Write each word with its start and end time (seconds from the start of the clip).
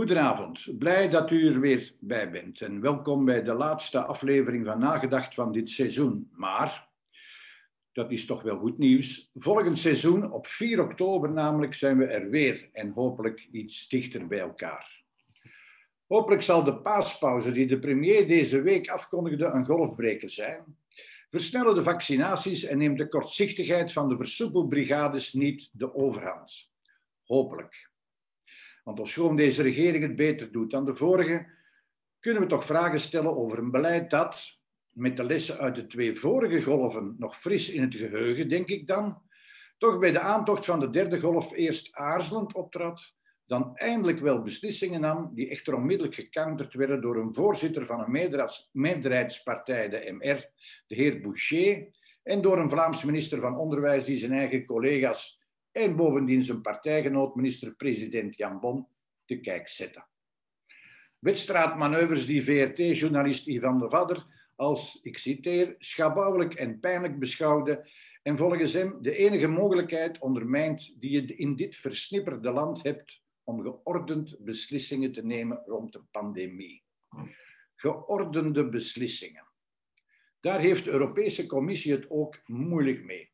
Goedenavond, 0.00 0.78
blij 0.78 1.08
dat 1.08 1.30
u 1.30 1.48
er 1.48 1.60
weer 1.60 1.94
bij 1.98 2.30
bent 2.30 2.60
en 2.60 2.80
welkom 2.80 3.24
bij 3.24 3.42
de 3.42 3.52
laatste 3.52 4.04
aflevering 4.04 4.66
van 4.66 4.78
Nagedacht 4.78 5.34
van 5.34 5.52
dit 5.52 5.70
seizoen. 5.70 6.30
Maar, 6.32 6.88
dat 7.92 8.10
is 8.10 8.26
toch 8.26 8.42
wel 8.42 8.58
goed 8.58 8.78
nieuws, 8.78 9.30
volgend 9.34 9.78
seizoen 9.78 10.32
op 10.32 10.46
4 10.46 10.82
oktober 10.82 11.32
namelijk 11.32 11.74
zijn 11.74 11.98
we 11.98 12.04
er 12.04 12.30
weer 12.30 12.68
en 12.72 12.90
hopelijk 12.90 13.48
iets 13.52 13.88
dichter 13.88 14.26
bij 14.26 14.38
elkaar. 14.38 15.02
Hopelijk 16.06 16.42
zal 16.42 16.64
de 16.64 16.76
paaspauze 16.76 17.52
die 17.52 17.66
de 17.66 17.78
premier 17.78 18.26
deze 18.26 18.62
week 18.62 18.88
afkondigde 18.88 19.44
een 19.44 19.66
golfbreker 19.66 20.30
zijn. 20.30 20.76
Versnellen 21.30 21.74
de 21.74 21.82
vaccinaties 21.82 22.64
en 22.64 22.78
neemt 22.78 22.98
de 22.98 23.08
kortzichtigheid 23.08 23.92
van 23.92 24.08
de 24.08 24.16
versoepelbrigades 24.16 25.32
niet 25.32 25.70
de 25.72 25.94
overhand. 25.94 26.68
Hopelijk. 27.24 27.89
Want 28.90 29.02
ofschoon 29.02 29.36
deze 29.36 29.62
regering 29.62 30.02
het 30.02 30.16
beter 30.16 30.52
doet 30.52 30.70
dan 30.70 30.84
de 30.84 30.94
vorige, 30.94 31.46
kunnen 32.20 32.42
we 32.42 32.48
toch 32.48 32.64
vragen 32.64 33.00
stellen 33.00 33.36
over 33.36 33.58
een 33.58 33.70
beleid 33.70 34.10
dat, 34.10 34.58
met 34.90 35.16
de 35.16 35.24
lessen 35.24 35.58
uit 35.58 35.74
de 35.74 35.86
twee 35.86 36.18
vorige 36.18 36.62
golven 36.62 37.14
nog 37.18 37.36
fris 37.36 37.70
in 37.70 37.82
het 37.82 37.94
geheugen, 37.94 38.48
denk 38.48 38.68
ik 38.68 38.86
dan, 38.86 39.22
toch 39.78 39.98
bij 39.98 40.12
de 40.12 40.20
aantocht 40.20 40.66
van 40.66 40.80
de 40.80 40.90
derde 40.90 41.20
golf 41.20 41.52
eerst 41.52 41.94
aarzelend 41.94 42.54
optrad, 42.54 43.12
dan 43.46 43.76
eindelijk 43.76 44.20
wel 44.20 44.42
beslissingen 44.42 45.00
nam 45.00 45.30
die 45.34 45.50
echter 45.50 45.74
onmiddellijk 45.74 46.14
gecounterd 46.14 46.74
werden 46.74 47.00
door 47.00 47.16
een 47.16 47.34
voorzitter 47.34 47.86
van 47.86 48.00
een 48.00 48.32
meerderheidspartij, 48.72 49.88
de 49.88 50.16
MR, 50.18 50.50
de 50.86 50.94
heer 50.94 51.20
Boucher, 51.20 51.88
en 52.22 52.42
door 52.42 52.58
een 52.58 52.70
Vlaams 52.70 53.04
minister 53.04 53.40
van 53.40 53.58
Onderwijs 53.58 54.04
die 54.04 54.16
zijn 54.16 54.32
eigen 54.32 54.64
collega's 54.64 55.39
en 55.72 55.96
bovendien 55.96 56.44
zijn 56.44 56.60
partijgenoot, 56.60 57.34
minister-president 57.34 58.36
Jan 58.36 58.60
Bon, 58.60 58.86
te 59.24 59.40
kijk 59.40 59.68
zetten. 59.68 60.06
Wedstraatmanoeuvres 61.18 62.26
die 62.26 62.44
VRT-journalist 62.44 63.46
Ivan 63.46 63.78
de 63.78 63.88
Vadder 63.88 64.26
als, 64.56 64.98
ik 65.02 65.18
citeer, 65.18 65.74
schabouwelijk 65.78 66.54
en 66.54 66.80
pijnlijk 66.80 67.18
beschouwde 67.18 67.88
en 68.22 68.36
volgens 68.36 68.72
hem 68.72 68.98
de 69.02 69.16
enige 69.16 69.46
mogelijkheid 69.46 70.18
ondermijnt 70.18 71.00
die 71.00 71.10
je 71.10 71.36
in 71.36 71.56
dit 71.56 71.76
versnipperde 71.76 72.50
land 72.50 72.82
hebt 72.82 73.20
om 73.44 73.62
geordend 73.62 74.36
beslissingen 74.38 75.12
te 75.12 75.24
nemen 75.24 75.62
rond 75.66 75.92
de 75.92 76.02
pandemie. 76.10 76.82
Geordende 77.74 78.68
beslissingen. 78.68 79.44
Daar 80.40 80.60
heeft 80.60 80.84
de 80.84 80.90
Europese 80.90 81.46
Commissie 81.46 81.92
het 81.92 82.10
ook 82.10 82.40
moeilijk 82.46 83.04
mee 83.04 83.29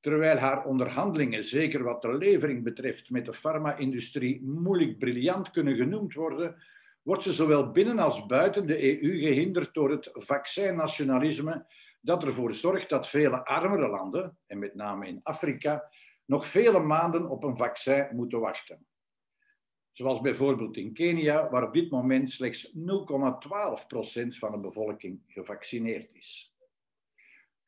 terwijl 0.00 0.36
haar 0.36 0.64
onderhandelingen, 0.64 1.44
zeker 1.44 1.82
wat 1.82 2.02
de 2.02 2.16
levering 2.16 2.62
betreft 2.62 3.10
met 3.10 3.24
de 3.24 3.34
farma-industrie, 3.34 4.42
moeilijk 4.42 4.98
briljant 4.98 5.50
kunnen 5.50 5.76
genoemd 5.76 6.14
worden, 6.14 6.62
wordt 7.02 7.22
ze 7.22 7.32
zowel 7.32 7.70
binnen 7.70 7.98
als 7.98 8.26
buiten 8.26 8.66
de 8.66 9.02
EU 9.02 9.18
gehinderd 9.18 9.74
door 9.74 9.90
het 9.90 10.10
vaccinnationalisme 10.12 11.66
dat 12.00 12.24
ervoor 12.24 12.54
zorgt 12.54 12.88
dat 12.88 13.08
vele 13.08 13.44
armere 13.44 13.88
landen, 13.88 14.38
en 14.46 14.58
met 14.58 14.74
name 14.74 15.06
in 15.06 15.20
Afrika, 15.22 15.90
nog 16.24 16.48
vele 16.48 16.80
maanden 16.80 17.28
op 17.28 17.44
een 17.44 17.56
vaccin 17.56 18.08
moeten 18.12 18.40
wachten. 18.40 18.86
Zoals 19.92 20.20
bijvoorbeeld 20.20 20.76
in 20.76 20.92
Kenia, 20.92 21.50
waar 21.50 21.66
op 21.66 21.72
dit 21.72 21.90
moment 21.90 22.30
slechts 22.30 22.72
0,12% 22.72 22.72
van 24.38 24.52
de 24.52 24.58
bevolking 24.60 25.22
gevaccineerd 25.26 26.08
is 26.12 26.49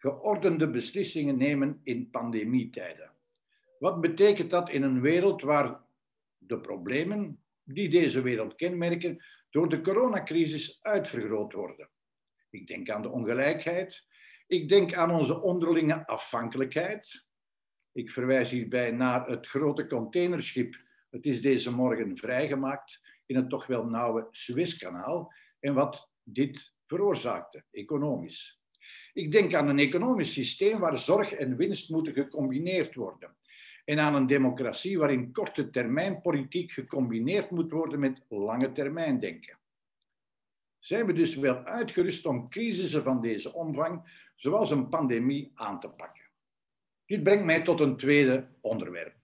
geordende 0.03 0.71
beslissingen 0.71 1.37
nemen 1.37 1.81
in 1.83 2.11
pandemietijden. 2.11 3.13
Wat 3.79 4.01
betekent 4.01 4.51
dat 4.51 4.71
in 4.71 4.83
een 4.83 5.01
wereld 5.01 5.43
waar 5.43 5.81
de 6.39 6.61
problemen 6.61 7.43
die 7.63 7.89
deze 7.89 8.23
wereld 8.23 8.55
kenmerken 8.55 9.25
door 9.51 9.69
de 9.69 9.81
coronacrisis 9.81 10.79
uitvergroot 10.83 11.53
worden? 11.53 11.91
Ik 12.51 12.67
denk 12.67 12.91
aan 12.91 13.03
de 13.03 13.09
ongelijkheid. 13.09 14.07
Ik 14.47 14.69
denk 14.69 14.95
aan 14.95 15.11
onze 15.11 15.41
onderlinge 15.41 16.07
afhankelijkheid. 16.07 17.25
Ik 17.93 18.11
verwijs 18.11 18.51
hierbij 18.51 18.91
naar 18.91 19.29
het 19.29 19.47
grote 19.47 19.87
containerschip. 19.87 20.77
Het 21.11 21.27
is 21.27 21.43
deze 21.43 21.75
morgen 21.75 22.17
vrijgemaakt 22.17 23.01
in 23.27 23.37
het 23.37 23.49
toch 23.49 23.67
wel 23.67 23.85
nauwe 23.85 24.29
Suezkanaal 24.31 25.33
en 25.61 25.75
wat 25.75 26.11
dit 26.23 26.73
veroorzaakte, 26.87 27.65
economisch. 27.71 28.62
Ik 29.13 29.33
denk 29.33 29.55
aan 29.55 29.69
een 29.69 29.79
economisch 29.79 30.33
systeem 30.33 30.79
waar 30.79 30.99
zorg 30.99 31.33
en 31.33 31.57
winst 31.57 31.91
moeten 31.91 32.13
gecombineerd 32.13 32.95
worden. 32.95 33.37
En 33.85 33.99
aan 33.99 34.15
een 34.15 34.27
democratie 34.27 34.99
waarin 34.99 35.33
korte 35.33 35.71
termijn 35.71 36.21
politiek 36.21 36.73
gecombineerd 36.73 37.51
moet 37.51 37.71
worden 37.71 38.01
met 38.01 38.23
lange 38.29 38.73
termijn 38.73 39.21
denken. 39.21 39.59
Zijn 40.79 41.07
we 41.07 41.13
dus 41.13 41.35
wel 41.35 41.65
uitgerust 41.65 42.27
om 42.27 42.49
crisissen 42.49 43.03
van 43.03 43.21
deze 43.21 43.53
omvang, 43.53 44.03
zoals 44.37 44.71
een 44.71 44.89
pandemie, 44.89 45.53
aan 45.55 45.81
te 45.81 45.89
pakken? 45.89 46.23
Dit 47.07 47.23
brengt 47.23 47.45
mij 47.45 47.63
tot 47.63 47.81
een 47.81 47.97
tweede 47.97 48.49
onderwerp. 48.61 49.15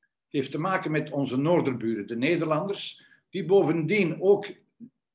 Het 0.00 0.38
heeft 0.38 0.50
te 0.50 0.58
maken 0.58 0.90
met 0.90 1.10
onze 1.10 1.36
noorderburen, 1.36 2.06
de 2.06 2.16
Nederlanders, 2.16 3.06
die 3.30 3.44
bovendien 3.44 4.20
ook 4.20 4.46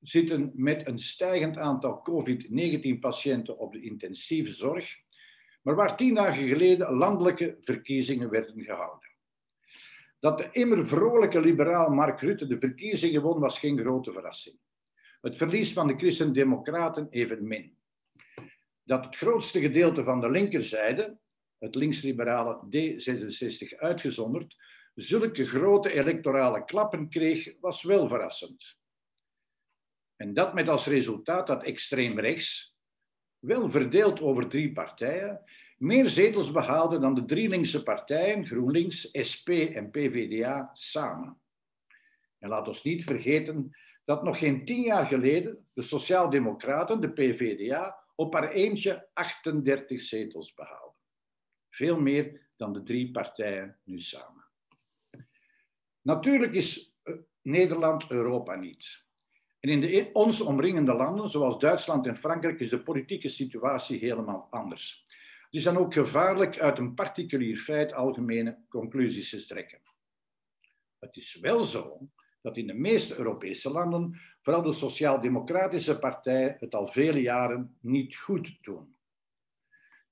zitten 0.07 0.51
met 0.53 0.87
een 0.87 0.99
stijgend 0.99 1.57
aantal 1.57 2.01
COVID-19-patiënten 2.01 3.57
op 3.57 3.73
de 3.73 3.81
intensieve 3.81 4.53
zorg, 4.53 4.95
maar 5.61 5.75
waar 5.75 5.97
tien 5.97 6.13
dagen 6.13 6.47
geleden 6.47 6.93
landelijke 6.93 7.57
verkiezingen 7.61 8.29
werden 8.29 8.63
gehouden. 8.63 9.09
Dat 10.19 10.37
de 10.37 10.49
immer 10.51 10.87
vrolijke 10.87 11.39
liberaal 11.39 11.89
Mark 11.89 12.21
Rutte 12.21 12.47
de 12.47 12.59
verkiezingen 12.59 13.21
won, 13.21 13.39
was 13.39 13.59
geen 13.59 13.79
grote 13.79 14.11
verrassing. 14.11 14.59
Het 15.21 15.37
verlies 15.37 15.73
van 15.73 15.87
de 15.87 15.97
Christen-Democraten 15.97 17.07
evenmin. 17.09 17.77
Dat 18.83 19.05
het 19.05 19.15
grootste 19.15 19.59
gedeelte 19.59 20.03
van 20.03 20.21
de 20.21 20.29
linkerzijde, 20.31 21.17
het 21.57 21.75
linksliberale 21.75 22.59
D66 22.65 23.77
uitgezonderd, 23.77 24.55
zulke 24.95 25.45
grote 25.45 25.91
electorale 25.91 26.65
klappen 26.65 27.09
kreeg, 27.09 27.53
was 27.59 27.83
wel 27.83 28.07
verrassend. 28.07 28.75
En 30.15 30.33
dat 30.33 30.53
met 30.53 30.67
als 30.67 30.87
resultaat 30.87 31.47
dat 31.47 31.63
extreem 31.63 32.19
rechts, 32.19 32.77
wel 33.39 33.69
verdeeld 33.69 34.21
over 34.21 34.47
drie 34.47 34.73
partijen, 34.73 35.41
meer 35.77 36.09
zetels 36.09 36.51
behaalde 36.51 36.99
dan 36.99 37.15
de 37.15 37.25
drie 37.25 37.49
linkse 37.49 37.83
partijen, 37.83 38.45
GroenLinks, 38.45 39.09
SP 39.31 39.49
en 39.49 39.91
PVDA, 39.91 40.69
samen. 40.73 41.39
En 42.39 42.49
laat 42.49 42.67
ons 42.67 42.83
niet 42.83 43.03
vergeten 43.03 43.75
dat 44.05 44.23
nog 44.23 44.37
geen 44.37 44.65
tien 44.65 44.81
jaar 44.81 45.05
geleden 45.05 45.67
de 45.73 45.81
Sociaaldemocraten, 45.81 47.01
de 47.01 47.11
PVDA, 47.11 48.03
op 48.15 48.33
haar 48.33 48.51
eentje 48.51 49.07
38 49.13 50.01
zetels 50.01 50.53
behaalden. 50.53 50.99
Veel 51.69 51.99
meer 51.99 52.41
dan 52.55 52.73
de 52.73 52.83
drie 52.83 53.11
partijen 53.11 53.77
nu 53.83 53.99
samen. 53.99 54.45
Natuurlijk 56.01 56.53
is 56.53 56.93
eh, 57.03 57.13
Nederland 57.41 58.09
Europa 58.09 58.55
niet. 58.55 59.04
En 59.65 59.71
in 59.71 59.81
de 59.81 60.09
ons 60.13 60.41
omringende 60.41 60.93
landen, 60.93 61.29
zoals 61.29 61.59
Duitsland 61.59 62.07
en 62.07 62.15
Frankrijk, 62.15 62.59
is 62.59 62.69
de 62.69 62.83
politieke 62.83 63.29
situatie 63.29 63.99
helemaal 63.99 64.47
anders. 64.49 65.05
Het 65.09 65.53
is 65.53 65.63
dan 65.63 65.77
ook 65.77 65.93
gevaarlijk 65.93 66.59
uit 66.59 66.77
een 66.77 66.93
particulier 66.93 67.57
feit 67.57 67.93
algemene 67.93 68.57
conclusies 68.69 69.29
te 69.29 69.45
trekken. 69.45 69.79
Het 70.99 71.15
is 71.15 71.35
wel 71.41 71.63
zo 71.63 72.09
dat 72.41 72.57
in 72.57 72.67
de 72.67 72.73
meeste 72.73 73.17
Europese 73.17 73.71
landen 73.71 74.21
vooral 74.41 74.63
de 74.63 74.73
sociaal-democratische 74.73 75.99
partijen 75.99 76.55
het 76.59 76.75
al 76.75 76.87
vele 76.87 77.21
jaren 77.21 77.77
niet 77.81 78.15
goed 78.15 78.57
doen. 78.61 78.95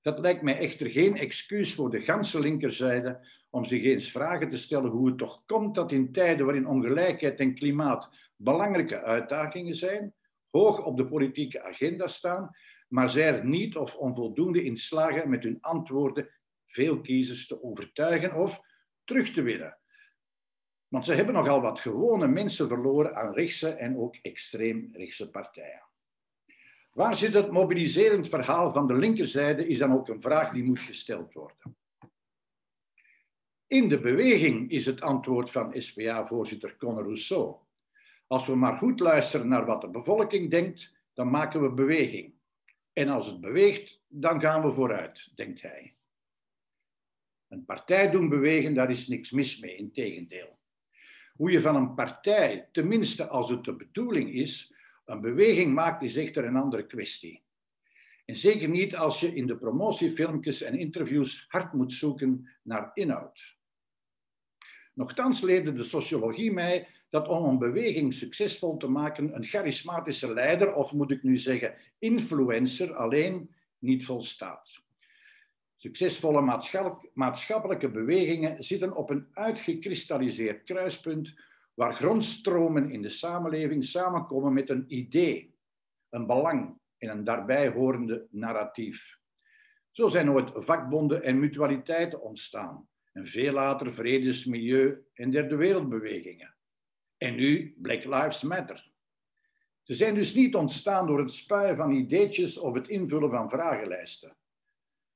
Dat 0.02 0.20
lijkt 0.20 0.42
mij 0.42 0.58
echter 0.58 0.90
geen 0.90 1.18
excuus 1.18 1.76
voor 1.76 1.90
de 1.90 2.02
ganse 2.02 2.40
linkerzijde 2.40 3.28
om 3.50 3.66
zich 3.66 3.84
eens 3.84 4.12
vragen 4.12 4.50
te 4.50 4.58
stellen 4.58 4.90
hoe 4.90 5.08
het 5.08 5.18
toch 5.18 5.44
komt 5.46 5.76
dat 5.76 5.92
in 5.92 6.12
tijden 6.12 6.46
waarin 6.46 6.68
ongelijkheid 6.68 7.40
en 7.40 7.56
klimaat 7.56 8.10
belangrijke 8.36 9.02
uitdagingen 9.02 9.76
zijn, 9.76 10.14
hoog 10.50 10.86
op 10.86 10.98
de 10.98 11.08
politieke 11.08 11.64
agenda 11.64 12.08
staan, 12.08 12.52
maar 12.88 13.10
zij 13.10 13.28
er 13.28 13.46
niet 13.46 13.78
of 13.78 13.96
onvoldoende 13.96 14.64
in 14.64 14.78
slagen 14.78 15.30
met 15.30 15.44
hun 15.44 15.58
antwoorden 15.62 16.30
veel 16.68 17.02
kiezers 17.02 17.48
te 17.48 17.64
overtuigen 17.64 18.36
of 18.36 18.62
terug 19.04 19.30
te 19.30 19.42
winnen. 19.42 19.78
Want 20.88 21.06
ze 21.06 21.14
hebben 21.14 21.34
nogal 21.34 21.62
wat 21.62 21.80
gewone 21.80 22.28
mensen 22.28 22.68
verloren 22.68 23.16
aan 23.16 23.34
rechtse 23.34 23.70
en 23.70 23.98
ook 23.98 24.16
extreem 24.16 24.90
rechtse 24.92 25.30
partijen. 25.30 25.84
Waar 26.92 27.16
zit 27.16 27.34
het 27.34 27.52
mobiliserend 27.52 28.30
verhaal 28.30 28.74
van 28.74 28.88
de 28.88 28.94
linkerzijde, 28.94 29.68
is 29.68 29.78
dan 29.78 29.94
ook 29.94 30.08
een 30.08 30.22
vraag 30.22 30.52
die 30.52 30.64
moet 30.64 30.80
gesteld 30.80 31.34
worden. 31.34 31.78
In 33.68 33.90
de 33.90 34.00
beweging 34.00 34.72
is 34.72 34.86
het 34.86 35.02
antwoord 35.02 35.52
van 35.52 35.82
SPA-voorzitter 35.82 36.78
Conor 36.78 37.04
Rousseau. 37.04 37.56
Als 38.28 38.48
we 38.48 38.56
maar 38.56 38.78
goed 38.78 39.00
luisteren 39.00 39.48
naar 39.48 39.66
wat 39.66 39.82
de 39.82 39.90
bevolking 39.90 40.50
denkt, 40.50 40.94
dan 41.14 41.30
maken 41.30 41.62
we 41.62 41.70
beweging. 41.70 42.34
En 42.94 43.10
als 43.10 43.28
het 43.28 43.42
beweegt, 43.42 44.00
dan 44.08 44.42
gaan 44.42 44.62
we 44.62 44.72
vooruit, 44.72 45.32
denkt 45.36 45.62
hij. 45.62 45.94
Een 47.48 47.66
partij 47.66 48.12
doen 48.12 48.30
bewegen, 48.30 48.74
daar 48.74 48.90
is 48.90 49.08
niks 49.08 49.32
mis 49.32 49.60
mee, 49.60 49.76
in 49.76 49.92
tegendeel. 49.92 50.58
Hoe 51.36 51.52
je 51.52 51.62
van 51.62 51.76
een 51.76 51.94
partij, 51.94 52.68
tenminste 52.72 53.28
als 53.28 53.50
het 53.50 53.64
de 53.64 53.76
bedoeling 53.76 54.34
is, 54.34 54.74
een 55.06 55.22
beweging 55.22 55.74
maakt, 55.74 56.04
is 56.04 56.16
echter 56.16 56.46
een 56.46 56.56
andere 56.56 56.86
kwestie. 56.86 57.44
En 58.26 58.36
zeker 58.36 58.70
niet 58.70 58.96
als 58.96 59.20
je 59.20 59.36
in 59.36 59.48
de 59.48 59.56
promotiefilmpjes 59.56 60.62
en 60.62 60.80
interviews 60.80 61.46
hard 61.48 61.74
moet 61.74 61.94
zoeken 61.94 62.50
naar 62.62 62.92
inhoud. 62.94 63.56
Nochtans 64.94 65.42
leerde 65.42 65.74
de 65.74 65.84
sociologie 65.84 66.52
mij 66.52 66.88
dat 67.10 67.28
om 67.28 67.44
een 67.44 67.58
beweging 67.58 68.14
succesvol 68.14 68.78
te 68.78 68.88
maken, 68.88 69.36
een 69.36 69.44
charismatische 69.44 70.34
leider, 70.34 70.74
of 70.74 70.94
moet 70.94 71.12
ik 71.12 71.24
nu 71.24 71.38
zeggen 71.38 71.76
influencer, 72.00 72.96
alleen 72.96 73.56
niet 73.80 74.06
volstaat. 74.06 74.82
Succesvolle 75.78 76.62
maatschappelijke 77.14 77.90
bewegingen 77.90 78.64
zitten 78.64 78.96
op 78.96 79.10
een 79.10 79.28
uitgekristalliseerd 79.34 80.64
kruispunt 80.64 81.34
waar 81.74 81.94
grondstromen 81.94 82.92
in 82.92 83.02
de 83.02 83.10
samenleving 83.10 83.86
samenkomen 83.86 84.54
met 84.54 84.70
een 84.70 84.86
idee, 84.88 85.56
een 86.10 86.26
belang 86.26 86.78
en 86.98 87.10
een 87.10 87.24
daarbij 87.24 87.70
horende 87.70 88.28
narratief. 88.30 89.18
Zo 89.92 90.10
zijn 90.10 90.32
ooit 90.32 90.52
vakbonden 90.56 91.24
en 91.24 91.40
mutualiteiten 91.40 92.22
ontstaan 92.22 92.88
en 93.14 93.28
veel 93.28 93.54
later 93.54 93.94
vredes-, 93.94 94.46
milieu- 94.46 95.06
en 95.14 95.32
derde 95.32 95.56
wereldbewegingen. 95.56 96.56
En 97.18 97.36
nu 97.36 97.76
Black 97.78 98.04
Lives 98.04 98.42
Matter. 98.42 98.92
Ze 99.82 99.96
zijn 99.96 100.16
dus 100.16 100.34
niet 100.34 100.56
ontstaan 100.56 101.08
door 101.08 101.20
het 101.20 101.32
spuien 101.32 101.76
van 101.76 101.92
ideetjes 101.92 102.58
of 102.58 102.74
het 102.74 102.88
invullen 102.88 103.30
van 103.30 103.50
vragenlijsten. 103.50 104.36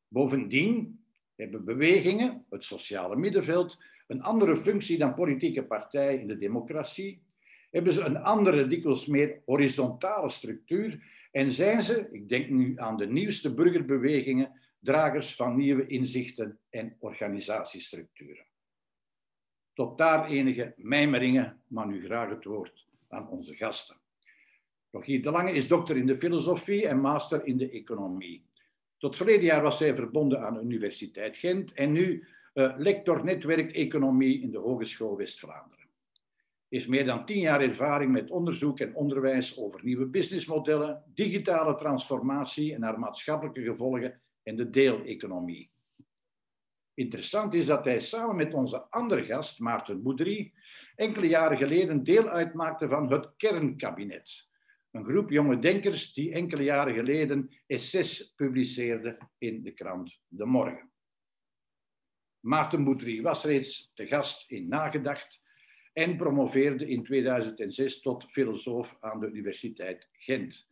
Bovendien 0.08 1.04
hebben 1.36 1.66
bewegingen, 1.66 2.46
het 2.50 2.64
sociale 2.64 3.16
middenveld, 3.16 3.78
een 4.08 4.22
andere 4.22 4.56
functie 4.56 4.98
dan 4.98 5.14
politieke 5.14 5.64
partijen 5.64 6.22
in 6.22 6.28
de 6.28 6.38
democratie, 6.38 7.22
hebben 7.72 7.94
ze 7.94 8.04
een 8.04 8.18
andere, 8.18 8.68
dikwijls 8.68 9.06
meer 9.06 9.42
horizontale 9.46 10.30
structuur 10.30 11.00
en 11.32 11.52
zijn 11.52 11.82
ze, 11.82 12.10
ik 12.12 12.30
denk 12.30 12.50
nu 12.50 12.80
aan 12.80 12.98
de 12.98 13.08
nieuwste 13.08 13.54
burgerbewegingen, 13.54 14.52
dragers 14.80 15.36
van 15.36 15.56
nieuwe 15.56 15.88
inzichten 15.88 16.60
en 16.70 16.96
organisatiestructuren. 17.00 18.46
Tot 19.74 19.98
daar 19.98 20.30
enige 20.30 20.74
mijmeringen, 20.78 21.62
maar 21.68 21.88
nu 21.88 22.06
graag 22.06 22.30
het 22.30 22.44
woord 22.44 22.88
aan 23.08 23.30
onze 23.30 23.56
gasten. 23.56 23.98
Rogier 24.92 25.22
de 25.24 25.32
Lange 25.32 25.52
is 25.52 25.68
dokter 25.68 25.98
in 25.98 26.06
de 26.06 26.18
filosofie 26.18 26.88
en 26.88 27.00
master 27.00 27.46
in 27.46 27.58
de 27.58 27.70
economie. 27.70 28.46
Tot 28.98 29.18
verleden 29.18 29.46
jaar 29.46 29.62
was 29.62 29.80
hij 29.80 29.96
verbonden 29.96 30.42
aan 30.42 30.54
de 30.54 30.62
Universiteit 30.62 31.38
Gent 31.38 31.74
en 31.74 31.92
nu 31.92 32.28
uh, 32.54 32.74
lector 32.78 33.24
netwerk 33.24 33.72
economie 33.72 34.42
in 34.42 34.52
de 34.52 34.58
Hogeschool 34.58 35.18
West-Vlaanderen. 35.18 35.88
Heeft 36.70 36.88
meer 36.88 37.06
dan 37.06 37.26
tien 37.26 37.40
jaar 37.40 37.62
ervaring 37.62 38.12
met 38.12 38.30
onderzoek 38.30 38.80
en 38.80 38.96
onderwijs 38.96 39.58
over 39.58 39.84
nieuwe 39.84 40.06
businessmodellen, 40.06 41.04
digitale 41.14 41.76
transformatie 41.76 42.74
en 42.74 42.84
haar 42.84 43.00
maatschappelijke 43.00 43.62
gevolgen 43.62 44.22
en 44.48 44.56
de 44.56 44.70
deeleconomie. 44.70 45.70
Interessant 46.94 47.54
is 47.54 47.66
dat 47.66 47.86
hij 47.86 48.00
samen 48.00 48.36
met 48.36 48.54
onze 48.54 48.78
andere 48.90 49.24
gast, 49.24 49.60
Maarten 49.60 50.04
Boudry, 50.04 50.54
enkele 50.96 51.28
jaren 51.28 51.58
geleden 51.58 52.04
deel 52.04 52.30
uitmaakte 52.30 52.88
van 52.88 53.12
het 53.12 53.30
kernkabinet. 53.38 54.48
Een 54.92 55.06
groep 55.06 55.30
jonge 55.30 55.60
denkers 55.60 56.14
die 56.14 56.32
enkele 56.32 56.64
jaren 56.64 56.94
geleden 56.94 57.50
essays 57.66 58.34
publiceerde 58.36 59.18
in 59.38 59.64
de 59.64 59.72
krant 59.72 60.20
De 60.28 60.46
Morgen. 60.46 60.92
Maarten 62.40 62.84
Boudry 62.84 63.22
was 63.22 63.44
reeds 63.44 63.92
te 63.94 64.08
gast 64.08 64.52
in 64.52 64.68
Nagedacht 64.68 65.42
en 65.94 66.18
promoveerde 66.18 66.88
in 66.88 67.04
2006 67.04 68.02
tot 68.02 68.32
filosoof 68.32 68.98
aan 69.00 69.20
de 69.20 69.28
Universiteit 69.28 70.10
Gent. 70.12 70.68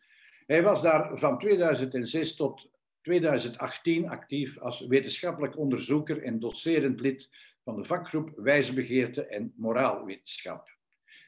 Hij 0.45 0.63
was 0.63 0.81
daar 0.81 1.19
van 1.19 1.39
2006 1.39 2.36
tot 2.36 2.74
2018 3.06 4.10
actief 4.10 4.57
als 4.60 4.80
wetenschappelijk 4.88 5.57
onderzoeker 5.57 6.24
en 6.24 6.40
docerend 6.40 7.00
lid 7.00 7.30
van 7.63 7.75
de 7.75 7.84
vakgroep 7.84 8.31
Wijsbegeerte 8.36 9.25
en 9.25 9.54
Moraalwetenschap. 9.56 10.69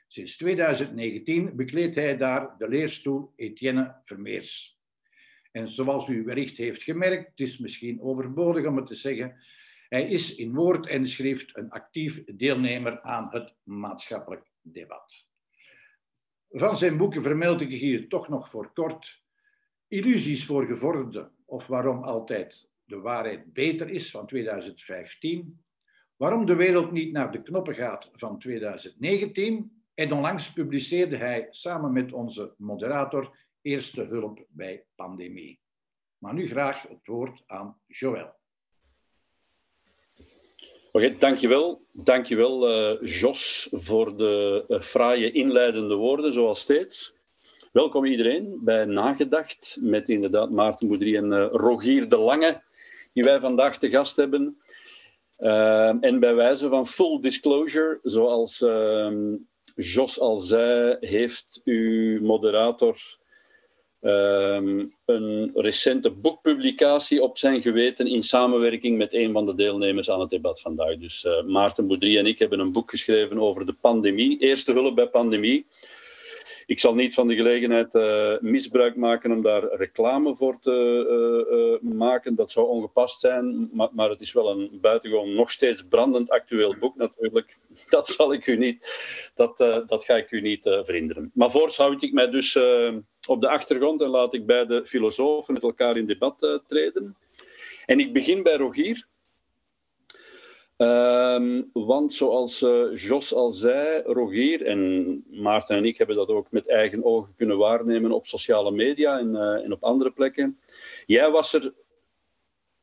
Sinds 0.07 0.37
2019 0.37 1.55
bekleedt 1.55 1.95
hij 1.95 2.17
daar 2.17 2.57
de 2.57 2.67
leerstoel 2.67 3.33
Etienne 3.35 3.95
Vermeers. 4.03 4.79
En 5.51 5.67
zoals 5.67 6.07
u 6.07 6.23
wellicht 6.23 6.57
heeft 6.57 6.83
gemerkt, 6.83 7.29
het 7.29 7.39
is 7.39 7.57
misschien 7.57 8.01
overbodig 8.01 8.65
om 8.65 8.77
het 8.77 8.87
te 8.87 8.95
zeggen, 8.95 9.35
hij 9.89 10.09
is 10.09 10.35
in 10.35 10.53
woord 10.53 10.87
en 10.87 11.07
schrift 11.07 11.57
een 11.57 11.69
actief 11.69 12.23
deelnemer 12.25 13.01
aan 13.01 13.27
het 13.31 13.53
maatschappelijk 13.63 14.51
debat. 14.61 15.27
Van 16.49 16.77
zijn 16.77 16.97
boeken 16.97 17.21
vermeld 17.21 17.61
ik 17.61 17.69
hier 17.69 18.07
toch 18.07 18.27
nog 18.27 18.49
voor 18.49 18.71
kort 18.73 19.21
Illusies 19.87 20.45
voor 20.45 20.65
gevorderden 20.65 21.36
of 21.47 21.67
waarom 21.67 22.03
altijd 22.03 22.67
de 22.83 22.99
waarheid 22.99 23.53
beter 23.53 23.89
is 23.89 24.11
van 24.11 24.27
2015, 24.27 25.63
waarom 26.15 26.45
de 26.45 26.55
wereld 26.55 26.91
niet 26.91 27.11
naar 27.11 27.31
de 27.31 27.41
knoppen 27.41 27.75
gaat 27.75 28.09
van 28.13 28.39
2019 28.39 29.83
en 29.93 30.11
onlangs 30.11 30.53
publiceerde 30.53 31.17
hij 31.17 31.47
samen 31.49 31.93
met 31.93 32.13
onze 32.13 32.53
moderator 32.57 33.37
Eerste 33.61 34.01
Hulp 34.01 34.45
bij 34.49 34.83
Pandemie. 34.95 35.59
Maar 36.17 36.33
nu 36.33 36.47
graag 36.47 36.81
het 36.81 37.05
woord 37.05 37.43
aan 37.45 37.79
Joël. 37.87 38.35
Oké, 40.91 41.17
dankjewel. 41.17 41.85
Dankjewel, 41.91 42.69
uh, 42.69 43.09
Jos, 43.19 43.67
voor 43.71 44.17
de 44.17 44.65
uh, 44.67 44.81
fraaie 44.81 45.31
inleidende 45.31 45.95
woorden, 45.95 46.33
zoals 46.33 46.59
steeds. 46.59 47.16
Welkom 47.71 48.05
iedereen 48.05 48.59
bij 48.63 48.85
Nagedacht, 48.85 49.77
met 49.79 50.09
inderdaad 50.09 50.49
Maarten 50.49 50.87
Boudry 50.87 51.15
en 51.15 51.31
uh, 51.31 51.47
Rogier 51.51 52.09
de 52.09 52.17
Lange, 52.17 52.61
die 53.13 53.23
wij 53.23 53.39
vandaag 53.39 53.77
te 53.77 53.89
gast 53.89 54.15
hebben. 54.15 54.57
en 56.01 56.19
bij 56.19 56.35
wijze 56.35 56.69
van 56.69 56.87
full 56.87 57.19
disclosure, 57.19 57.99
zoals 58.03 58.61
ehm, 58.61 59.35
Jos 59.75 60.19
al 60.19 60.37
zei, 60.37 60.97
heeft 60.99 61.61
uw 61.63 62.21
moderator 62.21 62.97
Ehm, 63.99 64.85
een 65.05 65.51
recente 65.53 66.11
boekpublicatie 66.11 67.23
op 67.23 67.37
zijn 67.37 67.61
geweten 67.61 68.07
in 68.07 68.23
samenwerking 68.23 68.97
met 68.97 69.13
een 69.13 69.31
van 69.31 69.45
de 69.45 69.55
deelnemers 69.55 70.09
aan 70.09 70.19
het 70.19 70.29
debat 70.29 70.61
vandaag. 70.61 70.97
Dus 70.97 71.23
uh, 71.23 71.43
Maarten 71.43 71.87
Boudry 71.87 72.17
en 72.17 72.25
ik 72.25 72.39
hebben 72.39 72.59
een 72.59 72.71
boek 72.71 72.89
geschreven 72.89 73.39
over 73.39 73.65
de 73.65 73.73
pandemie, 73.73 74.37
eerste 74.39 74.71
hulp 74.71 74.95
bij 74.95 75.07
pandemie. 75.07 75.65
Ik 76.67 76.79
zal 76.79 76.95
niet 76.95 77.13
van 77.13 77.27
de 77.27 77.35
gelegenheid 77.35 77.95
uh, 77.95 78.37
misbruik 78.39 78.95
maken 78.95 79.31
om 79.31 79.41
daar 79.41 79.75
reclame 79.75 80.35
voor 80.35 80.59
te 80.59 81.79
uh, 81.81 81.91
maken. 81.91 82.35
Dat 82.35 82.51
zou 82.51 82.67
ongepast 82.67 83.19
zijn, 83.19 83.69
maar, 83.73 83.89
maar, 83.91 84.09
het 84.09 84.21
is 84.21 84.33
wel 84.33 84.49
een 84.49 84.77
buitengewoon 84.81 85.33
nog 85.33 85.51
steeds 85.51 85.83
brandend 85.89 86.29
actueel 86.29 86.75
boek 86.79 86.95
natuurlijk. 86.95 87.57
Dat 87.89 88.07
zal 88.07 88.33
ik 88.33 88.47
u 88.47 88.57
niet, 88.57 88.87
dat, 89.35 89.57
dat 89.87 90.03
ga 90.05 90.15
ik 90.15 90.31
u 90.31 90.41
niet 90.41 90.63
verhinderen. 90.63 91.31
Maar 91.33 91.51
voorts 91.51 91.77
houd 91.77 92.03
ik 92.03 92.13
mij 92.13 92.29
dus 92.29 92.55
op 93.27 93.41
de 93.41 93.49
achtergrond 93.49 94.01
en 94.01 94.09
laat 94.09 94.33
ik 94.33 94.45
beide 94.45 94.85
filosofen 94.85 95.53
met 95.53 95.63
elkaar 95.63 95.97
in 95.97 96.05
debat 96.05 96.61
treden. 96.67 97.17
En 97.85 97.99
ik 97.99 98.13
begin 98.13 98.43
bij 98.43 98.55
Rogier. 98.55 99.07
Ehm, 100.77 101.61
want 101.73 102.13
zoals 102.13 102.61
uh, 102.61 102.95
Jos 102.95 103.33
al 103.33 103.51
zei, 103.51 104.01
Rogier 104.05 104.65
en 104.65 105.23
Maarten 105.29 105.75
en 105.75 105.85
ik 105.85 105.97
hebben 105.97 106.15
dat 106.15 106.27
ook 106.27 106.51
met 106.51 106.67
eigen 106.67 107.03
ogen 107.03 107.33
kunnen 107.35 107.57
waarnemen 107.57 108.11
op 108.11 108.25
sociale 108.25 108.71
media 108.71 109.19
en, 109.19 109.29
uh, 109.29 109.63
en 109.63 109.71
op 109.71 109.83
andere 109.83 110.11
plekken. 110.11 110.59
Jij 111.05 111.31
was 111.31 111.53
er 111.53 111.73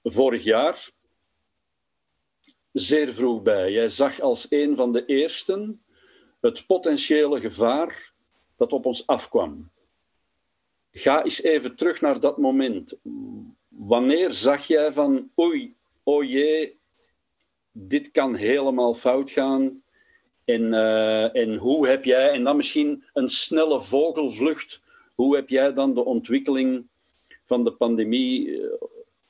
vorig 0.02 0.44
jaar 0.44 0.90
zeer 2.72 3.08
vroeg 3.08 3.42
bij. 3.42 3.72
Jij 3.72 3.88
zag 3.88 4.20
als 4.20 4.46
een 4.50 4.76
van 4.76 4.92
de 4.92 5.04
eersten 5.04 5.80
het 6.40 6.66
potentiële 6.66 7.40
gevaar 7.40 8.12
dat 8.56 8.72
op 8.72 8.86
ons 8.86 9.06
afkwam. 9.06 9.70
Ga 10.92 11.24
eens 11.24 11.42
even 11.42 11.76
terug 11.76 12.00
naar 12.00 12.20
dat 12.20 12.38
moment. 12.38 12.98
Wanneer 13.68 14.32
zag 14.32 14.66
jij 14.66 14.92
van, 14.92 15.30
oei, 15.38 15.74
oh 16.02 16.24
jee, 16.24 16.78
dit 17.76 18.10
kan 18.10 18.34
helemaal 18.34 18.94
fout 18.94 19.30
gaan. 19.30 19.82
En, 20.44 20.62
uh, 20.62 21.36
en 21.36 21.56
hoe 21.56 21.88
heb 21.88 22.04
jij, 22.04 22.30
en 22.30 22.44
dan 22.44 22.56
misschien 22.56 23.04
een 23.12 23.28
snelle 23.28 23.82
vogelvlucht, 23.82 24.82
hoe 25.14 25.36
heb 25.36 25.48
jij 25.48 25.72
dan 25.72 25.94
de 25.94 26.04
ontwikkeling 26.04 26.86
van 27.44 27.64
de 27.64 27.72
pandemie 27.72 28.48
uh, 28.48 28.66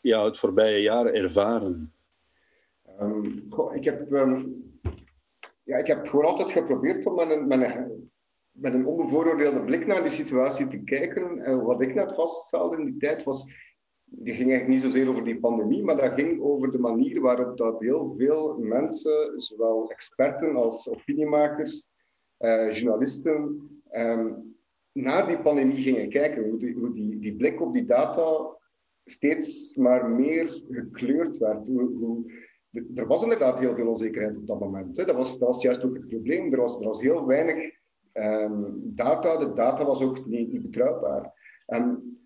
ja, 0.01 0.25
het 0.25 0.39
voorbije 0.39 0.81
jaar 0.81 1.07
ervaren? 1.07 1.93
Goh, 3.51 3.75
ik, 3.75 3.85
heb, 3.85 4.13
um, 4.13 4.65
ja, 5.63 5.77
ik 5.77 5.87
heb 5.87 6.07
gewoon 6.07 6.25
altijd 6.25 6.51
geprobeerd 6.51 7.07
om 7.07 7.15
met 7.15 7.31
een, 7.31 7.47
met 7.47 7.63
een, 7.63 8.11
met 8.51 8.75
een 8.75 8.87
onbevooroordeelde 8.87 9.63
blik 9.63 9.87
naar 9.87 10.03
die 10.03 10.13
situatie 10.13 10.69
te 10.69 10.79
kijken. 10.79 11.39
En 11.39 11.65
wat 11.65 11.81
ik 11.81 11.95
net 11.95 12.15
vaststelde 12.15 12.77
in 12.77 12.85
die 12.85 12.97
tijd 12.97 13.23
was 13.23 13.47
die 14.17 14.35
ging 14.35 14.51
eigenlijk 14.51 14.69
niet 14.69 14.93
zozeer 14.93 15.09
over 15.09 15.25
die 15.25 15.41
pandemie, 15.41 15.85
maar 15.85 15.97
dat 15.97 16.13
ging 16.13 16.41
over 16.41 16.71
de 16.71 16.79
manier 16.79 17.21
waarop 17.21 17.57
dat 17.57 17.81
heel 17.81 18.15
veel 18.19 18.59
mensen, 18.59 19.41
zowel 19.41 19.91
experten 19.91 20.57
als 20.57 20.89
opiniemakers, 20.89 21.89
journalisten 22.73 23.69
um, 23.91 24.55
naar 24.93 25.27
die 25.27 25.39
pandemie 25.39 25.83
gingen 25.83 26.09
kijken. 26.09 26.49
Hoe, 26.49 26.59
die, 26.59 26.75
hoe 26.75 26.93
die, 26.93 27.19
die 27.19 27.37
blik 27.37 27.61
op 27.61 27.73
die 27.73 27.85
data 27.85 28.57
steeds 29.05 29.75
maar 29.75 30.09
meer 30.11 30.63
gekleurd 30.71 31.39
werd. 31.39 31.69
Hoe, 31.69 32.33
er 32.95 33.07
was 33.07 33.23
inderdaad 33.23 33.59
heel 33.59 33.75
veel 33.75 33.89
onzekerheid 33.89 34.37
op 34.37 34.47
dat 34.47 34.61
moment. 34.61 34.97
Hè. 34.97 35.05
Dat, 35.05 35.17
was, 35.17 35.39
dat 35.39 35.49
was 35.49 35.63
juist 35.63 35.85
ook 35.85 35.95
het 35.95 36.09
probleem. 36.09 36.53
Er 36.53 36.61
was, 36.61 37.01
heel 37.01 37.27
weinig 37.27 37.73
um, 38.13 38.81
data. 38.85 39.37
De 39.37 39.53
data 39.53 39.85
was 39.85 40.03
ook 40.03 40.27
niet, 40.27 40.53
niet 40.53 40.63
betrouwbaar. 40.63 41.33
Um, 41.67 42.24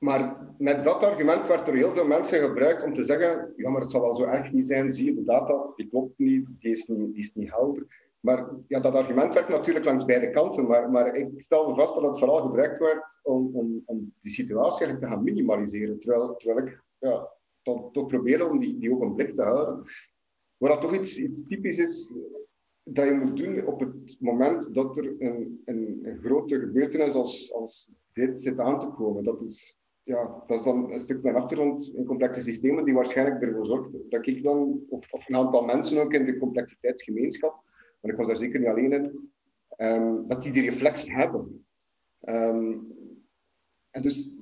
maar 0.00 0.36
met 0.58 0.84
dat 0.84 1.02
argument 1.02 1.46
werd 1.46 1.66
door 1.66 1.74
heel 1.74 1.94
veel 1.94 2.06
mensen 2.06 2.40
gebruikt 2.40 2.82
om 2.82 2.94
te 2.94 3.02
zeggen: 3.02 3.52
ja, 3.56 3.70
maar 3.70 3.80
het 3.80 3.90
zal 3.90 4.00
wel 4.00 4.14
zo 4.14 4.24
erg 4.24 4.52
niet 4.52 4.66
zijn. 4.66 4.92
Zie 4.92 5.04
je, 5.04 5.14
de 5.14 5.24
data 5.24 5.72
die 5.76 5.88
klopt 5.88 6.18
niet, 6.18 6.46
die 6.58 6.70
is 6.70 6.86
niet, 6.86 7.16
is 7.16 7.34
niet 7.34 7.50
helder. 7.50 7.86
Maar 8.20 8.48
ja, 8.66 8.80
dat 8.80 8.94
argument 8.94 9.34
werd 9.34 9.48
natuurlijk 9.48 9.84
langs 9.84 10.04
beide 10.04 10.30
kanten. 10.30 10.66
Maar, 10.66 10.90
maar 10.90 11.14
ik 11.14 11.28
stel 11.36 11.74
vast 11.74 11.94
dat 11.94 12.02
het 12.02 12.18
vooral 12.18 12.40
gebruikt 12.40 12.78
werd 12.78 13.20
om, 13.22 13.50
om, 13.52 13.82
om 13.84 14.14
die 14.20 14.32
situatie 14.32 14.98
te 14.98 15.06
gaan 15.06 15.22
minimaliseren. 15.22 16.00
Terwijl, 16.00 16.36
terwijl 16.36 16.66
ik 16.66 16.82
ja, 16.98 17.28
toch, 17.62 17.92
toch 17.92 18.06
probeer 18.06 18.50
om 18.50 18.58
die, 18.58 18.78
die 18.78 18.92
ook 18.92 19.14
blik 19.14 19.34
te 19.34 19.42
houden. 19.42 19.84
Waar 20.56 20.70
dat 20.70 20.80
toch 20.80 20.94
iets, 20.94 21.18
iets 21.18 21.46
typisch 21.46 21.78
is 21.78 22.12
dat 22.82 23.04
je 23.04 23.14
moet 23.14 23.36
doen 23.36 23.66
op 23.66 23.80
het 23.80 24.16
moment 24.20 24.74
dat 24.74 24.96
er 24.96 25.14
een, 25.18 25.62
een, 25.64 25.98
een 26.02 26.18
grote 26.22 26.58
gebeurtenis 26.58 27.14
als, 27.14 27.52
als 27.52 27.90
dit 28.12 28.42
zit 28.42 28.58
aan 28.58 28.80
te 28.80 28.86
komen. 28.86 29.24
Dat 29.24 29.42
is, 29.42 29.79
ja, 30.02 30.42
dat 30.46 30.58
is 30.58 30.64
dan 30.64 30.92
een 30.92 31.00
stuk 31.00 31.22
mijn 31.22 31.36
achtergrond 31.36 31.94
in 31.94 32.04
complexe 32.04 32.42
systemen 32.42 32.84
die 32.84 32.94
waarschijnlijk 32.94 33.42
ervoor 33.42 33.66
zorgt 33.66 33.90
dat 34.08 34.26
ik 34.26 34.42
dan, 34.42 34.80
of, 34.88 35.12
of 35.12 35.28
een 35.28 35.36
aantal 35.36 35.64
mensen 35.64 36.02
ook 36.02 36.12
in 36.12 36.26
de 36.26 36.38
complexiteitsgemeenschap, 36.38 37.62
maar 38.00 38.10
ik 38.10 38.16
was 38.16 38.26
daar 38.26 38.36
zeker 38.36 38.60
niet 38.60 38.68
alleen 38.68 38.92
in, 38.92 39.30
um, 39.76 40.28
dat 40.28 40.42
die 40.42 40.52
die 40.52 40.70
reflex 40.70 41.08
hebben. 41.08 41.66
Um, 42.20 42.98
en 43.90 44.02
dus, 44.02 44.36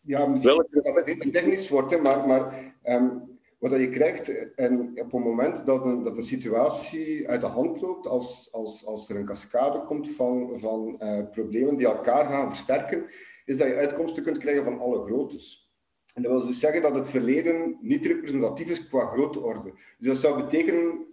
ja, 0.00 0.26
misschien 0.26 0.66
dat 0.70 0.94
het 0.94 1.06
heel 1.06 1.30
technisch 1.30 1.68
wordt, 1.68 2.02
maar, 2.02 2.26
maar 2.26 2.74
um, 2.84 3.30
wat 3.58 3.70
je 3.70 3.88
krijgt 3.88 4.54
en 4.54 4.90
op 4.90 5.12
het 5.12 5.24
moment 5.24 5.66
dat 5.66 5.84
een, 5.84 6.04
dat 6.04 6.16
een 6.16 6.22
situatie 6.22 7.28
uit 7.28 7.40
de 7.40 7.46
hand 7.46 7.80
loopt, 7.80 8.06
als, 8.06 8.48
als, 8.52 8.86
als 8.86 9.10
er 9.10 9.16
een 9.16 9.24
cascade 9.24 9.82
komt 9.84 10.10
van, 10.10 10.60
van 10.60 10.96
uh, 10.98 11.30
problemen 11.30 11.76
die 11.76 11.86
elkaar 11.86 12.24
gaan 12.24 12.48
versterken, 12.48 13.04
is 13.44 13.56
dat 13.56 13.66
je 13.66 13.74
uitkomsten 13.74 14.22
kunt 14.22 14.38
krijgen 14.38 14.64
van 14.64 14.80
alle 14.80 15.04
groottes. 15.04 15.70
En 16.14 16.22
dat 16.22 16.32
wil 16.32 16.46
dus 16.46 16.58
zeggen 16.58 16.82
dat 16.82 16.94
het 16.94 17.08
verleden 17.08 17.78
niet 17.80 18.06
representatief 18.06 18.68
is 18.68 18.88
qua 18.88 19.06
grootte 19.06 19.40
orde. 19.40 19.72
Dus 19.98 20.06
dat 20.06 20.16
zou 20.16 20.42
betekenen 20.42 21.06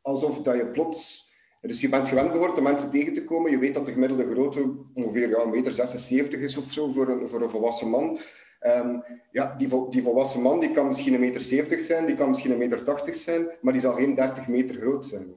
alsof 0.00 0.42
dat 0.42 0.56
je 0.56 0.66
plots... 0.66 1.32
Dus 1.60 1.80
je 1.80 1.88
bent 1.88 2.08
gewend 2.08 2.30
geworden 2.30 2.56
om 2.56 2.62
mensen 2.62 2.90
tegen 2.90 3.12
te 3.12 3.24
komen. 3.24 3.50
Je 3.50 3.58
weet 3.58 3.74
dat 3.74 3.86
de 3.86 3.92
gemiddelde 3.92 4.30
grootte 4.30 4.74
ongeveer 4.94 5.28
ja, 5.28 5.44
1,76 5.44 6.10
meter 6.10 6.40
is 6.40 6.56
of 6.56 6.72
zo 6.72 6.88
voor 6.88 7.08
een, 7.08 7.28
voor 7.28 7.42
een 7.42 7.50
volwassen 7.50 7.88
man. 7.88 8.20
Um, 8.66 9.02
ja, 9.30 9.54
die, 9.56 9.68
die, 9.90 10.02
volwassen 10.02 10.42
man 10.42 10.60
die 10.60 10.70
kan 10.70 10.86
misschien 10.86 11.14
1,70 11.14 11.20
meter 11.20 11.80
zijn, 11.80 12.06
die 12.06 12.16
kan 12.16 12.28
misschien 12.28 12.52
1,80 12.52 12.58
meter 12.58 13.14
zijn, 13.14 13.48
maar 13.60 13.72
die 13.72 13.82
zal 13.82 13.92
geen 13.92 14.14
30 14.14 14.48
meter 14.48 14.76
groot 14.76 15.06
zijn. 15.06 15.34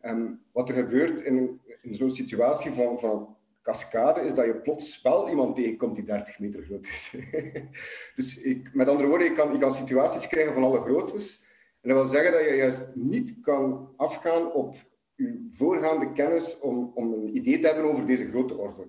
Um, 0.00 0.42
wat 0.52 0.68
er 0.68 0.74
gebeurt 0.74 1.20
in, 1.20 1.60
in 1.82 1.94
zo'n 1.94 2.10
situatie 2.10 2.70
van, 2.70 2.98
van 2.98 3.36
cascade 3.62 4.20
is 4.20 4.34
dat 4.34 4.46
je 4.46 4.60
plots 4.60 5.02
wel 5.02 5.28
iemand 5.28 5.56
tegenkomt 5.56 5.94
die 5.94 6.04
30 6.04 6.38
meter 6.38 6.62
groot 6.62 6.86
is. 6.86 7.14
dus 8.16 8.42
ik, 8.42 8.74
met 8.74 8.88
andere 8.88 9.08
woorden, 9.08 9.28
je 9.28 9.34
kan, 9.34 9.58
kan 9.58 9.72
situaties 9.72 10.28
krijgen 10.28 10.54
van 10.54 10.62
alle 10.62 10.80
groottes. 10.80 11.44
En 11.80 11.88
dat 11.88 11.98
wil 11.98 12.06
zeggen 12.06 12.32
dat 12.32 12.40
je 12.40 12.56
juist 12.56 12.90
niet 12.94 13.40
kan 13.40 13.92
afgaan 13.96 14.52
op 14.52 14.76
je 15.14 15.48
voorgaande 15.52 16.12
kennis 16.12 16.58
om, 16.58 16.92
om 16.94 17.12
een 17.12 17.36
idee 17.36 17.58
te 17.58 17.66
hebben 17.66 17.84
over 17.84 18.06
deze 18.06 18.28
grote 18.28 18.56
orde. 18.56 18.88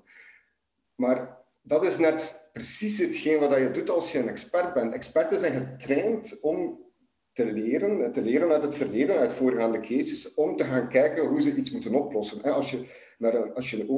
Maar 0.96 1.38
dat 1.62 1.86
is 1.86 1.98
net 1.98 2.50
precies 2.54 2.98
hetgeen 2.98 3.40
wat 3.40 3.58
je 3.58 3.72
doet 3.72 3.90
als 3.90 4.12
je 4.12 4.20
een 4.20 4.28
expert 4.28 4.74
bent. 4.74 4.94
Experten 4.94 5.40
zijn 5.40 5.54
getraind 5.54 6.40
om 6.42 6.80
te 7.34 7.46
leren, 7.46 8.12
te 8.12 8.22
leren 8.22 8.50
uit 8.50 8.64
het 8.64 8.76
verleden, 8.76 9.18
uit 9.18 9.34
voorgaande 9.34 9.80
cases, 9.80 10.34
om 10.34 10.56
te 10.56 10.64
gaan 10.64 10.90
kijken 10.90 11.28
hoe 11.28 11.42
ze 11.42 11.56
iets 11.56 11.72
moeten 11.72 11.94
oplossen. 11.94 12.42
Als 12.42 12.72
je, 12.72 12.86
naar 13.18 13.34
een, 13.34 13.54
als 13.54 13.70
je 13.70 13.80
een 13.80 13.90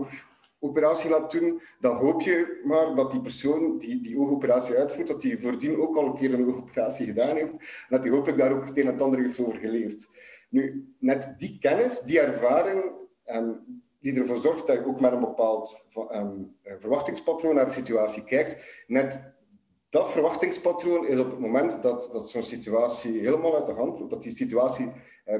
oogoperatie 0.62 1.10
laat 1.10 1.32
doen, 1.32 1.62
dan 1.80 1.96
hoop 1.98 2.22
je 2.22 2.62
maar 2.63 2.96
dat 2.96 3.12
die 3.12 3.22
persoon 3.22 3.77
die 3.77 4.01
die 4.01 4.20
oogoperatie 4.20 4.75
uitvoert, 4.75 5.08
dat 5.08 5.22
die 5.22 5.39
voordien 5.39 5.77
ook 5.77 5.96
al 5.96 6.06
een 6.06 6.15
keer 6.15 6.34
een 6.34 6.48
oogoperatie 6.48 7.06
gedaan 7.06 7.36
heeft, 7.36 7.51
en 7.51 7.60
dat 7.89 8.03
die 8.03 8.12
hopelijk 8.12 8.38
daar 8.38 8.51
ook 8.51 8.65
het 8.65 8.77
een 8.77 8.88
en 8.88 9.01
ander 9.01 9.20
heeft 9.20 9.39
over 9.39 9.58
geleerd. 9.58 10.10
Nu, 10.50 10.94
net 11.00 11.34
die 11.38 11.58
kennis, 11.60 12.00
die 12.00 12.20
ervaring, 12.20 12.91
ehm, 13.24 13.51
die 14.00 14.20
ervoor 14.20 14.38
zorgt 14.38 14.68
dat 14.68 14.77
je 14.77 14.86
ook 14.86 15.00
met 15.00 15.12
een 15.12 15.20
bepaald 15.20 15.84
um, 16.12 16.56
verwachtingspatroon 16.63 17.56
naar 17.56 17.65
de 17.65 17.72
situatie 17.72 18.24
kijkt, 18.24 18.84
net 18.88 19.34
dat 19.89 20.12
verwachtingspatroon 20.12 21.08
is 21.08 21.20
op 21.20 21.30
het 21.30 21.39
moment 21.39 21.82
dat, 21.82 22.10
dat 22.12 22.30
zo'n 22.30 22.44
situatie 22.44 23.20
helemaal 23.20 23.56
uit 23.56 23.65
de 23.65 23.74
hand 23.74 24.00
loopt, 24.00 24.12
dat 24.12 24.24
die 24.24 24.36
situatie 24.36 24.91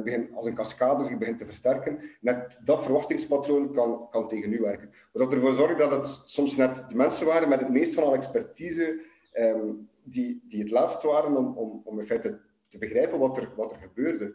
begint, 0.04 0.34
als 0.34 0.46
een 0.46 0.56
cascade 0.56 1.04
zich 1.04 1.18
begint 1.18 1.38
te 1.38 1.46
versterken, 1.46 2.00
net 2.22 2.60
dat 2.64 2.84
verwachtingspatroon 2.84 3.74
kan, 3.74 4.08
kan 4.10 4.28
tegen 4.28 4.54
u 4.54 4.60
werken. 4.60 4.90
Wat 5.12 5.34
ervoor 5.34 5.54
zorgt 5.54 5.78
dat 5.78 5.92
het 5.92 6.22
soms 6.26 6.56
net 6.56 6.86
de 6.90 6.96
mensen 6.96 7.26
waren 7.26 7.50
met 7.50 7.60
het 7.60 7.70
meest 7.70 7.94
van 7.94 8.04
alle 8.04 8.16
expertise 8.16 9.02
um, 9.34 9.90
die, 10.04 10.44
die 10.48 10.62
het 10.62 10.72
laatst 10.72 11.04
waren 11.04 11.38
om, 11.38 11.58
om, 11.58 11.82
om 11.84 12.00
in 12.00 12.06
feite 12.06 12.40
te 12.70 12.78
begrijpen 12.78 13.20
wat 13.20 13.38
er, 13.38 13.52
wat 13.56 13.72
er 13.72 13.78
gebeurde. 13.78 14.26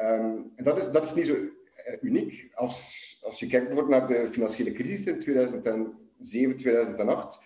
Um, 0.00 0.52
en 0.56 0.64
dat 0.64 0.76
is, 0.76 0.90
dat 0.90 1.04
is 1.04 1.14
niet 1.14 1.26
zo 1.26 1.34
uh, 1.34 1.50
uniek. 2.00 2.50
Als, 2.54 3.18
als 3.22 3.38
je 3.40 3.46
kijkt 3.46 3.66
bijvoorbeeld 3.66 3.98
naar 3.98 4.08
de 4.08 4.32
financiële 4.32 4.72
crisis 4.72 5.06
in 5.06 5.18
2007, 5.18 6.56
2008 6.56 7.40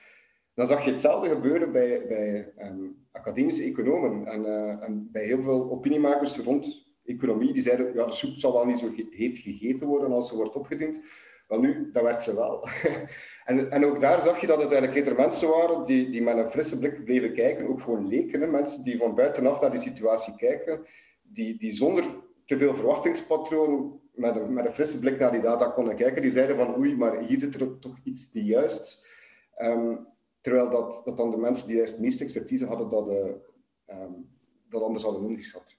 dan 0.54 0.66
zag 0.66 0.84
je 0.84 0.90
hetzelfde 0.90 1.28
gebeuren 1.28 1.72
bij, 1.72 2.06
bij 2.06 2.52
um, 2.58 3.06
academische 3.12 3.64
economen 3.64 4.26
en, 4.26 4.40
uh, 4.40 4.82
en, 4.82 5.08
bij 5.12 5.24
heel 5.24 5.42
veel 5.42 5.70
opiniemakers 5.70 6.36
rond 6.36 6.83
economie. 7.04 7.52
Die 7.52 7.62
zeiden, 7.62 7.94
ja, 7.94 8.04
de 8.04 8.12
soep 8.12 8.34
zal 8.34 8.52
wel 8.52 8.66
niet 8.66 8.78
zo 8.78 8.92
heet 9.10 9.38
gegeten 9.38 9.86
worden 9.86 10.12
als 10.12 10.28
ze 10.28 10.36
wordt 10.36 10.54
opgediend. 10.54 11.00
Wel 11.48 11.60
nu, 11.60 11.90
dat 11.92 12.02
werd 12.02 12.22
ze 12.22 12.34
wel. 12.34 12.68
en, 13.44 13.70
en 13.70 13.84
ook 13.84 14.00
daar 14.00 14.20
zag 14.20 14.40
je 14.40 14.46
dat 14.46 14.62
het 14.62 14.72
eigenlijk 14.72 14.98
eerder 14.98 15.14
mensen 15.14 15.48
waren 15.48 15.84
die, 15.84 16.10
die 16.10 16.22
met 16.22 16.36
een 16.36 16.50
frisse 16.50 16.78
blik 16.78 17.04
bleven 17.04 17.34
kijken, 17.34 17.68
ook 17.68 17.80
gewoon 17.80 18.08
leken. 18.08 18.50
Mensen 18.50 18.82
die 18.82 18.98
van 18.98 19.14
buitenaf 19.14 19.60
naar 19.60 19.70
die 19.70 19.80
situatie 19.80 20.34
kijken, 20.36 20.86
die, 21.22 21.58
die 21.58 21.72
zonder 21.72 22.04
te 22.44 22.58
veel 22.58 22.74
verwachtingspatroon 22.74 24.00
met 24.12 24.36
een, 24.36 24.52
met 24.52 24.66
een 24.66 24.72
frisse 24.72 24.98
blik 24.98 25.18
naar 25.18 25.32
die 25.32 25.40
data 25.40 25.66
konden 25.66 25.96
kijken. 25.96 26.22
Die 26.22 26.30
zeiden 26.30 26.56
van 26.56 26.76
oei, 26.78 26.96
maar 26.96 27.18
hier 27.18 27.40
zit 27.40 27.54
er 27.54 27.78
toch 27.78 27.96
iets 28.04 28.32
niet 28.32 28.46
juist. 28.46 29.06
Um, 29.58 30.12
Terwijl 30.44 30.70
dat, 30.70 31.02
dat 31.04 31.16
dan 31.16 31.30
de 31.30 31.36
mensen 31.36 31.68
die 31.68 31.80
het 31.80 31.98
meeste 31.98 32.22
expertise 32.22 32.66
hadden, 32.66 32.90
dat, 32.90 33.08
uh, 33.08 34.00
um, 34.02 34.28
dat 34.68 34.82
anders 34.82 35.04
hadden 35.04 35.28
ingeschat. 35.28 35.76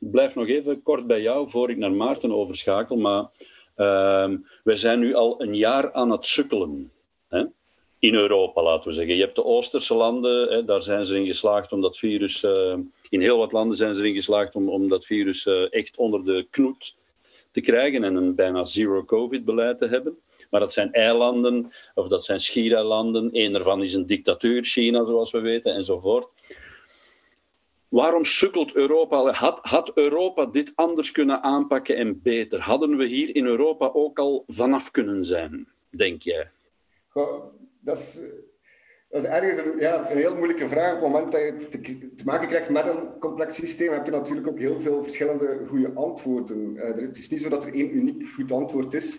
Ik 0.00 0.10
blijf 0.10 0.34
nog 0.34 0.48
even 0.48 0.82
kort 0.82 1.06
bij 1.06 1.20
jou, 1.20 1.48
voor 1.48 1.70
ik 1.70 1.76
naar 1.76 1.92
Maarten 1.92 2.32
overschakel. 2.32 2.96
Maar 2.96 3.28
uh, 3.76 4.38
wij 4.64 4.76
zijn 4.76 4.98
nu 4.98 5.14
al 5.14 5.42
een 5.42 5.56
jaar 5.56 5.92
aan 5.92 6.10
het 6.10 6.26
sukkelen. 6.26 6.92
Hè? 7.28 7.44
In 7.98 8.14
Europa, 8.14 8.62
laten 8.62 8.88
we 8.88 8.94
zeggen. 8.94 9.14
Je 9.14 9.22
hebt 9.22 9.36
de 9.36 9.44
Oosterse 9.44 9.94
landen, 9.94 10.48
hè, 10.52 10.64
daar 10.64 10.82
zijn 10.82 11.06
ze 11.06 11.16
in 11.16 11.26
geslaagd 11.26 11.72
om 11.72 11.80
dat 11.80 11.98
virus... 11.98 12.42
Uh, 12.42 12.74
in 13.08 13.20
heel 13.20 13.38
wat 13.38 13.52
landen 13.52 13.76
zijn 13.76 13.94
ze 13.94 14.00
erin 14.00 14.14
geslaagd 14.14 14.54
om, 14.54 14.68
om 14.68 14.88
dat 14.88 15.04
virus 15.04 15.46
uh, 15.46 15.72
echt 15.72 15.96
onder 15.96 16.24
de 16.24 16.46
knoet 16.50 16.96
te 17.50 17.60
krijgen 17.60 18.04
en 18.04 18.14
een 18.14 18.34
bijna 18.34 18.64
zero-covid-beleid 18.64 19.78
te 19.78 19.86
hebben. 19.86 20.18
Maar 20.50 20.60
dat 20.60 20.72
zijn 20.72 20.92
eilanden, 20.92 21.72
of 21.94 22.08
dat 22.08 22.24
zijn 22.24 22.40
schiereilanden. 22.40 23.28
Een 23.32 23.52
daarvan 23.52 23.82
is 23.82 23.94
een 23.94 24.06
dictatuur, 24.06 24.64
China, 24.64 25.06
zoals 25.06 25.30
we 25.30 25.40
weten, 25.40 25.74
enzovoort. 25.74 26.28
Waarom 27.90 28.24
sukkelt 28.24 28.74
Europa? 28.74 29.32
Had, 29.32 29.58
had 29.62 29.96
Europa 29.96 30.46
dit 30.46 30.72
anders 30.74 31.12
kunnen 31.12 31.42
aanpakken 31.42 31.96
en 31.96 32.22
beter? 32.22 32.60
Hadden 32.60 32.96
we 32.96 33.06
hier 33.06 33.34
in 33.36 33.46
Europa 33.46 33.90
ook 33.92 34.18
al 34.18 34.44
vanaf 34.46 34.90
kunnen 34.90 35.24
zijn, 35.24 35.68
denk 35.88 36.22
jij? 36.22 36.50
Goh, 37.08 37.44
dat 37.80 37.98
is, 37.98 38.20
dat 39.08 39.22
is 39.22 39.28
ergens 39.28 39.56
een, 39.56 39.78
ja, 39.78 40.10
een 40.10 40.16
heel 40.16 40.34
moeilijke 40.34 40.68
vraag. 40.68 40.94
Op 40.94 41.00
het 41.02 41.10
moment 41.10 41.32
dat 41.32 41.40
je 41.40 41.68
te, 41.68 41.80
te, 42.14 42.24
maken 42.24 42.48
krijgt 42.48 42.68
met 42.68 42.86
een 42.86 43.18
complex 43.18 43.54
systeem, 43.54 43.92
heb 43.92 44.04
je 44.04 44.10
natuurlijk 44.10 44.48
ook 44.48 44.58
heel 44.58 44.80
veel 44.80 45.02
verschillende 45.02 45.64
goede 45.68 45.92
antwoorden. 45.94 46.74
Uh, 46.74 47.06
het 47.06 47.16
is 47.16 47.28
niet 47.28 47.40
zo 47.40 47.48
dat 47.48 47.64
er 47.64 47.74
één 47.74 47.96
uniek 47.96 48.28
goed 48.34 48.52
antwoord 48.52 48.94
is. 48.94 49.18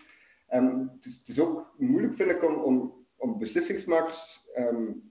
Um, 0.54 0.92
het, 0.96 1.06
is, 1.06 1.18
het, 1.18 1.28
is, 1.28 1.40
ook 1.40 1.74
moeilijk, 1.78 2.16
vind 2.16 2.30
ik, 2.30 2.44
om, 2.44 2.94
om, 3.18 3.38
beslissingsmakers 3.40 4.40
um, 4.56 5.11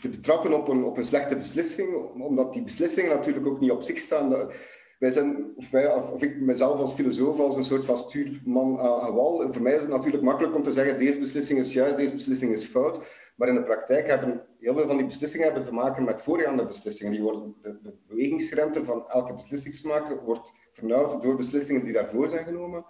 te 0.00 0.08
betrappen 0.08 0.52
op 0.52 0.68
een, 0.68 0.84
op 0.84 0.96
een 0.96 1.04
slechte 1.04 1.36
beslissing, 1.36 1.94
omdat 2.20 2.52
die 2.52 2.62
beslissingen 2.62 3.16
natuurlijk 3.16 3.46
ook 3.46 3.60
niet 3.60 3.70
op 3.70 3.82
zich 3.82 3.98
staan. 3.98 4.50
wij 4.98 5.10
zijn, 5.10 5.52
of, 5.56 5.70
wij, 5.70 6.02
ik 6.18 6.40
mezelf 6.40 6.78
als 6.80 6.92
filosoof, 6.92 7.38
als 7.38 7.56
een 7.56 7.64
soort 7.64 7.84
van 7.84 7.98
stuurman 7.98 8.78
aan, 8.78 9.14
wal. 9.14 9.42
En 9.42 9.52
voor 9.52 9.62
mij 9.62 9.74
is 9.74 9.80
het 9.80 9.90
natuurlijk 9.90 10.22
makkelijk 10.22 10.54
om 10.54 10.62
te 10.62 10.70
zeggen, 10.70 10.98
deze 10.98 11.18
beslissing 11.18 11.58
is 11.58 11.72
juist, 11.72 11.96
deze 11.96 12.14
beslissing 12.14 12.52
is 12.52 12.64
fout. 12.64 13.00
Maar 13.36 13.48
in 13.48 13.54
de 13.54 13.62
praktijk 13.62 14.06
hebben 14.06 14.46
heel 14.58 14.74
veel 14.74 14.86
van 14.86 14.96
die 14.96 15.06
beslissingen 15.06 15.46
hebben 15.46 15.64
te 15.64 15.72
maken 15.72 16.04
met 16.04 16.22
voorgaande 16.22 16.66
beslissingen. 16.66 17.12
Die 17.12 17.22
worden, 17.22 17.54
de, 17.60 17.78
de 17.82 18.84
van 18.84 19.08
elke 19.08 19.34
beslissingsmaker 19.34 20.24
wordt 20.24 20.52
vernauwd 20.72 21.22
door 21.22 21.36
beslissingen 21.36 21.84
die 21.84 21.92
daarvoor 21.92 22.28
zijn 22.28 22.44
genomen. 22.44 22.84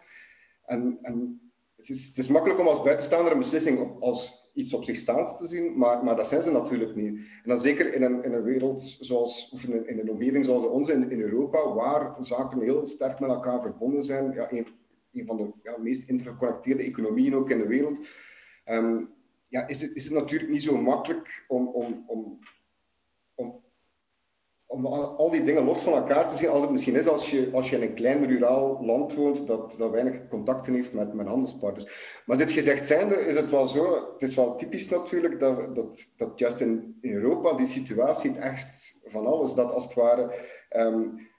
en, 0.64 0.98
en 1.02 1.40
het, 1.76 1.88
is, 1.88 2.06
het 2.06 2.18
is 2.18 2.28
makkelijk 2.28 2.60
om 2.60 2.66
als 2.66 2.82
buitenstaander 2.82 3.32
een 3.32 3.38
beslissing 3.38 4.00
als 4.00 4.41
iets 4.52 4.74
op 4.74 4.84
zich 4.84 4.96
staans 4.96 5.36
te 5.36 5.46
zien, 5.46 5.78
maar, 5.78 6.04
maar 6.04 6.16
dat 6.16 6.26
zijn 6.26 6.42
ze 6.42 6.50
natuurlijk 6.50 6.94
niet. 6.94 7.16
En 7.16 7.48
dan 7.48 7.60
zeker 7.60 7.94
in 7.94 8.02
een, 8.02 8.24
in 8.24 8.32
een 8.32 8.42
wereld 8.42 8.96
zoals, 9.00 9.50
of 9.52 9.64
in 9.64 9.72
een, 9.72 9.88
in 9.88 9.98
een 9.98 10.10
omgeving 10.10 10.44
zoals 10.44 10.66
onze 10.66 10.92
in, 10.92 11.10
in 11.10 11.20
Europa, 11.20 11.74
waar 11.74 12.16
zaken 12.20 12.60
heel 12.60 12.86
sterk 12.86 13.20
met 13.20 13.30
elkaar 13.30 13.62
verbonden 13.62 14.02
zijn. 14.02 14.32
Ja, 14.32 14.52
een, 14.52 14.66
van 15.26 15.36
de 15.36 15.52
ja, 15.62 15.78
meest 15.78 16.08
intergeconnecteerde 16.08 16.82
economieën 16.82 17.34
ook 17.34 17.50
in 17.50 17.58
de 17.58 17.66
wereld. 17.66 18.00
Um, 18.64 19.10
ja, 19.48 19.66
is, 19.66 19.80
het, 19.80 19.94
is 19.94 20.04
het 20.04 20.12
natuurlijk 20.12 20.50
niet 20.50 20.62
zo 20.62 20.76
makkelijk 20.76 21.44
om, 21.48 21.68
om, 21.68 22.04
om, 22.06 22.38
om 24.72 24.86
al 24.86 25.30
die 25.30 25.42
dingen 25.42 25.64
los 25.64 25.82
van 25.82 25.92
elkaar 25.92 26.28
te 26.28 26.36
zien 26.36 26.48
als 26.48 26.62
het 26.62 26.70
misschien 26.70 26.94
is 26.94 27.06
als 27.06 27.30
je, 27.30 27.50
als 27.52 27.70
je 27.70 27.76
in 27.76 27.82
een 27.82 27.94
klein 27.94 28.26
ruraal 28.26 28.84
land 28.84 29.14
woont 29.14 29.46
dat, 29.46 29.74
dat 29.78 29.90
weinig 29.90 30.28
contacten 30.28 30.74
heeft 30.74 30.92
met, 30.92 31.12
met 31.12 31.26
handelspartners. 31.26 32.22
Maar 32.26 32.36
dit 32.36 32.50
gezegd 32.50 32.86
zijnde 32.86 33.14
is 33.14 33.36
het 33.36 33.50
wel 33.50 33.66
zo, 33.66 34.12
het 34.12 34.22
is 34.22 34.34
wel 34.34 34.54
typisch 34.54 34.88
natuurlijk 34.88 35.40
dat, 35.40 35.74
dat, 35.74 36.10
dat 36.16 36.38
juist 36.38 36.60
in, 36.60 36.98
Europa 37.00 37.52
die 37.52 37.66
situatie 37.66 38.38
echt 38.38 38.96
van 39.04 39.26
alles, 39.26 39.54
dat 39.54 39.72
als 39.72 39.84
het 39.84 39.94
ware 39.94 40.34
um, 40.76 41.30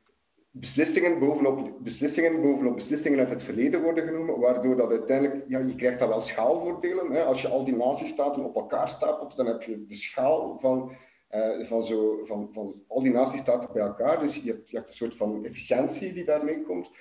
beslissingen 0.52 1.20
bovenop 1.20 1.72
beslissingen 1.80 2.42
bovenop 2.42 2.76
beslissingen 2.76 3.20
uit 3.20 3.30
het 3.30 3.44
verleden 3.44 3.82
worden 3.82 4.06
genomen, 4.06 4.40
waardoor 4.40 4.76
dat 4.76 4.90
uiteindelijk, 4.90 5.44
ja, 5.48 5.60
je 5.60 5.76
krijgt 5.76 6.00
dan 6.00 6.10
wel 6.10 6.22
schaalvoordelen. 6.22 7.12
Hè. 7.12 7.24
Als 7.24 7.42
je 7.42 7.48
al 7.48 7.66
die 7.66 7.76
natiestaten 7.76 8.44
op 8.44 8.56
elkaar 8.56 8.90
stapelt, 8.90 9.36
dan 9.36 9.46
heb 9.46 9.62
je 9.62 9.86
de 9.86 9.96
schaal 9.96 10.58
van, 10.60 10.92
uh, 11.36 11.66
van, 11.66 11.84
zo, 11.84 12.26
van, 12.26 12.50
van 12.52 12.84
al 12.88 13.02
die 13.02 13.12
natiestaten 13.12 13.70
bij 13.74 13.82
elkaar. 13.82 14.20
Dus 14.20 14.36
je 14.36 14.52
hebt, 14.52 14.70
je 14.70 14.78
hebt 14.78 14.90
een 14.90 14.96
soort 14.96 15.16
van 15.16 15.46
efficiëntie 15.46 16.14
die 16.14 16.26
daarmee 16.26 16.62
komt. 16.62 16.92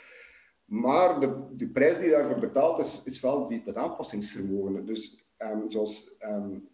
Maar 0.64 1.20
de, 1.20 1.42
de 1.56 1.68
prijs 1.68 1.98
die 1.98 2.10
daarvoor 2.10 2.38
betaalt, 2.38 2.78
is, 2.78 3.02
is 3.04 3.20
wel 3.20 3.46
die, 3.46 3.62
dat 3.64 3.76
aanpassingsvermogen. 3.76 4.86
Dus 4.86 5.22
um, 5.38 5.68
zoals, 5.68 6.16
um, 6.20 6.68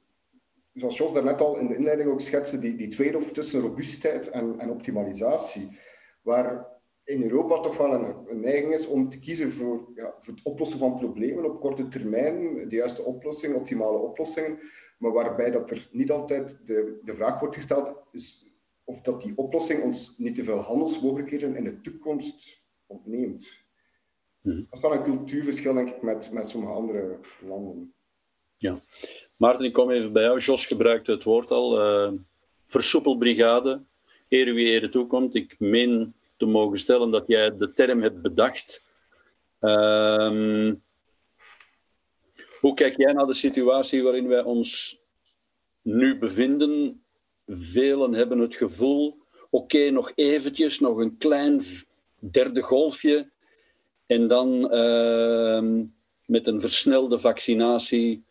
zoals 0.72 0.96
Jos 0.96 1.12
daarnet 1.12 1.40
al 1.40 1.56
in 1.56 1.66
de 1.66 1.76
inleiding 1.76 2.10
ook 2.10 2.20
schetste, 2.20 2.58
die, 2.58 2.76
die 2.76 2.88
trade-off 2.88 3.32
tussen 3.32 3.60
robuustheid 3.60 4.30
en, 4.30 4.58
en 4.58 4.70
optimalisatie 4.70 5.78
waar 6.22 6.66
in 7.04 7.22
Europa 7.22 7.60
toch 7.60 7.76
wel 7.76 7.92
een, 7.92 8.16
een 8.26 8.40
neiging 8.40 8.72
is 8.72 8.86
om 8.86 9.10
te 9.10 9.18
kiezen 9.18 9.52
voor, 9.52 9.88
ja, 9.94 10.14
voor 10.20 10.34
het 10.34 10.42
oplossen 10.44 10.78
van 10.78 10.98
problemen 10.98 11.44
op 11.44 11.60
korte 11.60 11.88
termijn, 11.88 12.68
de 12.68 12.76
juiste 12.76 13.02
oplossing, 13.02 13.54
optimale 13.54 13.98
oplossingen, 13.98 14.58
maar 14.98 15.12
waarbij 15.12 15.50
dat 15.50 15.70
er 15.70 15.88
niet 15.92 16.10
altijd 16.10 16.66
de, 16.66 17.00
de 17.04 17.14
vraag 17.14 17.40
wordt 17.40 17.54
gesteld 17.54 17.92
is 18.12 18.46
of 18.84 19.00
dat 19.00 19.22
die 19.22 19.32
oplossing 19.36 19.82
ons 19.82 20.18
niet 20.18 20.34
te 20.34 20.44
veel 20.44 20.58
handelsmogelijkheden 20.58 21.56
in 21.56 21.64
de 21.64 21.80
toekomst 21.80 22.60
ontneemt. 22.86 23.52
Mhm. 24.40 24.56
Dat 24.56 24.66
is 24.70 24.80
wel 24.80 24.94
een 24.94 25.02
cultuurverschil, 25.02 25.74
denk 25.74 25.88
ik, 25.88 26.02
met, 26.02 26.32
met 26.32 26.48
sommige 26.48 26.72
andere 26.72 27.18
landen. 27.40 27.94
Ja. 28.56 28.80
Maarten, 29.36 29.64
ik 29.64 29.72
kom 29.72 29.90
even 29.90 30.12
bij 30.12 30.22
jou. 30.22 30.38
Jos 30.38 30.66
gebruikte 30.66 31.10
het 31.10 31.24
woord 31.24 31.50
al. 31.50 31.78
Uh, 31.78 32.12
versoepelbrigade, 32.66 33.84
eer 34.28 34.54
wie 34.54 34.66
eer 34.66 34.90
toekomt. 34.90 35.34
Ik 35.34 35.56
meen 35.58 36.14
te 36.36 36.46
mogen 36.46 36.78
stellen 36.78 37.10
dat 37.10 37.24
jij 37.26 37.56
de 37.56 37.72
term 37.72 38.02
hebt 38.02 38.22
bedacht. 38.22 38.84
Um, 39.60 40.82
hoe 42.60 42.74
kijk 42.74 42.96
jij 42.96 43.12
naar 43.12 43.26
de 43.26 43.34
situatie 43.34 44.02
waarin 44.02 44.28
wij 44.28 44.42
ons 44.42 44.98
nu 45.82 46.18
bevinden? 46.18 47.02
Velen 47.46 48.12
hebben 48.12 48.38
het 48.38 48.54
gevoel, 48.54 49.18
oké, 49.50 49.90
nog 49.90 50.12
eventjes, 50.14 50.80
nog 50.80 50.98
een 50.98 51.16
klein 51.18 51.62
derde 52.18 52.62
golfje. 52.62 53.30
En 54.06 54.26
dan 54.26 54.74
uh, 54.74 55.84
met 56.24 56.46
een 56.46 56.60
versnelde 56.60 57.18
vaccinatie 57.18 58.24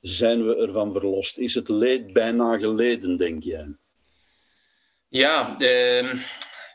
zijn 0.00 0.46
we 0.46 0.56
ervan 0.56 0.92
verlost. 0.92 1.38
Is 1.38 1.54
het 1.54 1.68
leed 1.68 2.12
bijna 2.12 2.58
geleden, 2.58 3.16
denk 3.16 3.42
jij? 3.42 3.76
Ja, 5.08 5.56
uh, 5.58 6.24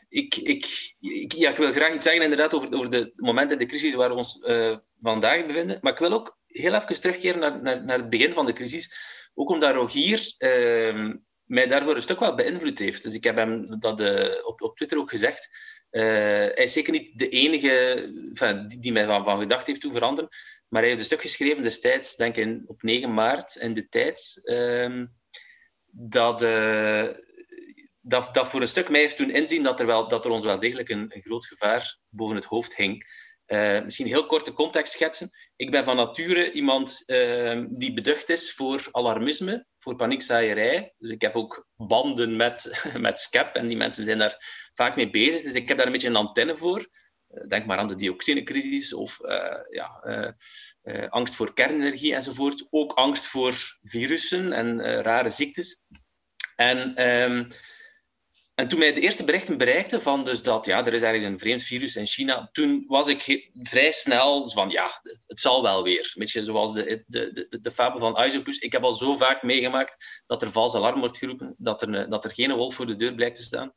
ik, 0.08 0.36
ik, 0.36 0.94
ik, 1.00 1.32
ja, 1.32 1.50
ik 1.50 1.56
wil 1.56 1.72
graag 1.72 1.94
iets 1.94 2.04
zeggen 2.04 2.22
inderdaad 2.22 2.54
over, 2.54 2.72
over 2.72 2.90
de 2.90 3.12
momenten 3.16 3.58
de 3.58 3.66
crisis 3.66 3.94
waar 3.94 4.08
we 4.08 4.16
ons 4.16 4.40
uh, 4.42 4.76
vandaag 5.02 5.46
bevinden. 5.46 5.78
Maar 5.80 5.92
ik 5.92 5.98
wil 5.98 6.12
ook 6.12 6.38
heel 6.52 6.74
even 6.74 7.00
terugkeren 7.00 7.40
naar, 7.40 7.62
naar, 7.62 7.84
naar 7.84 7.98
het 7.98 8.10
begin 8.10 8.32
van 8.32 8.46
de 8.46 8.52
crisis. 8.52 8.94
Ook 9.34 9.50
omdat 9.50 9.74
Rogier 9.74 10.34
uh, 10.38 11.14
mij 11.44 11.66
daarvoor 11.66 11.94
een 11.94 12.02
stuk 12.02 12.20
wel 12.20 12.34
beïnvloed 12.34 12.78
heeft. 12.78 13.02
Dus 13.02 13.14
ik 13.14 13.24
heb 13.24 13.36
hem 13.36 13.80
dat 13.80 14.00
uh, 14.00 14.46
op, 14.46 14.62
op 14.62 14.76
Twitter 14.76 14.98
ook 14.98 15.10
gezegd. 15.10 15.48
Uh, 15.90 16.02
hij 16.02 16.54
is 16.54 16.72
zeker 16.72 16.92
niet 16.92 17.18
de 17.18 17.28
enige 17.28 18.06
die, 18.68 18.78
die 18.78 18.92
mij 18.92 19.06
van, 19.06 19.24
van 19.24 19.38
gedacht 19.38 19.66
heeft 19.66 19.80
toe 19.80 19.92
veranderen. 19.92 20.30
Maar 20.68 20.80
hij 20.80 20.90
heeft 20.90 21.00
een 21.00 21.06
stuk 21.06 21.20
geschreven 21.20 21.62
destijds, 21.62 22.16
denk 22.16 22.36
ik 22.36 22.60
op 22.66 22.82
9 22.82 23.14
maart 23.14 23.56
in 23.56 23.72
de 23.72 23.88
tijd, 23.88 24.40
ehm, 24.44 25.06
dat, 25.86 26.42
uh, 26.42 27.08
dat, 28.00 28.34
dat 28.34 28.48
voor 28.48 28.60
een 28.60 28.68
stuk 28.68 28.88
mij 28.88 29.00
heeft 29.00 29.16
toen 29.16 29.30
inzien 29.30 29.62
dat 29.62 29.80
er, 29.80 29.86
wel, 29.86 30.08
dat 30.08 30.24
er 30.24 30.30
ons 30.30 30.44
wel 30.44 30.60
degelijk 30.60 30.88
een, 30.88 31.22
groot 31.24 31.46
gevaar 31.46 31.98
boven 32.08 32.36
het 32.36 32.44
hoofd 32.44 32.76
hing. 32.76 33.06
Misschien 33.84 34.06
heel 34.06 34.26
korte 34.26 34.52
context 34.52 34.92
schetsen. 34.92 35.30
Ik 35.62 35.70
ben 35.70 35.84
van 35.84 35.96
nature 35.96 36.52
iemand 36.52 37.02
uh, 37.06 37.64
die 37.70 37.92
beducht 37.92 38.28
is 38.28 38.52
voor 38.52 38.88
alarmisme, 38.90 39.66
voor 39.78 39.96
paniekzaaierij. 39.96 40.94
Dus 40.98 41.10
ik 41.10 41.20
heb 41.20 41.34
ook 41.34 41.66
banden 41.76 42.36
met, 42.36 42.82
met 42.98 43.18
SCEP 43.18 43.54
en 43.54 43.68
die 43.68 43.76
mensen 43.76 44.04
zijn 44.04 44.18
daar 44.18 44.70
vaak 44.74 44.96
mee 44.96 45.10
bezig. 45.10 45.42
Dus 45.42 45.52
ik 45.52 45.68
heb 45.68 45.76
daar 45.76 45.86
een 45.86 45.92
beetje 45.92 46.08
een 46.08 46.16
antenne 46.16 46.56
voor. 46.56 46.88
Uh, 47.28 47.46
denk 47.46 47.66
maar 47.66 47.78
aan 47.78 47.88
de 47.88 47.94
dioxinecrisis 47.94 48.92
of 48.92 49.18
ja, 49.70 50.36
angst 51.08 51.34
voor 51.34 51.54
kernenergie 51.54 52.14
enzovoort. 52.14 52.66
Ook 52.70 52.92
angst 52.92 53.26
voor 53.26 53.78
virussen 53.82 54.52
en 54.52 55.02
rare 55.02 55.30
ziektes. 55.30 55.82
En 56.56 57.08
um, 57.08 57.46
en 58.62 58.68
toen 58.68 58.78
mij 58.78 58.92
de 58.92 59.00
eerste 59.00 59.24
berichten 59.24 59.58
bereikten 59.58 60.02
van 60.02 60.24
dus 60.24 60.42
dat 60.42 60.66
ja, 60.66 60.86
er 60.86 60.94
is 60.94 61.02
ergens 61.02 61.24
een 61.24 61.38
vreemd 61.38 61.62
virus 61.62 61.96
in 61.96 62.06
China, 62.06 62.48
toen 62.52 62.84
was 62.86 63.08
ik 63.08 63.50
vrij 63.54 63.92
snel 63.92 64.50
van 64.50 64.70
ja, 64.70 64.90
het, 65.26 65.40
zal 65.40 65.62
wel 65.62 65.82
weer. 65.82 66.00
Een 66.00 66.12
beetje 66.14 66.44
zoals 66.44 66.72
de, 66.72 67.04
de, 67.06 67.32
de, 67.32 67.60
de 67.60 67.70
fabel 67.70 67.98
van 67.98 68.24
Isopus. 68.24 68.58
Ik 68.58 68.72
heb 68.72 68.82
al 68.82 68.92
zo 68.92 69.16
vaak 69.16 69.42
meegemaakt 69.42 70.22
dat 70.26 70.42
er 70.42 70.52
vals 70.52 70.74
alarm 70.74 71.00
wordt 71.00 71.18
geroepen, 71.18 71.54
dat 71.58 71.82
er, 71.82 72.08
dat 72.08 72.24
er 72.24 72.30
geen 72.30 72.54
wolf 72.54 72.74
voor 72.74 72.86
de 72.86 72.96
deur 72.96 73.14
blijkt 73.14 73.36
te 73.36 73.42
staan. 73.42 73.72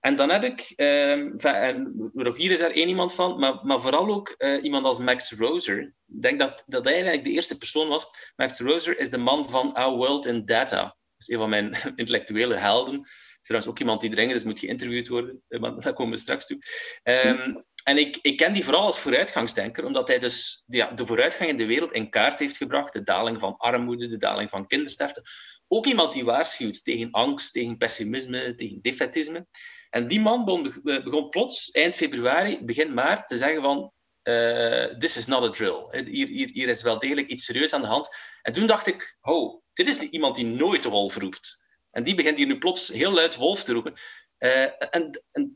En 0.00 0.16
dan 0.16 0.30
heb 0.30 0.44
ik, 0.44 0.72
eh, 0.76 1.74
Rogier 2.14 2.50
is 2.50 2.58
daar 2.58 2.70
één 2.70 2.88
iemand 2.88 3.14
van, 3.14 3.38
maar, 3.38 3.58
maar 3.62 3.80
vooral 3.80 4.08
ook 4.08 4.34
uh, 4.38 4.62
iemand 4.62 4.84
als 4.84 4.98
Max 4.98 5.32
Roser. 5.32 5.78
Ik 6.06 6.22
denk 6.22 6.38
dat, 6.38 6.62
dat 6.66 6.84
hij 6.84 6.92
eigenlijk 6.92 7.24
de 7.24 7.30
eerste 7.30 7.58
persoon 7.58 7.88
was. 7.88 8.06
Max 8.36 8.58
Roser 8.58 8.98
is 8.98 9.10
de 9.10 9.18
man 9.18 9.44
van 9.44 9.74
Our 9.74 9.96
World 9.96 10.26
in 10.26 10.44
Data. 10.44 10.96
Is 11.18 11.28
een 11.28 11.38
van 11.38 11.48
mijn 11.48 11.76
intellectuele 11.96 12.54
helden 12.54 13.08
trouwens 13.48 13.70
ook 13.70 13.78
iemand 13.78 14.00
die 14.00 14.10
dringend 14.10 14.36
is, 14.36 14.44
moet 14.44 14.58
geïnterviewd 14.58 15.08
worden, 15.08 15.42
eh, 15.48 15.60
maar 15.60 15.80
daar 15.80 15.92
komen 15.92 16.12
we 16.12 16.18
straks 16.18 16.46
toe. 16.46 16.62
Um, 17.02 17.64
en 17.84 17.98
ik, 17.98 18.18
ik 18.22 18.36
ken 18.36 18.52
die 18.52 18.64
vooral 18.64 18.84
als 18.84 18.98
vooruitgangsdenker, 18.98 19.84
omdat 19.84 20.08
hij 20.08 20.18
dus 20.18 20.64
ja, 20.66 20.90
de 20.90 21.06
vooruitgang 21.06 21.50
in 21.50 21.56
de 21.56 21.66
wereld 21.66 21.92
in 21.92 22.10
kaart 22.10 22.38
heeft 22.38 22.56
gebracht, 22.56 22.92
de 22.92 23.02
daling 23.02 23.40
van 23.40 23.56
armoede, 23.56 24.08
de 24.08 24.16
daling 24.16 24.50
van 24.50 24.66
kindersterfte. 24.66 25.22
Ook 25.68 25.86
iemand 25.86 26.12
die 26.12 26.24
waarschuwt 26.24 26.84
tegen 26.84 27.10
angst, 27.10 27.52
tegen 27.52 27.76
pessimisme, 27.76 28.54
tegen 28.54 28.80
defetisme. 28.80 29.46
En 29.90 30.08
die 30.08 30.20
man 30.20 30.44
begon, 30.44 30.80
begon 30.82 31.28
plots, 31.28 31.70
eind 31.70 31.96
februari, 31.96 32.64
begin 32.64 32.94
maart, 32.94 33.26
te 33.26 33.36
zeggen 33.36 33.62
van 33.62 33.92
uh, 34.22 34.96
this 34.98 35.16
is 35.16 35.26
not 35.26 35.42
a 35.42 35.50
drill. 35.50 35.88
Hier, 35.90 36.28
hier, 36.28 36.50
hier 36.52 36.68
is 36.68 36.82
wel 36.82 36.98
degelijk 36.98 37.28
iets 37.28 37.44
serieus 37.44 37.72
aan 37.72 37.80
de 37.80 37.86
hand. 37.86 38.08
En 38.42 38.52
toen 38.52 38.66
dacht 38.66 38.86
ik, 38.86 39.16
oh, 39.20 39.62
dit 39.78 39.88
is 39.88 39.98
iemand 39.98 40.36
die 40.36 40.44
nooit 40.44 40.82
de 40.82 40.88
wolf 40.88 41.16
roept. 41.16 41.66
En 41.90 42.04
die 42.04 42.14
begint 42.14 42.36
hier 42.36 42.46
nu 42.46 42.58
plots 42.58 42.88
heel 42.88 43.12
luid 43.12 43.36
wolf 43.36 43.62
te 43.64 43.72
roepen. 43.72 43.94
Uh, 44.38 44.62
en, 44.94 45.22
en, 45.32 45.54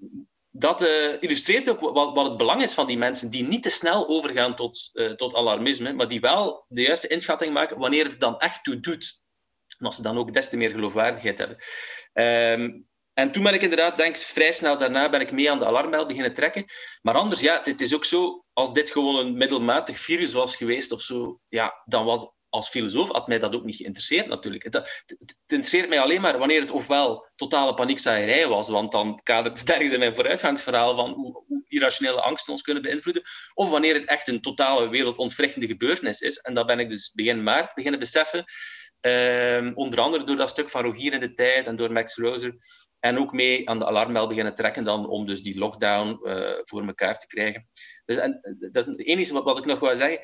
dat 0.50 0.82
uh, 0.82 1.22
illustreert 1.22 1.70
ook 1.70 1.80
wat, 1.80 2.14
wat, 2.14 2.28
het 2.28 2.36
belang 2.36 2.62
is 2.62 2.74
van 2.74 2.86
die 2.86 2.98
mensen 2.98 3.30
die 3.30 3.42
niet 3.42 3.62
te 3.62 3.70
snel 3.70 4.08
overgaan 4.08 4.56
tot, 4.56 4.90
uh, 4.92 5.12
tot 5.12 5.34
alarmisme, 5.34 5.92
maar 5.92 6.08
die 6.08 6.20
wel 6.20 6.64
de 6.68 6.82
juiste 6.82 7.08
inschatting 7.08 7.52
maken 7.52 7.78
wanneer 7.78 8.04
het 8.04 8.20
dan 8.20 8.38
echt 8.38 8.64
toe 8.64 8.80
doet. 8.80 9.20
En 9.78 9.86
als 9.86 9.96
ze 9.96 10.02
dan 10.02 10.18
ook 10.18 10.32
des 10.32 10.48
te 10.48 10.56
meer 10.56 10.70
geloofwaardigheid 10.70 11.38
hebben. 11.38 11.56
Um, 12.60 12.86
en 13.12 13.32
toen 13.32 13.42
ben 13.42 13.54
ik 13.54 13.62
inderdaad, 13.62 13.96
denk 13.96 14.16
vrij 14.16 14.52
snel 14.52 14.78
daarna 14.78 15.08
ben 15.08 15.20
ik 15.20 15.32
mee 15.32 15.50
aan 15.50 15.58
de 15.58 15.66
alarmbel 15.66 16.06
beginnen 16.06 16.32
trekken. 16.32 16.64
Maar 17.02 17.14
anders, 17.14 17.40
ja, 17.40 17.60
het 17.62 17.80
is 17.80 17.94
ook 17.94 18.04
zo, 18.04 18.44
als 18.52 18.72
dit 18.72 18.90
gewoon 18.90 19.16
een 19.16 19.36
middelmatig 19.36 19.98
virus 19.98 20.32
was 20.32 20.56
geweest 20.56 20.92
of 20.92 21.00
zo, 21.00 21.40
ja, 21.48 21.82
dan 21.84 22.04
was 22.04 22.30
als 22.52 22.68
filosoof 22.68 23.08
had 23.08 23.28
mij 23.28 23.38
dat 23.38 23.54
ook 23.54 23.64
niet 23.64 23.76
geïnteresseerd 23.76 24.26
natuurlijk. 24.26 24.62
Het, 24.62 25.04
interesseert 25.46 25.88
mij 25.88 26.00
alleen 26.00 26.20
maar 26.20 26.38
wanneer 26.38 26.60
het 26.60 26.70
ofwel 26.70 27.26
totale 27.36 27.74
paniekzaaierij 27.74 28.48
was, 28.48 28.68
want 28.68 28.92
dan 28.92 29.20
kadert 29.22 29.58
het 29.58 29.70
ergens 29.70 29.92
in 29.92 29.98
mijn 29.98 30.14
vooruitgangsverhaal 30.14 30.94
van 30.94 31.10
hoe, 31.10 31.64
irrationele 31.68 32.20
angsten 32.20 32.52
ons 32.52 32.62
kunnen 32.62 32.82
beïnvloeden, 32.82 33.22
of 33.54 33.68
wanneer 33.68 33.94
het 33.94 34.04
echt 34.04 34.28
een 34.28 34.40
totale 34.40 34.88
wereldontwrichtende 34.88 35.66
gebeurtenis 35.66 36.20
is. 36.20 36.38
En 36.38 36.54
dat 36.54 36.66
ben 36.66 36.78
ik 36.78 36.90
dus 36.90 37.12
begin 37.14 37.42
maart 37.42 37.74
beginnen 37.74 38.00
beseffen, 38.00 38.44
ehm, 39.00 39.72
onder 39.74 40.00
andere 40.00 40.24
door 40.24 40.36
dat 40.36 40.48
stuk 40.48 40.70
van 40.70 40.84
Rogier 40.84 41.12
in 41.12 41.20
de 41.20 41.34
tijd 41.34 41.66
en 41.66 41.76
door 41.76 41.92
Max 41.92 42.16
Roser, 42.16 42.54
En 43.00 43.18
ook 43.18 43.32
mee 43.32 43.68
aan 43.68 43.78
de 43.78 43.86
alarmbel 43.86 44.26
beginnen 44.26 44.54
trekken 44.54 44.84
dan 44.84 45.08
om 45.08 45.26
dus 45.26 45.42
die 45.42 45.58
lockdown 45.58 46.18
voor 46.64 46.86
elkaar 46.86 47.18
te 47.18 47.26
krijgen. 47.26 47.68
Dus, 48.04 48.16
en, 48.16 48.58
dat 48.72 48.86
is 48.86 48.92
het 48.92 49.06
enige 49.06 49.32
wat, 49.32 49.44
wat 49.44 49.58
ik 49.58 49.64
nog 49.64 49.80
wil 49.80 49.96
zeggen. 49.96 50.20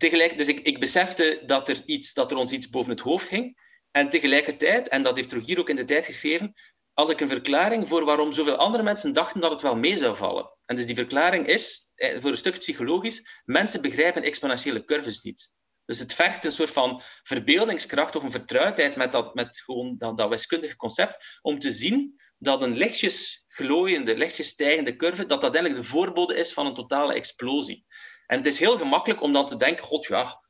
Tegelijk, 0.00 0.36
dus 0.36 0.48
ik, 0.48 0.60
ik 0.60 0.80
besefte 0.80 1.42
dat 1.46 1.68
er, 1.68 1.82
iets, 1.84 2.14
dat 2.14 2.30
er 2.30 2.36
ons 2.36 2.52
iets 2.52 2.70
boven 2.70 2.90
het 2.90 3.00
hoofd 3.00 3.28
hing. 3.28 3.58
En 3.90 4.10
tegelijkertijd, 4.10 4.88
en 4.88 5.02
dat 5.02 5.16
heeft 5.16 5.32
hier 5.32 5.58
ook 5.58 5.68
in 5.68 5.76
de 5.76 5.84
tijd 5.84 6.06
geschreven, 6.06 6.54
had 6.92 7.10
ik 7.10 7.20
een 7.20 7.28
verklaring 7.28 7.88
voor 7.88 8.04
waarom 8.04 8.32
zoveel 8.32 8.56
andere 8.56 8.82
mensen 8.82 9.12
dachten 9.12 9.40
dat 9.40 9.50
het 9.50 9.62
wel 9.62 9.76
mee 9.76 9.96
zou 9.96 10.16
vallen. 10.16 10.56
En 10.64 10.76
dus 10.76 10.86
die 10.86 10.94
verklaring 10.94 11.46
is, 11.46 11.92
eh, 11.94 12.20
voor 12.20 12.30
een 12.30 12.36
stuk 12.36 12.58
psychologisch, 12.58 13.40
mensen 13.44 13.82
begrijpen 13.82 14.22
exponentiële 14.22 14.84
curves 14.84 15.20
niet. 15.20 15.52
Dus 15.84 15.98
het 15.98 16.14
vergt 16.14 16.44
een 16.44 16.52
soort 16.52 16.70
van 16.70 17.02
verbeeldingskracht 17.22 18.16
of 18.16 18.22
een 18.22 18.30
vertrouwdheid 18.30 18.96
met 18.96 19.12
dat, 19.12 19.34
met 19.34 19.60
gewoon 19.60 19.96
dat 19.98 20.28
wiskundige 20.28 20.76
concept, 20.76 21.38
om 21.42 21.58
te 21.58 21.70
zien 21.70 22.20
dat 22.38 22.62
een 22.62 22.76
lichtjes 22.76 23.44
glooiende, 23.48 24.16
lichtjes 24.16 24.48
stijgende 24.48 24.96
curve, 24.96 25.26
dat 25.26 25.40
dat 25.40 25.54
eigenlijk 25.54 25.84
de 25.84 25.88
voorbode 25.88 26.36
is 26.36 26.52
van 26.52 26.66
een 26.66 26.74
totale 26.74 27.14
explosie. 27.14 27.84
En 28.30 28.36
het 28.36 28.46
is 28.46 28.58
heel 28.58 28.78
gemakkelijk 28.78 29.22
om 29.22 29.32
dan 29.32 29.46
te 29.46 29.56
denken, 29.56 29.84
god 29.84 30.06
ja, 30.06 30.40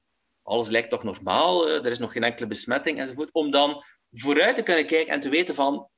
alles 0.43 0.69
lijkt 0.69 0.90
toch 0.90 1.03
normaal, 1.03 1.69
eh, 1.69 1.85
er 1.85 1.90
is 1.90 1.99
nog 1.99 2.12
geen 2.12 2.25
enkele 2.25 2.47
besmetting 2.47 2.99
enzovoort, 2.99 3.33
om 3.33 3.51
dan 3.51 3.85
vooruit 4.11 4.57
te 4.57 4.62
kunnen 4.62 4.87
kijken 4.87 5.12
en 5.12 5.21
te 5.21 5.29
weten 5.29 5.55
van, 5.55 5.88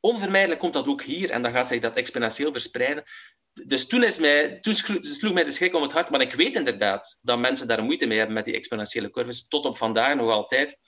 onvermijdelijk 0.00 0.60
komt 0.60 0.72
dat 0.72 0.86
ook 0.86 1.02
hier 1.02 1.30
en 1.30 1.42
dan 1.42 1.52
gaat 1.52 1.68
zich 1.68 1.80
dat 1.80 1.96
exponentieel 1.96 2.52
verspreiden. 2.52 3.04
Dus 3.66 3.86
toen, 3.86 4.04
is 4.04 4.18
mij, 4.18 4.60
toen 4.60 4.74
sloeg 5.00 5.32
mij 5.32 5.44
de 5.44 5.50
schrik 5.50 5.74
om 5.74 5.82
het 5.82 5.92
hart, 5.92 6.10
maar 6.10 6.20
ik 6.20 6.32
weet 6.32 6.56
inderdaad 6.56 7.18
dat 7.22 7.38
mensen 7.38 7.68
daar 7.68 7.82
moeite 7.82 8.06
mee 8.06 8.18
hebben 8.18 8.34
met 8.34 8.44
die 8.44 8.54
exponentiële 8.54 9.10
curves, 9.10 9.48
tot 9.48 9.64
op 9.64 9.78
vandaag 9.78 10.14
nog 10.14 10.30
altijd. 10.30 10.78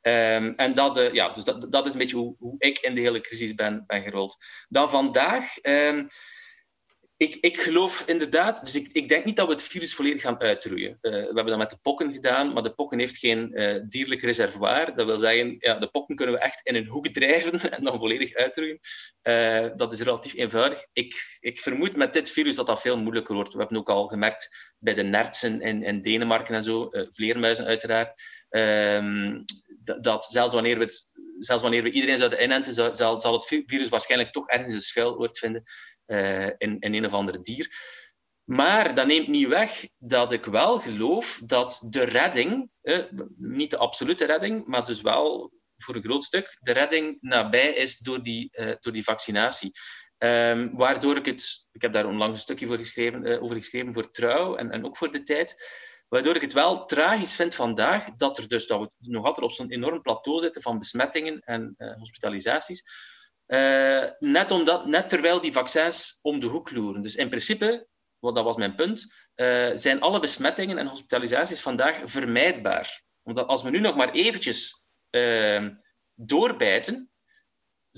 Um, 0.00 0.54
en 0.54 0.74
dat, 0.74 0.98
uh, 0.98 1.12
ja, 1.12 1.28
dus 1.28 1.44
dat, 1.44 1.72
dat 1.72 1.86
is 1.86 1.92
een 1.92 1.98
beetje 1.98 2.16
hoe, 2.16 2.34
hoe, 2.38 2.54
ik 2.58 2.78
in 2.78 2.94
de 2.94 3.00
hele 3.00 3.20
crisis 3.20 3.54
ben, 3.54 3.84
ben 3.86 4.02
gerold. 4.02 4.36
Dan 4.68 4.90
vandaag, 4.90 5.44
um, 5.62 6.08
ik, 7.16 7.36
ik 7.40 7.56
geloof 7.60 8.02
inderdaad, 8.06 8.64
dus 8.64 8.74
ik, 8.74 8.88
ik 8.92 9.08
denk 9.08 9.24
niet 9.24 9.36
dat 9.36 9.46
we 9.46 9.52
het 9.52 9.62
virus 9.62 9.94
volledig 9.94 10.22
gaan 10.22 10.40
uitroeien. 10.40 10.98
Uh, 11.02 11.12
we 11.12 11.18
hebben 11.18 11.46
dat 11.46 11.58
met 11.58 11.70
de 11.70 11.78
pokken 11.82 12.12
gedaan, 12.12 12.52
maar 12.52 12.62
de 12.62 12.74
pokken 12.74 12.98
heeft 12.98 13.18
geen 13.18 13.50
uh, 13.52 13.82
dierlijk 13.88 14.22
reservoir. 14.22 14.94
Dat 14.94 15.06
wil 15.06 15.18
zeggen, 15.18 15.56
ja, 15.58 15.78
de 15.78 15.88
pokken 15.88 16.16
kunnen 16.16 16.34
we 16.34 16.40
echt 16.40 16.60
in 16.62 16.74
een 16.74 16.86
hoek 16.86 17.06
drijven 17.06 17.70
en 17.76 17.84
dan 17.84 17.98
volledig 17.98 18.34
uitroeien. 18.34 18.78
Uh, 19.22 19.66
dat 19.76 19.92
is 19.92 20.00
relatief 20.00 20.34
eenvoudig. 20.34 20.86
Ik, 20.92 21.38
ik 21.40 21.60
vermoed 21.60 21.96
met 21.96 22.12
dit 22.12 22.30
virus 22.30 22.56
dat 22.56 22.66
dat 22.66 22.80
veel 22.80 22.98
moeilijker 22.98 23.34
wordt. 23.34 23.52
We 23.52 23.58
hebben 23.58 23.78
ook 23.78 23.90
al 23.90 24.06
gemerkt 24.06 24.72
bij 24.78 24.94
de 24.94 25.02
nertsen 25.02 25.60
in, 25.60 25.82
in 25.82 26.00
Denemarken 26.00 26.54
en 26.54 26.62
zo, 26.62 26.88
vleermuizen 26.90 27.64
uiteraard, 27.64 28.22
um, 28.50 29.44
dat, 29.78 30.04
dat 30.04 30.24
zelfs 30.24 30.54
wanneer 30.54 30.78
we 30.78 30.84
het 30.84 31.14
zelfs 31.38 31.62
wanneer 31.62 31.82
we 31.82 31.90
iedereen 31.90 32.18
zouden 32.18 32.42
inenten, 32.42 32.94
zal, 32.94 33.20
zal 33.20 33.32
het 33.32 33.62
virus 33.66 33.88
waarschijnlijk 33.88 34.32
toch 34.32 34.48
ergens 34.48 34.72
een 34.72 34.80
schuilwoord 34.80 35.38
vinden 35.38 35.64
in, 36.58 36.76
in 36.78 36.94
een 36.94 37.06
of 37.06 37.12
ander 37.12 37.42
dier. 37.42 37.94
Maar 38.46 38.94
dat 38.94 39.06
neemt 39.06 39.28
niet 39.28 39.48
weg 39.48 39.88
dat 39.98 40.32
ik 40.32 40.44
wel 40.44 40.78
geloof 40.80 41.40
dat 41.44 41.82
de 41.88 42.04
redding, 42.04 42.70
eh, 42.82 43.04
niet 43.36 43.70
de 43.70 43.76
absolute 43.76 44.24
redding, 44.24 44.66
maar 44.66 44.84
dus 44.84 45.00
wel 45.00 45.52
voor 45.76 45.94
een 45.94 46.02
groot 46.02 46.24
stuk, 46.24 46.56
de 46.60 46.72
redding 46.72 47.18
nabij 47.20 47.72
is 47.72 47.98
door 47.98 48.22
die, 48.22 48.48
uh, 48.52 48.74
door 48.80 48.92
die 48.92 49.04
vaccinatie. 49.04 49.72
Um, 50.18 50.76
waardoor 50.76 51.16
ik 51.16 51.26
het, 51.26 51.66
ik 51.72 51.82
heb 51.82 51.92
daar 51.92 52.06
onlangs 52.06 52.34
een 52.34 52.42
stukje 52.42 52.66
voor 52.66 52.76
geschreven, 52.76 53.26
uh, 53.26 53.42
over 53.42 53.56
geschreven 53.56 53.94
voor 53.94 54.10
Trouw 54.10 54.56
en, 54.56 54.70
en 54.70 54.84
ook 54.84 54.96
voor 54.96 55.10
de 55.10 55.22
tijd, 55.22 55.70
waardoor 56.08 56.34
ik 56.34 56.40
het 56.40 56.52
wel 56.52 56.84
tragisch 56.84 57.34
vind 57.34 57.54
vandaag 57.54 58.04
dat, 58.16 58.38
er 58.38 58.48
dus, 58.48 58.66
dat 58.66 58.80
we 58.80 58.90
nog 58.98 59.24
altijd 59.24 59.46
op 59.46 59.52
zo'n 59.52 59.70
enorm 59.70 60.02
plateau 60.02 60.40
zitten 60.40 60.62
van 60.62 60.78
besmettingen 60.78 61.40
en 61.40 61.74
hospitalisaties. 61.98 62.84
Uh, 63.46 64.04
net, 64.18 64.50
omdat, 64.50 64.86
net 64.86 65.08
terwijl 65.08 65.40
die 65.40 65.52
vaccins 65.52 66.18
om 66.22 66.40
de 66.40 66.46
hoek 66.46 66.70
loeren. 66.70 67.02
Dus 67.02 67.14
in 67.14 67.28
principe, 67.28 67.86
wat 68.18 68.34
dat 68.34 68.44
was 68.44 68.56
mijn 68.56 68.74
punt, 68.74 69.14
uh, 69.36 69.70
zijn 69.74 70.00
alle 70.00 70.20
besmettingen 70.20 70.78
en 70.78 70.86
hospitalisaties 70.86 71.60
vandaag 71.60 72.00
vermijdbaar. 72.04 73.02
Omdat 73.22 73.46
als 73.46 73.62
we 73.62 73.70
nu 73.70 73.80
nog 73.80 73.96
maar 73.96 74.10
eventjes 74.10 74.86
uh, 75.10 75.68
doorbijten, 76.14 77.10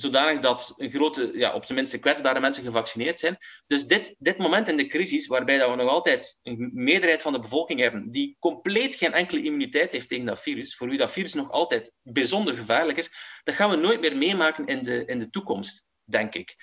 zodanig 0.01 0.41
dat 0.41 0.75
een 0.77 0.91
grote, 0.91 1.31
ja, 1.35 1.55
op 1.55 1.65
zijn 1.65 1.79
minst 1.79 1.99
kwetsbare 1.99 2.41
mensen 2.41 2.65
gevaccineerd 2.65 3.19
zijn. 3.19 3.39
Dus 3.67 3.87
dit, 3.87 4.15
dit 4.19 4.39
moment 4.39 4.69
in 4.69 4.77
de 4.77 4.87
crisis, 4.87 5.27
waarbij 5.27 5.59
dat 5.59 5.71
we 5.71 5.77
nog 5.77 5.91
altijd 5.91 6.39
een 6.43 6.71
meerderheid 6.75 7.23
van 7.23 7.33
de 7.33 7.39
bevolking 7.39 7.81
hebben 7.81 8.11
die 8.11 8.37
compleet 8.39 8.95
geen 8.95 9.13
enkele 9.13 9.43
immuniteit 9.43 9.93
heeft 9.93 10.09
tegen 10.09 10.27
dat 10.27 10.41
virus, 10.41 10.77
voor 10.77 10.89
wie 10.89 10.99
dat 10.99 11.13
virus 11.13 11.35
nog 11.35 11.51
altijd 11.51 11.93
bijzonder 12.03 12.57
gevaarlijk 12.57 12.99
is, 12.99 13.11
dat 13.43 13.55
gaan 13.55 13.71
we 13.71 13.77
nooit 13.77 14.01
meer 14.01 14.17
meemaken 14.17 14.67
in 14.67 14.85
de, 14.85 15.05
in 15.05 15.19
de 15.19 15.31
toekomst, 15.31 15.89
denk 16.05 16.35
ik. 16.35 16.57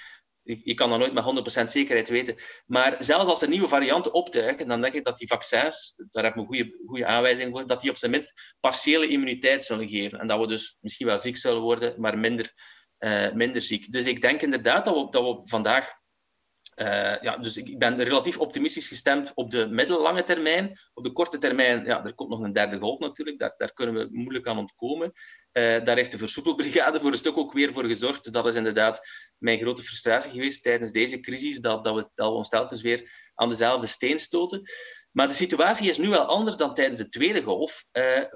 Je 0.44 0.74
kan 0.74 0.90
dat 0.90 1.00
nooit 1.00 1.14
met 1.14 1.62
100% 1.62 1.64
zekerheid 1.64 2.10
weten. 2.10 2.36
Maar 2.66 2.96
zelfs 3.00 3.30
als 3.30 3.42
er 3.42 3.50
nieuwe 3.50 3.68
varianten 3.68 4.14
opduiken, 4.14 4.68
dan 4.68 4.82
denk 4.82 4.94
ik 4.94 5.04
dat 5.04 5.18
die 5.18 5.28
vaccins, 5.28 5.94
daar 6.12 6.24
heb 6.24 6.34
ik 6.34 6.40
een 6.40 6.46
goede, 6.46 6.78
goede 6.86 7.06
aanwijzing 7.06 7.52
voor, 7.52 7.68
dat 7.68 7.82
die 7.82 7.90
op 7.90 7.98
zijn 7.98 8.12
minst 8.12 8.56
partiële 8.60 9.08
immuniteit 9.08 9.64
zullen 9.64 9.90
geven. 9.90 10.20
En 10.20 10.28
dat 10.28 10.40
we 10.40 10.48
dus 10.48 10.78
misschien 10.80 11.08
wel 11.08 11.18
ziek 11.18 11.38
zullen 11.38 11.62
worden, 11.62 12.02
maar 12.02 12.18
minder 12.18 12.54
uh, 13.06 13.32
minder 13.32 13.62
ziek. 13.62 13.92
Dus 13.92 14.06
ik 14.06 14.22
denk 14.22 14.42
inderdaad 14.42 14.86
dat 14.86 14.96
we, 14.96 15.08
dat 15.10 15.24
we 15.24 15.48
vandaag. 15.48 16.04
Uh, 16.76 17.22
ja, 17.22 17.38
dus 17.38 17.58
ik 17.58 17.78
ben 17.78 18.04
relatief 18.04 18.38
optimistisch 18.38 18.88
gestemd 18.88 19.32
op 19.34 19.52
de 19.52 19.68
middellange 19.68 20.24
termijn. 20.24 20.80
Op 20.94 21.04
de 21.04 21.12
korte 21.12 21.38
termijn, 21.38 21.86
ja, 21.86 22.06
er 22.06 22.14
komt 22.14 22.30
nog 22.30 22.40
een 22.40 22.54
derde 22.54 22.80
golf 22.80 23.00
natuurlijk, 23.00 23.40
daar, 23.40 23.54
daar 23.58 23.74
kunnen 23.74 23.96
we 23.96 24.08
moeilijk 24.12 24.48
aan 24.48 24.58
ontkomen. 24.58 25.12
Uh, 25.54 25.84
daar 25.84 25.96
heeft 25.96 26.12
de 26.12 26.18
versoepelbrigade 26.18 27.00
voor 27.00 27.12
een 27.12 27.18
stuk 27.18 27.38
ook 27.38 27.54
weer 27.54 27.74
voor 27.74 27.86
gezorgd. 27.86 28.24
Dus 28.24 28.32
dat 28.32 28.46
is 28.46 28.56
inderdaad 28.56 29.08
mijn 29.38 29.60
grote 29.60 29.84
frustratie 29.84 30.32
geweest 30.32 30.64
tijdens 30.64 30.92
deze 30.92 31.20
crisis, 31.20 31.60
dat, 31.60 31.84
dat, 31.84 31.96
we, 31.96 32.10
dat 32.14 32.30
we 32.30 32.36
ons 32.36 32.50
telkens 32.50 32.82
weer 32.82 33.32
aan 33.36 33.50
dezelfde 33.50 33.88
steen 33.88 34.20
stoten. 34.20 34.62
Maar 35.12 35.28
de 35.28 35.34
situatie 35.34 35.90
is 35.90 35.98
nu 35.98 36.10
wel 36.10 36.26
anders 36.26 36.58
dan 36.58 36.74
tijdens 36.74 36.98
de 36.98 37.10
tweede 37.10 37.44
golf. 37.44 37.86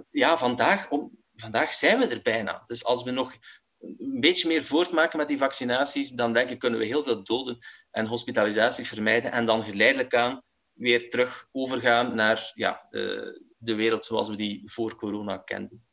Ja, 0.10 0.38
vandaag, 0.38 0.90
om, 0.90 1.20
vandaag 1.34 1.74
zijn 1.74 2.00
we 2.00 2.08
er 2.08 2.22
bijna. 2.22 2.62
Dus 2.66 2.84
als 2.84 3.04
we 3.04 3.12
nog 3.12 3.34
een 3.80 4.20
beetje 4.20 4.48
meer 4.48 4.64
voortmaken 4.64 5.18
met 5.18 5.28
die 5.28 5.38
vaccinaties, 5.38 6.10
dan 6.10 6.34
denk 6.34 6.50
ik 6.50 6.60
kunnen 6.60 6.80
we 6.80 6.86
heel 6.86 7.04
veel 7.04 7.24
doden 7.24 7.58
en 7.92 8.06
hospitalisaties 8.06 8.88
vermijden 8.88 9.32
en 9.32 9.46
dan 9.46 9.64
geleidelijk 9.64 10.16
aan 10.16 10.42
weer 10.74 11.10
terug 11.10 11.48
overgaan 11.52 12.16
naar 12.16 12.52
ja, 12.56 12.88
de, 12.90 13.44
de 13.58 13.76
wereld 13.76 14.06
zoals 14.06 14.30
we 14.30 14.36
die 14.36 14.62
voor 14.66 14.96
corona 14.96 15.38
kenden. 15.38 15.84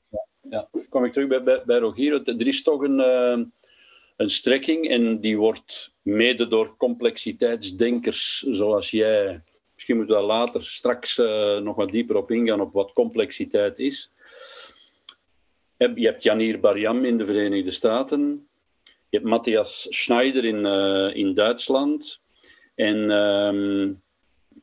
Ja, 0.50 0.68
kom 0.88 1.04
ik 1.04 1.12
terug 1.12 1.42
bij, 1.44 1.64
bij, 1.64 1.78
Rogier. 1.78 2.28
Er 2.28 2.46
is 2.46 2.62
toch 2.62 2.82
een, 2.82 2.98
uh, 2.98 3.46
een 4.16 4.30
strekking 4.30 4.88
en 4.88 5.20
die 5.20 5.38
wordt 5.38 5.94
mede 6.02 6.48
door 6.48 6.76
complexiteitsdenkers 6.76 8.40
zoals 8.40 8.90
jij. 8.90 9.42
Misschien 9.74 9.96
moeten 9.96 10.14
we 10.14 10.20
daar 10.20 10.30
later 10.30 10.62
straks 10.62 11.18
uh, 11.18 11.58
nog 11.58 11.76
wat 11.76 11.90
dieper 11.90 12.16
op 12.16 12.30
ingaan 12.30 12.60
op 12.60 12.72
wat 12.72 12.92
complexiteit 12.92 13.78
is. 13.78 14.12
Je 15.76 16.06
hebt 16.06 16.22
Janir 16.22 16.60
Bariam 16.60 17.04
in 17.04 17.18
de 17.18 17.24
Verenigde 17.24 17.70
Staten. 17.70 18.48
Je 18.84 19.16
hebt 19.16 19.24
Matthias 19.24 19.86
Schneider 19.90 20.44
in, 20.44 20.64
uh, 20.64 21.16
in 21.16 21.34
Duitsland. 21.34 22.20
En 22.74 23.10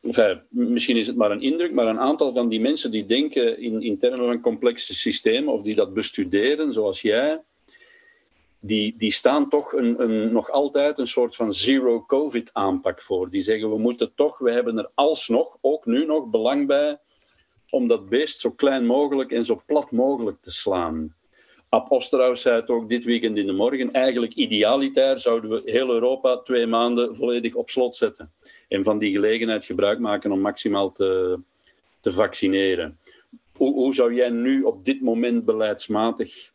enfin, 0.02 0.42
misschien 0.50 0.98
is 0.98 1.08
het 1.08 1.16
maar 1.16 1.32
een 1.32 1.42
indruk, 1.42 1.74
maar 1.74 1.88
een 1.88 2.00
aantal 2.00 2.34
van 2.34 2.50
die 2.50 2.60
mensen 2.60 2.92
die 2.92 3.06
denken 3.06 3.60
in, 3.60 3.82
in 3.82 3.98
termen 3.98 4.26
van 4.26 4.42
complexe 4.42 4.94
systemen 4.94 5.54
of 5.54 5.62
die 5.62 5.76
dat 5.76 5.94
bestuderen, 5.94 6.74
zoals 6.74 7.02
jij, 7.02 7.42
die, 8.60 8.96
die 8.98 9.12
staan 9.12 9.50
toch 9.50 9.74
een, 9.74 10.02
een, 10.02 10.32
nog 10.32 10.52
altijd 10.52 11.00
een 11.00 11.08
soort 11.08 11.36
van 11.36 11.54
zero-covid 11.54 12.50
aanpak 12.54 13.02
voor. 13.02 13.30
Die 13.30 13.42
zeggen 13.42 13.70
we 13.70 13.78
moeten 13.78 14.12
toch, 14.16 14.38
we 14.38 14.52
hebben 14.52 14.78
er 14.78 14.90
alsnog, 14.94 15.58
ook 15.62 15.86
nu 15.86 16.06
nog, 16.06 16.30
belang 16.30 16.68
bij 16.68 17.00
om 17.74 17.88
dat 17.88 18.10
beest 18.10 18.40
zo 18.40 18.52
klein 18.52 18.86
mogelijk 18.86 19.32
en 19.32 19.46
zo 19.46 19.62
plat 19.66 19.92
mogelijk 19.92 20.42
te 20.42 20.52
slaan. 20.52 21.16
Ab 21.70 21.92
Osterhaus 21.92 22.42
zei 22.42 22.56
het 22.56 22.70
ook 22.70 22.90
dit 22.90 23.04
weekend 23.04 23.38
in 23.38 23.46
de 23.46 23.54
morgen. 23.54 23.92
Eigenlijk 23.92 24.34
idealitair 24.34 25.18
zouden 25.20 25.50
we 25.50 25.62
heel 25.72 25.90
Europa 25.90 26.38
twee 26.38 26.68
maanden 26.68 27.16
volledig 27.16 27.56
op 27.56 27.70
slot 27.70 27.96
zetten. 27.96 28.32
En 28.68 28.84
van 28.84 28.98
die 28.98 29.12
gelegenheid 29.12 29.66
gebruik 29.66 30.00
maken 30.00 30.32
om 30.32 30.40
maximaal 30.40 30.92
te, 30.92 31.40
te 32.00 32.12
vaccineren. 32.12 33.00
Hoe, 33.54 33.74
hoe 33.74 33.94
zou 33.94 34.14
jij 34.14 34.30
nu 34.30 34.64
op 34.64 34.86
dit 34.86 35.02
moment 35.02 35.46
beleidsmatig. 35.46 36.52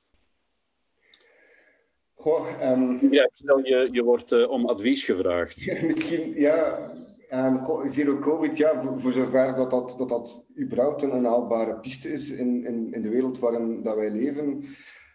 Goh, 2.14 2.70
um... 2.72 3.12
ja, 3.12 3.30
stel 3.34 3.58
je, 3.58 3.88
je 3.92 4.02
wordt 4.02 4.32
uh, 4.32 4.50
om 4.50 4.66
advies 4.66 5.04
gevraagd. 5.04 5.66
Misschien, 5.82 6.34
ja, 6.34 6.90
Um, 7.32 7.90
zero 7.90 8.18
COVID, 8.18 8.56
ja, 8.56 8.82
voor, 8.96 9.12
zover 9.12 9.54
dat 9.54 9.70
dat, 9.70 9.94
dat 9.98 10.08
dat 10.08 10.44
überhaupt 10.58 11.02
een 11.02 11.24
haalbare 11.24 11.80
piste 11.80 12.12
is 12.12 12.30
in, 12.30 12.66
in, 12.66 12.92
in 12.92 13.02
de 13.02 13.08
wereld 13.08 13.38
waarin 13.38 13.82
dat 13.82 13.96
wij 13.96 14.10
leven. 14.10 14.64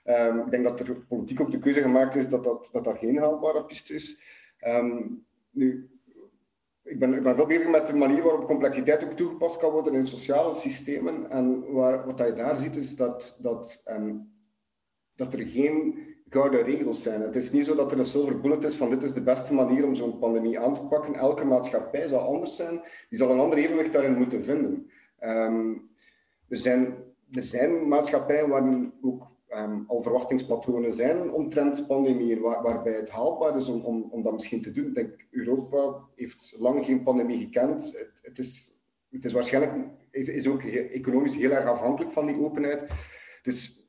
Um, 0.05 0.39
ik 0.39 0.51
denk 0.51 0.63
dat 0.63 0.79
er 0.79 0.95
politiek 0.95 1.41
ook 1.41 1.51
de 1.51 1.57
keuze 1.57 1.81
gemaakt 1.81 2.15
is 2.15 2.27
dat 2.27 2.43
dat, 2.43 2.69
dat, 2.71 2.97
geen 2.97 3.17
haalbare 3.17 3.65
piste 3.65 3.93
is. 3.93 4.19
Um, 4.67 5.25
nu, 5.51 5.89
ik 6.83 6.99
ben, 6.99 7.13
ik 7.13 7.23
ben 7.23 7.47
bezig 7.47 7.69
met 7.69 7.87
de 7.87 7.93
manier 7.93 8.23
waarop 8.23 8.45
complexiteit 8.45 9.03
ook 9.03 9.13
toegepast 9.13 9.57
kan 9.57 9.71
worden 9.71 9.93
in 9.93 10.07
sociale 10.07 10.53
systemen. 10.53 11.29
En 11.29 11.71
waar, 11.71 12.05
wat 12.05 12.17
je 12.17 12.33
daar 12.33 12.57
ziet 12.57 12.75
is 12.75 12.95
dat, 12.95 13.37
dat, 13.41 13.83
dat 15.15 15.33
er 15.33 15.47
geen 15.47 16.12
gouden 16.33 16.63
regels 16.63 17.01
zijn. 17.01 17.21
Het 17.21 17.35
is 17.35 17.51
niet 17.51 17.65
zo 17.65 17.75
dat 17.75 17.91
er 17.91 17.99
een 17.99 18.05
silver 18.05 18.39
bullet 18.41 18.63
is 18.63 18.75
van 18.75 18.89
dit 18.89 19.03
is 19.03 19.13
de 19.13 19.21
beste 19.21 19.53
manier 19.53 19.85
om 19.85 19.95
zo'n 19.95 20.19
pandemie 20.19 20.59
aan 20.59 20.73
te 20.73 20.81
pakken. 20.81 21.15
Elke 21.15 21.45
maatschappij 21.45 22.07
zal 22.07 22.19
anders 22.19 22.55
zijn. 22.55 22.81
Die 23.09 23.17
zal 23.17 23.29
een 23.29 23.39
ander 23.39 23.57
evenwicht 23.57 23.93
daarin 23.93 24.17
moeten 24.17 24.43
vinden. 24.43 24.89
Ehm, 25.19 25.71
er, 26.47 26.57
zijn, 26.57 26.95
er 27.31 27.43
zijn 27.43 27.87
maatschappijen 27.87 28.49
waarin 28.49 28.93
ook 29.01 29.31
ehm, 29.47 29.79
al 29.87 30.03
verwachtingspatronen 30.03 30.93
zijn 30.93 31.31
omtrent 31.31 31.87
pandemie, 31.87 32.39
waar, 32.39 32.63
waarbij 32.63 32.93
het 32.93 33.09
haalbaar 33.09 33.57
is 33.57 33.67
om, 33.67 33.81
om, 33.81 34.07
om 34.11 34.23
dat 34.23 34.33
misschien 34.33 34.61
te 34.61 34.71
doen. 34.71 34.93
Denk, 34.93 35.25
Europa 35.31 35.95
heeft 36.15 36.55
lang 36.57 36.85
geen 36.85 37.03
pandemie 37.03 37.39
gekend. 37.39 37.83
Het, 37.85 38.19
het, 38.21 38.39
is, 38.39 38.71
het 39.09 39.25
is 39.25 39.33
waarschijnlijk 39.33 39.73
is 40.11 40.47
ook 40.47 40.63
economisch 40.63 41.35
heel 41.35 41.51
erg 41.51 41.65
afhankelijk 41.65 42.13
van 42.13 42.25
die 42.25 42.39
openheid. 42.39 42.85
Dus 43.41 43.82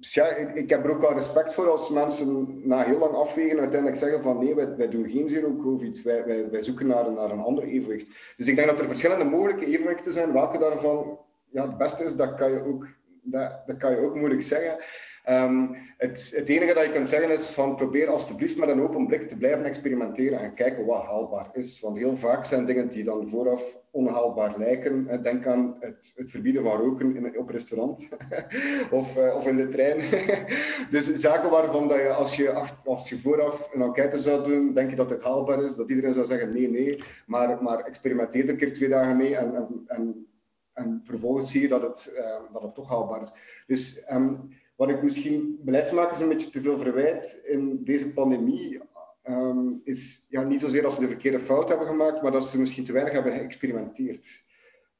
dus 0.00 0.14
ja, 0.14 0.26
ik, 0.54 0.70
heb 0.70 0.84
er 0.84 0.90
ook 0.90 1.00
wel 1.00 1.14
respect 1.14 1.54
voor 1.54 1.70
als 1.70 1.90
mensen 1.90 2.60
na 2.68 2.82
heel 2.82 2.98
lang 2.98 3.14
afwegen 3.14 3.58
uiteindelijk 3.58 4.00
zeggen 4.00 4.22
van 4.22 4.38
nee, 4.38 4.54
wij, 4.54 4.76
wij 4.76 4.88
doen 4.88 5.08
geen 5.08 5.28
zero-covid, 5.28 6.02
wij, 6.02 6.24
wij, 6.24 6.50
wij 6.50 6.62
zoeken 6.62 6.86
naar, 6.86 7.12
naar 7.12 7.30
een 7.30 7.40
ander 7.40 7.64
evenwicht. 7.64 8.10
Dus 8.36 8.46
ik 8.46 8.56
denk 8.56 8.68
dat 8.68 8.80
er 8.80 8.86
verschillende 8.86 9.24
mogelijke 9.24 9.66
evenwichten 9.66 10.12
zijn. 10.12 10.32
Welke 10.32 10.58
daarvan 10.58 11.18
ja, 11.50 11.66
het 11.66 11.76
beste 11.76 12.04
is, 12.04 12.16
dat 12.16 12.34
kan 12.34 12.50
je 12.50 12.64
ook, 12.64 12.86
dat, 13.22 13.62
dat 13.66 13.76
kan 13.76 13.90
je 13.90 13.98
ook 13.98 14.14
moeilijk 14.14 14.42
zeggen. 14.42 14.84
Ehm, 15.24 15.66
het, 15.96 16.32
het, 16.34 16.48
enige 16.48 16.74
dat 16.74 16.84
je 16.84 16.92
kunt 16.92 17.08
zeggen 17.08 17.30
is 17.30 17.50
van 17.50 17.76
probeer 17.76 18.08
alstublieft 18.08 18.56
met 18.56 18.68
een 18.68 18.80
open 18.80 19.06
blik 19.06 19.28
te 19.28 19.36
blijven 19.36 19.64
experimenteren 19.64 20.40
en 20.40 20.54
kijken 20.54 20.86
wat 20.86 21.02
haalbaar 21.02 21.48
is. 21.52 21.80
Want 21.80 21.96
heel 21.96 22.16
vaak 22.16 22.44
zijn 22.44 22.66
dingen 22.66 22.88
die 22.88 23.04
dan 23.04 23.28
vooraf 23.28 23.78
onhaalbaar 23.90 24.58
lijken. 24.58 25.22
Denk 25.22 25.46
aan 25.46 25.76
het, 25.80 26.12
het 26.14 26.30
verbieden 26.30 26.62
van 26.62 26.76
roken 26.76 27.16
in, 27.16 27.38
op 27.38 27.48
restaurant 27.48 28.08
of, 28.90 29.16
uh, 29.16 29.34
of 29.36 29.46
in 29.46 29.56
de 29.56 29.68
trein. 29.68 30.00
dus 30.90 31.14
zaken 31.14 31.50
waarvan 31.50 31.88
dat 31.88 31.98
je 31.98 32.12
als, 32.12 32.36
je 32.36 32.52
als 32.84 33.08
je 33.08 33.18
vooraf 33.18 33.70
een 33.72 33.82
enquête 33.82 34.18
zou 34.18 34.44
doen, 34.44 34.74
denk 34.74 34.90
je 34.90 34.96
dat 34.96 35.10
het 35.10 35.22
haalbaar 35.22 35.62
is, 35.62 35.74
dat 35.74 35.90
iedereen 35.90 36.14
zou 36.14 36.26
zeggen 36.26 36.52
nee, 36.52 36.70
nee. 36.70 37.02
Maar, 37.26 37.62
maar 37.62 37.78
experimenteer 37.78 38.44
er 38.44 38.50
een 38.50 38.56
keer 38.56 38.74
twee 38.74 38.88
dagen 38.88 39.16
mee 39.16 39.36
en, 39.36 39.54
en, 39.54 39.84
en, 39.86 40.26
en 40.72 41.00
vervolgens 41.04 41.50
zie 41.50 41.60
je 41.60 41.68
dat 41.68 41.82
het, 41.82 42.12
uh, 42.16 42.52
dat 42.52 42.62
het 42.62 42.74
toch 42.74 42.88
haalbaar 42.88 43.20
is. 43.20 43.32
Dus 43.66 44.02
um, 44.12 44.50
wat 44.80 44.88
ik 44.88 45.02
misschien 45.02 45.58
beleidsmakers 45.62 46.20
een 46.20 46.28
beetje 46.28 46.50
te 46.50 46.60
veel 46.60 46.78
verwijt 46.78 47.40
in 47.44 47.84
deze 47.84 48.12
pandemie, 48.12 48.80
um, 49.24 49.80
is 49.84 50.26
ja, 50.28 50.42
niet 50.42 50.60
zozeer 50.60 50.82
dat 50.82 50.92
ze 50.92 51.00
de 51.00 51.06
verkeerde 51.06 51.40
fout 51.40 51.68
hebben 51.68 51.86
gemaakt, 51.86 52.22
maar 52.22 52.32
dat 52.32 52.44
ze 52.44 52.58
misschien 52.58 52.84
te 52.84 52.92
weinig 52.92 53.12
hebben 53.12 53.32
geëxperimenteerd. 53.32 54.42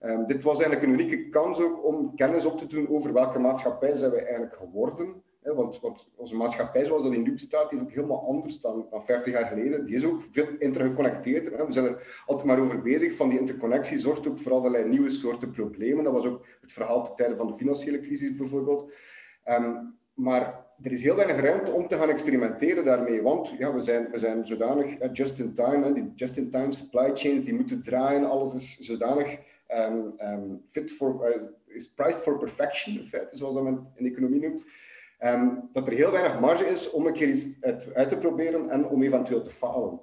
Um, 0.01 0.27
dit 0.27 0.43
was 0.43 0.61
eigenlijk 0.61 0.87
een 0.87 1.01
unieke 1.01 1.29
kans 1.29 1.61
ook 1.61 1.85
om 1.85 2.15
kennis 2.15 2.45
op 2.45 2.59
te 2.59 2.67
doen 2.67 2.89
over 2.89 3.13
welke 3.13 3.39
maatschappij 3.39 3.95
zijn 3.95 4.11
we 4.11 4.21
eigenlijk 4.21 4.55
geworden. 4.55 5.23
Hè, 5.43 5.55
want, 5.55 5.81
want, 5.81 6.11
onze 6.17 6.35
maatschappij 6.35 6.85
zoals 6.85 7.03
dat 7.03 7.13
in 7.13 7.23
nu 7.23 7.33
bestaat, 7.33 7.73
is 7.73 7.81
ook 7.81 7.93
helemaal 7.93 8.27
anders 8.27 8.61
dan, 8.61 8.87
dan 8.91 9.05
50 9.05 9.33
jaar 9.33 9.47
geleden. 9.47 9.87
Die 9.87 9.95
is 9.95 10.05
ook 10.05 10.23
veel 10.31 10.47
intergeconnecteerder. 10.59 11.67
We 11.67 11.73
zijn 11.73 11.85
er 11.85 12.23
altijd 12.27 12.47
maar 12.47 12.61
over 12.61 12.83
bezig. 12.83 13.15
Van 13.15 13.29
die 13.29 13.39
interconnectie 13.39 13.99
zorgt 13.99 14.29
ook 14.29 14.41
voor 14.41 14.53
allerlei 14.53 14.89
nieuwe 14.89 15.11
soorten 15.11 15.51
problemen. 15.51 16.05
Dat 16.05 16.13
was 16.13 16.27
ook 16.27 16.47
het 16.61 16.73
verhaal 16.73 17.05
ten 17.05 17.15
tijde 17.15 17.37
van 17.37 17.47
de 17.47 17.55
financiële 17.55 18.01
crisis 18.01 18.37
bijvoorbeeld. 18.37 18.93
Ehm, 19.43 19.75
maar 20.15 20.67
er 20.83 20.93
is 20.93 21.03
heel 21.03 21.17
weinig 21.17 21.41
ruimte 21.41 21.71
om 21.71 21.89
te 21.89 21.97
gaan 21.97 22.09
experimenteren 22.09 22.85
daarmee, 22.85 23.23
want 23.23 23.49
ja, 23.59 23.75
we, 23.75 23.81
zijn, 23.81 24.11
we 24.11 24.19
zijn 24.19 24.47
zodanig 24.47 25.01
uh, 25.01 25.09
just 25.13 25.39
in 25.39 25.55
time, 25.55 25.93
die 25.93 26.13
just 26.15 26.37
in 26.37 26.51
time 26.51 26.73
supply 26.73 27.11
chains 27.15 27.45
die 27.45 27.55
moeten 27.55 27.83
draaien, 27.83 28.31
alles 28.31 28.55
is 28.55 28.79
zodanig 28.79 29.39
um, 29.69 30.15
um, 30.19 30.63
fit 30.71 30.93
for, 30.93 31.29
uh, 31.29 31.43
is 31.67 31.89
priced 31.89 32.21
for 32.21 32.39
perfection, 32.39 32.99
in 32.99 33.07
feite, 33.07 33.37
zoals 33.37 33.55
dat 33.55 33.63
men 33.63 33.93
in 33.95 34.05
de 34.05 34.11
economie 34.11 34.41
noemt, 34.41 34.65
dat 35.73 35.87
er 35.87 35.95
heel 35.95 36.13
weinig 36.13 36.41
marge 36.41 36.65
is 36.65 36.91
om 36.91 37.07
een 37.07 37.13
keer 37.13 37.29
iets 37.29 37.47
uit, 37.61 37.95
uit 37.95 38.09
te 38.09 38.17
proberen 38.17 38.71
en 38.71 38.87
om 38.87 39.03
eventueel 39.03 39.43
te 39.43 39.51
falen. 39.51 40.01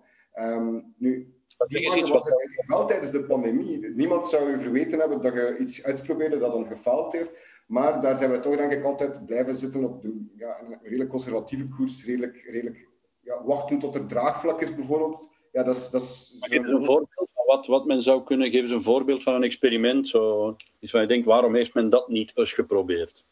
nu, 0.97 1.37
die 1.67 1.85
is 1.85 1.95
iets 1.95 2.09
wat 2.09 2.31
wel 2.67 2.87
tijdens 2.87 3.11
de 3.11 3.23
pandemie. 3.23 3.89
Niemand 3.95 4.27
zou 4.27 4.49
je 4.49 4.59
verweten 4.59 4.99
hebben 4.99 5.21
dat 5.21 5.33
je 5.33 5.57
iets 5.59 5.83
uitprobeerde 5.83 6.37
dat 6.37 6.51
dan 6.51 6.67
gefaald 6.67 7.13
heeft. 7.13 7.31
Maar 7.67 8.01
daar 8.01 8.17
zijn 8.17 8.31
we 8.31 8.39
toch 8.39 8.55
denk 8.55 8.71
ik 8.71 8.83
altijd 8.83 9.25
blijven 9.25 9.55
zitten 9.55 9.83
op 9.83 10.01
de, 10.01 10.25
ja, 10.35 10.61
een 10.61 10.77
redelijk 10.81 11.09
conservatieve 11.09 11.67
koers, 11.67 12.05
redelijk, 12.05 12.47
redelijk 12.49 12.87
ja, 13.21 13.43
wachten 13.43 13.79
tot 13.79 13.95
er 13.95 14.07
draagvlak 14.07 14.61
is 14.61 14.75
bijvoorbeeld. 14.75 15.35
Ja, 15.51 15.63
dat 15.63 15.75
is, 15.75 15.89
dat 15.89 16.01
is 16.01 16.35
geef 16.39 16.57
eens 16.59 16.71
een 16.71 16.83
voorbeeld 16.83 17.29
van 17.33 17.45
wat, 17.45 17.67
wat 17.67 17.85
men 17.85 18.01
zou 18.01 18.23
kunnen. 18.23 18.51
Geef 18.51 18.61
eens 18.61 18.71
een 18.71 18.81
voorbeeld 18.81 19.23
van 19.23 19.33
een 19.33 19.43
experiment. 19.43 20.07
Zo, 20.07 20.55
van 20.81 21.01
je 21.01 21.07
denkt, 21.07 21.25
waarom 21.25 21.55
heeft 21.55 21.73
men 21.73 21.89
dat 21.89 22.07
niet 22.07 22.31
eens 22.35 22.53
geprobeerd? 22.53 23.25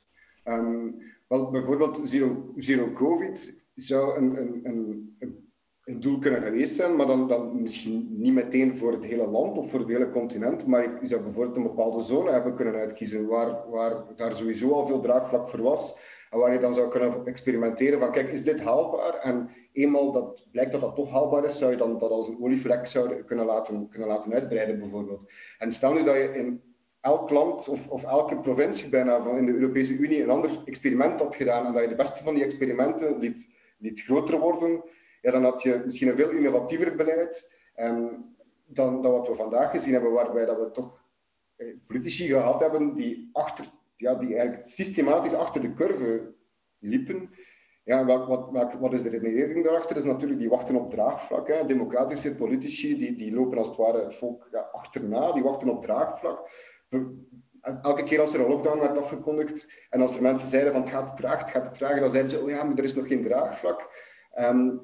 Um, 0.45 1.01
wel, 1.27 1.49
bijvoorbeeld 1.51 2.01
Zero, 2.03 2.53
zero 2.55 2.91
Covid 2.91 3.63
zou 3.75 4.17
een, 4.17 4.39
een, 4.39 4.59
een, 4.63 5.15
een 5.19 5.44
een 5.85 5.99
doel 5.99 6.19
kunnen 6.19 6.41
geweest 6.41 6.75
zijn, 6.75 6.95
maar 6.95 7.05
dan, 7.07 7.27
dan 7.27 7.61
misschien 7.61 8.07
niet 8.09 8.33
meteen 8.33 8.77
voor 8.77 8.91
het 8.91 9.05
hele 9.05 9.27
land 9.27 9.57
of 9.57 9.69
voor 9.69 9.79
het 9.79 9.89
hele 9.89 10.09
continent. 10.09 10.67
Maar 10.67 10.83
je 11.01 11.07
zou 11.07 11.21
bijvoorbeeld 11.21 11.55
een 11.55 11.63
bepaalde 11.63 12.01
zone 12.01 12.31
hebben 12.31 12.55
kunnen 12.55 12.75
uitkiezen 12.75 13.27
waar, 13.27 13.69
waar 13.69 14.03
daar 14.15 14.35
sowieso 14.35 14.71
al 14.71 14.87
veel 14.87 15.01
draagvlak 15.01 15.49
voor 15.49 15.61
was. 15.61 15.97
En 16.29 16.39
waar 16.39 16.53
je 16.53 16.59
dan 16.59 16.73
zou 16.73 16.89
kunnen 16.89 17.25
experimenteren 17.25 17.99
van, 17.99 18.11
kijk, 18.11 18.27
is 18.31 18.43
dit 18.43 18.61
haalbaar? 18.61 19.13
En 19.13 19.49
eenmaal 19.71 20.11
dat 20.11 20.47
blijkt 20.51 20.71
dat 20.71 20.81
dat 20.81 20.95
toch 20.95 21.11
haalbaar 21.11 21.45
is, 21.45 21.57
zou 21.57 21.71
je 21.71 21.77
dan 21.77 21.99
dat 21.99 22.11
als 22.11 22.27
een 22.27 22.41
olievlek 22.41 22.85
zouden 22.85 23.25
kunnen 23.25 23.45
laten, 23.45 23.89
kunnen 23.89 24.07
laten 24.07 24.33
uitbreiden, 24.33 24.79
bijvoorbeeld. 24.79 25.31
En 25.57 25.71
stel 25.71 25.93
nu 25.93 26.03
dat 26.03 26.15
je 26.15 26.33
in 26.33 26.61
elk 27.01 27.29
land 27.29 27.67
of, 27.67 27.87
of 27.87 28.03
elke 28.03 28.39
provincie 28.39 28.89
bijna 28.89 29.23
van 29.23 29.37
in 29.37 29.45
de 29.45 29.53
Europese 29.53 29.93
Unie 29.93 30.23
een 30.23 30.29
ander 30.29 30.61
experiment 30.65 31.19
had 31.19 31.35
gedaan 31.35 31.65
en 31.65 31.73
dat 31.73 31.81
je 31.81 31.89
de 31.89 31.95
beste 31.95 32.23
van 32.23 32.33
die 32.33 32.43
experimenten 32.43 33.17
liet, 33.17 33.49
liet 33.77 34.01
groter 34.01 34.39
worden, 34.39 34.83
dan 35.31 35.43
had 35.43 35.61
je 35.61 35.81
misschien 35.83 36.07
een 36.07 36.17
veel 36.17 36.29
innovatiever 36.29 36.95
beleid 36.95 37.51
um, 37.75 38.35
dan, 38.65 39.01
dan 39.01 39.11
wat 39.11 39.27
we 39.27 39.35
vandaag 39.35 39.71
gezien 39.71 39.93
hebben, 39.93 40.11
waarbij 40.11 40.45
dat 40.45 40.57
we 40.57 40.71
toch 40.71 41.03
eh, 41.55 41.75
politici 41.87 42.27
gehad 42.27 42.61
hebben 42.61 42.93
die, 42.93 43.29
achter, 43.33 43.65
ja, 43.95 44.15
die 44.15 44.35
eigenlijk 44.35 44.67
systematisch 44.67 45.33
achter 45.33 45.61
de 45.61 45.73
curve 45.73 46.33
liepen. 46.79 47.29
Ja, 47.83 48.05
wat, 48.05 48.27
wat, 48.51 48.73
wat 48.79 48.93
is 48.93 49.03
de 49.03 49.09
redenering 49.09 49.63
daarachter? 49.63 49.97
is 49.97 50.03
natuurlijk 50.03 50.39
die 50.39 50.49
wachten 50.49 50.75
op 50.75 50.91
draagvlak. 50.91 51.47
Hè. 51.47 51.65
Democratische 51.65 52.35
politici 52.35 52.97
die, 52.97 53.15
die 53.15 53.33
lopen 53.33 53.57
als 53.57 53.67
het 53.67 53.77
ware 53.77 54.03
het 54.03 54.15
volk 54.15 54.49
achterna, 54.71 55.31
die 55.31 55.43
wachten 55.43 55.69
op 55.69 55.83
draagvlak. 55.83 56.49
Elke 57.81 58.03
keer 58.03 58.19
als 58.19 58.33
er 58.33 58.39
een 58.39 58.49
lockdown 58.49 58.79
werd 58.79 58.97
afgekondigd 58.97 59.71
en 59.89 60.01
als 60.01 60.15
er 60.15 60.21
mensen 60.21 60.47
zeiden 60.47 60.71
van 60.71 60.81
het 60.81 60.89
gaat 60.89 61.07
te 61.07 61.21
traag, 61.21 61.39
het 61.39 61.49
gaat 61.49 61.63
te 61.63 61.79
traag, 61.79 61.99
dan 61.99 62.09
zeiden 62.09 62.31
ze, 62.31 62.39
oh 62.39 62.49
ja, 62.49 62.63
maar 62.63 62.77
er 62.77 62.83
is 62.83 62.95
nog 62.95 63.07
geen 63.07 63.23
draagvlak. 63.23 63.89
Um, 64.39 64.81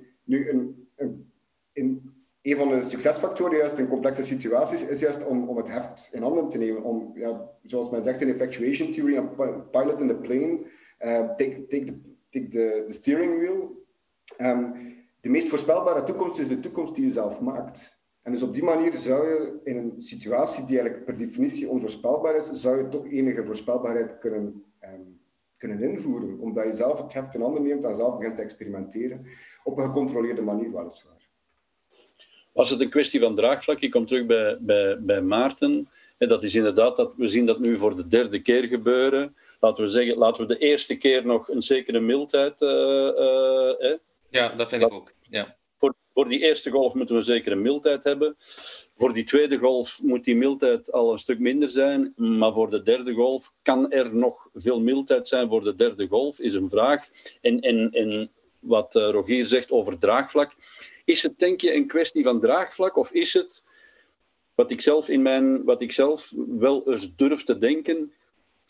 een, 1.73 2.11
van 2.43 2.69
de 2.69 2.81
succesfactoren 2.81 3.57
juist 3.57 3.77
in 3.77 3.87
complexe 3.87 4.23
situaties 4.23 4.85
is 4.85 4.99
juist 4.99 5.25
om, 5.25 5.49
om 5.49 5.57
het 5.57 5.67
heft 5.67 6.09
in 6.13 6.21
handen 6.21 6.49
te 6.49 6.57
nemen. 6.57 6.83
Om, 6.83 7.11
ja, 7.15 7.49
zoals 7.63 7.89
men 7.89 8.03
zegt 8.03 8.21
in 8.21 8.29
effectuation 8.29 8.91
theory, 8.91 9.15
een 9.15 9.69
pilot 9.69 9.99
in 9.99 10.07
the 10.07 10.15
plane, 10.15 10.59
uh, 10.99 11.29
take, 11.35 11.65
take, 12.29 12.47
the, 12.49 12.83
steering 12.87 13.37
wheel. 13.37 13.85
Um, 14.37 14.73
de 15.21 15.29
meest 15.29 15.49
voorspelbare 15.49 16.03
toekomst 16.03 16.39
is 16.39 16.47
de 16.47 16.59
toekomst 16.59 16.95
die 16.95 17.05
je 17.05 17.11
zelf 17.11 17.39
maakt. 17.39 17.99
En 18.21 18.31
dus 18.31 18.41
op 18.41 18.53
die 18.53 18.63
manier 18.63 18.95
zou 18.95 19.27
je 19.27 19.59
in 19.63 19.77
een 19.77 19.93
situatie 19.97 20.65
die 20.65 20.79
eigenlijk 20.79 21.05
per 21.05 21.17
definitie 21.17 21.69
onvoorspelbaar 21.69 22.35
is, 22.35 22.49
zou 22.51 22.77
je 22.77 22.87
toch 22.87 23.11
enige 23.11 23.45
voorspelbaarheid 23.45 24.17
kunnen, 24.17 24.63
um, 24.83 25.19
kunnen 25.57 25.81
invoeren. 25.81 26.39
Omdat 26.39 26.65
je 26.65 26.73
zelf 26.73 27.01
het 27.01 27.13
heft 27.13 27.33
in 27.33 27.41
handen 27.41 27.63
neemt 27.63 27.83
en 27.83 27.95
zelf 27.95 28.17
begint 28.17 28.35
te 28.35 28.41
experimenteren 28.41 29.25
op 29.63 29.78
een 29.78 29.84
gecontroleerde 29.84 30.41
manier 30.41 30.71
weliswaar. 30.71 31.19
Was 32.52 32.69
het 32.69 32.82
een 32.82 32.89
kwestie 32.89 33.19
van 33.19 33.36
draagvlak? 33.36 33.80
Ik 33.80 33.91
kom 33.91 34.06
terug 34.06 34.26
bij, 34.26 34.58
bij, 34.60 35.02
bij 35.02 35.21
Maarten. 35.21 35.89
En 36.17 36.28
dat 36.28 36.43
is 36.43 36.56
inderdaad 36.56 36.97
dat 36.97 37.15
we 37.15 37.28
zien 37.28 37.45
dat 37.45 37.60
nu 37.60 37.78
voor 37.78 37.95
de 37.95 38.08
derde 38.08 38.41
keer 38.41 38.63
gebeuren. 38.63 39.36
Laten 39.60 39.84
we 39.84 39.89
zeggen, 39.89 40.17
laten 40.17 40.47
we 40.47 40.54
de 40.54 40.60
eerste 40.60 40.97
keer 40.97 41.26
nog 41.26 41.50
een 41.50 41.62
zekere 41.62 42.00
mildheid. 42.00 42.62
Uh, 42.62 42.69
uh, 43.80 43.97
ja, 44.30 44.50
dat 44.50 44.69
vind 44.69 44.84
ik 44.84 44.93
ook. 44.93 45.13
Ja. 45.30 45.56
Voor, 45.78 45.93
voor 46.13 46.30
die 46.30 46.39
eerste 46.39 46.69
golf 46.69 46.93
moeten 46.93 47.15
we 47.15 47.21
zeker 47.21 47.52
een 47.52 47.62
mildheid 47.62 48.04
hebben. 48.04 48.36
Voor 48.95 49.13
die 49.13 49.24
tweede 49.24 49.58
golf 49.58 50.00
moet 50.04 50.24
die 50.24 50.36
mildheid 50.36 50.91
al 50.91 51.12
een 51.12 51.17
stuk 51.17 51.39
minder 51.39 51.69
zijn. 51.69 52.13
Maar 52.15 52.54
voor 52.54 52.69
de 52.69 52.84
derde 52.84 53.13
golf 53.13 53.54
kan 53.62 53.91
er 53.91 54.15
nog 54.15 54.50
veel 54.54 54.80
mildheid 54.80 55.28
zijn 55.28 55.50
voor 55.50 55.63
de 55.63 55.76
derde 55.76 56.08
golf, 56.08 56.39
is 56.39 56.54
een 56.54 56.69
vraag. 56.69 57.10
En, 57.41 57.60
en, 57.60 57.91
en 57.91 58.32
wat 58.62 58.95
uh, 58.95 59.10
Rogier 59.10 59.45
zegt 59.45 59.71
over 59.71 59.97
draagvlak. 59.97 60.56
Is 61.06 61.24
het, 61.24 61.39
denk 61.39 61.62
je, 61.62 61.74
een 61.74 61.88
kwestie 61.88 62.24
van 62.24 62.39
draagvlak 62.39 62.95
of 62.95 63.12
is 63.12 63.34
het, 63.34 63.63
wat 64.56 64.71
ik 64.71 64.82
zelf, 64.82 65.10
in 65.10 65.21
mijn, 65.21 65.63
wat 65.63 65.82
ik 65.82 65.91
zelf 65.91 66.32
wel 66.47 66.91
eens 66.91 67.15
durf 67.15 67.43
te 67.43 67.58
denken, 67.58 68.13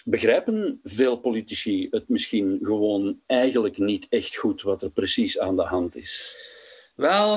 begrijpen 0.06 0.80
veel 0.84 1.18
politici 1.18 1.88
het 1.92 2.10
misschien 2.10 2.60
gewoon 2.64 3.22
eigenlijk 3.26 3.78
niet 3.78 4.08
echt 4.10 4.36
goed 4.36 4.62
wat 4.62 4.82
er 4.82 4.92
precies 4.92 5.40
aan 5.40 5.56
de 5.56 5.64
hand 5.64 5.96
is? 5.96 6.36
Wel, 6.96 7.34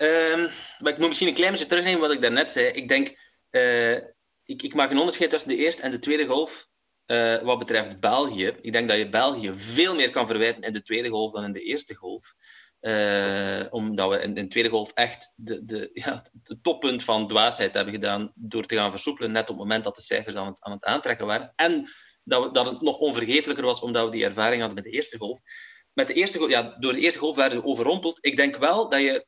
um, 0.00 0.50
maar 0.78 0.92
ik 0.92 0.98
moet 0.98 1.08
misschien 1.08 1.28
een 1.28 1.34
klein 1.34 1.50
beetje 1.50 1.66
terugnemen 1.66 2.00
wat 2.00 2.12
ik 2.12 2.20
daarnet 2.20 2.50
zei. 2.50 2.66
Ik 2.66 2.88
denk, 2.88 3.18
uh, 3.50 3.94
ik, 4.44 4.62
ik, 4.62 4.74
maak 4.74 4.90
een 4.90 4.98
onderscheid 4.98 5.30
tussen 5.30 5.48
de 5.48 5.56
eerste 5.56 5.82
en 5.82 5.90
de 5.90 5.98
tweede 5.98 6.26
golf 6.26 6.68
uh, 7.10 7.42
wat 7.42 7.58
betreft 7.58 8.00
België. 8.00 8.56
Ik 8.60 8.72
denk 8.72 8.88
dat 8.88 8.98
je 8.98 9.08
België 9.08 9.52
veel 9.54 9.94
meer 9.94 10.10
kan 10.10 10.26
verwijten 10.26 10.62
in 10.62 10.72
de 10.72 10.82
tweede 10.82 11.08
golf 11.08 11.32
dan 11.32 11.44
in 11.44 11.52
de 11.52 11.62
eerste 11.62 11.94
golf. 11.94 12.34
Uh, 12.80 13.64
omdat 13.70 14.10
we 14.10 14.22
in, 14.22 14.34
de 14.34 14.46
tweede 14.46 14.68
golf 14.68 14.92
echt 14.92 15.32
de, 15.36 15.64
de, 15.64 15.90
ja, 16.04 16.22
het 16.42 16.58
toppunt 16.62 17.04
van 17.04 17.28
dwaasheid 17.28 17.74
hebben 17.74 17.94
gedaan 17.94 18.32
door 18.34 18.66
te 18.66 18.74
gaan 18.74 18.90
versoepelen, 18.90 19.32
net 19.32 19.42
op 19.42 19.48
het 19.48 19.56
moment 19.56 19.84
dat 19.84 19.96
de 19.96 20.02
cijfers 20.02 20.36
aan 20.36 20.46
het, 20.46 20.60
aan 20.60 20.72
het 20.72 20.84
aantrekken 20.84 21.26
waren. 21.26 21.52
En 21.56 21.88
dat, 22.24 22.54
dat 22.54 22.66
het 22.66 22.80
nog 22.80 22.98
onvergeeflijker 22.98 23.64
was 23.64 23.80
omdat 23.80 24.04
we 24.04 24.10
die 24.10 24.24
ervaring 24.24 24.60
hadden 24.60 24.82
met 24.82 24.92
de 24.92 24.96
eerste 24.96 25.18
golf. 25.18 25.40
Met 25.92 26.06
de 26.06 26.14
eerste 26.14 26.48
ja, 26.48 26.76
door 26.78 26.92
de 26.92 27.00
eerste 27.00 27.18
golf 27.18 27.36
werden 27.36 27.58
we 27.58 27.64
overrompeld. 27.64 28.18
Ik 28.20 28.36
denk 28.36 28.56
wel 28.56 28.88
dat 28.88 29.00
je 29.00 29.26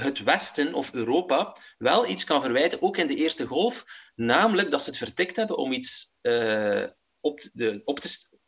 het 0.00 0.22
Westen 0.22 0.74
of 0.74 0.92
Europa 0.92 1.56
wel 1.78 2.06
iets 2.06 2.24
kan 2.24 2.40
verwijten, 2.40 2.82
ook 2.82 2.96
in 2.96 3.06
de 3.06 3.14
eerste 3.14 3.46
golf, 3.46 3.84
namelijk 4.14 4.70
dat 4.70 4.82
ze 4.82 4.88
het 4.88 4.98
vertikt 4.98 5.36
hebben 5.36 5.56
om 5.56 5.72
iets 5.72 6.16
uh, 6.22 6.84
op, 7.20 7.40
de, 7.52 7.82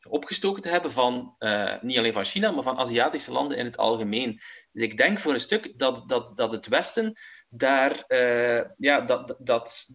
opgestoken 0.09 0.63
te 0.63 0.69
hebben 0.69 0.93
van 0.93 1.35
uh, 1.39 1.83
niet 1.83 1.99
alleen 1.99 2.13
van 2.13 2.25
China, 2.25 2.51
maar 2.51 2.63
van 2.63 2.79
Aziatische 2.79 3.33
landen 3.33 3.59
in 3.59 3.65
het 3.65 3.77
algemeen. 3.77 4.41
Dus 4.73 4.83
ik 4.83 4.97
denk 4.97 5.19
voor 5.19 5.33
een 5.33 5.41
stuk 5.41 5.79
dat, 5.79 6.09
dat, 6.09 6.37
dat 6.37 6.53
het 6.53 6.67
Westen 6.67 7.19
daar 7.49 8.05
uh, 8.09 8.63
ja, 8.77 9.01
dat, 9.01 9.37
dat, 9.39 9.87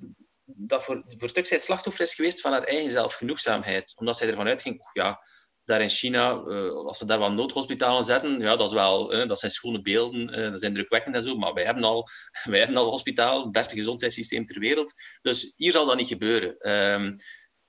dat 0.46 0.84
voor, 0.84 1.04
voor 1.08 1.22
een 1.22 1.30
stuk 1.30 1.46
zij 1.46 1.58
het 1.58 1.66
slachtoffer 1.66 2.04
is 2.04 2.14
geweest 2.14 2.42
van 2.42 2.52
haar 2.52 2.64
eigen 2.64 2.92
zelfgenoegzaamheid. 2.92 3.94
Omdat 3.96 4.18
zij 4.18 4.28
ervan 4.28 4.48
uitging, 4.48 4.90
ja, 4.94 5.22
daar 5.66 5.82
in 5.82 5.90
China, 5.90 6.42
uh, 6.48 6.72
als 6.74 7.00
we 7.00 7.06
daar 7.06 7.20
wat 7.20 7.32
noodhospitalen 7.32 8.04
zetten, 8.04 8.40
ja, 8.40 8.56
dat, 8.56 8.68
is 8.68 8.74
wel, 8.74 9.28
dat 9.28 9.40
zijn 9.40 9.52
schone 9.52 9.82
beelden, 9.82 10.40
uh, 10.40 10.52
dat 10.52 10.60
zijn 10.60 10.74
drukwekkend 10.74 11.16
en 11.16 11.22
zo, 11.22 11.36
maar 11.36 11.54
wij 11.54 11.64
hebben 11.64 11.84
al, 11.84 12.08
wij 12.44 12.60
hebben 12.60 12.78
al 12.78 12.90
hospitaal, 12.90 13.44
het 13.44 13.52
beste 13.52 13.76
gezondheidssysteem 13.76 14.46
ter 14.46 14.60
wereld. 14.60 14.94
Dus 15.22 15.54
hier 15.56 15.72
zal 15.72 15.86
dat 15.86 15.98
niet 15.98 16.08
gebeuren. 16.08 16.56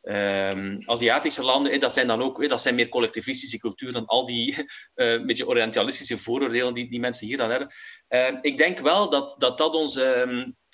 Um, 0.07 0.89
Aziatische 0.89 1.43
landen, 1.43 1.81
dat 1.81 1.93
zijn 1.93 2.07
dan 2.07 2.23
ook 2.23 2.49
dat 2.49 2.63
zijn 2.63 2.75
meer 2.75 2.89
collectivistische 2.89 3.59
cultuur 3.59 3.93
dan 3.93 4.07
al 4.07 4.27
die 4.27 4.57
uh, 4.57 5.25
beetje 5.25 5.47
orientalistische 5.47 6.19
vooroordelen 6.19 6.75
die, 6.75 6.91
die 6.91 7.01
mensen 7.01 7.27
hier 7.27 7.37
dan 7.37 7.51
hebben. 7.51 7.73
Uh, 8.09 8.39
ik 8.41 8.59
denk 8.59 8.79
wel 8.79 9.11
dat 9.11 9.35
dat, 9.39 9.59
dat, 9.59 9.75
ons, 9.75 9.95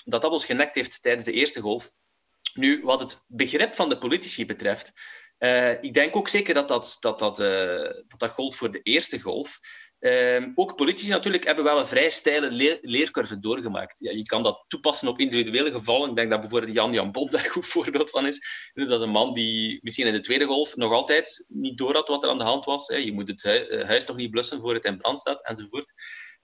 dat 0.04 0.22
dat 0.22 0.32
ons 0.32 0.44
genekt 0.44 0.74
heeft 0.74 1.02
tijdens 1.02 1.24
de 1.24 1.32
eerste 1.32 1.60
golf. 1.60 1.90
Nu, 2.54 2.80
wat 2.82 3.00
het 3.00 3.24
begrip 3.26 3.74
van 3.74 3.88
de 3.88 3.98
politici 3.98 4.46
betreft, 4.46 4.92
uh, 5.40 5.82
ik 5.82 5.94
denk 5.94 6.16
ook 6.16 6.28
zeker 6.28 6.54
dat 6.54 6.68
dat, 6.68 6.96
dat, 7.00 7.18
dat, 7.18 7.36
dat, 7.36 8.18
dat 8.18 8.30
gold 8.30 8.56
voor 8.56 8.70
de 8.70 8.82
eerste 8.82 9.20
golf. 9.20 9.60
Um, 10.00 10.52
ook 10.54 10.76
politici 10.76 11.10
natuurlijk 11.10 11.44
hebben 11.44 11.64
wel 11.64 11.78
een 11.78 11.86
vrij 11.86 12.10
steile 12.10 12.50
leer 12.50 12.78
leercurve 12.80 13.38
doorgemaakt. 13.38 13.98
Ja, 13.98 14.10
je 14.10 14.22
kan 14.22 14.42
dat 14.42 14.64
toepassen 14.68 15.08
op 15.08 15.18
individuele 15.18 15.70
gevallen. 15.70 16.10
Ik 16.10 16.16
denk 16.16 16.30
dat 16.30 16.40
bijvoorbeeld 16.40 16.72
Jan 16.72 16.92
Jan 16.92 17.12
Bond 17.12 17.30
daar 17.32 17.44
een 17.44 17.50
goed 17.50 17.66
voorbeeld 17.66 18.10
van 18.10 18.26
is. 18.26 18.40
Dat 18.74 18.90
is 18.90 19.00
een 19.00 19.10
man 19.10 19.32
die 19.32 19.78
misschien 19.82 20.06
in 20.06 20.12
de 20.12 20.20
tweede 20.20 20.44
golf 20.44 20.76
nog 20.76 20.92
altijd 20.92 21.44
niet 21.48 21.78
door 21.78 21.94
had 21.94 22.08
wat 22.08 22.22
er 22.22 22.30
aan 22.30 22.38
de 22.38 22.44
hand 22.44 22.64
was. 22.64 22.86
Je 22.86 23.12
moet 23.12 23.28
het 23.28 23.42
hu 23.42 23.84
huis 23.84 24.04
toch 24.04 24.16
niet 24.16 24.30
blussen 24.30 24.60
voor 24.60 24.74
het 24.74 24.84
in 24.84 24.98
brand 24.98 25.20
staat, 25.20 25.46
enzovoort. 25.46 25.92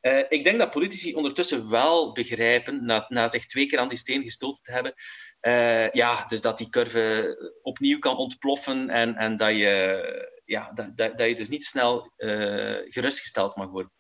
Uh, 0.07 0.25
ik 0.29 0.45
denk 0.45 0.59
dat 0.59 0.71
politici 0.71 1.15
ondertussen 1.15 1.71
wel 1.71 2.13
begrijpen, 2.13 2.85
na, 2.85 3.07
na 3.09 3.29
zich 3.29 3.47
twee 3.47 3.67
keer 3.67 3.79
aan 3.79 3.89
die 3.89 3.99
steen 3.99 4.23
gestoten 4.23 4.63
te 4.63 4.73
hebben, 4.73 4.95
uh, 5.41 5.91
ja, 5.91 6.27
dus 6.27 6.41
dat 6.41 6.59
die 6.59 6.69
curve 6.69 7.37
opnieuw 7.63 7.99
kan 7.99 8.17
ontploffen 8.17 8.91
en, 8.91 9.17
en 9.17 9.37
dat, 9.37 9.51
je, 9.51 10.41
ja, 10.45 10.73
dat, 10.73 10.97
dat, 10.97 11.19
dat 11.19 11.29
je 11.29 11.35
dus 11.35 11.49
niet 11.49 11.65
snel 11.65 12.13
uh, 12.17 12.77
gerustgesteld 12.85 13.57
mag 13.57 13.69
worden. 13.69 13.93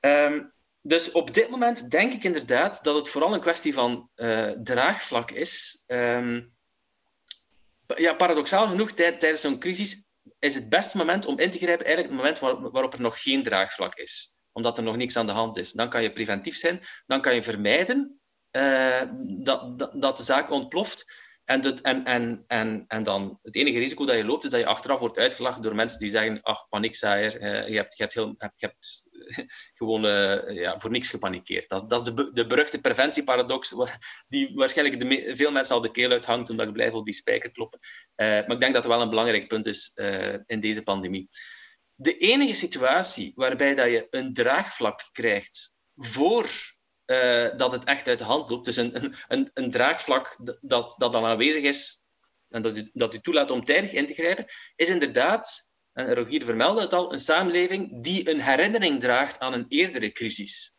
Um, 0.00 0.52
dus 0.80 1.12
op 1.12 1.34
dit 1.34 1.48
moment 1.48 1.90
denk 1.90 2.12
ik 2.12 2.24
inderdaad 2.24 2.84
dat 2.84 2.96
het 2.96 3.08
vooral 3.08 3.34
een 3.34 3.40
kwestie 3.40 3.74
van 3.74 4.10
draagvlak 4.62 5.30
is. 5.30 5.84
Um, 5.86 6.54
ja, 7.96 8.14
paradoxaal 8.14 8.66
genoeg, 8.66 8.92
tij 8.92 9.12
tijdens 9.12 9.40
zo'n 9.40 9.58
crisis 9.58 10.04
is 10.38 10.54
het 10.54 10.68
beste 10.68 10.96
moment 10.96 11.26
om 11.26 11.38
in 11.38 11.50
te 11.50 11.58
grijpen 11.58 11.86
eigenlijk 11.86 12.14
het 12.14 12.24
moment 12.24 12.38
waar, 12.38 12.70
waarop 12.70 12.92
er 12.92 13.00
nog 13.00 13.22
geen 13.22 13.42
draagvlak 13.42 13.94
is 13.94 14.31
omdat 14.52 14.76
er 14.76 14.84
nog 14.84 14.96
niks 14.96 15.16
aan 15.16 15.26
de 15.26 15.32
hand 15.32 15.56
is. 15.56 15.72
Dan 15.72 15.88
kan 15.88 16.02
je 16.02 16.12
preventief 16.12 16.56
zijn, 16.56 16.80
dan 17.06 17.20
kan 17.20 17.34
je 17.34 17.42
vermijden 17.42 18.20
uh, 18.56 19.02
dat, 19.22 19.78
dat, 19.78 19.92
dat, 19.94 20.16
de 20.16 20.22
zaak 20.22 20.50
ontploft. 20.50 21.30
En, 21.44 21.82
en, 21.82 22.04
en, 22.04 22.44
en, 22.46 22.84
en 22.88 23.02
dan 23.02 23.38
het 23.42 23.56
enige 23.56 23.78
risico 23.78 24.04
dat 24.04 24.16
je 24.16 24.24
loopt, 24.24 24.44
is 24.44 24.50
dat 24.50 24.60
je 24.60 24.66
achteraf 24.66 24.98
wordt 24.98 25.18
uitgelachen 25.18 25.62
door 25.62 25.74
mensen 25.74 25.98
die 25.98 26.10
zeggen: 26.10 26.42
Ach, 26.42 26.68
paniekzaaier, 26.68 27.42
uh, 27.42 27.68
je 27.68 27.76
hebt, 27.76 27.96
je 27.96 28.02
hebt, 28.02 28.14
heel, 28.14 28.34
je 28.38 28.50
hebt 28.56 29.06
gewoon 29.78 30.04
uh, 30.04 30.50
ja, 30.50 30.78
voor 30.78 30.90
niks 30.90 31.10
gepanikeerd. 31.10 31.68
Dat, 31.68 31.90
dat 31.90 32.06
is 32.06 32.14
de, 32.14 32.32
de 32.32 32.46
beruchte 32.46 32.78
preventieparadox, 32.78 33.74
die 34.28 34.54
waarschijnlijk 34.54 35.00
de, 35.00 35.36
veel 35.36 35.52
mensen 35.52 35.74
al 35.74 35.80
de 35.80 35.90
keel 35.90 36.10
uithangt, 36.10 36.50
omdat 36.50 36.66
ik 36.66 36.72
blijf 36.72 36.92
op 36.92 37.04
die 37.04 37.14
spijker 37.14 37.50
kloppen. 37.50 37.80
maar 38.16 38.50
ik 38.50 38.60
denk 38.60 38.74
dat 38.74 38.84
het 38.84 38.92
wel 38.92 39.02
een 39.02 39.10
belangrijk 39.10 39.48
punt 39.48 39.66
is 39.66 39.92
in 40.46 40.60
deze 40.60 40.82
pandemie 40.82 41.28
de 42.02 42.16
enige 42.16 42.54
situatie 42.54 43.32
waarbij 43.34 43.74
dat 43.74 43.86
je 43.86 44.06
een 44.10 44.34
draagvlak 44.34 45.08
krijgt 45.12 45.76
voor 45.96 46.50
uh, 47.06 47.56
dat 47.56 47.72
het 47.72 47.84
echt 47.84 48.08
uit 48.08 48.18
de 48.18 48.24
hand 48.24 48.50
loopt, 48.50 48.64
dus 48.64 48.76
een, 48.76 49.16
een, 49.28 49.50
een 49.54 49.70
draagvlak 49.70 50.38
dat, 50.60 50.94
dat 50.98 51.12
dan 51.12 51.24
aanwezig 51.24 51.62
is 51.62 52.02
en 52.48 52.62
dat 52.62 52.76
u, 52.76 52.90
dat 52.92 53.14
u 53.14 53.20
toelaat 53.20 53.50
om 53.50 53.64
tijdig 53.64 53.92
in 53.92 54.06
te 54.06 54.14
grijpen, 54.14 54.46
is 54.76 54.88
inderdaad, 54.88 55.72
en 55.92 56.14
Rogier 56.14 56.44
vermeldde 56.44 56.82
het 56.82 56.92
al, 56.92 57.12
een 57.12 57.18
samenleving 57.18 58.02
die 58.02 58.30
een 58.30 58.40
herinnering 58.40 59.00
draagt 59.00 59.38
aan 59.38 59.52
een 59.52 59.66
eerdere 59.68 60.12
crisis. 60.12 60.78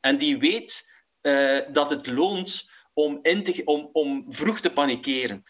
En 0.00 0.16
die 0.16 0.38
weet 0.38 1.02
uh, 1.22 1.60
dat 1.72 1.90
het 1.90 2.06
loont 2.06 2.70
om, 2.92 3.18
in 3.22 3.42
te, 3.42 3.62
om, 3.64 3.88
om 3.92 4.24
vroeg 4.28 4.60
te 4.60 4.72
panikeren. 4.72 5.42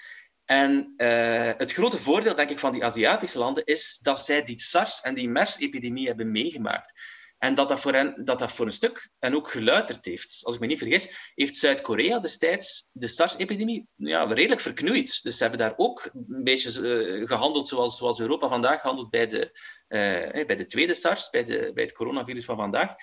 En 0.46 0.94
uh, 0.96 1.52
het 1.56 1.72
grote 1.72 1.96
voordeel, 1.96 2.34
denk 2.34 2.50
ik, 2.50 2.58
van 2.58 2.72
die 2.72 2.84
Aziatische 2.84 3.38
landen 3.38 3.64
is 3.64 3.98
dat 4.02 4.20
zij 4.20 4.42
die 4.42 4.60
SARS 4.60 5.00
en 5.00 5.14
die 5.14 5.28
MERS-epidemie 5.28 6.06
hebben 6.06 6.30
meegemaakt. 6.30 6.92
En 7.38 7.54
dat 7.54 7.68
dat, 7.68 7.80
voor 7.80 8.14
dat 8.24 8.38
dat 8.38 8.52
voor 8.52 8.66
een 8.66 8.72
stuk 8.72 9.10
en 9.18 9.34
ook 9.34 9.50
geluisterd 9.50 10.04
heeft. 10.04 10.40
Als 10.42 10.54
ik 10.54 10.60
me 10.60 10.66
niet 10.66 10.78
vergis, 10.78 11.32
heeft 11.34 11.56
Zuid-Korea 11.56 12.18
destijds 12.18 12.90
de 12.92 13.08
SARS-epidemie 13.08 13.86
ja, 13.96 14.24
redelijk 14.24 14.60
verknoeid. 14.60 15.22
Dus 15.22 15.36
ze 15.36 15.42
hebben 15.42 15.60
daar 15.60 15.74
ook 15.76 16.10
een 16.12 16.44
beetje 16.44 16.80
uh, 16.80 17.26
gehandeld 17.26 17.68
zoals, 17.68 17.96
zoals 17.96 18.20
Europa 18.20 18.48
vandaag 18.48 18.82
handelt 18.82 19.10
bij 19.10 19.26
de, 19.26 19.58
uh, 19.88 20.46
bij 20.46 20.56
de 20.56 20.66
tweede 20.66 20.94
SARS, 20.94 21.30
bij, 21.30 21.44
de, 21.44 21.70
bij 21.74 21.84
het 21.84 21.92
coronavirus 21.92 22.44
van 22.44 22.56
vandaag. 22.56 22.94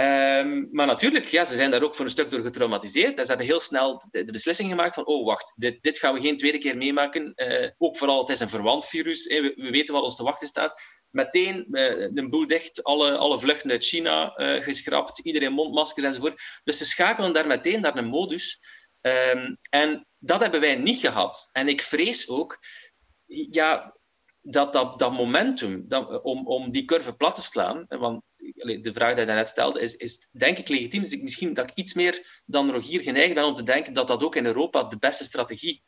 Um, 0.00 0.68
maar 0.70 0.86
natuurlijk, 0.86 1.26
ja, 1.26 1.44
ze 1.44 1.54
zijn 1.54 1.70
daar 1.70 1.82
ook 1.82 1.94
voor 1.94 2.04
een 2.04 2.10
stuk 2.10 2.30
door 2.30 2.42
getraumatiseerd. 2.42 3.18
En 3.18 3.22
ze 3.22 3.28
hebben 3.28 3.46
heel 3.46 3.60
snel 3.60 4.02
de, 4.10 4.24
beslissing 4.24 4.68
gemaakt 4.68 4.94
van, 4.94 5.06
oh 5.06 5.26
wacht, 5.26 5.54
dit, 5.56 5.82
dit, 5.82 5.98
gaan 5.98 6.14
we 6.14 6.20
geen 6.20 6.36
tweede 6.36 6.58
keer 6.58 6.76
meemaken. 6.76 7.32
Uh, 7.36 7.70
ook 7.78 7.96
vooral, 7.96 8.20
het 8.20 8.28
is 8.28 8.40
een 8.40 8.48
verwant 8.48 8.86
virus. 8.86 9.26
We, 9.26 9.52
we, 9.56 9.70
weten 9.70 9.94
wat 9.94 10.02
ons 10.02 10.16
te 10.16 10.22
wachten 10.22 10.48
staat. 10.48 10.80
Meteen 11.10 11.64
de 12.12 12.26
boel 12.28 12.46
dicht, 12.46 12.84
alle, 12.84 13.16
alle 13.16 13.38
vluchten 13.38 13.70
uit 13.70 13.84
China 13.84 14.38
uh, 14.38 14.62
geschrapt, 14.62 15.18
iedereen 15.18 15.52
mondmaskers 15.52 16.06
enzovoort. 16.06 16.42
Dus 16.62 16.78
ze 16.78 16.84
schakelen 16.84 17.32
daar 17.32 17.46
meteen 17.46 17.80
naar 17.80 17.96
een 17.96 18.06
modus. 18.06 18.60
Um, 19.00 19.58
en 19.70 20.06
dat 20.18 20.40
hebben 20.40 20.60
wij 20.60 20.76
niet 20.76 21.00
gehad. 21.00 21.48
En 21.52 21.68
ik 21.68 21.82
vrees 21.82 22.28
ook, 22.28 22.58
ja, 23.50 23.95
dat, 24.50 24.72
dat, 24.72 24.98
dat 24.98 25.12
momentum 25.12 25.86
om, 26.22 26.46
om 26.46 26.70
die 26.70 26.84
curve 26.84 27.16
plat 27.16 27.34
te 27.34 27.42
slaan, 27.42 27.86
want 27.88 28.22
de 28.56 28.92
vraag 28.92 29.14
die 29.14 29.26
je 29.26 29.32
net 29.32 29.48
stelde, 29.48 29.80
is, 29.80 29.94
is 29.96 30.28
denk 30.32 30.58
ik 30.58 30.68
legitiem. 30.68 31.02
Dus 31.02 31.12
ik, 31.12 31.22
misschien 31.22 31.54
dat 31.54 31.70
ik 31.70 31.76
iets 31.76 31.94
meer 31.94 32.42
dan 32.46 32.70
Rogier 32.70 33.00
geneigd 33.00 33.34
ben 33.34 33.44
om 33.44 33.54
te 33.54 33.62
denken 33.62 33.92
dat 33.92 34.06
dat 34.06 34.22
ook 34.22 34.36
in 34.36 34.46
Europa 34.46 34.82
de 34.82 34.98
beste 34.98 35.24
strategie 35.24 35.82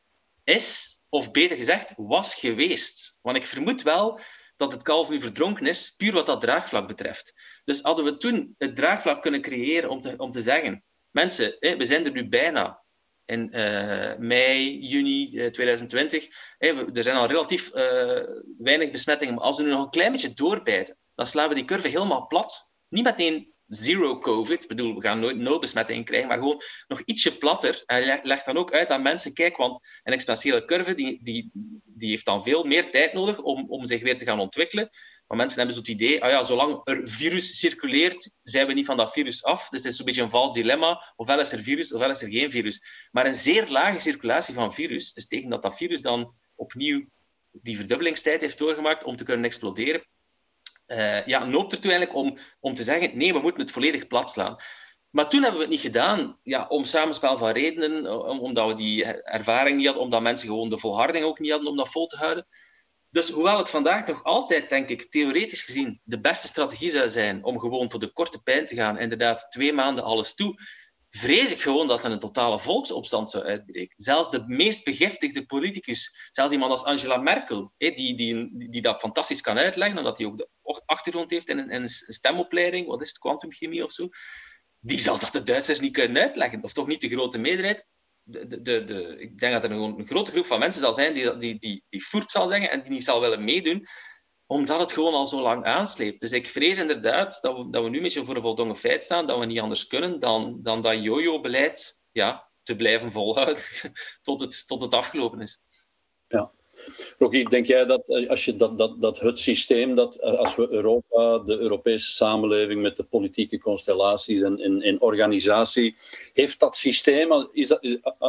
is, 0.44 0.96
of 1.08 1.30
beter 1.30 1.56
gezegd, 1.56 1.92
was 1.96 2.34
geweest. 2.34 3.18
Want 3.22 3.36
ik 3.36 3.46
vermoed 3.46 3.82
wel 3.82 4.20
dat 4.56 4.72
het 4.72 4.82
kalf 4.82 5.08
nu 5.08 5.20
verdronken 5.20 5.66
is, 5.66 5.94
puur 5.96 6.12
wat 6.12 6.26
dat 6.26 6.40
draagvlak 6.40 6.88
betreft. 6.88 7.32
Dus 7.64 7.80
hadden 7.80 8.04
we 8.04 8.16
toen 8.16 8.54
het 8.58 8.76
draagvlak 8.76 9.22
kunnen 9.22 9.42
creëren 9.42 9.90
om 9.90 10.00
te, 10.00 10.14
om 10.16 10.30
te 10.30 10.42
zeggen, 10.42 10.84
mensen, 11.10 11.56
we 11.60 11.84
zijn 11.84 12.04
er 12.04 12.12
nu 12.12 12.28
bijna 12.28 12.82
in 13.28 13.48
uh, 13.52 14.16
mei, 14.18 14.78
juni 14.78 15.30
uh, 15.32 15.46
2020. 15.46 16.28
er 16.58 17.02
zijn 17.02 17.16
al 17.16 17.26
relatief 17.26 17.74
uh, 17.74 18.22
weinig 18.58 18.90
besmettingen, 18.90 19.34
maar 19.34 19.44
als 19.44 19.56
we 19.56 19.62
nu 19.62 19.68
nog 19.68 19.84
een 19.84 19.90
klein 19.90 20.12
beetje 20.12 20.34
doorbijten, 20.34 20.96
dan 21.14 21.26
slaan 21.26 21.48
we 21.48 21.54
die 21.54 21.64
curve 21.64 21.88
helemaal 21.88 22.26
plat. 22.26 22.70
Niet 22.88 23.04
meteen 23.04 23.52
zero 23.66 24.18
COVID, 24.18 24.62
ik 24.62 24.68
bedoel, 24.68 24.94
we 24.94 25.00
gaan 25.00 25.20
nooit 25.20 25.36
nul 25.36 25.58
besmettingen 25.58 26.04
krijgen, 26.04 26.28
maar 26.28 26.38
gewoon 26.38 26.62
nog 26.86 27.02
ietsje 27.04 27.38
platter. 27.38 27.82
En 27.86 28.20
legt 28.22 28.44
dan 28.44 28.56
ook 28.56 28.72
uit 28.72 28.90
aan 28.90 29.02
mensen, 29.02 29.32
kijk, 29.32 29.56
want 29.56 29.78
een 30.02 30.12
exponentiële 30.12 30.64
curve 30.64 30.94
die, 30.94 31.22
die, 31.22 31.50
die 31.84 32.10
heeft 32.10 32.24
dan 32.24 32.42
veel 32.42 32.64
meer 32.64 32.90
tijd 32.90 33.12
nodig 33.12 33.38
om, 33.38 33.66
om 33.68 33.86
zich 33.86 34.02
weer 34.02 34.18
te 34.18 34.24
gaan 34.24 34.40
ontwikkelen. 34.40 34.90
Maar 35.28 35.38
mensen 35.38 35.58
hebben 35.58 35.76
het 35.76 35.88
idee, 35.88 36.22
ah 36.22 36.30
ja, 36.30 36.42
zolang 36.42 36.80
er 36.84 37.08
virus 37.08 37.58
circuleert, 37.58 38.36
zijn 38.42 38.66
we 38.66 38.72
niet 38.72 38.86
van 38.86 38.96
dat 38.96 39.12
virus 39.12 39.44
af. 39.44 39.68
Dus 39.68 39.82
het 39.82 39.90
is 39.90 39.96
zo'n 39.96 40.06
beetje 40.06 40.22
een 40.22 40.30
vals 40.30 40.52
dilemma. 40.52 41.12
Ofwel 41.16 41.40
is 41.40 41.52
er 41.52 41.62
virus, 41.62 41.92
ofwel 41.92 42.10
is 42.10 42.22
er 42.22 42.28
geen 42.28 42.50
virus. 42.50 42.82
Maar 43.10 43.26
een 43.26 43.34
zeer 43.34 43.68
lage 43.68 43.98
circulatie 43.98 44.54
van 44.54 44.74
virus, 44.74 45.12
dus 45.12 45.26
tegen 45.26 45.50
dat 45.50 45.62
dat 45.62 45.76
virus 45.76 46.00
dan 46.00 46.34
opnieuw 46.54 47.08
die 47.52 47.76
verdubbelingstijd 47.76 48.40
heeft 48.40 48.58
doorgemaakt 48.58 49.04
om 49.04 49.16
te 49.16 49.24
kunnen 49.24 49.44
exploderen, 49.44 50.06
uh, 50.86 51.26
ja, 51.26 51.44
noopt 51.44 51.72
ertoe 51.72 51.90
eigenlijk 51.90 52.20
om, 52.20 52.38
om 52.60 52.74
te 52.74 52.82
zeggen, 52.82 53.18
nee, 53.18 53.32
we 53.32 53.40
moeten 53.40 53.62
het 53.62 53.70
volledig 53.70 54.06
plat 54.06 54.30
slaan. 54.30 54.56
Maar 55.10 55.28
toen 55.28 55.42
hebben 55.42 55.58
we 55.60 55.64
het 55.64 55.74
niet 55.74 55.84
gedaan, 55.84 56.38
ja, 56.42 56.66
om 56.68 56.84
samenspel 56.84 57.36
van 57.36 57.50
redenen, 57.50 58.26
omdat 58.40 58.66
we 58.66 58.74
die 58.74 59.04
ervaring 59.04 59.76
niet 59.76 59.86
hadden, 59.86 60.04
omdat 60.04 60.22
mensen 60.22 60.48
gewoon 60.48 60.68
de 60.68 60.78
volharding 60.78 61.24
ook 61.24 61.38
niet 61.38 61.50
hadden 61.50 61.68
om 61.70 61.76
dat 61.76 61.88
vol 61.90 62.06
te 62.06 62.16
houden. 62.16 62.46
Dus 63.10 63.30
hoewel 63.30 63.58
het 63.58 63.70
vandaag 63.70 64.06
nog 64.06 64.24
altijd, 64.24 64.68
denk 64.68 64.88
ik, 64.88 65.10
theoretisch 65.10 65.62
gezien 65.62 66.00
de 66.04 66.20
beste 66.20 66.46
strategie 66.46 66.90
zou 66.90 67.08
zijn 67.08 67.44
om 67.44 67.58
gewoon 67.58 67.90
voor 67.90 68.00
de 68.00 68.12
korte 68.12 68.42
pijn 68.42 68.66
te 68.66 68.74
gaan, 68.74 68.98
inderdaad 68.98 69.46
twee 69.50 69.72
maanden 69.72 70.04
alles 70.04 70.34
toe, 70.34 70.60
vrees 71.10 71.50
ik 71.50 71.60
gewoon 71.60 71.88
dat 71.88 72.04
er 72.04 72.10
een 72.10 72.18
totale 72.18 72.58
volksopstand 72.58 73.30
zou 73.30 73.44
uitbreken. 73.44 73.94
Zelfs 73.96 74.30
de 74.30 74.44
meest 74.46 74.84
begiftigde 74.84 75.46
politicus, 75.46 76.28
zelfs 76.30 76.52
iemand 76.52 76.70
als 76.70 76.84
Angela 76.84 77.16
Merkel, 77.16 77.72
die, 77.76 78.14
die, 78.14 78.68
die 78.68 78.82
dat 78.82 79.00
fantastisch 79.00 79.40
kan 79.40 79.58
uitleggen, 79.58 79.98
omdat 79.98 80.18
hij 80.18 80.26
ook 80.26 80.36
de 80.36 80.48
achtergrond 80.86 81.30
heeft 81.30 81.48
in 81.48 81.58
een, 81.58 81.70
in 81.70 81.82
een 81.82 81.88
stemopleiding, 81.88 82.86
wat 82.86 83.00
is 83.00 83.08
het, 83.08 83.18
kwantumchemie 83.18 83.84
of 83.84 83.92
zo, 83.92 84.08
die 84.80 84.98
zal 84.98 85.18
dat 85.18 85.32
de 85.32 85.42
Duitsers 85.42 85.80
niet 85.80 85.92
kunnen 85.92 86.22
uitleggen, 86.22 86.62
of 86.62 86.72
toch 86.72 86.86
niet 86.86 87.00
de 87.00 87.08
grote 87.08 87.38
meerderheid. 87.38 87.86
De, 88.30 88.62
de, 88.62 88.84
de, 88.84 89.16
ik 89.18 89.38
denk 89.38 89.52
dat 89.52 89.64
er 89.64 89.70
een, 89.70 90.06
grote 90.06 90.30
groep 90.30 90.46
van 90.46 90.58
mensen 90.58 90.80
zal 90.80 90.92
zijn 90.92 91.14
die, 91.14 91.36
die, 91.36 91.58
die, 91.58 91.84
die 91.88 92.06
voert 92.06 92.30
zal 92.30 92.46
zeggen 92.46 92.70
en 92.70 92.82
die 92.82 92.90
niet 92.90 93.04
zal 93.04 93.20
willen 93.20 93.44
meedoen, 93.44 93.86
omdat 94.46 94.80
het 94.80 94.92
gewoon 94.92 95.14
al 95.14 95.26
zo 95.26 95.40
lang 95.40 95.64
aansleept. 95.64 96.20
Dus 96.20 96.32
ik 96.32 96.48
vrees 96.48 96.78
inderdaad 96.78 97.38
dat 97.40 97.56
we, 97.56 97.70
dat 97.70 97.82
we 97.82 97.88
nu 97.88 97.96
een 97.96 98.02
beetje 98.02 98.24
voor 98.24 98.36
een 98.36 98.42
voldongen 98.42 98.76
feit 98.76 99.04
staan, 99.04 99.26
dat 99.26 99.38
we 99.38 99.44
niet 99.44 99.60
anders 99.60 99.86
kunnen 99.86 100.18
dan, 100.18 100.62
dan 100.62 100.82
dat 100.82 101.02
jojo-beleid 101.02 102.02
ja, 102.12 102.50
te 102.60 102.76
blijven 102.76 103.12
volhouden 103.12 103.62
tot 104.22 104.40
het, 104.40 104.66
tot 104.66 104.80
het 104.80 104.94
afgelopen 104.94 105.40
is. 105.40 105.60
Ja. 106.26 106.52
Rocky, 107.18 107.42
denk 107.42 107.66
jij 107.66 107.84
dat 107.84 108.02
eh, 108.06 108.28
als 108.28 108.44
je 108.44 108.56
dat, 108.56 108.78
dat, 108.78 109.00
dat 109.00 109.20
het 109.20 109.40
systeem, 109.40 109.94
dat 109.94 110.16
eh, 110.16 110.38
als 110.38 110.56
we 110.56 110.68
Europa, 110.70 111.38
de 111.38 111.58
Europese 111.58 112.10
samenleving 112.10 112.82
met 112.82 112.96
de 112.96 113.02
politieke 113.02 113.58
constellaties 113.58 114.40
en, 114.40 114.58
en, 114.58 114.82
en 114.82 115.00
organisatie, 115.00 115.96
heeft 116.32 116.60
dat 116.60 116.76
systeem, 116.76 117.48
is 117.52 117.80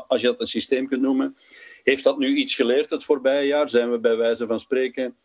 als 0.08 0.22
je 0.22 0.28
dat 0.28 0.40
een 0.40 0.48
systeem 0.48 0.88
kunt 0.88 1.02
noemen, 1.02 1.36
heeft 1.84 2.04
dat 2.04 2.18
nu 2.18 2.36
iets 2.36 2.56
geleerd 2.56 2.90
het 2.90 3.04
voorbije 3.04 3.48
jaar? 3.48 3.70
Zijn 3.70 3.92
we 3.92 4.00
bij 4.00 4.18
wijze 4.18 4.48
van 4.48 4.60
spreken 4.60 5.16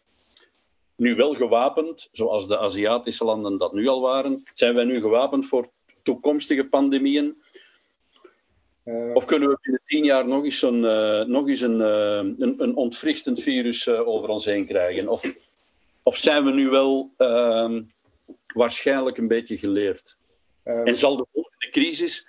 nu 0.96 1.14
wel 1.14 1.34
gewapend, 1.34 2.08
zoals 2.12 2.48
de 2.48 2.58
Aziatische 2.58 3.24
landen 3.24 3.58
dat 3.58 3.72
nu 3.72 3.86
al 3.86 4.00
waren? 4.00 4.42
Zijn 4.54 4.74
wij 4.74 4.84
nu 4.84 5.00
gewapend 5.00 5.46
voor 5.46 5.68
toekomstige 6.02 6.64
pandemieën? 6.64 7.42
Uh, 8.84 9.14
of 9.14 9.24
kunnen 9.24 9.48
we 9.48 9.58
binnen 9.60 9.82
tien 9.86 10.04
jaar 10.04 10.28
nog 10.28 10.44
eens 10.44 10.62
een, 10.62 10.82
uh, 10.82 11.24
nog 11.24 11.48
eens 11.48 11.60
een, 11.60 11.78
uh, 11.80 12.16
een, 12.16 12.54
een, 12.62 12.76
ontwrichtend 12.76 13.42
virus 13.42 13.88
over 13.88 14.28
ons 14.28 14.44
heen 14.44 14.66
krijgen? 14.66 15.08
Of, 15.08 15.34
of 16.02 16.16
zijn 16.16 16.44
we 16.44 16.50
nu 16.50 16.68
wel 16.68 17.12
ehm, 17.16 17.82
waarschijnlijk 18.54 19.16
een 19.16 19.28
beetje 19.28 19.58
geleerd? 19.58 20.18
en 20.64 20.96
zal 20.96 21.16
de 21.16 21.26
volgende 21.32 21.70
crisis 21.70 22.28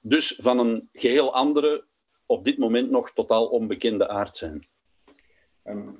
dus 0.00 0.38
van 0.38 0.58
een 0.58 0.88
geheel 0.92 1.34
andere, 1.34 1.84
op 2.26 2.44
dit 2.44 2.58
moment 2.58 2.90
nog 2.90 3.12
totaal 3.12 3.46
onbekende 3.46 4.08
aard 4.08 4.36
zijn? 4.36 4.66
Um, 5.64 5.98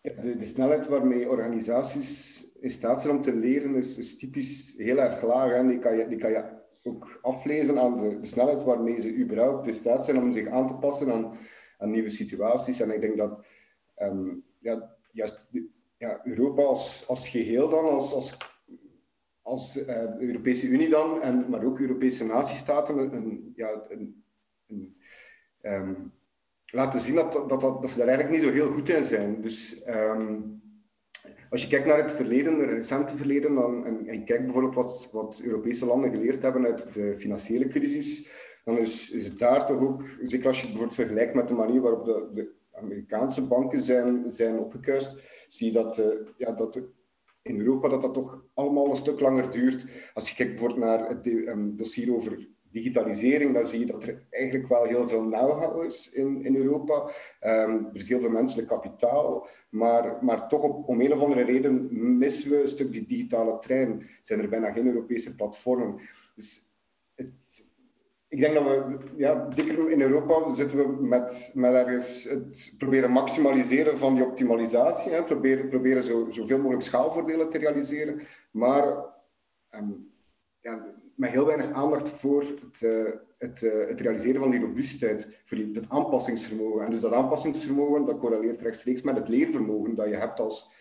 de, 0.00 0.36
de, 0.36 0.44
snelheid 0.44 0.86
waarmee 0.86 1.28
organisaties 1.28 2.44
in 2.60 2.70
staat 2.70 3.00
zijn 3.00 3.16
om 3.16 3.22
te 3.22 3.34
leren 3.34 3.74
is, 3.74 3.98
is 3.98 4.18
typisch 4.18 4.74
heel 4.76 4.98
erg 4.98 5.22
laag. 5.22 5.52
En 5.52 5.68
die 5.68 5.78
kan 5.78 5.96
je, 5.96 6.08
die 6.08 6.18
kan 6.18 6.30
je 6.30 6.59
ook 6.82 7.18
aflezen 7.22 7.78
aan 7.78 7.96
de, 7.96 8.18
snelheid 8.20 8.62
waarmee 8.62 9.00
ze 9.00 9.16
überhaupt 9.16 9.66
in 9.66 9.74
staat 9.74 10.04
zijn 10.04 10.18
om 10.18 10.32
zich 10.32 10.48
aan 10.48 10.66
te 10.66 10.74
passen 10.74 11.12
aan, 11.12 11.38
aan 11.78 11.90
nieuwe 11.90 12.10
situaties. 12.10 12.80
En 12.80 12.90
ik 12.90 13.00
denk 13.00 13.16
dat 13.16 13.44
um, 13.96 14.44
ja, 14.58 14.96
juist 15.12 15.40
ja, 15.96 16.20
Europa 16.24 16.62
als, 16.62 17.28
geheel 17.28 17.68
dan, 17.68 17.84
als, 17.84 18.12
als, 18.12 18.36
als 19.42 19.76
uh, 19.76 20.16
Europese 20.18 20.66
Unie 20.66 20.88
dan, 20.88 21.22
en, 21.22 21.50
maar 21.50 21.64
ook 21.64 21.80
Europese 21.80 22.24
natiestaten, 22.24 23.52
ja, 23.56 23.84
een, 23.88 24.24
een 24.66 24.96
um, 25.62 26.12
laten 26.66 27.00
zien 27.00 27.14
dat, 27.14 27.32
dat, 27.32 27.60
dat, 27.60 27.90
ze 27.90 27.98
daar 27.98 28.08
eigenlijk 28.08 28.38
niet 28.38 28.48
zo 28.48 28.54
heel 28.54 28.72
goed 28.72 28.88
in 28.88 29.04
zijn. 29.04 29.40
Dus 29.40 29.82
um, 29.88 30.59
als 31.50 31.62
je 31.62 31.68
kijkt 31.68 31.86
naar 31.86 31.98
het 31.98 32.12
verleden, 32.12 32.58
het 32.58 32.70
recente 32.70 33.16
verleden, 33.16 33.54
dan, 33.54 33.86
en, 33.86 34.24
kijkt 34.24 34.44
bijvoorbeeld 34.44 34.74
wat, 34.74 35.08
wat 35.12 35.40
Europese 35.44 35.86
landen 35.86 36.10
geleerd 36.10 36.42
hebben 36.42 36.64
uit 36.64 36.94
de 36.94 37.14
financiële 37.18 37.68
crisis, 37.68 38.28
dan 38.64 38.78
is, 38.78 39.10
is 39.10 39.36
daar 39.36 39.66
toch 39.66 39.80
ook, 39.80 40.02
zeker 40.22 40.46
als 40.46 40.56
je 40.56 40.62
het 40.62 40.72
bijvoorbeeld 40.72 40.94
vergelijkt 40.94 41.34
met 41.34 41.48
de 41.48 41.54
manier 41.54 41.80
waarop 41.80 42.04
de, 42.04 42.28
de 42.34 42.52
Amerikaanse 42.72 43.46
banken 43.46 43.82
zijn, 43.82 44.32
zijn 44.32 44.58
opgekuist, 44.58 45.16
zie 45.48 45.66
je 45.66 45.72
dat, 45.72 45.98
uh, 45.98 46.06
ja, 46.36 46.52
dat 46.52 46.82
in 47.42 47.58
Europa 47.58 47.88
dat 47.88 48.02
dat 48.02 48.14
toch 48.14 48.44
allemaal 48.54 48.90
een 48.90 48.96
stuk 48.96 49.20
langer 49.20 49.50
duurt. 49.50 49.84
Als 50.14 50.28
je 50.28 50.34
kijkt 50.34 50.52
bijvoorbeeld 50.52 50.80
naar 50.80 51.08
het 51.08 51.26
um, 51.26 51.76
dossier 51.76 52.14
over 52.14 52.48
digitalisering, 52.70 53.54
dan 53.54 53.66
zie 53.66 53.78
je 53.78 53.86
dat 53.86 54.02
er 54.02 54.22
eigenlijk 54.30 54.68
wel 54.68 54.84
heel 54.84 55.08
veel 55.08 55.28
know-how 55.28 55.84
is 55.84 56.10
in, 56.12 56.44
in 56.44 56.56
Europa. 56.56 57.10
Um, 57.40 57.86
er 57.86 57.96
is 57.96 58.08
heel 58.08 58.20
veel 58.20 58.30
menselijk 58.30 58.68
kapitaal, 58.68 59.46
maar, 59.68 60.24
maar 60.24 60.48
toch 60.48 60.62
op, 60.62 60.88
om 60.88 61.00
een 61.00 61.12
of 61.12 61.20
andere 61.20 61.42
reden 61.42 61.88
missen 62.18 62.50
we 62.50 62.62
een 62.62 62.68
stuk 62.68 62.92
die 62.92 63.06
digitale 63.06 63.58
trein. 63.58 64.08
Zijn 64.22 64.40
er 64.40 64.48
bijna 64.48 64.72
geen 64.72 64.86
Europese 64.86 65.34
platformen. 65.34 66.00
Dus 66.34 66.70
het, 67.14 67.68
ik 68.28 68.40
denk 68.40 68.54
dat 68.54 68.64
we, 68.64 68.96
ja, 69.16 69.46
zeker 69.52 69.90
in 69.90 70.00
Europa 70.00 70.52
zitten 70.52 70.78
we 70.78 71.02
met, 71.06 71.50
met 71.54 71.74
ergens 71.74 72.24
het 72.24 72.74
proberen 72.78 73.10
maximaliseren 73.10 73.98
van 73.98 74.14
die 74.14 74.24
optimalisatie. 74.24 75.12
Hè. 75.12 75.24
Proberen, 75.24 75.68
proberen 75.68 76.02
zo, 76.02 76.26
zoveel 76.30 76.58
mogelijk 76.58 76.82
schaalvoordelen 76.82 77.50
te 77.50 77.58
realiseren. 77.58 78.20
Maar 78.50 79.04
um, 79.70 80.12
ja, 80.60 80.98
met 81.20 81.30
heel 81.30 81.46
weinig 81.46 81.72
aandacht 81.72 82.08
voor 82.08 82.40
het, 82.40 82.80
uh, 82.80 83.10
het, 83.38 83.62
uh, 83.62 83.86
het, 83.88 84.00
realiseren 84.00 84.40
van 84.40 84.50
die 84.50 84.60
robuustheid, 84.60 85.40
voor 85.44 85.56
die, 85.56 85.70
het 85.72 85.88
aanpassingsvermogen. 85.88 86.84
En 86.84 86.90
dus 86.90 87.00
dat 87.00 87.12
aanpassingsvermogen, 87.12 88.04
dat 88.04 88.18
correleert 88.18 88.60
rechtstreeks 88.60 89.02
met 89.02 89.16
het 89.16 89.28
leervermogen 89.28 89.94
dat 89.94 90.08
je 90.08 90.16
hebt 90.16 90.40
als, 90.40 90.72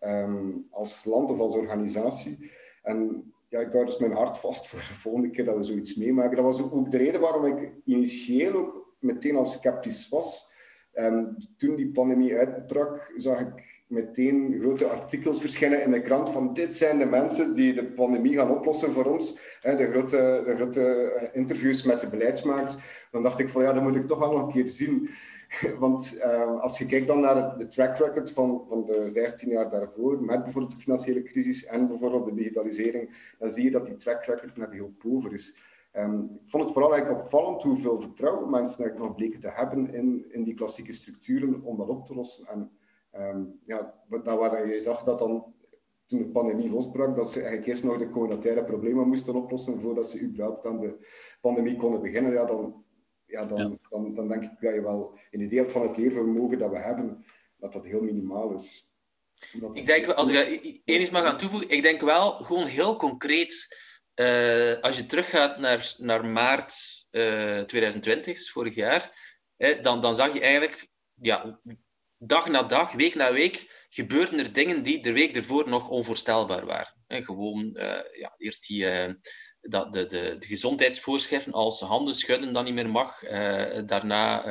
um, 0.00 0.66
als 0.70 1.04
land 1.04 1.30
of 1.30 1.38
als 1.38 1.54
organisatie. 1.54 2.50
En 2.82 3.32
ja, 3.48 3.60
ik 3.60 3.72
hou 3.72 3.84
dus 3.84 3.98
mijn 3.98 4.12
hart 4.12 4.38
vast 4.38 4.68
voor 4.68 4.78
de 4.78 5.00
volgende 5.00 5.30
keer 5.30 5.44
dat 5.44 5.56
we 5.56 5.64
zoiets 5.64 5.94
meemaken. 5.94 6.36
Dat 6.36 6.44
was 6.44 6.62
ook 6.62 6.90
de 6.90 6.96
reden 6.96 7.20
waarom 7.20 7.44
ik 7.44 7.72
initieel 7.84 8.54
ook 8.54 8.94
meteen 8.98 9.36
al 9.36 9.46
sceptisch 9.46 10.08
was. 10.08 10.52
Um, 10.94 11.36
toen 11.56 11.76
die 11.76 11.92
pandemie 11.92 12.36
uitbrak, 12.36 13.12
zag 13.16 13.40
ik 13.40 13.75
meteen 13.86 14.56
grote 14.60 14.88
artikels 14.88 15.40
verschijnen 15.40 15.82
in 15.82 15.90
de 15.90 16.00
krant 16.00 16.30
van 16.30 16.54
dit 16.54 16.74
zijn 16.74 16.98
de 16.98 17.04
mensen 17.04 17.54
die 17.54 17.74
de 17.74 17.84
pandemie 17.84 18.36
gaan 18.36 18.50
oplossen 18.50 18.92
voor 18.92 19.04
ons. 19.04 19.38
De 19.62 19.88
grote, 19.90 20.42
de 20.46 20.54
grote 20.54 20.80
eh, 20.80 21.28
interviews 21.32 21.82
met 21.82 22.00
de 22.00 22.08
beleidsmakers. 22.08 22.74
Dan 23.10 23.22
dacht 23.22 23.38
ik 23.38 23.48
van 23.48 23.62
ja, 23.62 23.72
dat 23.72 23.82
moet 23.82 23.96
ik 23.96 24.06
toch 24.06 24.18
wel 24.18 24.32
nog 24.32 24.46
een 24.46 24.52
keer 24.52 24.68
zien. 24.68 25.10
Want 25.78 26.16
uh, 26.16 26.60
als 26.60 26.78
je 26.78 26.86
kijkt 26.86 27.06
dan 27.06 27.20
naar 27.20 27.58
de 27.58 27.66
track 27.66 27.98
record 27.98 28.30
van, 28.30 28.64
van 28.68 28.84
de 28.84 29.10
15 29.14 29.48
jaar 29.48 29.70
daarvoor, 29.70 30.22
met 30.22 30.42
bijvoorbeeld 30.42 30.74
de 30.74 30.82
financiële 30.82 31.22
crisis 31.22 31.66
en 31.66 31.88
bijvoorbeeld 31.88 32.24
de 32.24 32.34
digitalisering, 32.34 33.34
dan 33.38 33.50
zie 33.50 33.64
je 33.64 33.70
dat 33.70 33.86
die 33.86 33.96
track 33.96 34.24
record 34.24 34.56
net 34.56 34.72
heel 34.72 34.94
pover 34.98 35.32
is. 35.32 35.56
Um, 35.92 36.22
ik 36.44 36.50
vond 36.50 36.64
het 36.64 36.72
vooral 36.72 36.94
eigenlijk 36.94 37.22
opvallend 37.24 37.62
hoeveel 37.62 38.00
vertrouwen 38.00 38.50
mensen 38.50 38.94
nog 38.98 39.14
bleken 39.14 39.40
te 39.40 39.50
hebben 39.50 39.94
in, 39.94 40.26
in 40.28 40.44
die 40.44 40.54
klassieke 40.54 40.92
structuren 40.92 41.62
om 41.62 41.76
dat 41.76 41.88
op 41.88 42.06
te 42.06 42.14
lossen. 42.14 42.46
En 42.46 42.70
Um, 43.12 43.60
ja, 43.66 43.94
dat 44.08 44.38
waar 44.38 44.68
je 44.68 44.80
zag 44.80 45.02
dat 45.02 45.18
dan 45.18 45.54
toen 46.06 46.18
de 46.18 46.28
pandemie 46.28 46.70
losbrak, 46.70 47.16
dat 47.16 47.32
ze 47.32 47.38
eigenlijk 47.38 47.68
eerst 47.68 47.82
nog 47.82 47.98
de 47.98 48.10
communautaire 48.10 48.64
problemen 48.64 49.08
moesten 49.08 49.34
oplossen 49.34 49.80
voordat 49.80 50.10
ze 50.10 50.20
überhaupt 50.20 50.66
aan 50.66 50.80
de 50.80 51.06
pandemie 51.40 51.76
konden 51.76 52.00
beginnen, 52.00 52.32
ja, 52.32 52.44
dan, 52.44 52.84
ja, 53.26 53.44
dan, 53.44 53.78
Dan, 53.88 54.14
dan, 54.14 54.28
denk 54.28 54.42
ik 54.42 54.60
dat 54.60 54.74
je 54.74 54.82
wel 54.82 55.18
een 55.30 55.40
idee 55.40 55.58
hebt 55.58 55.72
van 55.72 55.82
het 55.82 55.96
leervermogen 55.96 56.58
dat 56.58 56.70
we 56.70 56.78
hebben, 56.78 57.24
dat 57.56 57.72
dat 57.72 57.84
heel 57.84 58.02
minimaal 58.02 58.52
is. 58.52 58.90
ik 59.72 59.86
denk, 59.86 60.06
als 60.06 60.28
ik 60.28 60.80
één 60.84 61.00
iets 61.00 61.10
mag 61.10 61.24
aan 61.24 61.38
toevoegen, 61.38 61.70
ik 61.70 61.82
denk 61.82 62.00
wel 62.00 62.32
gewoon 62.32 62.66
heel 62.66 62.96
concreet, 62.96 63.76
uh, 64.14 64.80
als 64.80 64.96
je 64.96 65.06
teruggaat 65.06 65.58
naar, 65.58 65.94
naar 65.98 66.24
maart 66.24 66.74
uh, 67.10 67.60
2020, 67.60 68.50
vorig 68.50 68.74
jaar, 68.74 69.34
dan, 69.82 70.00
dan 70.00 70.14
zag 70.14 70.32
je 70.32 70.40
eigenlijk 70.40 70.88
ja, 71.14 71.60
dag 72.18 72.48
na 72.48 72.62
dag, 72.62 72.92
week 72.92 73.14
na 73.14 73.32
week, 73.32 73.86
gebeurden 73.88 74.38
er 74.38 74.52
dingen 74.52 74.82
die 74.82 75.02
de 75.02 75.12
week 75.12 75.36
ervoor 75.36 75.68
nog 75.68 75.88
onvoorstelbaar 75.88 76.66
waren. 76.66 76.94
gewoon 77.08 77.70
uh, 77.72 77.98
ja, 78.12 78.34
eerst 78.36 78.66
die, 78.66 78.84
uh, 78.84 79.14
dat 79.60 79.92
de, 79.92 80.06
de, 80.06 80.36
de, 80.38 80.46
gezondheidsvoorschriften 80.46 81.52
als 81.52 81.80
handen 81.80 82.14
schudden 82.14 82.52
dan 82.52 82.64
niet 82.64 82.74
meer 82.74 82.90
mag. 82.90 83.22
Uh, 83.22 83.80
daarna 83.86 84.44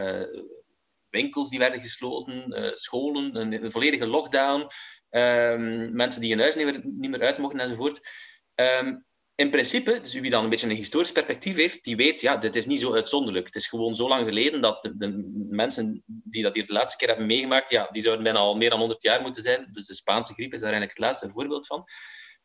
winkels 1.09 1.49
die 1.49 1.59
werden 1.59 1.82
gesloten, 1.82 2.72
scholen, 2.78 3.36
een, 3.36 3.72
volledige 3.72 4.07
lockdown, 4.07 4.68
ehm, 5.09 5.95
mensen 5.95 6.22
die 6.22 6.32
in 6.32 6.39
huis 6.39 6.55
niet 6.55 6.66
meer, 6.66 6.82
niet 6.84 7.09
meer 7.09 7.22
uit 7.22 7.38
mochten 7.38 7.59
enzovoort. 7.59 8.01
Um, 8.55 9.05
in 9.36 9.49
principe, 9.49 9.99
dus 9.99 10.13
wie 10.13 10.29
dan 10.29 10.43
een 10.43 10.49
beetje 10.49 10.69
een 10.69 10.75
historisch 10.75 11.11
perspectief 11.11 11.55
heeft, 11.55 11.83
die 11.83 11.95
weet, 11.95 12.21
ja, 12.21 12.38
dit 12.38 12.55
is 12.55 12.65
niet 12.65 12.79
zo 12.79 12.93
uitzonderlijk. 12.93 13.45
Het 13.45 13.55
is 13.55 13.67
gewoon 13.67 13.95
zo 13.95 14.07
lang 14.07 14.27
geleden 14.27 14.61
dat 14.61 14.91
de, 14.97 15.33
mensen 15.49 16.03
die 16.05 16.43
dat 16.43 16.55
hier 16.55 16.65
de 16.65 16.73
laatste 16.73 16.97
keer 16.97 17.07
hebben 17.07 17.25
meegemaakt, 17.25 17.69
ja, 17.69 17.88
die 17.91 18.01
zouden 18.01 18.23
bijna 18.23 18.39
al 18.39 18.57
meer 18.57 18.69
dan 18.69 18.79
100 18.79 19.03
jaar 19.03 19.21
moeten 19.21 19.43
zijn. 19.43 19.69
Dus 19.71 19.86
de 19.86 19.95
Spaanse 19.95 20.33
griep 20.33 20.53
is 20.53 20.59
daar 20.59 20.69
eigenlijk 20.69 20.97
het 20.97 21.07
laatste 21.07 21.29
voorbeeld 21.29 21.67
van. 21.67 21.83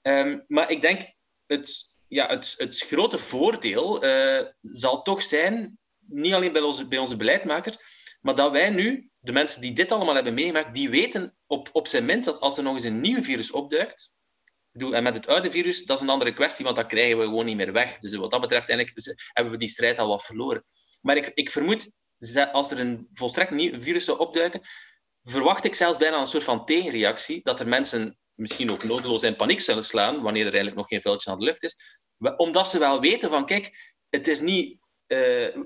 Um, 0.02 0.44
maar 0.46 0.70
ik 0.70 0.80
denk, 0.80 1.00
het, 1.46 1.94
ja, 2.08 2.28
het, 2.28 2.54
het 2.56 2.78
grote 2.78 3.18
voordeel 3.18 4.04
uh, 4.04 4.46
zal 4.60 5.02
toch 5.02 5.22
zijn, 5.22 5.78
niet 5.98 6.32
alleen 6.32 6.52
bij 6.52 6.62
onze, 6.62 6.88
bij 6.88 6.98
onze 6.98 7.16
beleidmakers, 7.16 7.76
maar 8.20 8.34
dat 8.34 8.52
wij 8.52 8.70
nu, 8.70 9.10
de 9.18 9.32
mensen 9.32 9.60
die 9.60 9.72
dit 9.72 9.92
allemaal 9.92 10.14
hebben 10.14 10.34
meegemaakt, 10.34 10.74
die 10.74 10.90
weten 10.90 11.36
op, 11.46 11.68
op 11.72 11.86
zijn 11.86 12.04
minst 12.04 12.24
dat 12.24 12.40
als 12.40 12.56
er 12.56 12.62
nog 12.62 12.74
eens 12.74 12.84
een 12.84 13.00
nieuw 13.00 13.22
virus 13.22 13.50
opduikt, 13.50 14.14
en 14.72 15.02
met 15.02 15.14
het 15.14 15.26
oude 15.26 15.50
virus, 15.50 15.84
dat 15.84 15.96
is 15.96 16.02
een 16.02 16.08
andere 16.08 16.32
kwestie, 16.32 16.64
want 16.64 16.76
dat 16.76 16.86
krijgen 16.86 17.18
we 17.18 17.24
gewoon 17.24 17.44
niet 17.44 17.56
meer 17.56 17.72
weg. 17.72 17.98
Dus 17.98 18.14
wat 18.14 18.30
dat 18.30 18.40
betreft 18.40 18.68
eigenlijk, 18.68 19.18
hebben 19.32 19.52
we 19.52 19.58
die 19.58 19.68
strijd 19.68 19.98
al 19.98 20.08
wat 20.08 20.24
verloren. 20.24 20.64
Maar 21.00 21.16
ik, 21.16 21.30
ik 21.34 21.50
vermoed, 21.50 21.92
als 22.52 22.70
er 22.70 22.80
een 22.80 23.08
volstrekt 23.12 23.50
nieuw 23.50 23.80
virus 23.80 24.04
zou 24.04 24.18
opduiken, 24.18 24.60
verwacht 25.22 25.64
ik 25.64 25.74
zelfs 25.74 25.98
bijna 25.98 26.20
een 26.20 26.26
soort 26.26 26.44
van 26.44 26.64
tegenreactie, 26.64 27.40
dat 27.42 27.60
er 27.60 27.68
mensen 27.68 28.18
misschien 28.34 28.70
ook 28.70 28.84
nodeloos 28.84 29.22
in 29.22 29.36
paniek 29.36 29.60
zullen 29.60 29.84
slaan, 29.84 30.22
wanneer 30.22 30.46
er 30.46 30.52
eigenlijk 30.52 30.76
nog 30.76 30.88
geen 30.88 31.02
vuiltje 31.02 31.30
aan 31.30 31.38
de 31.38 31.44
lucht 31.44 31.62
is, 31.62 31.76
omdat 32.36 32.68
ze 32.68 32.78
wel 32.78 33.00
weten 33.00 33.30
van, 33.30 33.46
kijk, 33.46 33.94
het 34.08 34.28
is 34.28 34.40
niet, 34.40 34.78
uh, 35.06 35.18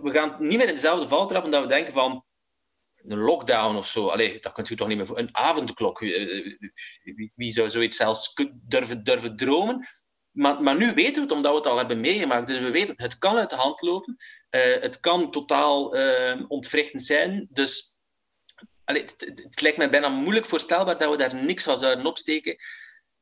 we 0.02 0.10
gaan 0.10 0.36
niet 0.38 0.58
meer 0.58 0.68
in 0.68 0.74
dezelfde 0.74 1.08
val 1.08 1.26
trappen 1.26 1.50
dat 1.50 1.62
we 1.62 1.68
denken 1.68 1.92
van 1.92 2.24
een 3.08 3.18
lockdown 3.18 3.76
of 3.76 3.86
zo. 3.86 4.08
Allee, 4.08 4.40
dat 4.40 4.52
kunt 4.52 4.70
u 4.70 4.76
toch 4.76 4.88
niet 4.88 4.96
meer 4.96 5.06
voor. 5.06 5.18
Een 5.18 5.36
avondklok. 5.36 5.98
Wie, 5.98 7.32
wie, 7.34 7.52
zou 7.52 7.70
zoiets 7.70 7.96
zelfs 7.96 8.34
durven, 8.52 9.04
durven 9.04 9.36
dromen? 9.36 9.88
Maar, 10.30 10.62
maar 10.62 10.76
nu 10.76 10.94
weten 10.94 11.14
we 11.14 11.20
het, 11.20 11.30
omdat 11.30 11.50
we 11.50 11.58
het 11.58 11.66
al 11.66 11.76
hebben 11.76 12.00
meegemaakt. 12.00 12.46
Dus 12.46 12.58
we 12.58 12.70
weten, 12.70 12.94
het 12.96 13.18
kan 13.18 13.38
uit 13.38 13.50
de 13.50 13.56
hand 13.56 13.82
lopen. 13.82 14.16
Uh, 14.50 14.60
het 14.60 15.00
kan 15.00 15.30
totaal 15.30 15.96
uh, 15.96 16.44
ontwrichtend 16.48 17.02
zijn. 17.02 17.46
Dus 17.50 17.94
Allee, 18.84 19.02
het, 19.02 19.60
lijkt 19.60 19.78
mij 19.78 19.90
bijna 19.90 20.08
moeilijk 20.08 20.46
voorstelbaar 20.46 20.98
dat 20.98 21.10
we 21.10 21.16
daar 21.16 21.34
niks 21.34 21.64
van 21.64 21.78
zouden 21.78 22.06
opsteken. 22.06 22.56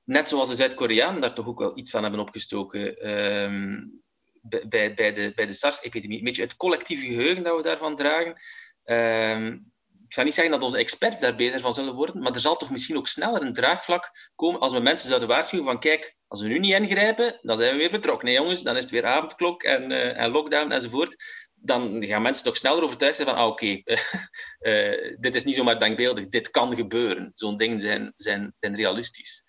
Net 0.05 0.28
zoals 0.28 0.49
de 0.49 0.55
Zuid-Koreanen 0.55 1.20
daar 1.20 1.35
toch 1.35 1.47
ook 1.47 1.59
wel 1.59 1.78
iets 1.78 1.91
van 1.91 2.03
hebben 2.03 2.20
opgestoken 2.20 3.11
um, 3.11 4.03
bij, 4.41 4.95
bij, 4.95 5.12
de, 5.12 5.33
bij 5.35 5.47
de 5.47 5.53
SARS-epidemie. 5.53 6.18
Een 6.18 6.24
beetje 6.24 6.43
het 6.43 6.57
collectieve 6.57 7.07
geheugen 7.07 7.43
dat 7.43 7.57
we 7.57 7.62
daarvan 7.62 7.97
dragen. 7.97 8.41
Um, 8.85 9.71
ik 10.12 10.18
ga 10.18 10.24
niet 10.24 10.34
zeggen 10.34 10.52
dat 10.52 10.62
onze 10.62 10.78
experts 10.78 11.20
daar 11.20 11.36
beter 11.36 11.60
van 11.60 11.74
zullen 11.74 11.94
worden, 11.94 12.22
maar 12.22 12.32
er 12.32 12.40
zal 12.40 12.56
toch 12.56 12.70
misschien 12.70 12.96
ook 12.96 13.08
sneller 13.08 13.42
een 13.42 13.52
draagvlak 13.52 14.30
komen 14.34 14.60
als 14.60 14.72
we 14.72 14.80
mensen 14.80 15.08
zouden 15.08 15.28
waarschuwen 15.28 15.66
van 15.66 15.80
kijk, 15.80 16.16
als 16.26 16.40
we 16.40 16.48
nu 16.48 16.58
niet 16.58 16.74
ingrijpen, 16.74 17.38
dan 17.42 17.56
zijn 17.56 17.72
we 17.72 17.78
weer 17.78 17.90
vertrokken. 17.90 18.26
Nee 18.26 18.34
jongens, 18.34 18.62
dan 18.62 18.76
is 18.76 18.82
het 18.82 18.92
weer 18.92 19.06
avondklok 19.06 19.62
en, 19.62 19.90
uh, 19.90 20.20
en 20.20 20.30
lockdown 20.30 20.70
enzovoort 20.70 21.16
dan 21.54 22.04
gaan 22.04 22.22
mensen 22.22 22.44
toch 22.44 22.56
sneller 22.56 22.82
overtuigd 22.82 23.16
zijn 23.16 23.28
van, 23.28 23.36
ah, 23.36 23.46
oké, 23.46 23.82
eh, 24.58 25.16
dit 25.18 25.34
is 25.34 25.44
niet 25.44 25.54
zomaar 25.54 25.80
denkbeeldig, 25.80 26.28
dit 26.28 26.50
kan 26.50 26.76
gebeuren. 26.76 27.32
Zo'n 27.34 27.56
dingen 27.56 27.80
zijn, 27.80 28.12
zijn, 28.16 28.52
zijn 28.56 28.76
realistisch. 28.76 29.44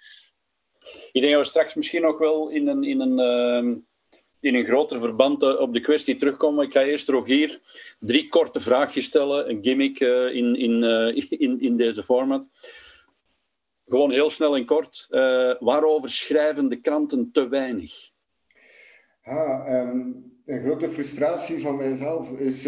Ik 1.12 1.22
denk 1.22 1.34
dat 1.34 1.44
we 1.44 1.50
straks 1.50 1.76
misschien 1.76 2.06
ook 2.06 2.20
wel 2.20 2.50
in 2.50 2.68
een, 2.68 2.84
in 2.84 3.00
een, 3.00 3.20
uh, 3.66 3.76
in 4.44 4.56
een 4.56 4.66
groter 4.66 5.00
verband 5.00 5.44
uh, 5.44 5.60
op 5.60 5.74
de 5.74 5.82
kwestie 5.82 6.16
terugkomen. 6.16 6.66
Ik 6.66 6.72
ga 6.72 6.84
eerst 6.84 7.12
ook 7.12 7.28
hier 7.28 7.60
drie 8.00 8.30
korte 8.30 8.60
vraagjes 8.60 9.06
stellen, 9.06 9.50
een 9.50 9.64
gimmick 9.64 10.00
uh, 10.00 10.36
in, 10.36 10.56
in, 10.56 10.84
in, 11.46 11.60
in 11.60 11.78
deze 11.78 12.04
format. 12.04 12.46
Gewoon 13.88 14.12
heel 14.12 14.30
snel 14.30 14.56
en 14.56 14.66
kort. 14.66 15.08
waarover 15.60 16.10
schrijven 16.10 16.70
de 16.70 16.82
kranten 16.82 17.30
te 17.32 17.48
weinig? 17.48 18.12
Um 19.70 20.32
een 20.46 20.62
grote 20.62 20.90
frustratie 20.90 21.62
van 21.62 21.76
mijzelf 21.76 22.32
is 22.32 22.64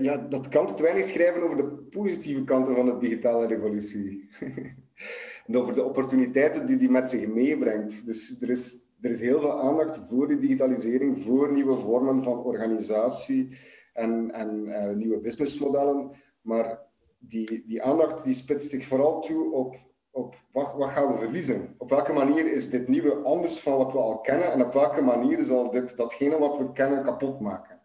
ja, 0.00 0.16
dat 0.16 0.48
kranten 0.48 0.76
te 0.76 0.82
weinig 0.82 1.04
schrijven 1.04 1.42
over 1.42 1.56
de 1.56 1.64
positieve 1.90 2.44
kanten 2.44 2.74
van 2.74 2.86
de 2.86 2.98
digitale 2.98 3.46
revolutie. 3.46 4.28
en 5.46 5.56
over 5.56 5.74
de 5.74 5.82
opportuniteiten 5.82 6.66
die 6.66 6.76
die 6.76 6.90
met 6.90 7.10
zich 7.10 7.26
meebrengt. 7.26 8.06
Dus 8.06 8.40
er 8.40 8.50
is, 8.50 8.85
er 9.00 9.10
is 9.10 9.20
heel 9.20 9.40
veel 9.40 9.60
aandacht 9.60 10.00
voor 10.08 10.28
de 10.28 10.38
digitalisering, 10.38 11.22
voor 11.22 11.52
nieuwe 11.52 11.78
vormen 11.78 12.22
van 12.22 12.44
organisatie 12.44 13.58
en, 13.92 14.30
en 14.30 14.66
uh, 14.66 14.88
nieuwe 14.88 15.18
businessmodellen. 15.18 16.10
Maar 16.40 16.80
die, 17.18 17.64
die 17.66 17.82
aandacht 17.82 18.24
die 18.24 18.34
spitst 18.34 18.70
zich 18.70 18.86
vooral 18.86 19.20
toe 19.20 19.52
op 19.52 19.76
op 20.16 20.34
wat, 20.52 20.74
wat, 20.74 20.90
gaan 20.90 21.12
we 21.12 21.18
verliezen? 21.18 21.74
Op 21.78 21.90
welke 21.90 22.12
manier 22.12 22.52
is 22.52 22.70
dit 22.70 22.88
nieuwe 22.88 23.14
anders 23.14 23.60
van 23.60 23.76
wat 23.76 23.92
we 23.92 23.98
al 23.98 24.20
kennen? 24.20 24.52
En 24.52 24.64
op 24.64 24.72
welke 24.72 25.02
manier 25.02 25.42
zal 25.42 25.70
dit 25.70 25.96
datgene 25.96 26.38
wat 26.38 26.58
we 26.58 26.72
kennen 26.72 27.04
kapot 27.04 27.40
maken? 27.40 27.80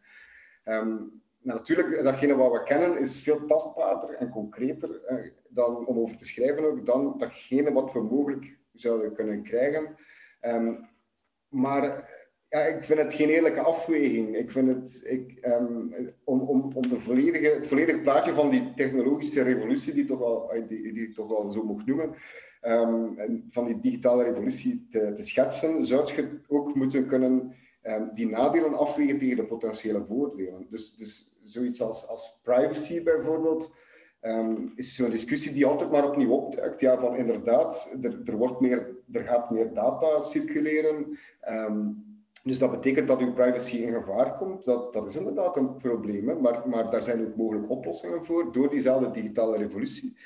Um, 0.66 1.22
natuurlijk, 1.42 2.04
datgene 2.04 2.36
wat 2.36 2.52
we 2.52 2.64
kennen 2.64 2.98
is 2.98 3.22
veel 3.22 3.46
tastbaarder 3.46 4.10
en 4.16 4.30
concreter 4.30 5.04
eh, 5.04 5.32
dan, 5.50 5.86
om 5.86 6.00
over 6.00 6.18
te 6.18 6.26
schrijven 6.26 6.66
ook, 6.66 6.86
dan 6.86 7.18
datgene 7.18 7.74
wat 7.74 7.94
we 7.94 8.02
mogelijk 8.02 8.58
zouden 8.74 9.14
kunnen 9.14 9.44
krijgen. 9.44 9.96
Um, 10.42 10.90
maar 11.52 12.10
ja, 12.50 12.60
ik 12.60 12.84
vind 12.84 13.00
het 13.00 13.14
geen 13.14 13.30
eerlijke 13.30 13.62
afweging. 13.62 14.36
Ik 14.36 14.52
vind 14.52 14.68
het, 14.68 15.02
ik, 15.06 15.38
um, 15.42 15.94
om, 16.24 16.42
om, 16.42 16.72
om 16.74 16.90
de 16.90 17.00
volledige, 17.00 17.48
het 17.48 17.68
volledige 17.68 18.00
plaatje 18.00 18.34
van 18.34 18.50
die 18.50 18.74
technologische 18.76 19.42
revolutie, 19.42 19.94
die, 19.94 20.06
toch 20.06 20.20
wel, 20.20 20.52
die, 20.68 20.94
die 20.94 21.08
ik 21.08 21.14
toch 21.14 21.30
wel 21.30 21.52
zo 21.52 21.64
mocht 21.64 21.86
noemen, 21.86 22.16
um, 22.62 23.16
van 23.50 23.66
die 23.66 23.80
digitale 23.80 24.24
revolutie 24.24 24.88
te, 24.90 25.14
te, 25.14 25.24
schetsen, 25.24 25.86
zou 25.86 26.14
je 26.16 26.40
ook 26.48 26.76
moeten 26.76 27.08
kunnen 27.08 27.56
um, 27.84 28.12
die 28.14 28.28
nadelen 28.28 28.78
afwegen 28.78 29.18
tegen 29.18 29.36
de 29.36 29.46
potentiële 29.46 30.06
voordelen. 30.08 30.68
Dus, 30.70 30.96
dus 30.96 31.36
zoiets 31.44 31.82
als, 31.82 32.08
als 32.08 32.40
privacy 32.44 33.04
bijvoorbeeld, 33.04 33.74
is 34.76 34.96
zo'n 34.96 35.10
discussie 35.10 35.54
die 35.54 35.66
altijd 35.66 35.92
maar 35.92 36.08
opnieuw 36.08 36.32
opduikt. 36.32 36.80
Ja, 36.80 37.00
van 37.00 37.16
inderdaad, 37.16 37.94
er, 38.02 38.22
er, 38.26 38.38
wordt 38.38 38.60
meer, 38.60 38.96
er 39.14 39.24
gaat 39.24 39.52
meer 39.52 39.74
data 39.74 40.20
circuleren. 40.20 41.18
Dus 42.44 42.58
dat 42.58 42.72
betekent 42.72 43.08
dat 43.08 43.20
uw 43.20 43.34
privacy 43.34 43.78
in 43.78 43.94
gevaar 43.94 44.38
komt. 44.38 44.66
Dat, 44.66 44.94
dat 44.94 45.10
is 45.10 45.16
inderdaad 45.16 45.58
een 45.58 45.78
probleem, 45.78 46.42
maar, 46.42 46.70
maar 46.70 46.92
daar 46.92 47.04
zijn 47.04 47.28
ook 47.28 47.36
mogelijk 47.36 47.70
oplossingen 47.70 48.26
voor 48.26 48.52
door 48.52 48.70
diezelfde 48.70 49.12
digitale 49.12 49.58
revolutie. 49.58 50.18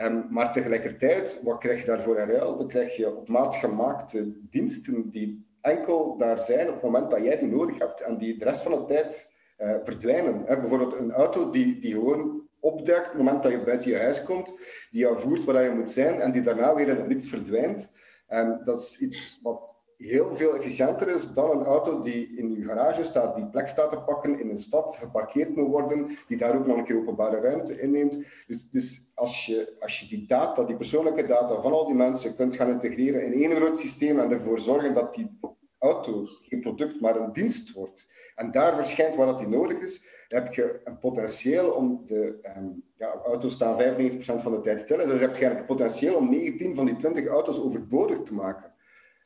Um, 0.00 0.26
maar 0.30 0.52
tegelijkertijd, 0.52 1.40
wat 1.42 1.58
krijg 1.58 1.80
je 1.80 1.86
daarvoor 1.86 2.18
in 2.18 2.28
ruil? 2.28 2.56
Dan 2.56 2.68
krijg 2.68 2.96
je 2.96 3.16
op 3.16 3.28
maat 3.28 3.54
gemaakte 3.54 4.32
diensten 4.50 5.10
die 5.10 5.46
enkel 5.60 6.16
daar 6.16 6.40
zijn 6.40 6.68
op 6.68 6.74
het 6.74 6.82
moment 6.82 7.10
dat 7.10 7.24
jij 7.24 7.38
die 7.38 7.48
nodig 7.48 7.78
hebt 7.78 8.00
en 8.00 8.18
die 8.18 8.38
de 8.38 8.44
rest 8.44 8.62
van 8.62 8.72
de 8.72 8.84
tijd 8.84 9.34
uh, 9.58 9.74
verdwijnen. 9.82 10.44
bijvoorbeeld 10.44 10.92
een 10.92 11.12
auto 11.12 11.50
die, 11.50 11.80
die 11.80 11.92
gewoon 11.92 12.42
opduikt 12.60 13.06
op 13.06 13.12
het 13.12 13.22
moment 13.22 13.42
dat 13.42 13.52
je 13.52 13.60
buiten 13.60 13.90
je 13.90 13.96
huis 13.96 14.24
komt, 14.24 14.58
die 14.90 15.00
jou 15.00 15.20
voert 15.20 15.44
waar 15.44 15.62
je 15.62 15.70
moet 15.70 15.90
zijn 15.90 16.20
en 16.20 16.32
die 16.32 16.42
daarna 16.42 16.74
weer 16.74 16.88
in 16.88 16.96
het 16.96 17.08
niets 17.08 17.28
verdwijnt. 17.28 17.92
Um, 18.32 18.64
dat 18.64 18.78
is 18.78 18.98
iets 18.98 19.38
wat 19.42 19.72
heel 19.96 20.36
veel 20.36 20.54
efficiënter 20.54 21.08
is 21.08 21.32
dan 21.32 21.50
een 21.50 21.64
auto 21.64 22.00
die 22.00 22.36
in 22.36 22.50
je 22.50 22.64
garage 22.64 23.02
staat, 23.02 23.36
die 23.36 23.46
plek 23.46 23.68
staat 23.68 23.92
te 23.92 23.98
pakken 23.98 24.40
in 24.40 24.50
een 24.50 24.60
stad, 24.60 24.96
geparkeerd 24.96 25.56
moet 25.56 25.68
worden, 25.68 26.18
die 26.28 26.36
daar 26.36 26.56
ook 26.56 26.66
nog 26.66 26.76
een 26.76 26.84
keer 26.84 26.96
openbare 26.96 27.40
ruimte 27.40 27.80
inneemt. 27.80 28.16
Dus, 28.46 28.70
dus 28.70 29.10
als, 29.14 29.46
je, 29.46 29.76
als 29.80 30.00
je 30.00 30.06
die 30.06 30.26
data, 30.26 30.64
die 30.64 30.76
persoonlijke 30.76 31.26
data 31.26 31.60
van 31.60 31.72
al 31.72 31.86
die 31.86 31.94
mensen 31.94 32.36
kunt 32.36 32.54
gaan 32.54 32.68
integreren 32.68 33.24
in 33.24 33.32
één 33.32 33.56
groot 33.56 33.78
systeem 33.78 34.18
en 34.18 34.32
ervoor 34.32 34.58
zorgen 34.58 34.94
dat 34.94 35.14
die 35.14 35.38
auto 35.78 36.24
geen 36.42 36.60
product, 36.60 37.00
maar 37.00 37.16
een 37.16 37.32
dienst 37.32 37.72
wordt, 37.72 38.08
en 38.34 38.52
daar 38.52 38.74
verschijnt 38.74 39.14
waar 39.14 39.26
dat 39.26 39.38
die 39.38 39.48
nodig 39.48 39.78
is, 39.78 40.04
heb 40.28 40.52
je 40.52 40.80
een 40.84 40.98
potentieel 40.98 41.70
om 41.70 42.02
de 42.06 42.38
um, 42.56 42.84
ja, 43.02 43.20
auto's 43.24 43.52
staan 43.52 43.78
95% 43.80 44.42
van 44.42 44.52
de 44.52 44.60
tijd 44.62 44.80
stil, 44.80 44.96
dus 44.96 45.20
heb 45.20 45.36
je 45.36 45.46
een 45.46 45.64
potentieel 45.64 46.14
om 46.14 46.30
19 46.30 46.74
van 46.74 46.86
die 46.86 46.96
20 46.96 47.26
auto's 47.26 47.58
overbodig 47.58 48.22
te 48.22 48.34
maken. 48.34 48.72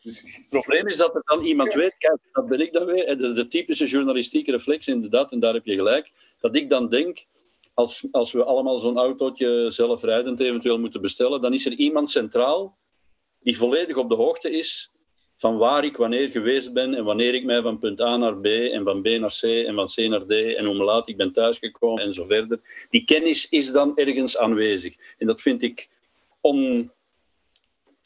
Dus 0.03 0.21
het 0.21 0.49
probleem 0.49 0.87
is 0.87 0.97
dat 0.97 1.15
er 1.15 1.23
dan 1.25 1.45
iemand 1.45 1.75
weet, 1.75 1.95
kijk, 1.99 2.19
dat 2.33 2.47
ben 2.47 2.61
ik 2.61 2.73
dan 2.73 2.85
weer, 2.85 3.19
de, 3.19 3.33
de 3.33 3.49
typische 3.49 3.87
journalistieke 3.87 4.51
reflex 4.51 4.87
inderdaad, 4.87 5.33
en 5.33 5.41
daar 5.41 5.55
heb 5.55 5.65
je 5.65 5.75
gelijk, 5.75 6.13
dat 6.41 6.57
ik 6.57 6.71
dan 6.71 6.89
denk, 6.89 7.27
als, 7.75 8.09
als 8.11 8.33
we 8.33 8.45
allemaal 8.45 8.79
zo'n 8.79 8.99
autootje 8.99 9.71
zelfrijdend 9.71 10.41
eventueel 10.41 10.79
moeten 10.79 11.01
bestellen, 11.01 11.41
dan 11.41 11.55
is 11.55 11.67
er 11.67 11.73
iemand 11.73 12.11
centraal 12.11 12.77
die 13.41 13.57
volledig 13.57 13.97
op 13.97 14.09
de 14.09 14.15
hoogte 14.15 14.51
is 14.51 14.91
van 15.37 15.57
waar 15.57 15.85
ik 15.85 15.97
wanneer 15.97 16.31
geweest 16.31 16.73
ben 16.73 16.95
en 16.95 17.05
wanneer 17.05 17.35
ik 17.35 17.45
mij 17.45 17.63
van 17.63 17.79
punt 17.79 18.01
A 18.01 18.17
naar 18.17 18.37
B 18.37 18.47
en 18.47 18.85
van 18.85 19.03
B 19.03 19.07
naar 19.07 19.39
C 19.41 19.43
en 19.43 19.75
van 19.75 19.87
C 19.87 19.97
naar 19.97 20.27
D 20.27 20.31
en 20.31 20.65
hoe 20.65 20.75
laat 20.75 21.09
ik 21.09 21.17
ben 21.17 21.33
thuisgekomen 21.33 22.03
en 22.03 22.13
zo 22.13 22.25
verder. 22.25 22.61
Die 22.91 23.05
kennis 23.05 23.49
is 23.49 23.73
dan 23.73 23.97
ergens 23.97 24.37
aanwezig. 24.39 24.97
En 25.19 25.27
dat 25.27 25.43
vind 25.43 25.63
ik 25.63 25.89
on, 26.41 26.91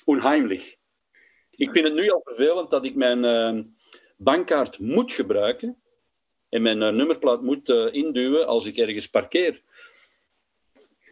onheimlich. 0.04 0.74
Ik 1.50 1.70
vind 1.70 1.84
het 1.84 1.94
nu 1.94 2.10
al 2.10 2.20
vervelend 2.24 2.70
dat 2.70 2.84
ik 2.84 2.94
mijn 2.94 3.24
uh, 3.24 3.64
bankkaart 4.16 4.78
moet 4.78 5.12
gebruiken 5.12 5.76
en 6.48 6.62
mijn 6.62 6.82
uh, 6.82 6.88
nummerplaat 6.88 7.42
moet 7.42 7.68
uh, 7.68 7.92
induwen 7.92 8.46
als 8.46 8.66
ik 8.66 8.76
ergens 8.76 9.06
parkeer. 9.06 9.60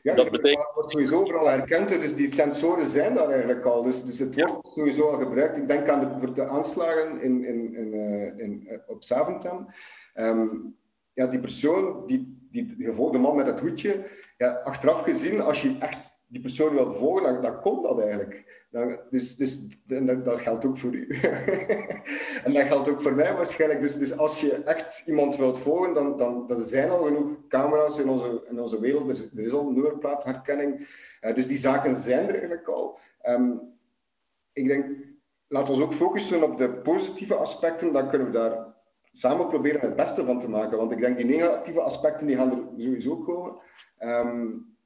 Ja, 0.03 0.15
dat 0.15 0.31
betekent... 0.31 0.71
wordt 0.75 0.91
sowieso 0.91 1.21
overal 1.21 1.49
herkend, 1.49 1.89
dus 1.89 2.15
die 2.15 2.35
sensoren 2.35 2.87
zijn 2.87 3.15
daar 3.15 3.29
eigenlijk 3.29 3.65
al. 3.65 3.83
Dus, 3.83 4.05
dus 4.05 4.19
het 4.19 4.35
wordt 4.35 4.69
sowieso 4.69 5.09
al 5.09 5.19
gebruikt. 5.19 5.57
Ik 5.57 5.69
denk 5.69 5.89
aan 5.89 6.01
de, 6.01 6.19
voor 6.19 6.35
de 6.35 6.47
aanslagen 6.47 7.21
in, 7.21 7.45
in, 7.45 7.75
in, 7.75 7.95
in 8.39 8.83
op 8.87 9.05
Zaventem. 9.05 9.67
Um, 10.15 10.77
ja, 11.13 11.27
die 11.27 11.41
persoon, 11.41 12.07
die, 12.07 12.49
die 12.51 12.75
gevolgde 12.79 13.19
man 13.19 13.37
met 13.37 13.47
het 13.47 13.61
hoedje, 13.61 14.07
ja, 14.37 14.61
achteraf 14.65 15.03
gezien, 15.03 15.41
als 15.41 15.63
je 15.63 15.77
echt 15.79 16.17
die 16.27 16.41
persoon 16.41 16.75
wilt 16.75 16.99
volgen, 16.99 17.23
dan, 17.23 17.43
dan 17.43 17.61
kon 17.61 17.83
dat 17.83 18.01
eigenlijk. 18.01 18.48
Dan, 18.71 19.01
dus, 19.11 19.37
dus 19.37 19.69
dat, 20.25 20.41
geldt 20.41 20.65
ook 20.65 20.79
voor 20.79 20.95
u. 20.95 21.09
en 22.45 22.53
dat 22.53 22.63
geldt 22.63 22.89
ook 22.89 23.03
voor 23.03 23.15
mij 23.15 23.35
waarschijnlijk. 23.35 23.81
Dus, 23.81 23.99
dus 23.99 24.19
als 24.19 24.41
je 24.41 24.53
echt 24.53 25.03
iemand 25.07 25.37
wilt 25.37 25.59
volgen, 25.59 25.95
dan, 25.95 26.17
dan, 26.17 26.47
dan 26.47 26.65
zijn 26.65 26.91
al 26.91 27.05
genoeg 27.05 27.37
camera's 27.49 27.99
in 27.99 28.09
onze, 28.09 28.45
in 28.49 28.61
onze 28.61 28.81
wereld. 28.81 29.19
Er, 29.19 29.31
er 29.37 29.45
is 29.45 29.53
al 29.53 29.71
nummerplaatherkenning. 29.71 30.89
Uh, 31.21 31.35
dus 31.35 31.47
die 31.47 31.59
zaken 31.59 31.97
zijn 31.97 32.27
er 32.27 32.35
eigenlijk 32.35 32.69
al. 32.69 32.99
Um, 33.23 33.61
ik 34.53 34.67
denk, 34.67 34.87
laten 35.47 35.75
we 35.75 35.81
ons 35.81 35.83
ook 35.83 35.95
focussen 35.95 36.43
op 36.43 36.59
de 36.59 36.71
positieve 36.71 37.35
aspecten. 37.35 37.93
Dan 37.93 38.09
kunnen 38.09 38.27
we 38.27 38.33
daar 38.33 38.75
samen 39.13 39.47
proberen 39.47 39.81
het 39.81 39.97
beste 39.97 40.25
van 40.25 40.41
te 40.41 40.49
maken. 40.49 40.79
Want 40.79 40.93
ik 40.93 41.01
denk, 41.01 41.17
die 41.17 41.27
negatieve 41.27 41.81
aspecten 41.81 42.27
die 42.27 42.37
gaan 42.37 42.51
er 42.51 42.83
sowieso 42.83 43.17
komen. 43.17 43.57
Um, 43.99 44.77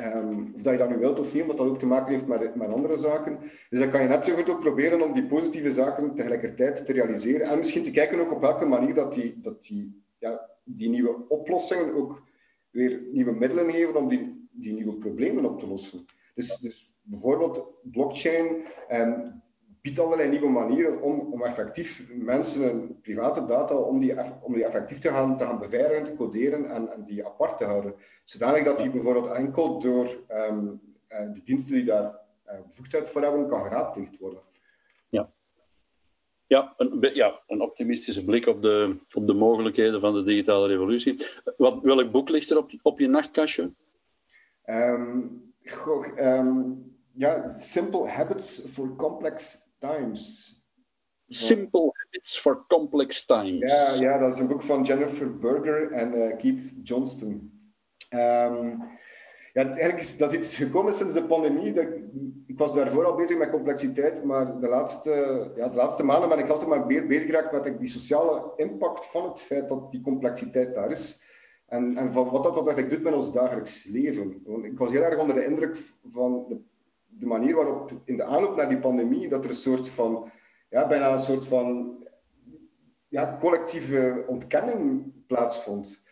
Um, 0.00 0.52
of 0.54 0.60
dat 0.62 0.72
je 0.72 0.78
dat 0.78 0.88
nu 0.88 0.96
wilt 0.96 1.18
of 1.20 1.32
niet, 1.32 1.42
omdat 1.42 1.56
dat 1.56 1.66
ook 1.66 1.78
te 1.78 1.86
maken 1.86 2.12
heeft 2.12 2.26
met, 2.26 2.54
met 2.54 2.72
andere 2.72 2.98
zaken. 2.98 3.38
Dus 3.70 3.78
dan 3.78 3.90
kan 3.90 4.02
je 4.02 4.08
net 4.08 4.24
zo 4.24 4.34
goed 4.34 4.48
ook 4.50 4.60
proberen 4.60 5.02
om 5.02 5.12
die 5.12 5.26
positieve 5.26 5.72
zaken 5.72 6.14
tegelijkertijd 6.14 6.86
te 6.86 6.92
realiseren. 6.92 7.46
En 7.46 7.58
misschien 7.58 7.82
te 7.82 7.90
kijken 7.90 8.20
ook 8.20 8.32
op 8.32 8.40
welke 8.40 8.64
manier 8.64 8.94
dat 8.94 9.14
die, 9.14 9.40
dat 9.40 9.62
die, 9.62 10.02
ja, 10.18 10.50
die 10.64 10.88
nieuwe 10.88 11.24
oplossingen 11.28 11.94
ook 11.94 12.22
weer 12.70 13.02
nieuwe 13.12 13.32
middelen 13.32 13.70
geven 13.70 13.96
om 13.96 14.08
die, 14.08 14.48
die 14.50 14.72
nieuwe 14.72 14.94
problemen 14.94 15.44
op 15.44 15.58
te 15.58 15.66
lossen. 15.66 16.04
Dus, 16.34 16.56
dus 16.56 16.92
bijvoorbeeld 17.02 17.64
blockchain 17.82 18.64
en 18.88 19.42
biedt 19.82 19.98
allerlei 19.98 20.28
nieuwe 20.28 20.48
manieren 20.48 21.02
om, 21.02 21.32
om 21.32 21.42
effectief 21.42 22.08
mensen, 22.14 22.98
private 23.00 23.46
data, 23.46 23.74
om 23.74 24.00
die, 24.00 24.14
om 24.42 24.52
die 24.52 24.64
effectief 24.64 24.98
te 24.98 25.08
gaan, 25.08 25.36
te 25.36 25.44
gaan 25.44 25.58
beveiligen, 25.58 26.04
te 26.04 26.16
coderen 26.16 26.70
en, 26.70 26.92
en 26.92 27.04
die 27.04 27.26
apart 27.26 27.58
te 27.58 27.64
houden. 27.64 27.94
Zodanig 28.24 28.64
dat 28.64 28.78
die 28.78 28.90
bijvoorbeeld 28.90 29.34
enkel 29.34 29.80
door 29.80 30.24
um, 30.28 30.80
de 31.08 31.40
diensten 31.44 31.74
die 31.74 31.84
daar 31.84 32.18
uh, 32.46 32.54
bevoegdheid 32.68 33.08
voor 33.08 33.22
hebben, 33.22 33.48
kan 33.48 33.62
geraadpleegd 33.62 34.18
worden. 34.18 34.40
Ja. 35.08 35.32
Ja 36.46 36.74
een, 36.76 37.14
ja, 37.14 37.40
een 37.46 37.60
optimistische 37.60 38.24
blik 38.24 38.46
op 38.46 38.62
de, 38.62 38.96
op 39.12 39.26
de 39.26 39.34
mogelijkheden 39.34 40.00
van 40.00 40.14
de 40.14 40.22
digitale 40.22 40.68
revolutie. 40.68 41.26
Wat, 41.56 41.82
welk 41.82 42.10
boek 42.10 42.28
ligt 42.28 42.50
er 42.50 42.58
op, 42.58 42.70
op 42.82 42.98
je 42.98 43.08
nachtkastje? 43.08 43.72
Um, 44.66 45.52
goh, 45.64 46.18
um, 46.18 46.98
ja, 47.12 47.58
Simple 47.58 48.08
Habits 48.08 48.62
for 48.72 48.96
Complex 48.96 49.68
Times. 49.80 50.54
Simple 51.28 51.92
Habits 51.92 52.38
for 52.38 52.64
Complex 52.68 53.24
Times. 53.26 53.72
Ja, 53.72 53.94
ja, 54.00 54.18
dat 54.18 54.34
is 54.34 54.40
een 54.40 54.48
boek 54.48 54.62
van 54.62 54.84
Jennifer 54.84 55.38
Berger 55.38 55.90
en 55.92 56.14
uh, 56.14 56.36
Keith 56.36 56.72
Johnston. 56.82 57.30
Um, 58.10 58.82
ja, 59.52 59.64
eigenlijk 59.64 60.00
is 60.00 60.16
dat 60.16 60.32
is 60.32 60.38
iets 60.38 60.56
gekomen 60.56 60.94
sinds 60.94 61.12
de 61.12 61.24
pandemie. 61.24 61.72
Dat, 61.72 61.86
ik 62.46 62.58
was 62.58 62.74
daarvoor 62.74 63.04
al 63.04 63.16
bezig 63.16 63.38
met 63.38 63.50
complexiteit, 63.50 64.24
maar 64.24 64.60
de 64.60 64.68
laatste, 64.68 65.10
ja, 65.56 65.68
de 65.68 65.76
laatste 65.76 66.02
maanden 66.02 66.28
ben 66.28 66.38
ik 66.38 66.48
altijd 66.48 66.68
maar 66.68 66.86
meer 66.86 67.06
bezig 67.06 67.26
geraakt 67.26 67.52
met 67.52 67.78
die 67.78 67.88
sociale 67.88 68.52
impact 68.56 69.06
van 69.06 69.28
het 69.28 69.40
feit 69.40 69.68
dat 69.68 69.90
die 69.90 70.00
complexiteit 70.00 70.74
daar 70.74 70.90
is. 70.90 71.20
En, 71.66 71.96
en 71.96 72.12
van 72.12 72.30
wat 72.30 72.42
dat 72.42 72.56
eigenlijk 72.56 72.90
doet 72.90 73.02
met 73.02 73.14
ons 73.14 73.32
dagelijks 73.32 73.84
leven. 73.84 74.42
Want 74.44 74.64
ik 74.64 74.78
was 74.78 74.90
heel 74.90 75.02
erg 75.02 75.18
onder 75.18 75.34
de 75.34 75.44
indruk 75.44 75.78
van 76.12 76.44
de 76.48 76.60
de 77.10 77.26
manier 77.26 77.54
waarop 77.54 77.92
in 78.04 78.16
de 78.16 78.24
aanloop 78.24 78.56
naar 78.56 78.68
die 78.68 78.78
pandemie, 78.78 79.28
dat 79.28 79.44
er 79.44 79.50
een 79.50 79.56
soort 79.56 79.88
van, 79.88 80.30
ja, 80.68 80.86
bijna 80.86 81.12
een 81.12 81.18
soort 81.18 81.44
van 81.44 81.96
ja, 83.08 83.36
collectieve 83.40 84.24
ontkenning 84.26 85.12
plaatsvond. 85.26 86.08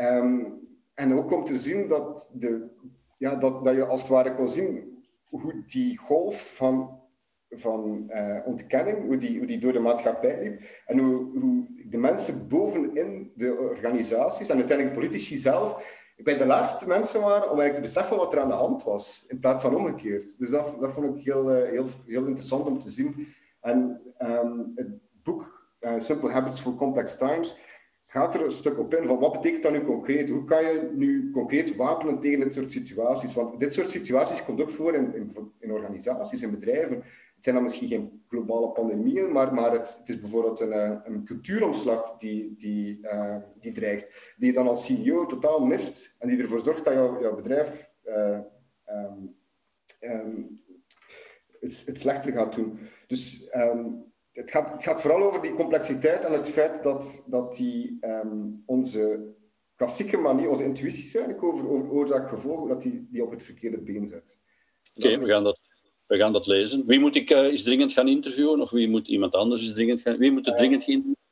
Um, 0.00 0.58
en 0.94 1.18
ook 1.18 1.32
om 1.32 1.44
te 1.44 1.56
zien 1.56 1.88
dat, 1.88 2.30
de, 2.32 2.68
ja, 3.18 3.36
dat, 3.36 3.64
dat 3.64 3.74
je 3.74 3.86
als 3.86 4.00
het 4.00 4.10
ware 4.10 4.34
kon 4.34 4.48
zien 4.48 4.98
hoe 5.28 5.62
die 5.66 5.98
golf 5.98 6.54
van, 6.54 7.00
van 7.48 8.04
uh, 8.08 8.40
ontkenning, 8.44 9.06
hoe 9.06 9.16
die, 9.16 9.38
hoe 9.38 9.46
die 9.46 9.58
door 9.58 9.72
de 9.72 9.78
maatschappij 9.78 10.42
liep, 10.42 10.62
en 10.86 10.98
hoe, 10.98 11.38
hoe 11.38 11.66
de 11.90 11.98
mensen 11.98 12.48
bovenin 12.48 13.32
de 13.34 13.56
organisaties 13.56 14.48
en 14.48 14.56
uiteindelijk 14.56 14.96
politici 14.96 15.36
zelf 15.36 15.98
ik 16.20 16.26
ben 16.26 16.38
de 16.38 16.46
laatste 16.46 16.86
mensen 16.86 17.20
waren 17.20 17.50
om 17.50 17.60
eigenlijk 17.60 17.74
te 17.74 17.80
beseffen 17.80 18.16
wat 18.16 18.32
er 18.32 18.40
aan 18.40 18.48
de 18.48 18.54
hand 18.54 18.82
was, 18.82 19.24
in 19.28 19.38
plaats 19.38 19.62
van 19.62 19.74
omgekeerd. 19.74 20.38
Dus 20.38 20.50
dat, 20.50 20.80
dat 20.80 20.92
vond 20.92 21.16
ik 21.16 21.24
heel, 21.24 21.56
uh, 21.56 21.70
heel, 21.70 21.86
heel 22.06 22.24
interessant 22.24 22.66
om 22.66 22.78
te 22.78 22.90
zien. 22.90 23.34
En 23.60 24.00
um, 24.22 24.72
het 24.74 24.88
boek 25.22 25.68
uh, 25.80 25.92
Simple 25.98 26.30
Habits 26.30 26.60
for 26.60 26.74
Complex 26.74 27.16
Times 27.16 27.56
gaat 28.06 28.34
er 28.34 28.44
een 28.44 28.50
stuk 28.50 28.78
op 28.78 28.94
in 28.94 29.06
van 29.06 29.18
wat 29.18 29.32
betekent 29.32 29.62
dat 29.62 29.72
nu 29.72 29.84
concreet? 29.84 30.28
Hoe 30.28 30.44
kan 30.44 30.62
je 30.62 30.90
nu 30.94 31.30
concreet 31.30 31.76
wapenen 31.76 32.20
tegen 32.20 32.40
dit 32.40 32.54
soort 32.54 32.72
situaties? 32.72 33.34
Want 33.34 33.60
dit 33.60 33.72
soort 33.72 33.90
situaties 33.90 34.44
komt 34.44 34.60
ook 34.60 34.70
voor 34.70 34.94
in, 34.94 35.34
in, 35.58 35.72
organisaties, 35.72 36.42
in 36.42 36.50
bedrijven. 36.50 37.02
Het 37.40 37.48
zijn 37.48 37.58
dan 37.58 37.70
misschien 37.70 37.88
geen 37.88 38.22
globale 38.28 38.70
pandemieën, 38.70 39.32
maar, 39.32 39.54
maar 39.54 39.72
het, 39.72 39.96
het 39.98 40.08
is 40.08 40.20
bijvoorbeeld 40.20 40.60
een, 40.60 40.72
eh, 40.72 40.98
een 41.04 41.24
cultuuromslag 41.24 42.16
die, 42.18 42.54
die, 42.56 42.98
uh, 43.02 43.36
die 43.60 43.72
dreigt, 43.72 44.34
die 44.36 44.46
je 44.46 44.52
dan 44.52 44.68
als 44.68 44.84
CEO 44.84 45.26
totaal 45.26 45.60
mist 45.60 46.14
en 46.18 46.28
die 46.28 46.38
ervoor 46.38 46.64
zorgt 46.64 46.84
dat 46.84 46.92
jouw, 46.92 47.20
jouw 47.20 47.34
bedrijf 47.34 47.90
uh, 48.04 48.38
um, 48.86 49.36
um, 50.00 50.60
het, 51.60 51.82
het, 51.86 52.00
slechter 52.00 52.32
gaat 52.32 52.54
doen. 52.54 52.78
Dus 53.06 53.48
um, 53.54 54.12
het, 54.32 54.50
gaat, 54.50 54.72
het 54.72 54.82
gaat 54.82 55.00
vooral 55.00 55.22
over 55.22 55.42
die 55.42 55.54
complexiteit 55.54 56.24
en 56.24 56.32
het 56.32 56.50
feit 56.50 56.82
dat, 56.82 57.22
dat 57.26 57.54
die, 57.56 57.98
onze 58.66 59.34
klassieke 59.74 60.16
manier, 60.16 60.48
onze 60.48 60.64
intuïties 60.64 61.14
eigenlijk 61.14 61.44
over, 61.44 61.68
over 61.68 61.90
oorzaak-gevolg, 61.90 62.68
dat 62.68 62.82
die, 62.82 63.08
die 63.10 63.24
op 63.24 63.30
het 63.30 63.42
verkeerde 63.42 63.80
been 63.80 64.08
zet. 64.08 64.38
Oké, 64.94 65.18
we 65.18 65.26
gaan 65.26 65.44
dat 65.44 65.59
we 66.10 66.16
gaan 66.16 66.32
dat 66.32 66.46
lezen. 66.46 66.86
Wie 66.86 67.00
moet 67.00 67.16
ik 67.16 67.30
uh, 67.30 67.38
eens 67.38 67.62
dringend 67.62 67.92
gaan 67.92 68.08
interviewen? 68.08 68.60
Of 68.60 68.70
wie 68.70 68.88
moet 68.88 69.08
iemand 69.08 69.34
anders 69.34 69.62
eens 69.62 69.72
dringend 69.72 70.00
gaan... 70.00 70.18
Wie 70.18 70.32
moet 70.32 70.46
er 70.46 70.54
dringend 70.54 70.82
gaan 70.82 70.94
interviewen? 70.94 71.24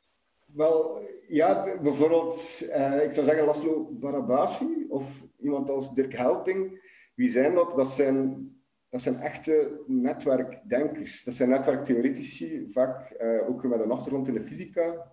Wel, 0.53 1.01
ja, 1.27 1.77
bijvoorbeeld, 1.81 2.61
uh, 2.61 3.03
ik 3.03 3.11
zou 3.11 3.25
zeggen 3.25 3.45
Laszlo 3.45 3.89
Barabasi 3.91 4.85
of 4.89 5.03
iemand 5.39 5.69
als 5.69 5.93
Dirk 5.93 6.13
Helping. 6.13 6.87
Wie 7.15 7.29
zijn 7.29 7.53
dat? 7.53 7.71
Dat 7.75 7.87
zijn, 7.87 8.49
dat 8.89 9.01
zijn 9.01 9.19
echte 9.19 9.83
netwerkdenkers. 9.87 11.23
Dat 11.23 11.33
zijn 11.33 11.49
netwerktheoretici, 11.49 12.67
vaak 12.71 13.15
ook 13.47 13.63
met 13.63 13.79
een 13.79 13.91
achtergrond 13.91 14.27
in 14.27 14.33
de 14.33 14.43
fysica. 14.43 15.11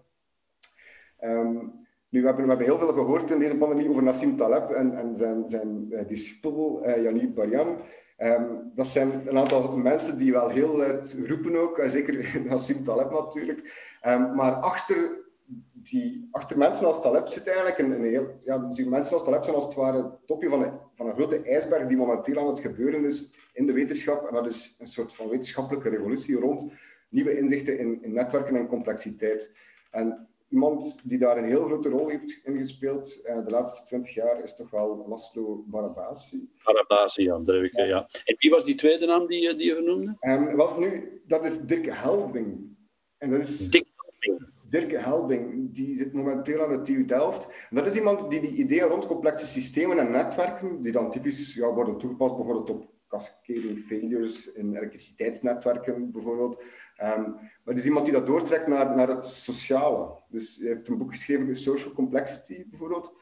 Um, 1.20 1.86
nu, 2.08 2.20
we 2.20 2.26
hebben, 2.26 2.44
we 2.44 2.50
hebben 2.50 2.66
heel 2.66 2.78
veel 2.78 2.92
gehoord 2.92 3.30
in 3.30 3.38
deze 3.38 3.56
pandemie 3.56 3.88
over 3.88 4.02
Nassim 4.02 4.36
Taleb 4.36 4.70
en, 4.70 4.96
en 4.96 5.16
zijn, 5.16 5.48
zijn 5.48 5.88
discipel 6.08 6.86
uh, 6.86 7.02
Yannick 7.02 7.34
Baryan. 7.34 7.78
Um, 8.18 8.72
dat 8.74 8.86
zijn 8.86 9.28
een 9.28 9.38
aantal 9.38 9.76
mensen 9.76 10.18
die 10.18 10.32
wel 10.32 10.48
heel 10.48 10.76
luid 10.76 11.16
roepen 11.26 11.56
ook, 11.56 11.82
zeker 11.86 12.40
Nassim 12.48 12.82
Taleb 12.84 13.10
natuurlijk. 13.10 13.58
Um, 14.06 14.34
maar 14.34 14.52
achter, 14.52 15.24
die, 15.72 16.28
achter 16.30 16.58
mensen 16.58 16.86
als 16.86 17.02
Taleb 17.02 17.28
zit 17.28 17.46
eigenlijk 17.46 17.78
een, 17.78 17.90
een 17.90 18.04
heel... 18.04 18.36
Ja, 18.40 18.58
dus 18.58 18.84
mensen 18.84 19.14
als 19.14 19.24
Taleb 19.24 19.44
zijn 19.44 19.56
als 19.56 19.64
het 19.64 19.74
ware 19.74 19.96
het 19.96 20.26
topje 20.26 20.48
van 20.48 20.62
een, 20.62 20.72
van 20.94 21.06
een 21.06 21.12
grote 21.12 21.42
ijsberg 21.42 21.88
die 21.88 21.96
momenteel 21.96 22.38
aan 22.38 22.46
het 22.46 22.60
gebeuren 22.60 23.04
is 23.04 23.34
in 23.52 23.66
de 23.66 23.72
wetenschap. 23.72 24.26
En 24.26 24.34
dat 24.34 24.46
is 24.46 24.76
een 24.78 24.86
soort 24.86 25.14
van 25.14 25.28
wetenschappelijke 25.28 25.88
revolutie 25.88 26.36
rond 26.36 26.72
nieuwe 27.08 27.38
inzichten 27.38 27.78
in, 27.78 28.02
in 28.02 28.12
netwerken 28.12 28.56
en 28.56 28.66
complexiteit. 28.66 29.50
En 29.90 30.28
iemand 30.48 31.00
die 31.04 31.18
daar 31.18 31.36
een 31.36 31.44
heel 31.44 31.64
grote 31.64 31.88
rol 31.88 32.08
heeft 32.08 32.40
ingespeeld 32.44 33.20
uh, 33.24 33.44
de 33.44 33.50
laatste 33.50 33.84
twintig 33.84 34.14
jaar 34.14 34.42
is 34.42 34.56
toch 34.56 34.70
wel 34.70 35.04
Laszlo 35.08 35.64
Barabasi. 35.66 36.48
Barabasi, 36.64 37.22
ja, 37.22 37.40
ik, 37.46 37.76
ja. 37.76 37.84
ja. 37.84 38.08
En 38.24 38.36
wie 38.38 38.50
was 38.50 38.64
die 38.64 38.74
tweede 38.74 39.06
naam 39.06 39.26
die, 39.26 39.56
die 39.56 39.66
je 39.66 39.74
vernoemde? 39.74 40.16
Um, 40.20 40.56
wel, 40.56 40.78
nu, 40.78 41.20
dat 41.26 41.44
is 41.44 41.60
Dirk 41.60 41.86
Helbing. 41.86 42.76
En 43.18 43.30
dat 43.30 43.40
is... 43.40 43.70
Dirk 43.70 43.86
Helbing. 43.96 44.54
Dirk 44.68 44.92
Helbing, 44.92 45.74
die 45.74 45.96
zit 45.96 46.12
momenteel 46.12 46.62
aan 46.62 46.76
de 46.76 46.82
TU 46.82 47.04
Delft. 47.04 47.46
En 47.70 47.76
dat 47.76 47.86
is 47.86 47.94
iemand 47.94 48.30
die 48.30 48.40
die 48.40 48.54
ideeën 48.54 48.88
rond 48.88 49.06
complexe 49.06 49.46
systemen 49.46 49.98
en 49.98 50.10
netwerken, 50.10 50.82
die 50.82 50.92
dan 50.92 51.10
typisch 51.10 51.54
ja, 51.54 51.72
worden 51.72 51.98
toegepast 51.98 52.36
bijvoorbeeld 52.36 52.70
op 52.70 52.94
cascading 53.08 53.84
failures 53.86 54.52
in 54.52 54.76
elektriciteitsnetwerken 54.76 56.12
bijvoorbeeld, 56.12 56.62
Um, 57.02 57.32
maar 57.34 57.74
er 57.74 57.76
is 57.76 57.84
iemand 57.84 58.04
die 58.04 58.14
dat 58.14 58.26
doortrekt 58.26 58.66
naar, 58.66 58.96
naar 58.96 59.08
het 59.08 59.26
sociale. 59.26 60.18
Dus 60.28 60.56
hij 60.56 60.68
heeft 60.68 60.88
een 60.88 60.98
boek 60.98 61.10
geschreven, 61.10 61.56
Social 61.56 61.92
Complexity 61.92 62.64
bijvoorbeeld, 62.68 63.12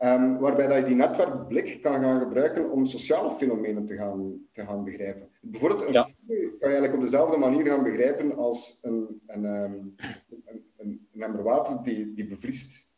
um, 0.00 0.38
waarbij 0.38 0.66
dat 0.66 0.78
je 0.78 0.84
die 0.84 0.94
netwerkblik 0.94 1.82
kan 1.82 2.02
gaan 2.02 2.20
gebruiken 2.20 2.70
om 2.70 2.86
sociale 2.86 3.30
fenomenen 3.30 3.86
te 3.86 3.96
gaan, 3.96 4.38
te 4.52 4.64
gaan 4.64 4.84
begrijpen. 4.84 5.28
Bijvoorbeeld 5.40 5.86
een 5.86 5.92
ja. 5.92 6.02
kan 6.02 6.36
je 6.36 6.56
eigenlijk 6.60 6.94
op 6.94 7.00
dezelfde 7.00 7.36
manier 7.36 7.66
gaan 7.66 7.82
begrijpen 7.82 8.36
als 8.36 8.78
een, 8.80 9.22
een, 9.26 9.44
um, 9.44 9.94
een, 9.96 10.64
een, 10.76 11.08
een 11.12 11.22
emmer 11.22 11.42
water 11.42 11.82
die, 11.82 12.14
die 12.14 12.26
bevriest. 12.26 12.88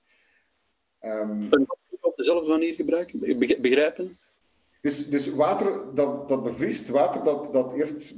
op 2.01 2.17
dezelfde 2.17 2.51
manier 2.51 2.75
gebruiken, 2.75 3.39
begrijpen? 3.39 4.19
Dus, 4.81 5.09
dus 5.09 5.31
water 5.31 5.95
dat, 5.95 6.29
dat 6.29 6.43
bevriest, 6.43 6.89
water 6.89 7.25
dat, 7.25 7.53
dat 7.53 7.73
eerst 7.73 8.15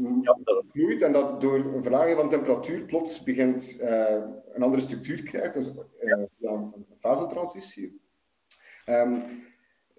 vloeit 0.68 1.02
en 1.02 1.12
dat 1.12 1.40
door 1.40 1.54
een 1.54 1.82
verlaging 1.82 2.16
van 2.16 2.30
temperatuur 2.30 2.84
plots 2.84 3.22
begint 3.22 3.76
uh, 3.80 4.22
een 4.52 4.62
andere 4.62 4.82
structuur 4.82 5.22
krijgt, 5.22 5.54
dus 5.54 5.68
uh, 5.68 6.24
ja, 6.38 6.50
een 6.50 6.86
fasetransitie. 6.98 8.00
Um, 8.86 9.44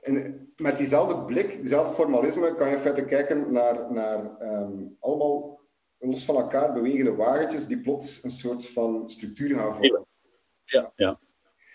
en 0.01 0.53
met 0.55 0.77
diezelfde 0.77 1.25
blik, 1.25 1.55
diezelfde 1.55 1.93
formalisme, 1.93 2.55
kan 2.55 2.69
je 2.69 2.77
verder 2.77 3.05
kijken 3.05 3.53
naar, 3.53 3.93
naar 3.93 4.37
ehm, 4.37 4.71
allemaal 4.99 5.59
los 5.99 6.25
van 6.25 6.35
elkaar 6.35 6.73
bewegende 6.73 7.15
wagentjes 7.15 7.67
die 7.67 7.79
plots 7.79 8.23
een 8.23 8.31
soort 8.31 8.67
van 8.67 9.09
structuur 9.09 9.55
gaan 9.55 9.75
vormen. 9.75 10.05
Ja, 10.63 10.91
ja. 10.95 11.19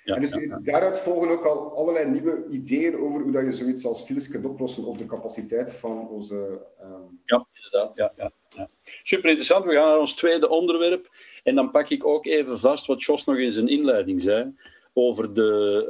Ja, 0.09 0.15
en 0.15 0.21
dus 0.21 0.49
daaruit 0.63 0.99
volgen 0.99 1.31
ook 1.31 1.45
al 1.45 1.77
allerlei 1.77 2.11
nieuwe 2.11 2.45
ideeën 2.51 2.97
over 2.97 3.21
hoe 3.21 3.33
dat 3.33 3.45
je 3.45 3.53
zoiets 3.53 3.85
als 3.85 4.03
files 4.03 4.29
kunt 4.29 4.45
oplossen 4.45 4.85
of 4.85 4.97
de 4.97 5.07
capaciteit 5.07 5.73
van 5.73 6.09
onze... 6.09 6.61
Um... 6.83 7.21
Ja, 7.25 7.47
inderdaad. 7.53 7.93
Ja, 7.97 8.13
ja, 8.17 8.33
ja. 8.49 8.69
Super 9.03 9.29
interessant. 9.29 9.65
We 9.65 9.73
gaan 9.73 9.89
naar 9.89 9.99
ons 9.99 10.15
tweede 10.15 10.49
onderwerp. 10.49 11.09
En 11.43 11.55
dan 11.55 11.71
pak 11.71 11.89
ik 11.91 12.07
ook 12.07 12.27
even 12.27 12.59
vast 12.59 12.87
wat 12.87 13.03
Jos 13.03 13.25
nog 13.25 13.37
in 13.37 13.51
zijn 13.51 13.69
inleiding 13.69 14.23
zei 14.23 14.55
over 14.93 15.35
de 15.35 15.85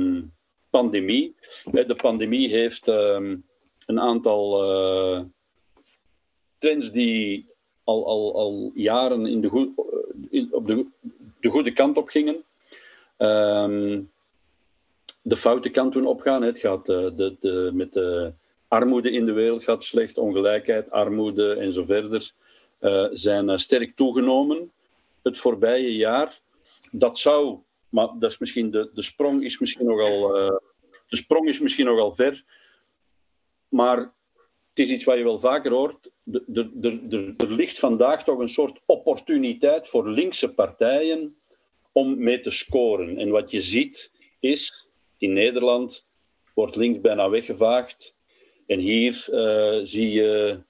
uh, 0.00 0.22
pandemie. 0.70 1.34
De 1.72 1.96
pandemie 1.96 2.48
heeft 2.48 2.88
uh, 2.88 3.36
een 3.86 4.00
aantal 4.00 4.64
uh, 4.64 5.24
trends 6.58 6.90
die 6.92 7.48
al, 7.84 8.06
al, 8.06 8.34
al 8.34 8.70
jaren 8.74 9.26
in 9.26 9.40
de 9.40 9.48
goed, 9.48 9.68
in, 10.30 10.48
op 10.52 10.66
de, 10.66 10.86
de 11.40 11.48
goede 11.48 11.72
kant 11.72 11.96
op 11.96 12.08
gingen. 12.08 12.44
Um, 13.22 14.10
de 15.22 15.36
foute 15.36 15.70
kant 15.70 15.92
toen 15.92 16.06
opgaan. 16.06 16.42
Het 16.42 16.58
gaat 16.58 16.86
de, 16.86 17.12
de, 17.16 17.36
de, 17.40 17.70
met 17.74 17.92
de 17.92 18.32
armoede 18.68 19.10
in 19.10 19.26
de 19.26 19.32
wereld 19.32 19.64
gaat 19.64 19.82
slecht, 19.82 20.18
ongelijkheid, 20.18 20.90
armoede 20.90 21.54
en 21.54 21.72
zo 21.72 21.84
verder 21.84 22.32
uh, 22.80 23.06
zijn 23.10 23.58
sterk 23.58 23.96
toegenomen 23.96 24.72
het 25.22 25.38
voorbije 25.38 25.96
jaar. 25.96 26.40
Dat 26.90 27.18
zou 27.18 27.58
maar 27.90 28.08
dat 28.18 28.30
is 28.30 28.38
misschien 28.38 28.70
de, 28.70 28.90
de 28.94 29.02
sprong 29.02 29.44
is 29.44 29.58
misschien 29.58 29.86
nogal, 29.86 30.28
de 31.08 31.16
sprong 31.16 31.48
is 31.48 31.60
misschien 31.60 31.86
nogal 31.86 32.14
ver. 32.14 32.44
Maar 33.68 33.98
het 34.68 34.78
is 34.78 34.88
iets 34.88 35.04
wat 35.04 35.16
je 35.16 35.24
wel 35.24 35.38
vaker 35.38 35.72
hoort. 35.72 36.10
Er 37.38 37.52
ligt 37.52 37.78
vandaag 37.78 38.24
toch 38.24 38.38
een 38.38 38.48
soort 38.48 38.80
opportuniteit 38.86 39.88
voor 39.88 40.08
linkse 40.08 40.54
partijen 40.54 41.39
om 41.92 42.22
mee 42.22 42.40
te 42.40 42.50
scoren. 42.50 43.18
En 43.18 43.30
wat 43.30 43.50
je 43.50 43.60
ziet 43.60 44.12
is, 44.40 44.88
in 45.18 45.32
Nederland 45.32 46.08
wordt 46.54 46.76
links 46.76 47.00
bijna 47.00 47.30
weggevaagd. 47.30 48.16
En 48.66 48.78
hier 48.78 49.26
uh, 49.30 49.80
zie 49.82 50.10
je, 50.10 50.60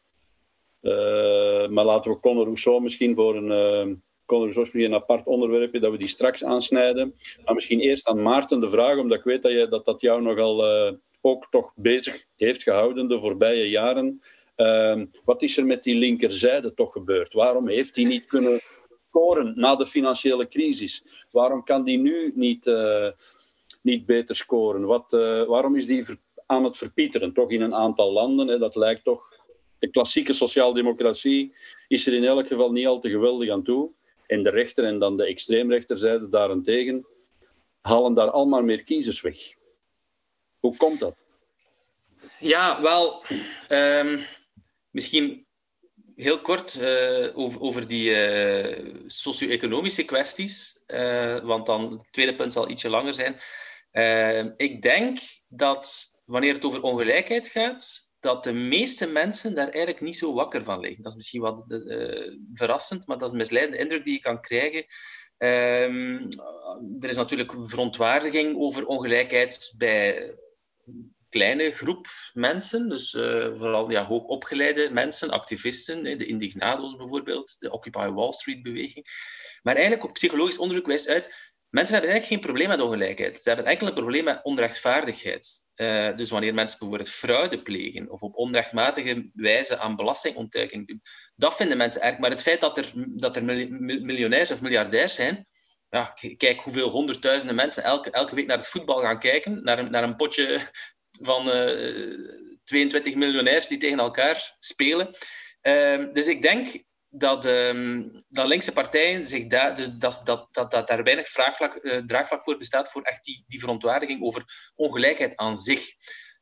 uh, 0.83 1.69
maar 1.69 1.85
laten 1.85 2.11
we 2.11 2.21
Conor 2.21 2.45
Rousseau 2.45 2.83
misschien 2.83 3.15
voor 3.15 3.37
een 3.37 4.03
Conor 4.31 4.53
zoals 4.53 4.75
een 4.75 4.95
apart 4.95 5.27
onderwerpje 5.27 5.81
dat 5.81 5.91
we 5.91 5.99
die 5.99 6.07
straks 6.07 6.45
aansnijden. 6.45 7.15
Maar 7.45 7.55
misschien 7.55 7.81
eerst 7.81 8.09
aan 8.09 8.23
Maarten 8.23 8.61
de 8.61 8.69
vraag, 8.69 8.99
omdat 8.99 9.19
ik 9.19 9.25
weet 9.25 9.43
dat 9.43 9.53
je, 9.53 9.69
dat, 9.69 9.85
dat 9.85 10.01
jou 10.01 10.23
nogal 10.23 10.87
uh, 10.87 10.93
ook 11.21 11.47
toch 11.51 11.73
bezig 11.77 12.25
heeft 12.37 12.63
gehouden 12.63 13.09
de 13.09 13.21
voorbije 13.21 13.69
jaren. 13.69 14.23
Uh, 14.57 15.03
wat 15.25 15.43
is 15.43 15.57
er 15.57 15.67
met 15.67 15.83
die 15.83 15.95
linkerzijde 15.95 16.75
toch 16.75 16.93
gebeurd? 16.93 17.33
Waarom 17.33 17.69
heeft 17.69 17.97
hij 17.97 18.05
niet 18.05 18.27
kunnen 18.27 18.61
scoren 19.11 19.53
na 19.57 19.77
de 19.77 19.87
financiële 19.87 20.49
crisis? 20.49 21.05
Waarom 21.31 21.65
kan 21.65 21.85
die 21.85 21.99
nu 21.99 22.33
niet, 22.35 22.67
uh, 22.67 23.11
niet 23.83 24.07
beter 24.07 24.37
scoren? 24.37 24.85
Wat, 24.85 25.13
uh, 25.13 25.45
waarom 25.45 25.77
is 25.77 25.87
die 25.87 26.05
aan 26.47 26.65
het 26.65 26.77
verpieteren? 26.77 27.33
Toch 27.33 27.51
in 27.51 27.63
een 27.63 27.75
aantal 27.75 28.13
landen. 28.13 28.49
Hè? 28.49 28.59
Dat 28.59 28.77
lijkt 28.77 29.05
toch. 29.05 29.39
De 29.79 29.91
klassieke 29.91 30.33
sociaaldemocratie 30.33 31.55
is 31.89 32.07
er 32.07 32.15
in 32.15 32.25
elk 32.25 32.47
geval 32.47 32.73
niet 32.73 32.87
al 32.87 33.01
te 33.01 33.11
geweldig 33.11 33.51
aan 33.51 33.63
toe. 33.63 33.91
En 34.27 34.43
de 34.43 34.51
rechter 34.51 34.85
en 34.85 34.99
dan 34.99 35.17
de 35.17 35.25
extreemrechterzijde 35.25 36.29
daarentegen 36.29 37.07
halen 37.81 38.15
daar 38.15 38.31
allemaal 38.31 38.63
meer 38.63 38.85
kiezers 38.85 39.21
weg. 39.21 39.39
Hoe 40.59 40.77
komt 40.77 41.01
dat? 41.01 41.25
Ja, 42.39 42.83
wel, 42.83 43.23
um, 43.69 44.21
misschien 44.91 45.47
heel 46.23 46.41
kort 46.41 46.75
uh, 46.81 47.37
over, 47.63 47.87
die 47.87 48.11
uh, 48.11 48.95
socio-economische 49.07 50.05
kwesties, 50.05 50.83
uh, 50.87 51.39
want 51.39 51.67
dan 51.67 51.91
het 51.93 52.07
tweede 52.11 52.35
punt 52.35 52.53
zal 52.53 52.69
ietsje 52.69 52.89
langer 52.89 53.15
zijn. 53.15 53.41
Ehm, 53.91 54.51
ik 54.57 54.83
denk 54.83 55.19
dat 55.49 56.11
wanneer 56.25 56.55
het 56.55 56.65
over 56.65 56.83
ongelijkheid 56.83 57.49
gaat, 57.49 58.13
dat 58.21 58.45
de 58.45 58.53
meeste 58.53 59.07
mensen 59.07 59.55
daar 59.55 59.69
eigenlijk 59.69 60.01
niet 60.01 60.19
zo 60.19 60.35
wakker 60.35 60.65
van 60.65 60.81
liggen. 60.81 61.03
Dat 61.03 61.13
is 61.13 61.19
misschien 61.19 61.41
wat 61.41 61.65
verrassend, 62.53 63.07
maar 63.07 63.19
dat 63.19 63.27
is 63.27 63.33
een 63.33 63.39
misleidende 63.41 63.79
indruk 63.79 64.05
die 64.05 64.13
je 64.13 64.21
kan 64.21 64.41
krijgen. 64.41 64.85
Um, 65.39 66.29
er 66.99 67.09
is 67.09 67.17
natuurlijk 67.17 67.53
verontwaardiging 67.57 68.57
over 68.57 68.87
ongelijkheid 68.87 69.75
bij 69.77 70.35
kleine 71.31 71.71
groep 71.71 72.07
mensen, 72.33 72.89
dus 72.89 73.13
uh, 73.13 73.23
vooral 73.59 73.91
ja, 73.91 74.07
hoogopgeleide 74.07 74.91
mensen, 74.93 75.31
activisten, 75.31 76.03
de 76.03 76.27
indignado's 76.27 76.97
bijvoorbeeld, 76.97 77.57
de 77.59 77.71
Occupy 77.71 78.09
Wall 78.09 78.33
Street-beweging. 78.33 79.07
Maar 79.63 79.75
eigenlijk 79.75 80.05
ook 80.05 80.13
psychologisch 80.13 80.59
onderzoek 80.59 80.87
wijst 80.87 81.09
uit, 81.09 81.53
mensen 81.69 81.95
hebben 81.95 82.11
eigenlijk 82.13 82.27
geen 82.27 82.53
probleem 82.53 82.69
met 82.69 82.87
ongelijkheid. 82.87 83.43
Ze 83.43 83.49
hebben 83.49 83.67
enkel 83.67 83.87
een 83.87 83.95
probleem 83.95 84.25
met 84.25 84.41
onrechtvaardigheid. 84.43 85.69
Uh, 85.77 86.17
dus 86.17 86.31
wanneer 86.31 86.55
mensen 86.55 86.79
bijvoorbeeld 86.79 87.11
fraude 87.11 87.63
plegen 87.63 88.11
of 88.11 88.21
op 88.21 88.37
onrechtmatige 88.37 89.31
wijze 89.35 89.79
aan 89.79 89.97
belastingontduiking 89.97 90.87
doen, 90.87 91.03
dat 91.37 91.57
vinden 91.57 91.77
mensen 91.77 92.03
erg. 92.03 92.19
Maar 92.19 92.31
het 92.31 92.43
feit 92.43 92.61
dat 92.61 92.79
er, 92.79 92.93
dat 92.95 93.37
er 93.37 93.45
miljonairs 94.03 94.51
of 94.51 94.61
miljardairs 94.61 95.15
zijn, 95.15 95.47
ja, 95.89 96.15
kijk 96.37 96.61
hoeveel 96.61 96.89
honderdduizenden 96.89 97.57
mensen 97.57 97.83
elke, 97.83 98.11
elke 98.11 98.35
week 98.35 98.47
naar 98.47 98.57
het 98.57 98.67
voetbal 98.67 99.01
gaan 99.01 99.19
kijken, 99.19 99.63
naar 99.63 99.79
een, 99.79 99.91
naar 99.91 100.03
een 100.03 100.17
potje 100.17 100.61
van 101.21 101.49
uh, 101.49 102.09
eh, 102.09 102.19
22 102.65 103.15
miljonairs 103.15 103.69
die 103.69 103.79
tegen 103.79 103.99
elkaar 103.99 104.57
spelen. 104.59 105.17
Uh, 105.63 106.13
dus 106.13 106.27
ik 106.27 106.43
denk 106.43 106.83
dat, 107.09 107.45
um, 107.47 108.11
dat 108.29 108.47
linkse 108.47 108.73
partijen 108.73 109.25
zich 109.25 109.47
daar, 109.47 109.75
dus 109.75 109.89
dat, 109.89 110.21
dat, 110.25 110.49
dat, 110.51 110.71
dat 110.71 110.89
daar 110.89 111.03
weinig 111.03 111.29
vraagvlak, 111.29 111.79
uh, 111.83 111.97
draagvlak 111.97 112.43
voor 112.43 112.57
bestaat 112.57 112.91
voor 112.91 113.03
echt 113.03 113.25
die, 113.25 113.45
die 113.47 113.61
verontwaardiging 113.61 114.23
over 114.23 114.73
ongelijkheid 114.75 115.37
aan 115.37 115.57
zich. 115.57 115.89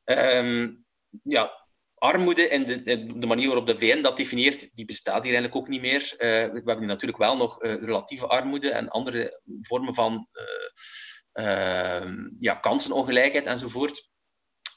Um, 0.05 0.85
ja, 1.23 1.67
armoede 1.95 2.49
en 2.49 2.65
de, 2.65 2.83
de, 3.19 3.27
manier 3.27 3.47
waarop 3.47 3.67
de 3.67 3.79
VN 3.79 4.01
dat 4.01 4.17
definieert, 4.17 4.69
die 4.75 4.85
bestaat 4.85 5.25
hier 5.25 5.35
eigenlijk 5.35 5.57
ook 5.57 5.69
niet 5.69 5.81
meer. 5.81 6.15
We 6.19 6.63
hebben 6.65 6.87
natuurlijk 6.87 7.19
wel 7.19 7.37
nog 7.37 7.63
relatieve 7.63 8.27
armoede 8.27 8.71
en 8.71 8.89
andere 8.89 9.41
vormen 9.61 9.95
van 9.95 10.29
ja, 12.39 12.55
kansenongelijkheid 12.55 13.47
enzovoort. 13.47 14.09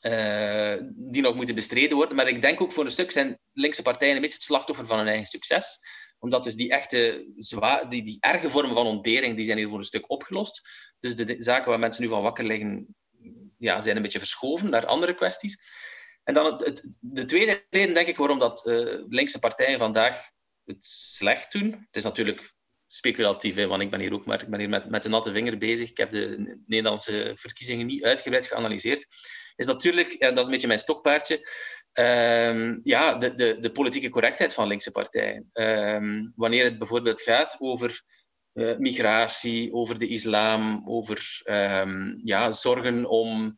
Uh, 0.02 0.76
die 0.93 1.22
nog 1.22 1.36
moeten 1.36 1.56
bestreden 1.56 1.97
worden. 1.97 2.16
Maar 2.16 2.28
ik 2.28 2.41
denk 2.41 2.62
ook 2.62 2.72
voor 2.72 2.86
een 2.86 2.91
stuk 2.91 3.12
zijn 3.12 3.39
linkse 3.54 3.82
partijen 3.82 4.16
een 4.16 4.22
beetje 4.22 4.38
het 4.38 4.45
slachtoffer 4.45 4.86
van 4.86 4.97
hun 4.97 5.08
eigen 5.08 5.28
succes. 5.28 5.80
Omdat 6.20 6.43
dus 6.43 6.56
die 6.56 6.72
echte, 6.72 7.26
die, 7.88 8.04
die 8.04 8.18
erge 8.20 8.49
vormen 8.49 8.76
van 8.76 8.86
ontbering, 8.86 9.36
die 9.36 9.45
zijn 9.45 9.58
hier 9.58 9.70
voor 9.70 9.78
een 9.78 9.84
stuk 9.84 10.10
opgelost. 10.10 10.62
Dus 10.99 11.16
de, 11.16 11.36
zaken 11.38 11.70
waar 11.70 11.80
mensen 11.80 12.04
nu 12.04 12.10
van 12.10 12.22
wakker 12.22 12.43
liggen, 12.43 12.95
ja, 13.58 13.82
zijn 13.82 13.95
een 13.95 14.02
beetje 14.02 14.20
verschoven 14.20 14.70
naar 14.70 14.86
andere 14.86 15.16
kwesties. 15.16 15.62
En 16.24 16.34
dan 16.34 16.45
het, 16.45 16.66
het, 16.66 16.97
de 16.99 17.26
tweede 17.26 17.66
reden, 17.70 17.93
denk 17.93 18.08
ik, 18.08 18.18
waarom 18.18 18.39
dat 18.39 18.66
uh, 18.66 19.04
linkse 19.08 19.39
partijen 19.39 19.78
vandaag 19.78 20.30
het 20.66 20.86
slecht 20.86 21.52
doen. 21.52 21.72
Het 21.72 21.95
is 21.95 22.04
natuurlijk 22.04 22.54
speculatief, 22.88 23.56
hè, 23.56 23.68
want 23.68 23.82
ik 23.82 23.89
ben 23.89 23.99
hier 23.99 24.14
ook 24.14 24.26
maar, 24.26 24.41
ik 24.41 24.49
ben 24.49 24.60
hier 24.60 24.70
met, 24.70 24.89
met 24.89 25.04
de 25.04 25.10
natte 25.10 25.32
vinger 25.32 25.58
bezig. 25.58 25.89
Ik 25.89 25.97
heb 25.97 26.12
de 26.12 26.58
Nederlandse 26.66 27.32
verkiezingen 27.36 27.86
niet 27.86 28.04
uitgebreid 28.04 28.47
geanalyseerd 28.47 29.06
is 29.56 29.66
natuurlijk, 29.66 30.14
en 30.14 30.30
dat 30.30 30.38
is 30.38 30.45
een 30.45 30.52
beetje 30.52 30.68
mijn 30.68 30.80
stokpaardje, 30.80 31.47
um, 31.93 32.80
ja, 32.84 33.16
de, 33.16 33.34
de, 33.34 33.60
de 33.60 33.72
politieke 33.72 34.10
correctheid 34.10 34.54
van 34.54 34.68
linkse 34.68 34.91
partijen. 34.91 35.49
Um, 35.54 36.34
wanneer 36.36 36.64
het 36.64 36.78
bijvoorbeeld 36.78 37.22
gaat 37.22 37.56
over 37.60 38.02
uh, 38.54 38.78
migratie, 38.78 39.74
over 39.74 39.99
de 39.99 40.08
islam, 40.08 40.84
over 40.86 41.41
um, 41.43 42.20
ja, 42.24 42.52
zorgen 42.52 43.06
om 43.06 43.58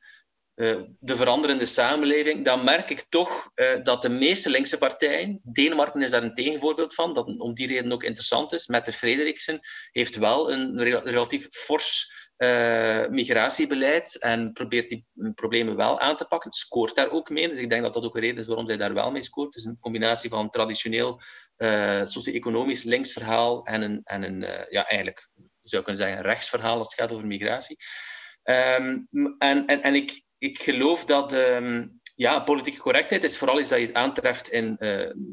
uh, 0.56 0.82
de 1.00 1.16
veranderende 1.16 1.66
samenleving, 1.66 2.46
dan 2.46 2.64
merk 2.64 2.90
ik 2.90 3.06
toch 3.10 3.52
uh, 3.56 3.84
dat 3.84 4.02
de 4.02 4.10
meeste 4.10 4.50
linkse 4.50 4.78
partijen, 4.78 5.40
Denemarken 5.44 6.02
is 6.02 6.10
daar 6.10 6.24
een 6.24 6.36
tegenvoorbeeld 6.36 6.94
van, 6.94 7.14
dat 7.14 7.40
om 7.40 7.54
die 7.54 7.68
reden 7.68 7.92
ook 7.92 8.04
interessant 8.04 8.54
is, 8.54 8.68
met 8.68 8.86
de 8.86 8.94
Frederiksen, 8.94 9.60
heeft 9.92 10.16
wel 10.16 10.52
een 10.52 10.82
relatief 11.04 11.48
fors 11.50 12.22
uh, 12.38 13.08
migratiebeleid 13.08 14.20
en 14.20 14.54
probeert 14.54 14.90
die 14.90 15.06
problemen 15.36 15.76
wel 15.76 16.00
aan 16.00 16.16
te 16.16 16.26
pakken. 16.26 16.52
Scoort 16.52 16.96
daar 16.96 17.12
ook 17.12 17.30
mee. 17.30 17.50
Dus 17.50 17.60
ik 17.60 17.70
denk 17.70 17.82
dat 17.82 17.94
dat 17.94 18.04
ook 18.04 18.16
een 18.16 18.22
reden 18.22 18.38
is 18.38 18.48
waarom 18.48 18.68
zij 18.68 18.78
daar 18.78 18.94
wel 18.94 19.12
mee 19.12 19.24
scoort. 19.24 19.54
Dus 19.54 19.64
een 19.64 19.80
combinatie 19.80 20.30
van 20.30 20.50
traditioneel 20.50 21.22
uh, 21.58 22.06
socio-economisch 22.06 22.84
linksverhaal 22.84 23.66
en 23.66 23.82
een, 23.82 24.02
en 24.04 24.24
een 24.24 24.42
uh, 24.42 24.70
ja, 24.70 24.88
eigenlijk 24.88 25.30
zou 25.62 25.82
ik 25.82 25.88
kunnen 25.88 26.06
zeggen, 26.08 26.22
rechtsverhaal 26.22 26.78
als 26.78 26.88
het 26.88 27.00
gaat 27.00 27.12
over 27.12 27.28
migratie. 27.28 27.78
Um, 28.44 29.08
en, 29.38 29.66
en, 29.66 29.82
en 29.82 29.96
ik, 29.96 30.24
ik 30.38 30.62
geloof 30.62 31.06
dat 31.06 31.34
um, 31.34 32.02
ja, 32.16 32.40
politieke 32.40 32.80
correctheid 32.80 33.24
is 33.24 33.38
vooral 33.38 33.60
iets 33.60 33.70
dat 33.70 33.80
je 33.80 33.94
aantreft 33.94 34.50
in, 34.50 34.76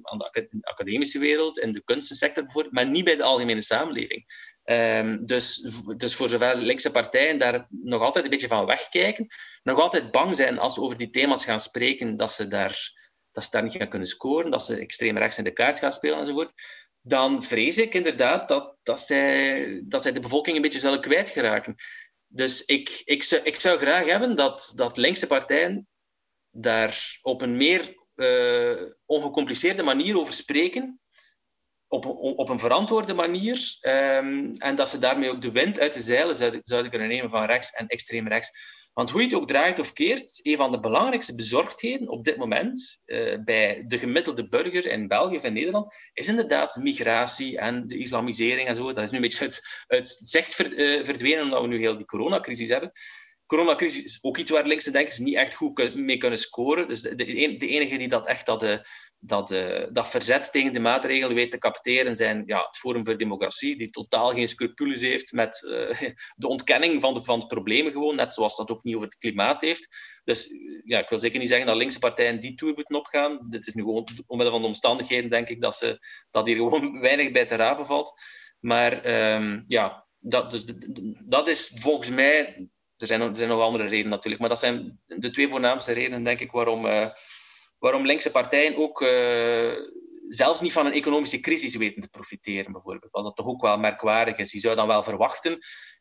aan 0.02 0.18
de 0.18 0.48
academische 0.60 1.18
wereld, 1.18 1.58
in 1.58 1.72
de 1.72 1.82
kunstensector 1.84 2.42
bijvoorbeeld, 2.42 2.74
maar 2.74 2.88
niet 2.88 3.04
bij 3.04 3.16
de 3.16 3.22
algemene 3.22 3.62
samenleving. 3.62 4.24
Ehm, 4.70 5.24
dus, 5.24 5.68
dus 5.96 6.14
voor 6.14 6.28
zover 6.28 6.56
linkse 6.56 6.90
partijen 6.90 7.38
daar 7.38 7.66
nog 7.70 8.02
altijd 8.02 8.24
een 8.24 8.30
beetje 8.30 8.48
van 8.48 8.66
wegkijken, 8.66 9.26
nog 9.62 9.80
altijd 9.80 10.10
bang 10.10 10.36
zijn 10.36 10.58
als 10.58 10.74
ze 10.74 10.80
over 10.80 10.96
die 10.96 11.10
thema's 11.10 11.44
gaan 11.44 11.60
spreken, 11.60 12.16
dat 12.16 12.32
ze 12.32 12.48
daar, 12.48 12.92
dat 13.32 13.44
ze 13.44 13.50
daar 13.50 13.62
niet 13.62 13.72
gaan 13.72 13.88
kunnen 13.88 14.08
scoren, 14.08 14.50
dat 14.50 14.64
ze 14.64 14.76
extreem 14.76 15.18
rechts 15.18 15.38
in 15.38 15.44
de 15.44 15.52
kaart 15.52 15.78
gaan 15.78 15.92
spelen 15.92 16.18
enzovoort, 16.18 16.52
dan 17.00 17.42
vrees 17.42 17.78
ik 17.78 17.94
inderdaad 17.94 18.48
dat, 18.48 18.76
dat, 18.82 19.00
zij, 19.00 19.82
dat 19.84 20.02
zij 20.02 20.12
de 20.12 20.20
bevolking 20.20 20.56
een 20.56 20.62
beetje 20.62 20.78
zullen 20.78 21.00
kwijtgeraken. 21.00 21.74
Dus 22.26 22.64
ik, 22.64 23.02
ik, 23.04 23.22
zou, 23.22 23.42
ik 23.42 23.60
zou 23.60 23.78
graag 23.78 24.04
hebben 24.04 24.36
dat, 24.36 24.72
dat 24.74 24.96
linkse 24.96 25.26
partijen 25.26 25.88
daar 26.50 27.18
op 27.22 27.42
een 27.42 27.56
meer 27.56 27.94
uh, 28.14 28.90
ongecompliceerde 29.04 29.82
manier 29.82 30.18
over 30.18 30.32
spreken. 30.34 31.00
Op, 31.92 32.06
op 32.36 32.48
een 32.48 32.58
verantwoorde 32.58 33.14
manier. 33.14 33.78
Um, 33.82 34.52
en 34.58 34.74
dat 34.74 34.88
ze 34.88 34.98
daarmee 34.98 35.30
ook 35.30 35.42
de 35.42 35.52
wind 35.52 35.80
uit 35.80 35.92
de 35.92 36.02
zeilen 36.02 36.36
zouden, 36.36 36.60
zouden 36.62 36.90
kunnen 36.90 37.08
nemen 37.08 37.30
van 37.30 37.44
rechts 37.44 37.70
en 37.70 37.86
extreem 37.86 38.28
rechts. 38.28 38.50
Want 38.92 39.10
hoe 39.10 39.20
je 39.20 39.26
het 39.26 39.36
ook 39.36 39.48
draait 39.48 39.78
of 39.78 39.92
keert, 39.92 40.40
een 40.42 40.56
van 40.56 40.70
de 40.70 40.80
belangrijkste 40.80 41.34
bezorgdheden 41.34 42.08
op 42.08 42.24
dit 42.24 42.36
moment 42.36 43.02
uh, 43.06 43.38
bij 43.44 43.84
de 43.86 43.98
gemiddelde 43.98 44.48
burger 44.48 44.86
in 44.86 45.08
België 45.08 45.36
of 45.36 45.44
in 45.44 45.52
Nederland 45.52 45.94
is 46.12 46.28
inderdaad 46.28 46.76
migratie 46.76 47.58
en 47.58 47.86
de 47.86 47.98
islamisering 47.98 48.68
en 48.68 48.74
zo. 48.74 48.92
Dat 48.92 49.04
is 49.04 49.10
nu 49.10 49.16
een 49.16 49.22
beetje 49.22 49.44
uit, 49.44 49.60
uit 49.86 50.08
zicht 50.08 50.54
verdwenen 50.54 51.42
omdat 51.42 51.60
we 51.60 51.66
nu 51.66 51.78
heel 51.78 51.96
die 51.96 52.06
coronacrisis 52.06 52.68
hebben 52.68 52.92
coronacrisis 53.50 54.04
is 54.04 54.18
ook 54.22 54.36
iets 54.36 54.50
waar 54.50 54.66
linkse 54.66 54.90
denkers 54.90 55.18
niet 55.18 55.34
echt 55.34 55.54
goed 55.54 55.94
mee 55.94 56.16
kunnen 56.16 56.38
scoren. 56.38 56.88
Dus 56.88 57.00
de, 57.00 57.14
de, 57.14 57.24
de 57.56 57.68
enige 57.68 57.96
die 57.96 58.08
dat 58.08 58.26
echt 58.26 58.46
dat, 58.46 58.62
uh, 58.62 58.76
dat, 59.18 59.50
uh, 59.50 59.86
dat 59.92 60.08
verzet 60.08 60.52
tegen 60.52 60.72
de 60.72 60.80
maatregelen 60.80 61.34
weet 61.34 61.50
te 61.50 61.58
capteren, 61.58 62.16
zijn 62.16 62.42
ja, 62.46 62.58
het 62.66 62.76
Forum 62.76 63.04
voor 63.04 63.16
Democratie, 63.16 63.76
die 63.76 63.90
totaal 63.90 64.30
geen 64.30 64.48
scrupules 64.48 65.00
heeft 65.00 65.32
met 65.32 65.62
uh, 65.62 66.00
de 66.36 66.48
ontkenning 66.48 67.00
van 67.00 67.14
de, 67.14 67.22
van 67.22 67.46
problemen 67.46 67.92
gewoon, 67.92 68.16
net 68.16 68.32
zoals 68.32 68.56
dat 68.56 68.70
ook 68.70 68.82
niet 68.82 68.94
over 68.94 69.08
het 69.08 69.18
klimaat 69.18 69.60
heeft. 69.60 69.88
Dus 70.24 70.48
ja, 70.84 70.98
ik 70.98 71.08
wil 71.08 71.18
zeker 71.18 71.38
niet 71.38 71.48
zeggen 71.48 71.66
dat 71.66 71.76
linkse 71.76 71.98
partijen 71.98 72.40
die 72.40 72.54
toer 72.54 72.74
moeten 72.74 72.96
opgaan. 72.96 73.46
Dit 73.48 73.66
is 73.66 73.74
nu 73.74 73.82
gewoon 73.82 74.08
omwille 74.26 74.50
van 74.50 74.60
de 74.60 74.66
omstandigheden, 74.66 75.30
denk 75.30 75.48
ik, 75.48 75.60
dat, 75.60 75.74
ze, 75.74 75.98
dat 76.30 76.46
hier 76.46 76.56
gewoon 76.56 77.00
weinig 77.08 77.30
bij 77.30 77.46
te 77.46 77.56
rapen 77.56 77.86
valt. 77.86 78.12
Maar 78.60 79.06
um, 79.34 79.64
ja, 79.66 80.06
dat, 80.18 80.50
dus, 80.50 80.64
dat 81.24 81.48
is 81.48 81.72
volgens 81.74 82.10
mij 82.10 82.68
er 83.00 83.06
zijn, 83.06 83.20
er 83.20 83.34
zijn 83.34 83.48
nog 83.48 83.60
andere 83.60 83.84
redenen 83.84 84.10
natuurlijk, 84.10 84.40
maar 84.40 84.48
dat 84.48 84.58
zijn 84.58 85.00
de 85.06 85.30
twee 85.30 85.48
voornaamste 85.48 85.92
redenen, 85.92 86.22
denk 86.22 86.40
ik, 86.40 86.50
waarom, 86.50 86.86
uh, 86.86 87.08
waarom 87.78 88.06
linkse 88.06 88.30
partijen 88.30 88.76
ook 88.76 89.00
uh, 89.00 89.72
zelfs 90.28 90.60
niet 90.60 90.72
van 90.72 90.86
een 90.86 90.92
economische 90.92 91.40
crisis 91.40 91.76
weten 91.76 92.02
te 92.02 92.08
profiteren, 92.08 92.72
bijvoorbeeld. 92.72 93.12
Wat 93.12 93.24
dat 93.24 93.36
toch 93.36 93.46
ook 93.46 93.60
wel 93.60 93.78
merkwaardig 93.78 94.36
is. 94.36 94.52
Je 94.52 94.58
zou 94.58 94.76
dan 94.76 94.86
wel 94.86 95.02
verwachten, 95.02 95.58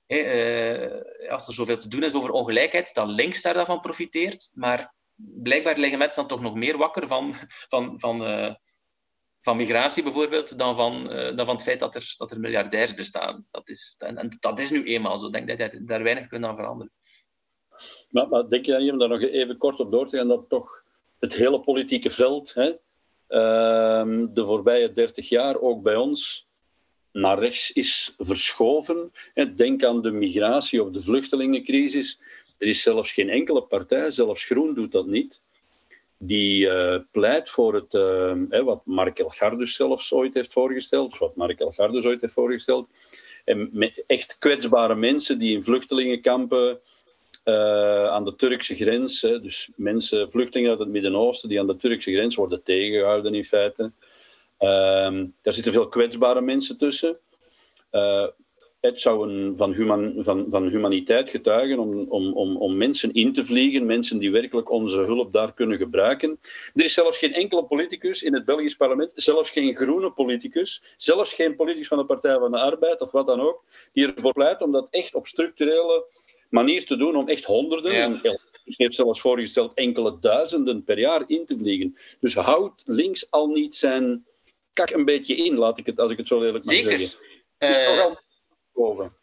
uh, 0.08 1.32
als 1.32 1.48
er 1.48 1.54
zoveel 1.54 1.78
te 1.78 1.90
doen 1.90 2.04
is 2.04 2.14
over 2.14 2.32
ongelijkheid, 2.32 2.94
dat 2.94 3.08
links 3.08 3.42
daar 3.42 3.54
dan 3.54 3.66
van 3.66 3.80
profiteert, 3.80 4.52
maar 4.54 4.94
blijkbaar 5.16 5.78
liggen 5.78 6.00
mensen 6.00 6.20
dan 6.20 6.30
toch 6.38 6.42
nog 6.42 6.56
meer 6.56 6.78
wakker 6.78 7.08
van, 7.08 7.34
van, 7.72 8.00
van, 8.00 8.22
van 9.42 9.58
migratie 9.58 10.04
bijvoorbeeld, 10.04 10.58
dan 10.58 10.76
van, 10.76 11.14
uh, 11.14 11.36
dan 11.36 11.46
van 11.46 11.56
het 11.56 11.64
feit 11.64 11.80
dat 11.80 11.96
er, 11.96 12.16
dat 12.18 12.32
er 12.32 12.40
miljardairs 12.40 12.94
bestaan. 12.94 13.46
Dat 13.52 13.70
is, 13.70 13.96
en, 14.00 14.38
dat 14.40 14.60
is 14.60 14.72
nu 14.72 14.84
eenmaal 14.84 15.18
zo. 15.18 15.26
Ik 15.26 15.34
denk 15.34 15.48
dat 15.48 15.72
je 15.72 15.84
daar 15.84 16.04
weinig 16.04 16.28
kunt 16.28 16.46
aan 16.46 16.56
veranderen. 16.56 16.94
Maar, 18.10 18.28
maar 18.28 18.50
denk 18.50 18.66
je 18.66 18.72
dan, 18.72 18.90
om 18.90 18.98
daar 18.98 19.10
nog 19.10 19.22
even 19.22 19.58
kort 19.58 19.80
op 19.80 19.92
door 19.92 20.10
te 20.10 20.18
gaan, 20.18 20.28
dat 20.28 20.50
toch 20.50 20.84
het 21.20 21.34
hele 21.34 21.60
politieke 21.60 22.10
veld 22.10 22.54
hè, 22.54 22.68
uh, 22.68 24.28
de 24.34 24.46
voorbije 24.46 24.92
dertig 24.92 25.30
jaar 25.30 25.60
ook 25.60 25.84
bij 25.84 25.96
ons 25.96 26.48
naar 27.12 27.40
rechts 27.40 27.72
is 27.72 28.14
verschoven? 28.18 29.12
Denk 29.56 29.84
aan 29.84 30.02
de 30.02 30.12
migratie 30.12 30.84
of 30.84 30.90
de 30.90 31.02
vluchtelingencrisis. 31.02 32.20
Er 32.58 32.68
is 32.68 32.82
zelfs 32.82 33.12
geen 33.12 33.30
enkele 33.30 33.62
partij, 33.62 34.12
zelfs 34.12 34.44
Groen 34.44 34.74
doet 34.74 34.92
dat 34.92 35.08
niet, 35.08 35.42
die 36.22 36.66
uh, 36.66 36.96
pleit 37.12 37.50
voor 37.50 37.74
het, 37.74 37.94
uh, 37.94 38.64
wat 38.64 38.82
Mark 38.86 39.20
Elgardus 39.20 39.76
zelfs 39.76 40.14
ooit 40.14 40.34
heeft 40.34 40.54
voorgesteld, 40.54 41.18
wat 41.18 41.36
Mark 41.36 41.60
Elgardus 41.60 42.06
ooit 42.06 42.22
heeft 42.22 42.34
voorgesteld, 42.34 42.90
en 43.46 43.92
echt 44.08 44.38
kwetsbare 44.40 44.96
mensen 44.96 45.40
die 45.40 45.56
in 45.56 45.64
vluchtelingenkampen 45.64 46.80
uh, 47.46 48.06
aan 48.06 48.26
de 48.26 48.36
Turkse 48.36 48.76
grens, 48.76 49.22
hè, 49.22 49.42
dus 49.42 49.70
mensen, 49.76 50.32
vluchtelingen 50.32 50.72
uit 50.72 50.80
het 50.80 50.90
Midden-Oosten, 50.90 51.50
die 51.50 51.60
aan 51.60 51.68
de 51.68 51.76
Turkse 51.76 52.12
grens 52.12 52.36
worden 52.36 52.64
tegengehouden 52.64 53.34
in 53.34 53.46
feite. 53.46 53.92
Ehm, 54.58 55.26
daar 55.42 55.54
zitten 55.54 55.72
veel 55.72 55.88
kwetsbare 55.88 56.42
mensen 56.42 56.78
tussen 56.78 57.20
het 58.80 59.02
zou 59.02 59.30
een, 59.30 59.58
van, 59.58 59.74
human, 59.74 60.14
van, 60.18 60.46
van 60.50 60.68
humaniteit 60.68 61.30
getuigen 61.30 61.80
om, 61.80 62.06
om, 62.10 62.34
om, 62.34 62.58
om 62.58 62.78
mensen 62.78 63.14
in 63.14 63.34
te 63.34 63.46
vliegen, 63.46 63.86
mensen 63.86 64.20
die 64.20 64.32
werkelijk 64.32 64.72
onze 64.72 65.00
hulp 65.00 65.34
daar 65.34 65.54
kunnen 65.54 65.78
gebruiken. 65.78 66.40
Er 66.74 66.86
is 66.86 66.94
zelfs 66.94 67.18
geen 67.18 67.34
enkele 67.34 67.66
politicus 67.66 68.24
in 68.24 68.34
het 68.34 68.46
Belgisch 68.46 68.76
parlement, 68.76 69.12
zelfs 69.16 69.50
geen 69.50 69.76
groene 69.76 70.12
politicus, 70.12 70.84
zelfs 70.98 71.34
geen 71.34 71.56
politicus 71.56 71.88
van 71.88 71.98
de 71.98 72.06
Partij 72.06 72.38
van 72.38 72.52
de 72.52 72.60
Arbeid 72.60 73.02
of 73.02 73.12
wat 73.12 73.28
dan 73.28 73.42
ook, 73.42 73.64
die 73.94 74.14
ervoor 74.14 74.34
pleit 74.34 74.62
om 74.62 74.72
dat 74.72 74.88
echt 74.90 75.16
op 75.16 75.28
structurele 75.28 76.06
manier 76.50 76.86
te 76.86 76.98
doen, 76.98 77.16
om 77.16 77.30
echt 77.30 77.46
honderden, 77.46 78.20
ja. 78.24 78.40
heeft 78.66 78.96
zelfs 78.96 79.22
voorgesteld 79.22 79.74
enkele 79.74 80.18
duizenden 80.20 80.84
per 80.84 81.00
jaar 81.00 81.24
in 81.28 81.46
te 81.46 81.58
vliegen. 81.58 81.98
Dus 82.20 82.34
houdt 82.34 82.84
links 82.86 83.32
al 83.32 83.48
niet 83.48 83.76
zijn 83.76 84.26
kak 84.74 84.90
een 84.90 85.06
beetje 85.06 85.36
in, 85.36 85.56
laat 85.56 85.78
ik 85.78 85.86
het, 85.86 86.00
als 86.00 86.12
ik 86.12 86.18
het 86.18 86.28
zo 86.28 86.40
lelijk 86.40 86.66
mag 86.66 86.74
Zeker. 86.74 86.90
zeggen. 86.90 87.18
Zeker. 87.58 88.28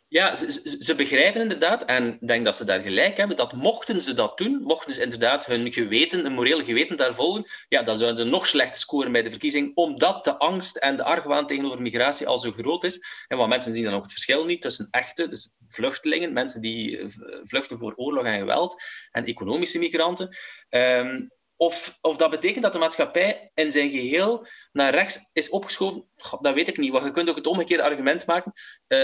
Ja, 0.09 0.35
ze, 0.35 0.95
begrijpen 0.97 1.41
inderdaad, 1.41 1.85
en 1.85 2.13
ik 2.21 2.29
denk 2.29 2.45
dat 2.45 2.57
ze 2.57 2.65
daar 2.65 2.81
gelijk 2.81 3.17
hebben, 3.17 3.37
dat 3.37 3.53
mochten 3.53 4.01
ze 4.01 4.15
dat 4.15 4.39
doen, 4.39 4.61
mochten 4.63 4.93
ze 4.93 5.03
inderdaad 5.03 5.47
hun 5.47 5.73
geweten, 5.73 6.25
een 6.25 6.33
moreel 6.33 6.61
geweten 6.61 6.97
daar 6.97 7.15
volgen, 7.15 7.45
ja, 7.69 7.83
dan 7.83 7.97
zouden 7.97 8.25
ze 8.25 8.31
nog 8.31 8.47
slechter 8.47 8.79
scoren 8.79 9.13
bij 9.13 9.23
de 9.23 9.31
verkiezing, 9.31 9.75
omdat 9.75 10.25
de 10.25 10.39
angst 10.39 10.77
en 10.77 10.97
de 10.97 11.03
argwaan 11.03 11.47
tegenover 11.47 11.83
migratie 11.83 12.27
al 12.27 12.39
zo 12.39 12.51
groot 12.51 12.85
is. 12.85 13.01
En 13.27 13.37
want 13.37 13.49
mensen 13.49 13.73
zien 13.73 13.85
dan 13.85 13.95
ook 13.95 14.03
het 14.03 14.13
verschil 14.13 14.45
niet 14.45 14.61
tussen 14.61 14.89
echte, 14.91 15.29
dus 15.29 15.53
vluchtelingen, 15.69 16.33
mensen 16.33 16.61
die 16.61 16.99
eh, 16.99 17.07
vluchten 17.43 17.79
voor 17.79 17.95
oorlog 17.97 18.25
en 18.25 18.39
geweld, 18.39 18.83
en 19.11 19.25
economische 19.25 19.79
migranten. 19.79 20.37
Um, 20.71 21.31
of, 21.57 21.99
of 22.01 22.17
dat 22.17 22.31
betekent 22.31 22.63
dat 22.63 22.73
de 22.73 22.79
maatschappij 22.79 23.51
in 23.55 23.71
zijn 23.71 23.91
geheel 23.91 24.47
naar 24.73 24.95
rechts 24.95 25.31
is 25.33 25.49
opgeschoven, 25.49 26.05
dat 26.41 26.55
weet 26.55 26.69
ik 26.69 26.79
niet. 26.79 26.93
Want 26.93 27.05
je 27.05 27.11
kunt 27.11 27.31
ook 27.31 27.37
het 27.37 27.47
omgekeerde 27.47 27.83
argument 27.83 28.27
maken. 28.27 28.53
Uh, 28.89 28.99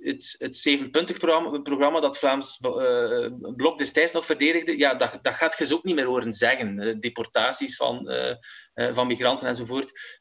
het, 0.00 0.34
het 0.38 0.56
zevenpuntig-programma 0.56 1.58
programma 1.58 2.00
dat 2.00 2.18
Vlaams 2.18 2.58
uh, 2.62 3.26
Blok 3.56 3.78
destijds 3.78 4.12
nog 4.12 4.26
verdedigde, 4.26 4.78
ja, 4.78 4.94
dat, 4.94 5.18
dat 5.22 5.34
gaat 5.34 5.58
je 5.58 5.66
zo 5.66 5.74
ook 5.74 5.84
niet 5.84 5.94
meer 5.94 6.04
horen 6.04 6.32
zeggen. 6.32 6.78
Uh, 6.78 6.94
deportaties 7.00 7.76
van, 7.76 8.10
van 8.74 9.06
migranten 9.06 9.46
enzovoort. 9.46 10.20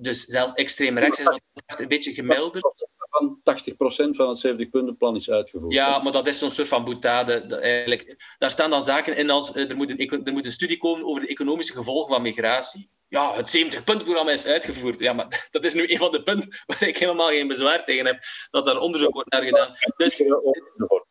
dus 0.00 0.24
zelfs 0.24 0.52
extreem 0.52 0.98
rechts 0.98 1.18
is 1.18 1.24
wat 1.24 1.80
een 1.80 1.88
beetje 1.88 2.14
gemilderd 2.14 2.88
van 3.14 3.40
80% 3.42 4.10
van 4.10 4.28
het 4.28 4.46
70-puntenplan 4.46 5.16
is 5.16 5.30
uitgevoerd. 5.30 5.72
Ja, 5.72 5.98
maar 5.98 6.12
dat 6.12 6.26
is 6.26 6.38
zo'n 6.38 6.50
soort 6.50 6.68
van 6.68 6.84
boetade. 6.84 7.56
eigenlijk, 7.56 8.34
daar 8.38 8.50
staan 8.50 8.70
dan 8.70 8.82
zaken 8.82 9.16
in 9.16 9.30
als 9.30 9.54
er 9.54 9.76
moet, 9.76 9.90
een, 9.90 10.24
er 10.24 10.32
moet 10.32 10.46
een 10.46 10.52
studie 10.54 10.76
komen 10.76 11.06
over 11.06 11.22
de 11.22 11.28
economische 11.28 11.72
gevolgen 11.72 12.12
van 12.14 12.22
migratie. 12.22 12.88
Ja, 13.08 13.34
het 13.34 13.58
70-puntenprogramma 13.58 14.30
is 14.30 14.46
uitgevoerd. 14.46 14.98
Ja, 14.98 15.12
maar 15.12 15.46
dat 15.50 15.64
is 15.64 15.74
nu 15.74 15.90
een 15.90 15.98
van 15.98 16.12
de 16.12 16.22
punten 16.22 16.48
waar 16.66 16.88
ik 16.88 16.98
helemaal 16.98 17.28
geen 17.28 17.48
bezwaar 17.48 17.84
tegen 17.84 18.06
heb, 18.06 18.22
dat 18.50 18.64
daar 18.64 18.78
onderzoek 18.78 19.14
wordt 19.14 19.32
naar 19.32 19.42
gedaan. 19.42 19.72
Dus, 19.96 20.22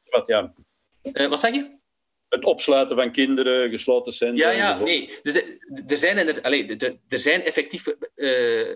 wat, 0.03 0.23
ja. 0.25 0.53
Uh, 1.03 1.27
wat 1.27 1.39
zeg 1.39 1.53
je? 1.53 1.81
het 2.33 2.45
opsluiten 2.45 2.95
van 2.95 3.11
kinderen, 3.11 3.69
gesloten 3.69 4.13
centra. 4.13 4.51
Ja, 4.51 4.57
ja, 4.57 4.79
nee. 4.79 5.19
Dus, 5.21 5.35
er, 5.87 5.97
zijn 5.97 6.17
er, 6.17 6.41
allez, 6.41 6.75
er 7.09 7.19
zijn 7.19 7.43
effectief 7.43 7.87
uh, 8.15 8.75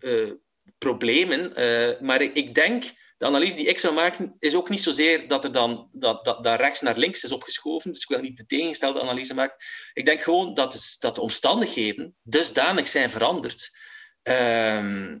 uh, 0.00 0.30
problemen. 0.78 1.52
Maar 2.00 2.22
ik 2.22 2.54
denk, 2.54 2.84
de 3.20 3.26
analyse 3.26 3.56
die 3.56 3.66
ik 3.66 3.78
zou 3.78 3.94
maken, 3.94 4.36
is 4.38 4.54
ook 4.54 4.68
niet 4.68 4.82
zozeer 4.82 5.28
dat 5.28 5.44
er 5.44 5.52
dan 5.52 5.88
dat, 5.92 6.24
dat, 6.24 6.44
dat 6.44 6.60
rechts 6.60 6.80
naar 6.80 6.96
links 6.96 7.24
is 7.24 7.32
opgeschoven. 7.32 7.92
Dus 7.92 8.02
ik 8.02 8.08
wil 8.08 8.20
niet 8.20 8.36
de 8.36 8.46
tegengestelde 8.46 9.00
analyse 9.00 9.34
maken. 9.34 9.56
Ik 9.92 10.06
denk 10.06 10.22
gewoon 10.22 10.54
dat, 10.54 10.72
de, 10.72 10.96
dat 10.98 11.14
de 11.14 11.20
omstandigheden 11.20 12.16
dusdanig 12.22 12.88
zijn 12.88 13.10
veranderd. 13.10 13.76
Uh, 14.22 15.14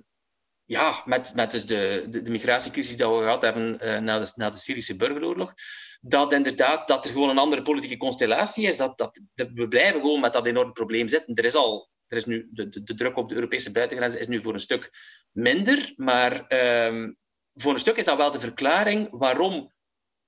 ja, 0.64 1.02
met, 1.04 1.34
met 1.34 1.50
dus 1.50 1.66
de, 1.66 2.06
de, 2.08 2.30
migratiecrisis 2.30 2.96
die 2.96 3.06
we 3.06 3.22
gehad 3.22 3.42
hebben 3.42 3.78
uh, 3.82 3.98
na, 3.98 4.18
de, 4.18 4.32
na 4.34 4.50
de 4.50 4.58
Syrische 4.58 4.96
burgeroorlog, 4.96 5.54
dat 6.00 6.32
inderdaad 6.32 6.88
dat 6.88 7.04
er 7.04 7.12
gewoon 7.12 7.30
een 7.30 7.38
andere 7.38 7.62
politieke 7.62 7.96
constellatie 7.96 8.66
is. 8.66 8.76
Dat, 8.76 8.98
dat, 8.98 9.20
we 9.34 9.68
blijven 9.68 10.00
gewoon 10.00 10.20
met 10.20 10.32
dat 10.32 10.46
enorme 10.46 10.72
probleem 10.72 11.08
zitten. 11.08 11.34
Er 11.34 11.44
is 11.44 11.54
al 11.54 11.90
er 12.10 12.16
is 12.16 12.24
nu 12.24 12.48
de, 12.52 12.68
de, 12.68 12.94
druk 12.94 13.16
op 13.16 13.28
de 13.28 13.34
Europese 13.34 13.72
buitengrenzen 13.72 14.20
is 14.20 14.28
nu 14.28 14.40
voor 14.40 14.54
een 14.54 14.60
stuk 14.60 14.90
minder, 15.30 15.92
maar 15.96 16.52
um, 16.86 17.18
voor 17.60 17.72
een 17.72 17.80
stuk 17.80 17.96
is 17.96 18.04
dat 18.04 18.16
wel 18.16 18.30
de 18.30 18.40
verklaring 18.40 19.08
waarom 19.10 19.72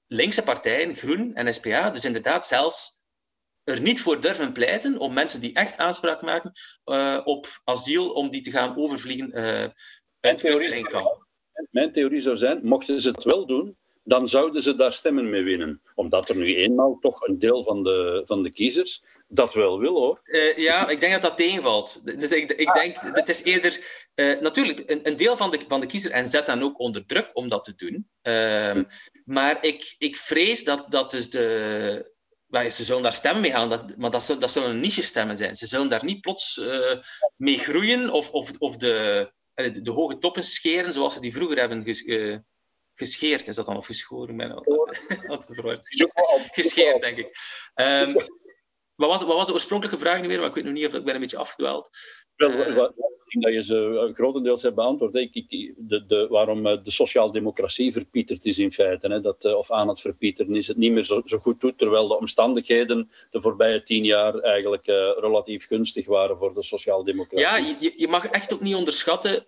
linkse 0.07 0.43
partijen, 0.43 0.95
Groen 0.95 1.35
en 1.35 1.55
SPA, 1.55 1.91
dus 1.91 2.05
inderdaad 2.05 2.47
zelfs 2.47 3.01
er 3.65 3.81
niet 3.81 4.01
voor 4.01 4.21
durven 4.21 4.53
pleiten 4.53 4.99
om 4.99 5.13
mensen 5.13 5.41
die 5.41 5.55
echt 5.55 5.77
aanspraak 5.77 6.23
maken 6.23 6.53
uh, 6.85 7.21
op 7.25 7.47
asiel, 7.65 8.11
om 8.11 8.31
die 8.31 8.41
te 8.41 8.51
gaan 8.51 8.77
overvliegen 8.77 9.39
uh, 9.39 9.69
uit 10.21 10.41
vluchtelingenkamp. 10.41 11.27
mijn 11.71 11.93
theorie 11.93 12.21
zou 12.21 12.37
zijn, 12.37 12.67
mochten 12.67 13.01
ze 13.01 13.11
het 13.11 13.25
wel 13.25 13.47
doen, 13.47 13.77
dan 14.05 14.29
zouden 14.29 14.63
ze 14.63 14.75
daar 14.75 14.93
stemmen 14.93 15.31
mee 15.31 15.43
winnen. 15.43 15.83
Omdat 15.95 16.29
er 16.29 16.37
nu 16.37 16.57
eenmaal 16.57 16.99
toch 17.01 17.27
een 17.27 17.39
deel 17.39 17.65
van 17.65 17.83
de, 17.83 18.23
van 18.27 18.43
de 18.43 18.51
kiezers 18.51 19.03
dat 19.29 19.55
wel 19.55 19.79
wil, 19.79 19.95
hoor. 19.95 20.21
Uh, 20.25 20.57
ja, 20.57 20.89
ik 20.89 21.01
denk 21.01 21.13
dat 21.13 21.23
dat 21.23 21.37
tegenvalt. 21.37 22.01
Dus 22.19 22.31
ik, 22.31 22.53
ik 22.53 22.73
denk, 22.73 22.97
het 23.01 23.29
is 23.29 23.43
eerder... 23.43 24.01
Uh, 24.15 24.41
natuurlijk, 24.41 24.91
een, 24.91 25.01
een, 25.03 25.17
deel 25.17 25.37
van 25.37 25.51
de, 25.51 25.61
van 25.69 25.81
de 25.81 25.87
kiezer, 25.87 26.11
en 26.11 26.29
zet 26.29 26.47
dan 26.47 26.63
ook 26.63 26.79
onder 26.79 27.07
druk 27.07 27.31
om 27.33 27.49
dat 27.49 27.65
te 27.65 27.75
doen. 27.77 28.09
Uh, 28.23 28.85
maar 29.25 29.65
ik, 29.65 29.95
ik 29.99 30.17
vrees 30.17 30.65
dat, 30.65 30.91
dat 30.91 31.11
dus 31.11 31.31
de... 31.31 32.11
Ze 32.53 32.85
zullen 32.85 33.03
daar 33.03 33.13
stemmen 33.13 33.41
mee 33.41 33.51
gaan, 33.51 33.69
dat, 33.69 33.97
maar 33.97 34.11
dat, 34.11 34.37
dat 34.39 34.51
zullen 34.51 34.81
niche-stemmen 34.81 35.37
zijn. 35.37 35.57
Ze 35.57 35.67
zullen 35.67 35.89
daar 35.89 36.05
niet 36.05 36.21
plots 36.21 36.57
uh, 36.57 36.97
mee 37.37 37.59
groeien 37.59 38.11
of, 38.11 38.31
of, 38.31 38.51
of 38.59 38.77
de, 38.77 39.31
de, 39.55 39.83
de, 39.83 39.91
hoge 39.91 40.19
toppen 40.19 40.45
scheren 40.45 40.93
zoals 40.93 41.15
ze 41.15 41.21
die 41.21 41.33
vroeger 41.33 41.59
hebben 41.59 41.85
gescheerd. 42.95 43.49
Is 43.49 43.55
dat 43.55 43.67
dan 43.67 43.77
of 43.77 43.87
geschoren? 43.87 44.37
Ben 44.37 44.49
Gescheerd, 46.53 47.03
denk 47.03 47.19
ik. 47.19 47.37
Um, 47.75 48.15
wat, 48.95 49.09
was, 49.09 49.23
wat 49.23 49.37
was 49.37 49.47
de 49.47 49.53
oorspronkelijke 49.53 50.01
vraag 50.01 50.21
nu 50.21 50.29
weer? 50.29 50.39
Maar 50.39 50.49
ik 50.49 50.55
weet 50.55 50.65
nog 50.65 50.73
niet 50.73 50.87
of 50.87 50.95
ik 50.95 51.05
ben 51.05 51.15
een 51.15 51.21
beetje 51.21 51.37
afgedwaald. 51.37 51.91
Uh, 52.37 52.89
wat, 53.33 53.43
dat 53.43 53.53
je 53.53 53.63
ze 53.63 54.07
uh, 54.09 54.15
grotendeels 54.15 54.63
hebt 54.63 54.75
beantwoord. 54.75 55.15
Ik, 55.15 55.35
ik, 55.35 55.75
de, 55.77 56.07
de, 56.07 56.27
waarom 56.31 56.67
uh, 56.67 56.77
de 56.83 56.91
sociaaldemocratie 56.91 57.93
verpieterd 57.93 58.45
is 58.45 58.59
in 58.59 58.73
feite. 58.73 59.09
Hè, 59.09 59.21
dat, 59.21 59.45
of 59.45 59.71
aan 59.71 59.89
het 59.89 60.01
verpieteren 60.01 60.55
is, 60.55 60.67
het 60.67 60.77
niet 60.77 60.93
meer 60.93 61.05
zo, 61.05 61.23
zo, 61.25 61.39
goed 61.39 61.61
doet. 61.61 61.79
Terwijl 61.79 62.09
de 62.09 62.19
omstandigheden 62.19 63.11
de 63.31 63.41
voorbije 63.41 63.83
tien 63.83 64.05
jaar 64.05 64.35
eigenlijk 64.39 64.87
relatief 65.21 65.67
gunstig 65.67 66.07
waren 66.07 66.39
voor 66.39 66.55
de 66.55 66.63
sociaaldemocratie. 66.63 67.47
Ja, 67.47 67.77
je, 67.81 67.93
je 67.97 68.09
mag 68.09 68.27
echt 68.27 68.53
ook 68.53 68.61
niet 68.61 68.75
onderschatten. 68.75 69.47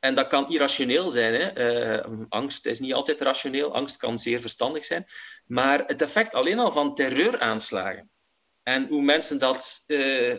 en 0.00 0.14
dat 0.14 0.26
kan 0.26 0.50
irrationeel 0.50 1.10
zijn. 1.10 1.34
Hè. 1.34 2.04
angst 2.28 2.66
is 2.66 2.80
niet 2.80 2.94
altijd 2.94 3.20
rationeel. 3.20 3.74
Angst 3.74 3.96
kan 3.96 4.18
zeer 4.18 4.40
verstandig 4.40 4.84
zijn. 4.84 5.06
Maar 5.46 5.84
het 5.86 6.02
effect 6.02 6.34
alleen 6.34 6.58
al 6.58 6.72
van 6.72 6.94
terreuraanslagen 6.94 8.10
en 8.62 8.86
hoe 8.88 9.02
mensen 9.02 9.38
dat 9.38 9.84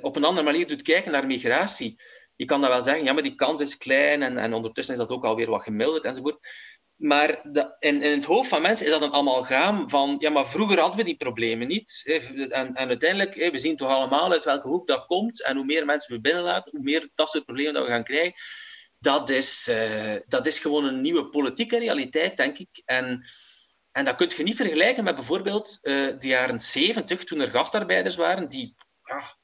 op 0.02 0.16
een 0.16 0.24
andere 0.24 0.46
manier 0.46 0.68
doet 0.68 0.82
kijken 0.82 1.12
naar 1.12 1.26
migratie. 1.26 2.00
Je 2.42 2.48
kan 2.48 2.62
dat 2.62 2.70
wel 2.70 2.82
zeggen, 2.82 3.04
ja, 3.04 3.14
maar 3.14 3.24
die 3.24 3.36
kans 3.36 3.62
is 3.62 3.78
klein 3.78 4.22
en, 4.24 4.38
en 4.38 4.54
ondertussen 4.54 4.94
is 4.94 5.00
dat 5.00 5.10
ook 5.10 5.26
alweer 5.26 5.50
wat 5.50 5.64
gemilderd 5.64 6.06
enzovoort. 6.06 6.48
Maar 6.96 7.40
de, 7.44 7.76
in, 7.80 8.02
in, 8.02 8.12
het 8.12 8.26
hoofd 8.26 8.50
van 8.50 8.62
mensen 8.62 8.86
is 8.86 8.92
dat 8.92 9.02
een 9.02 9.14
amalgaam 9.14 9.90
van, 9.90 10.16
ja, 10.20 10.30
maar 10.30 10.48
vroeger 10.48 10.80
hadden 10.80 10.98
we 10.98 11.04
die 11.04 11.18
problemen 11.18 11.68
niet. 11.68 12.02
En, 12.50 12.76
en 12.76 12.88
uiteindelijk, 12.88 13.36
we 13.36 13.58
zien 13.58 13.76
toch 13.76 13.90
allemaal 13.90 14.32
uit 14.32 14.46
welke 14.46 14.68
hoek 14.68 14.88
dat 14.88 15.06
komt. 15.06 15.44
En 15.44 15.56
hoe 15.56 15.66
meer 15.66 15.86
mensen 15.86 16.16
we 16.16 16.22
binnenlaten, 16.22 16.72
hoe 16.72 16.84
meer 16.84 17.10
dat 17.14 17.42
problemen 17.46 17.74
dat 17.74 17.84
we 17.84 17.90
gaan 17.90 18.04
krijgen. 18.04 18.34
Dat 19.00 19.30
is, 19.30 19.68
uh, 19.72 20.16
dat 20.28 20.46
is 20.48 20.60
gewoon 20.60 20.86
een 20.86 21.02
nieuwe 21.02 21.30
politieke 21.30 21.80
realiteit, 21.80 22.38
denk 22.38 22.58
ik. 22.58 22.82
En 22.86 23.26
en 23.92 24.06
dat 24.06 24.16
kun 24.16 24.32
je 24.38 24.44
niet 24.44 24.56
vergelijken 24.56 25.04
met 25.04 25.16
bijvoorbeeld 25.16 25.80
uh, 25.82 26.20
de 26.20 26.28
jaren 26.28 26.60
70, 26.60 27.24
toen 27.24 27.40
er 27.40 27.48
gastarbeiders 27.48 28.16
waren 28.16 28.48
die, 28.48 28.76
ja, 29.04 29.38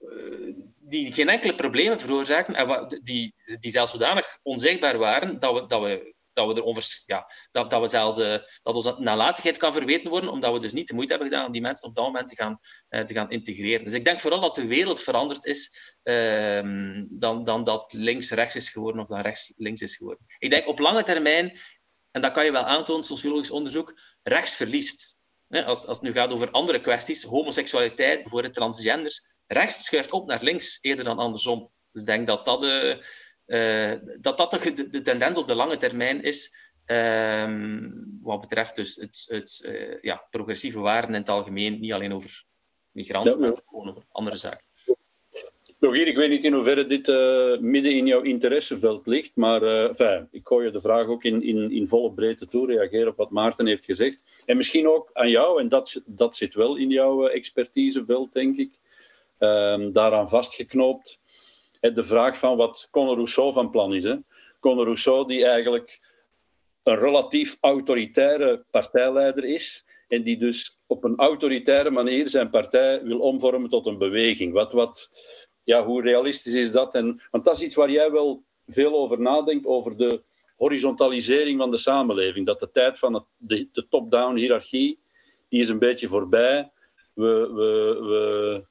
uh, 0.00 0.54
die 0.88 1.12
geen 1.12 1.28
enkele 1.28 1.54
problemen 1.54 2.00
veroorzaakten 2.00 2.54
en 2.54 3.00
die, 3.02 3.32
die 3.60 3.70
zelfs 3.70 3.92
zodanig 3.92 4.38
onzichtbaar 4.42 4.98
waren 4.98 5.38
dat 5.38 5.54
we, 5.54 5.66
dat 5.66 5.82
we, 5.82 6.14
dat 6.32 6.54
we, 6.54 6.60
erover, 6.60 7.02
ja, 7.06 7.30
dat, 7.50 7.70
dat 7.70 7.80
we 7.80 7.86
zelfs 7.86 8.18
uh, 8.18 8.36
dat 8.62 8.74
onze 8.74 8.96
nalatigheid 8.98 9.56
kan 9.56 9.72
verweten 9.72 10.10
worden, 10.10 10.30
omdat 10.30 10.52
we 10.52 10.60
dus 10.60 10.72
niet 10.72 10.88
de 10.88 10.94
moeite 10.94 11.12
hebben 11.12 11.30
gedaan 11.30 11.46
om 11.46 11.52
die 11.52 11.60
mensen 11.60 11.88
op 11.88 11.94
dat 11.94 12.04
moment 12.04 12.28
te 12.28 12.34
gaan, 12.34 12.58
te 12.88 13.14
gaan 13.14 13.30
integreren. 13.30 13.84
Dus 13.84 13.94
ik 13.94 14.04
denk 14.04 14.20
vooral 14.20 14.40
dat 14.40 14.54
de 14.54 14.66
wereld 14.66 15.00
veranderd 15.00 15.44
is 15.44 15.72
ehm, 16.02 17.04
dan, 17.08 17.44
dan 17.44 17.64
dat 17.64 17.92
links-rechts 17.92 18.56
is 18.56 18.68
geworden 18.68 19.02
of 19.02 19.08
dat 19.08 19.20
rechts-links 19.20 19.80
is 19.80 19.96
geworden. 19.96 20.26
Ik 20.38 20.50
denk 20.50 20.66
op 20.66 20.78
lange 20.78 21.02
termijn 21.02 21.58
en 22.10 22.20
dat 22.20 22.32
kan 22.32 22.44
je 22.44 22.52
wel 22.52 22.64
aantonen, 22.64 23.04
sociologisch 23.04 23.50
onderzoek, 23.50 24.00
rechts 24.22 24.54
verliest. 24.54 25.16
Als, 25.48 25.86
als 25.86 25.98
het 25.98 26.02
nu 26.02 26.12
gaat 26.12 26.30
over 26.30 26.50
andere 26.50 26.80
kwesties, 26.80 27.22
homoseksualiteit, 27.22 28.22
bijvoorbeeld 28.22 28.54
transgenders, 28.54 29.26
rechts 29.48 29.84
schuift 29.84 30.12
op 30.12 30.26
naar 30.26 30.42
links 30.42 30.78
eerder 30.80 31.04
dan 31.04 31.18
andersom. 31.18 31.70
Dus 31.92 32.02
ik 32.02 32.08
denk 32.08 32.26
dat 32.26 32.44
dat, 32.44 32.60
de, 32.60 33.04
uh, 33.46 34.10
dat, 34.20 34.38
dat 34.38 34.50
de, 34.50 34.88
de, 34.88 35.00
tendens 35.00 35.38
op 35.38 35.48
de 35.48 35.54
lange 35.54 35.76
termijn 35.76 36.22
is, 36.22 36.56
uh, 36.86 37.88
wat 38.22 38.40
betreft 38.40 38.76
dus 38.76 38.96
het, 38.96 39.24
het 39.28 39.62
uh, 39.66 40.00
ja, 40.00 40.26
progressieve 40.30 40.78
waarden 40.78 41.14
in 41.14 41.20
het 41.20 41.28
algemeen, 41.28 41.80
niet 41.80 41.92
alleen 41.92 42.12
over 42.12 42.44
migranten, 42.90 43.40
maar 43.40 43.50
ook 43.50 43.62
gewoon 43.66 43.88
over 43.88 44.04
andere 44.08 44.36
zaken. 44.36 44.66
Rogier, 45.80 46.06
ik 46.06 46.16
weet 46.16 46.30
niet 46.30 46.44
in 46.44 46.52
hoeverre 46.52 46.86
dit 46.86 47.08
uh, 47.08 47.58
midden 47.58 47.92
in 47.92 48.06
jouw 48.06 48.20
interesseveld 48.20 49.06
ligt, 49.06 49.30
maar 49.34 49.62
uh, 49.62 49.88
enfin, 49.88 50.28
ik 50.30 50.46
gooi 50.46 50.66
je 50.66 50.72
de 50.72 50.80
vraag 50.80 51.06
ook 51.06 51.24
in, 51.24 51.42
in, 51.42 51.70
in 51.70 51.88
volle 51.88 52.12
breedte 52.12 52.48
toe, 52.48 52.66
reageren 52.66 53.08
op 53.08 53.16
wat 53.16 53.30
Maarten 53.30 53.66
heeft 53.66 53.84
gezegd. 53.84 54.42
En 54.46 54.56
misschien 54.56 54.88
ook 54.88 55.10
aan 55.12 55.30
jou, 55.30 55.60
en 55.60 55.68
dat, 55.68 56.02
dat 56.06 56.36
zit 56.36 56.54
wel 56.54 56.76
in 56.76 56.90
jouw 56.90 57.26
expertiseveld, 57.26 58.32
denk 58.32 58.56
ik, 58.56 58.78
um, 59.38 59.92
daaraan 59.92 60.28
vastgeknoopt. 60.28 61.18
De 61.80 62.02
vraag 62.02 62.38
van 62.38 62.56
wat 62.56 62.88
Conor 62.90 63.14
Rousseau 63.14 63.52
van 63.52 63.70
plan 63.70 63.94
is. 63.94 64.04
Hè? 64.04 64.16
Conor 64.60 64.84
Rousseau, 64.84 65.26
die 65.26 65.44
eigenlijk 65.44 66.00
een 66.82 66.98
relatief 66.98 67.56
autoritaire 67.60 68.64
partijleider 68.70 69.44
is, 69.44 69.84
en 70.08 70.22
die 70.22 70.36
dus 70.38 70.78
op 70.86 71.04
een 71.04 71.16
autoritaire 71.16 71.90
manier 71.90 72.28
zijn 72.28 72.50
partij 72.50 73.02
wil 73.02 73.18
omvormen 73.18 73.70
tot 73.70 73.86
een 73.86 73.98
beweging. 73.98 74.52
Wat, 74.52 74.72
wat 74.72 75.10
ja, 75.64 75.84
hoe 75.84 76.02
realistisch 76.02 76.54
is 76.54 76.72
dat? 76.72 76.94
En, 76.94 77.22
want 77.30 77.44
dat 77.44 77.54
is 77.54 77.62
iets 77.62 77.74
waar 77.74 77.90
jij 77.90 78.10
wel 78.10 78.42
veel 78.66 78.94
over 78.94 79.20
nadenkt, 79.20 79.66
over 79.66 79.96
de 79.96 80.22
horizontalisering 80.56 81.58
van 81.58 81.70
de 81.70 81.78
samenleving. 81.78 82.46
Dat 82.46 82.60
de 82.60 82.70
tijd 82.70 82.98
van 82.98 83.26
de 83.36 83.86
top-down 83.88 84.36
hiërarchie, 84.36 84.98
die 85.48 85.60
is 85.60 85.68
een 85.68 85.78
beetje 85.78 86.08
voorbij. 86.08 86.70
We, 87.12 87.50
we, 87.52 87.98
we... 88.00 88.64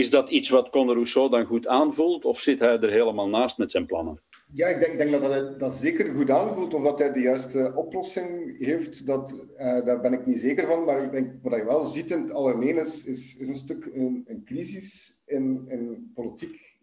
Is 0.00 0.10
dat 0.10 0.30
iets 0.30 0.48
wat 0.48 0.70
Conor 0.70 0.94
Rousseau 0.94 1.30
dan 1.30 1.44
goed 1.44 1.66
aanvoelt, 1.66 2.24
of 2.24 2.40
zit 2.40 2.60
hij 2.60 2.78
er 2.78 2.90
helemaal 2.90 3.28
naast 3.28 3.58
met 3.58 3.70
zijn 3.70 3.86
plannen? 3.86 4.20
Ja, 4.52 4.66
ik 4.66 4.80
denk, 4.80 4.98
denk 4.98 5.10
dat 5.10 5.22
hij 5.22 5.56
dat 5.58 5.74
zeker 5.74 6.14
goed 6.14 6.30
aanvoelt. 6.30 6.74
Of 6.74 6.82
dat 6.82 6.98
hij 6.98 7.12
de 7.12 7.20
juiste 7.20 7.72
oplossing 7.74 8.58
heeft, 8.58 9.06
dat, 9.06 9.46
uh, 9.52 9.84
daar 9.84 10.00
ben 10.00 10.12
ik 10.12 10.26
niet 10.26 10.40
zeker 10.40 10.66
van. 10.66 10.84
Maar 10.84 11.02
ik 11.04 11.10
denk, 11.10 11.32
wat 11.42 11.58
je 11.58 11.64
wel 11.64 11.82
ziet 11.82 12.10
in 12.10 12.22
het 12.22 12.32
algemeen 12.32 12.76
is, 12.76 13.04
is, 13.04 13.36
een 13.48 13.56
stuk 13.56 13.84
een, 13.84 14.24
een 14.26 14.44
crisis 14.44 15.20
in, 15.26 15.64
in 15.68 16.10
politiek, 16.14 16.76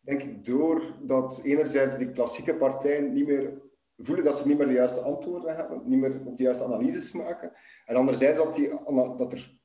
denk 0.00 0.22
ik, 0.22 0.44
doordat 0.44 1.40
enerzijds 1.44 1.98
die 1.98 2.10
klassieke 2.10 2.54
partijen 2.54 3.12
niet 3.12 3.26
meer 3.26 3.60
voelen 3.96 4.24
dat 4.24 4.36
ze 4.36 4.48
niet 4.48 4.58
meer 4.58 4.66
de 4.66 4.72
juiste 4.72 5.00
antwoorden 5.00 5.56
hebben, 5.56 5.82
niet 5.84 6.00
meer 6.00 6.20
op 6.24 6.36
de 6.36 6.42
juiste 6.42 6.64
analyses 6.64 7.12
maken. 7.12 7.52
En 7.84 7.96
anderzijds 7.96 8.38
dat, 8.38 8.54
die, 8.54 8.68
dat 9.16 9.32
er 9.32 9.60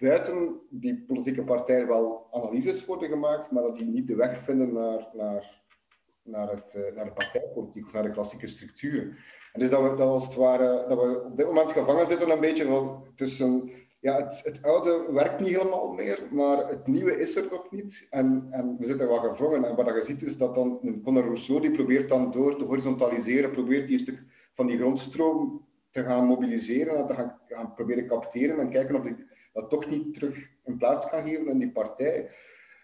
buiten 0.00 0.60
die 0.70 1.04
politieke 1.06 1.44
partijen 1.44 1.86
wel 1.86 2.28
analyses 2.32 2.84
worden 2.84 3.08
gemaakt, 3.08 3.50
maar 3.50 3.62
dat 3.62 3.76
die 3.76 3.86
niet 3.86 4.06
de 4.06 4.16
weg 4.16 4.44
vinden 4.44 4.72
naar, 4.72 5.08
naar, 5.12 5.62
naar, 6.22 6.48
het, 6.48 6.74
eh, 6.74 6.94
naar 6.94 7.04
de 7.04 7.12
partijpolitiek 7.12 7.86
of 7.86 7.92
naar 7.92 8.02
de 8.02 8.10
klassieke 8.10 8.46
structuren. 8.46 9.16
En 9.52 9.60
dus 9.60 9.70
dat 9.70 9.82
we, 9.82 9.88
dat 9.88 10.08
als 10.08 10.26
het 10.26 10.34
ware, 10.34 10.84
dat 10.88 10.98
we 10.98 11.24
op 11.24 11.36
dit 11.36 11.46
moment 11.46 11.72
gevangen 11.72 12.06
zitten 12.06 12.30
een 12.30 12.40
beetje 12.40 12.98
tussen 13.14 13.70
ja, 14.00 14.16
het, 14.16 14.40
het, 14.44 14.62
oude 14.62 15.12
werkt 15.12 15.40
niet 15.40 15.56
helemaal 15.56 15.92
meer, 15.92 16.28
maar 16.30 16.68
het 16.68 16.86
nieuwe 16.86 17.18
is 17.18 17.36
er 17.36 17.46
nog 17.50 17.70
niet. 17.70 18.06
En, 18.10 18.46
en 18.50 18.76
we 18.78 18.86
zitten 18.86 19.08
wat 19.08 19.24
gevangen. 19.24 19.64
En 19.64 19.76
wat 19.76 19.86
je 19.86 20.02
ziet 20.04 20.22
is 20.22 20.36
dat 20.36 20.54
dan 20.54 21.00
Conor 21.04 21.24
Rousseau, 21.24 21.60
die 21.60 21.70
probeert 21.70 22.08
dan 22.08 22.30
door 22.30 22.56
te 22.56 22.64
horizontaliseren, 22.64 23.50
probeert 23.50 23.86
die 23.86 23.98
een 23.98 24.04
stuk 24.04 24.22
van 24.54 24.66
die 24.66 24.78
grondstroom 24.78 25.66
te 25.90 26.02
gaan 26.02 26.26
mobiliseren 26.26 26.96
en 26.96 27.06
te 27.06 27.14
gaan, 27.14 27.40
gaan 27.46 27.74
proberen 27.74 28.06
capteren 28.06 28.58
en 28.58 28.70
kijken 28.70 28.94
of 28.96 29.02
hij 29.02 29.16
dat 29.52 29.70
toch 29.70 29.90
niet 29.90 30.14
terug 30.14 30.48
in 30.64 30.76
plaats 30.76 31.10
kan 31.10 31.28
geven 31.28 31.48
in 31.48 31.58
die 31.58 31.72
partij. 31.72 32.30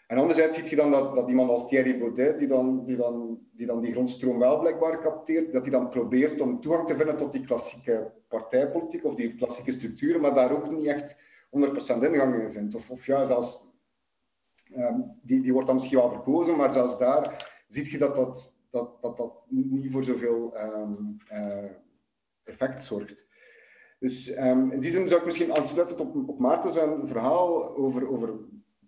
En 0.07 0.19
anderzijds 0.19 0.57
zie 0.57 0.71
je 0.71 0.77
dan 0.77 0.91
dat, 0.91 1.15
dat 1.15 1.29
iemand 1.29 1.51
als 1.51 1.69
Thierry 1.69 1.99
Baudet, 1.99 2.39
die 2.39 2.49
dan, 2.49 2.85
die, 2.85 2.97
dan, 2.97 3.39
die 3.53 3.67
dan 3.67 3.81
die 3.81 3.93
grondstroom 3.93 4.39
wel 4.39 4.59
blijkbaar 4.59 5.01
capteert, 5.01 5.53
dat 5.53 5.63
hij 5.63 5.71
dan 5.71 5.89
probeert 5.89 6.41
om 6.41 6.61
toegang 6.61 6.87
te 6.87 6.97
vinden 6.97 7.17
tot 7.17 7.33
die 7.33 7.45
klassieke 7.45 8.13
partijpolitiek 8.29 9.05
of 9.05 9.15
die 9.15 9.35
klassieke 9.35 9.73
structuren, 9.73 10.21
maar 10.21 10.35
daar 10.35 10.53
ook 10.53 10.71
niet 10.71 10.87
echt 10.87 11.17
100% 11.17 11.19
ingang 12.01 12.35
in 12.35 12.51
vindt. 12.53 12.75
Of, 12.75 12.91
of 12.91 13.07
ja, 13.07 13.25
zelfs, 13.25 13.67
um, 14.77 15.19
die, 15.23 15.41
die 15.41 15.53
wordt 15.53 15.67
dan 15.67 15.77
misschien 15.77 15.99
wel 15.99 16.11
verkozen, 16.11 16.57
maar 16.57 16.73
zelfs 16.73 16.99
daar 16.99 17.55
zie 17.69 17.91
je 17.91 17.99
dat 17.99 18.17
dat, 18.17 18.57
dat, 18.71 19.03
dat, 19.03 19.17
dat 19.17 19.33
niet 19.49 19.93
voor 19.93 20.05
zoveel 20.05 20.57
um, 20.57 21.17
uh, 21.33 21.71
effect 22.45 22.85
zorgt. 22.85 23.27
Dus 23.99 24.39
um, 24.39 24.71
in 24.71 24.81
die 24.81 24.91
zin 24.91 25.09
zou 25.09 25.21
ik 25.21 25.27
misschien 25.27 25.55
aansluiten 25.55 25.99
op, 25.99 26.29
op 26.29 26.39
Maarten 26.39 26.71
zijn 26.71 27.07
verhaal 27.09 27.77
over, 27.77 28.09
over 28.09 28.35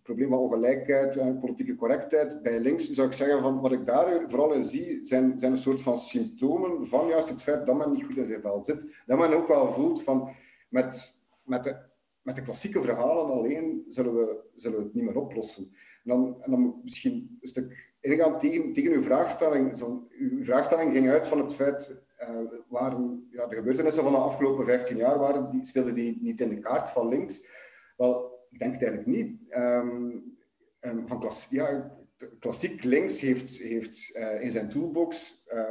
probleem 0.09 0.29
van 0.29 0.39
ongelijkheid 0.39 1.17
en 1.17 1.39
politieke 1.39 1.75
correctheid 1.75 2.43
bij 2.43 2.61
links, 2.61 2.91
zou 2.91 3.07
ik 3.09 3.13
zeggen 3.13 3.41
van 3.41 3.61
wat 3.61 3.73
ik 3.73 3.87
daar 3.87 4.25
vooral 4.29 4.53
in 4.53 4.65
zie, 4.65 5.05
zijn, 5.05 5.39
zijn 5.39 5.53
een 5.53 5.59
soort 5.59 5.81
van 5.81 5.99
symptomen 5.99 6.87
van 6.87 7.09
juist 7.09 7.29
het 7.29 7.43
feit 7.43 7.67
dat 7.67 7.77
men 7.77 7.93
niet 7.93 8.05
goed 8.05 8.17
in 8.17 8.25
zijn 8.25 8.41
vel 8.41 8.61
zit. 8.61 8.87
Dat 9.07 9.19
men 9.19 9.33
ook 9.33 9.49
wel 9.49 9.73
voelt 9.73 10.03
van 10.03 10.31
met, 10.69 11.21
met, 11.43 11.65
de, 11.65 11.77
met 12.23 12.37
de 12.37 12.43
klassieke 12.43 12.83
verhalen 12.83 13.33
alleen 13.33 13.85
zullen 13.89 14.15
we, 14.15 14.41
zullen 14.55 14.79
het 14.79 14.95
niet 14.95 15.05
meer 15.05 15.19
oplossen. 15.19 15.65
En 16.05 16.11
dan, 16.11 16.43
en 16.43 16.51
dan 16.51 16.81
misschien 16.85 17.39
een 17.41 17.49
stuk 17.49 17.95
ingaan 18.01 18.39
tegen, 18.39 18.73
tegen 18.73 18.93
uw 18.93 19.03
vraagstelling. 19.03 19.77
Zo, 19.77 20.07
uw 20.19 20.45
vraagstelling 20.45 20.93
ging 20.93 21.09
uit 21.09 21.29
van 21.29 21.39
het 21.39 21.55
feit 21.55 22.03
waren, 22.69 23.29
ja, 23.31 23.47
de 23.47 23.55
gebeurtenissen 23.55 24.03
van 24.03 24.12
de 24.12 24.19
afgelopen 24.19 24.64
15 24.64 24.97
jaar 24.97 25.19
waren, 25.19 25.51
die, 25.51 25.64
speelden 25.64 25.95
die 25.95 26.19
niet 26.21 26.41
in 26.41 26.49
de 26.49 26.59
kaart 26.59 26.91
van 26.91 27.09
links. 27.09 27.45
Wel, 27.97 28.47
ik 28.51 28.59
denk 28.59 28.73
het 28.73 28.83
eigenlijk 28.83 29.16
niet. 29.16 29.41
Ehm, 29.49 30.19
ehm, 30.81 31.07
van 31.07 31.31
ja, 31.51 31.99
klassiek 32.39 32.85
links 32.85 33.21
heeft, 33.21 33.59
heeft 33.59 34.16
uh, 34.16 34.43
in 34.43 34.51
zijn 34.51 34.69
toolbox 34.69 35.43
uh, 35.53 35.71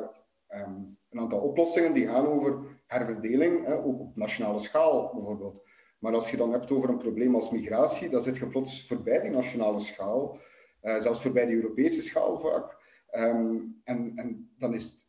um, 0.61 0.97
een 1.09 1.19
aantal 1.19 1.39
oplossingen 1.39 1.93
die 1.93 2.07
gaan 2.07 2.27
over 2.27 2.81
herverdeling, 2.87 3.67
uh, 3.67 3.85
ook 3.85 3.99
op 3.99 4.15
nationale 4.15 4.59
schaal 4.59 5.11
bijvoorbeeld. 5.13 5.61
Maar 5.99 6.13
als 6.13 6.29
je 6.29 6.37
dan 6.37 6.51
hebt 6.51 6.71
over 6.71 6.89
een 6.89 6.97
probleem 6.97 7.35
als 7.35 7.51
migratie, 7.51 8.09
dan 8.09 8.21
zit 8.21 8.37
je 8.37 8.47
plots 8.47 8.87
voorbij 8.87 9.21
die 9.21 9.31
nationale 9.31 9.79
schaal, 9.79 10.39
zelfs 10.81 11.21
voorbij 11.21 11.45
die 11.45 11.55
Europese 11.55 12.01
schaal 12.01 12.39
vaak. 12.39 12.77
en, 13.09 13.81
en 14.15 14.51
dan 14.57 14.73
is, 14.73 15.07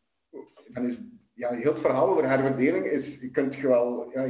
dan 0.72 0.84
is 0.84 1.00
ja, 1.38 1.50
heel 1.50 1.70
het 1.70 1.80
verhaal 1.80 2.08
over 2.08 2.28
herverdeling 2.28 2.86
is, 2.86 3.20
je 3.20 3.30
kunt 3.30 3.54
je 3.54 3.68
wel, 3.68 4.10
ja, 4.12 4.22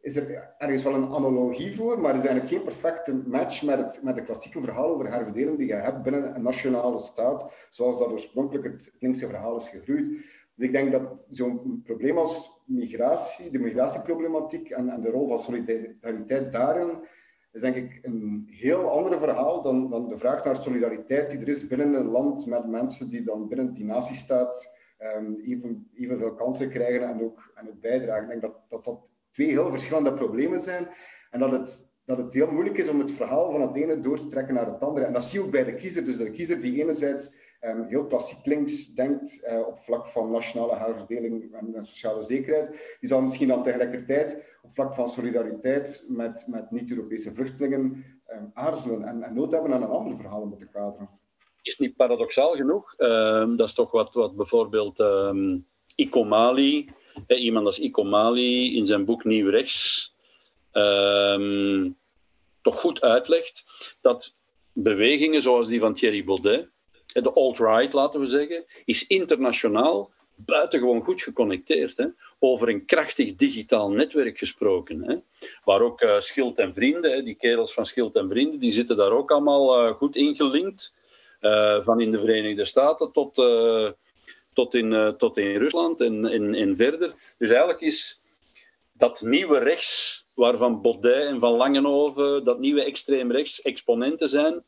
is 0.00 0.16
er 0.16 0.54
ergens 0.58 0.82
wel 0.82 0.94
een 0.94 1.12
analogie 1.12 1.76
voor, 1.76 2.00
maar 2.00 2.10
er 2.10 2.16
is 2.16 2.26
eigenlijk 2.26 2.54
geen 2.54 2.64
perfecte 2.64 3.14
match 3.26 3.62
met 3.62 3.78
het, 3.78 4.00
met 4.02 4.16
het 4.16 4.24
klassieke 4.24 4.60
verhaal 4.60 4.88
over 4.88 5.12
herverdeling 5.12 5.58
die 5.58 5.66
je 5.66 5.74
hebt 5.74 6.02
binnen 6.02 6.34
een 6.34 6.42
nationale 6.42 6.98
staat, 6.98 7.52
zoals 7.70 7.98
dat 7.98 8.10
oorspronkelijk 8.10 8.64
het 8.64 8.92
linkse 8.98 9.26
verhaal 9.26 9.56
is 9.56 9.68
gegroeid. 9.68 10.06
Dus 10.54 10.66
ik 10.66 10.72
denk 10.72 10.92
dat 10.92 11.02
zo'n 11.30 11.80
probleem 11.84 12.18
als 12.18 12.62
migratie, 12.66 13.50
de 13.50 13.58
migratieproblematiek 13.58 14.70
en, 14.70 14.88
en, 14.88 15.00
de 15.00 15.10
rol 15.10 15.28
van 15.28 15.38
solidariteit 15.38 16.52
daarin, 16.52 16.98
is 17.52 17.60
denk 17.60 17.76
ik 17.76 17.98
een 18.02 18.46
heel 18.50 18.90
ander 18.90 19.18
verhaal 19.18 19.62
dan, 19.62 19.90
dan 19.90 20.08
de 20.08 20.18
vraag 20.18 20.44
naar 20.44 20.56
solidariteit 20.56 21.30
die 21.30 21.38
er 21.38 21.48
is 21.48 21.66
binnen 21.66 21.94
een 21.94 22.06
land 22.06 22.46
met 22.46 22.66
mensen 22.66 23.08
die 23.10 23.22
dan 23.22 23.48
binnen 23.48 23.74
die 23.74 23.84
natiestaat 23.84 24.73
um, 25.04 25.40
even, 25.44 25.90
evenveel 25.94 26.34
kansen 26.34 26.70
krijgen 26.70 27.08
en 27.08 27.22
ook, 27.22 27.52
en 27.54 27.68
ook 27.68 27.80
bijdragen. 27.80 28.22
Ik 28.22 28.28
denk 28.28 28.42
dat 28.42 28.60
dat, 28.68 28.84
dat 28.84 29.00
twee 29.32 29.48
heel 29.48 29.70
verschillende 29.70 30.14
problemen 30.14 30.62
zijn. 30.62 30.88
En 31.30 31.40
dat 31.40 31.50
het, 31.50 31.88
dat 32.04 32.18
het 32.18 32.32
heel 32.32 32.52
moeilijk 32.52 32.78
is 32.78 32.88
om 32.88 32.98
het 32.98 33.12
verhaal 33.12 33.50
van 33.50 33.60
het 33.60 33.76
ene 33.76 34.00
door 34.00 34.18
te 34.18 34.26
trekken 34.26 34.54
naar 34.54 34.66
het 34.66 34.80
andere. 34.80 35.06
En 35.06 35.12
dat 35.12 35.24
zie 35.24 35.38
je 35.38 35.44
ook 35.44 35.50
bij 35.50 35.64
de 35.64 35.74
kiezer. 35.74 36.04
Dus 36.04 36.16
de 36.16 36.30
kiezer 36.30 36.60
die 36.60 36.80
enerzijds 36.82 37.32
um, 37.60 37.82
heel 37.82 38.06
klassiek 38.06 38.46
links 38.46 38.94
denkt 38.94 39.46
uh, 39.48 39.66
op 39.66 39.78
vlak 39.78 40.06
van 40.06 40.30
nationale 40.30 40.76
herverdeling 40.76 41.54
en, 41.54 41.84
sociale 41.84 42.20
zekerheid, 42.20 42.96
die 43.00 43.08
zal 43.08 43.22
misschien 43.22 43.48
dan 43.48 43.62
tegelijkertijd 43.62 44.42
op 44.62 44.74
vlak 44.74 44.94
van 44.94 45.08
solidariteit 45.08 46.04
met, 46.08 46.46
met 46.48 46.70
niet-Europese 46.70 47.34
vluchtelingen 47.34 48.04
um, 48.32 48.50
aarzelen 48.54 49.02
en, 49.02 49.22
en 49.22 49.34
nood 49.34 49.52
hebben 49.52 49.72
aan 49.72 49.82
een 49.82 49.88
ander 49.88 50.16
verhaal 50.16 50.46
moeten 50.46 50.70
kaderen. 50.70 51.08
Is 51.64 51.78
niet 51.78 51.96
paradoxaal 51.96 52.54
genoeg? 52.54 52.94
Uh, 52.98 53.56
dat 53.56 53.68
is 53.68 53.74
toch 53.74 53.90
wat, 53.90 54.14
wat 54.14 54.36
bijvoorbeeld 54.36 55.00
um, 55.00 55.66
Ikomali 55.94 56.92
iemand 57.26 57.66
als 57.66 57.78
Ikomali 57.78 58.76
in 58.76 58.86
zijn 58.86 59.04
boek 59.04 59.24
Nieuw 59.24 59.50
Rechts 59.50 60.12
ehm, 60.72 61.90
toch 62.62 62.80
goed 62.80 63.00
uitlegt 63.00 63.64
dat 64.00 64.36
bewegingen 64.72 65.42
zoals 65.42 65.68
die 65.68 65.80
van 65.80 65.94
Thierry 65.94 66.24
Baudet, 66.24 66.68
de 67.06 67.32
alt-right 67.32 67.92
laten 67.92 68.20
we 68.20 68.26
zeggen, 68.26 68.64
is 68.84 69.06
internationaal 69.06 70.12
buitengewoon 70.36 71.04
goed 71.04 71.22
geconnecteerd. 71.22 71.96
Hè? 71.96 72.06
Over 72.38 72.68
een 72.68 72.84
krachtig 72.84 73.34
digitaal 73.34 73.90
netwerk 73.90 74.38
gesproken. 74.38 75.02
Hè? 75.02 75.16
Waar 75.64 75.80
ook 75.80 76.02
uh, 76.02 76.20
Schild 76.20 76.58
en 76.58 76.74
Vrienden, 76.74 77.12
hè, 77.12 77.22
die 77.22 77.34
kerels 77.34 77.74
van 77.74 77.86
Schild 77.86 78.16
en 78.16 78.28
Vrienden, 78.28 78.58
die 78.58 78.70
zitten 78.70 78.96
daar 78.96 79.12
ook 79.12 79.30
allemaal 79.30 79.86
uh, 79.86 79.94
goed 79.94 80.16
ingelinkt. 80.16 80.94
Uh, 81.44 81.82
van 81.82 82.00
in 82.00 82.10
de 82.10 82.18
Verenigde 82.18 82.64
Staten 82.64 83.12
tot 83.12 83.34
tot 84.54 84.74
in, 84.74 84.92
uh, 84.92 85.08
tot 85.08 85.36
in 85.36 85.56
Rusland 85.56 86.00
en, 86.00 86.24
en, 86.24 86.54
en 86.54 86.76
verder. 86.76 87.14
Dus 87.38 87.50
eigenlijk 87.50 87.80
is 87.80 88.22
dat 88.92 89.20
nieuwe 89.20 89.58
rechts, 89.58 90.26
waarvan 90.34 90.82
Baudet 90.82 91.26
en 91.26 91.40
Van 91.40 91.52
Langenhoven, 91.52 92.44
dat 92.44 92.58
nieuwe 92.58 92.84
extreem 92.84 93.32
rechts 93.32 93.62
exponenten 93.62 94.28
zijn, 94.28 94.64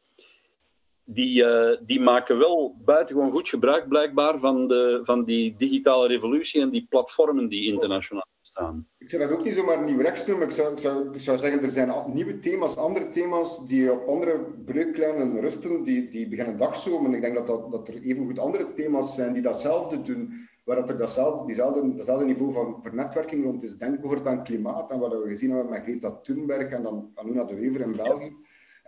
die, 1.08 1.44
uh, 1.44 1.76
die 1.86 2.00
maken 2.00 2.38
wel 2.38 2.76
buitengewoon 2.84 3.30
goed 3.30 3.48
gebruik 3.48 3.88
blijkbaar 3.88 4.38
van, 4.38 4.68
de, 4.68 5.00
van 5.04 5.24
die 5.24 5.54
digitale 5.58 6.08
revolutie 6.08 6.60
en 6.60 6.70
die 6.70 6.86
platformen 6.88 7.48
die 7.48 7.72
internationaal 7.72 8.26
bestaan. 8.40 8.86
Ik 8.98 9.10
zou 9.10 9.22
dat 9.22 9.38
ook 9.38 9.44
niet 9.44 9.54
zomaar 9.54 9.84
nieuw 9.84 10.00
rechts 10.00 10.26
noemen. 10.26 10.46
Ik 10.46 10.52
zou, 10.52 10.72
ik, 10.72 10.78
zou, 10.78 11.18
zou 11.18 11.38
zeggen, 11.38 11.62
er 11.62 11.70
zijn 11.70 11.92
nieuwe 12.06 12.38
thema's, 12.38 12.76
andere 12.76 13.08
thema's 13.08 13.66
die 13.66 13.92
op 13.92 14.08
andere 14.08 14.40
breuklijnen 14.64 15.40
rusten, 15.40 15.82
die, 15.82 16.08
die 16.08 16.28
beginnen 16.28 16.58
dagzomen. 16.58 17.14
Ik 17.14 17.20
denk 17.20 17.34
dat, 17.34 17.46
dat, 17.46 17.70
dat 17.70 17.88
er 17.88 18.02
evengoed 18.02 18.38
andere 18.38 18.72
thema's 18.74 19.14
zijn 19.14 19.32
die 19.32 19.42
datzelfde 19.42 20.02
doen, 20.02 20.48
waar 20.64 20.76
dat 20.76 20.90
er 20.90 20.98
datzelfde, 20.98 21.46
diezelfde, 21.46 21.94
datzelfde 21.94 22.24
niveau 22.24 22.52
van 22.52 22.78
vernetwerking 22.82 23.44
rond 23.44 23.62
is. 23.62 23.78
Denk 23.78 24.00
bijvoorbeeld 24.00 24.26
aan 24.26 24.44
klimaat 24.44 24.90
en 24.90 24.98
wat 24.98 25.12
we 25.12 25.28
gezien 25.28 25.50
hebben 25.50 25.70
met 25.70 25.82
Greta 25.82 26.18
Thunberg 26.22 26.70
en 26.70 26.82
dan 26.82 27.10
Anuna 27.14 27.44
de 27.44 27.54
Wever 27.54 27.80
in 27.80 27.96
België. 27.96 28.32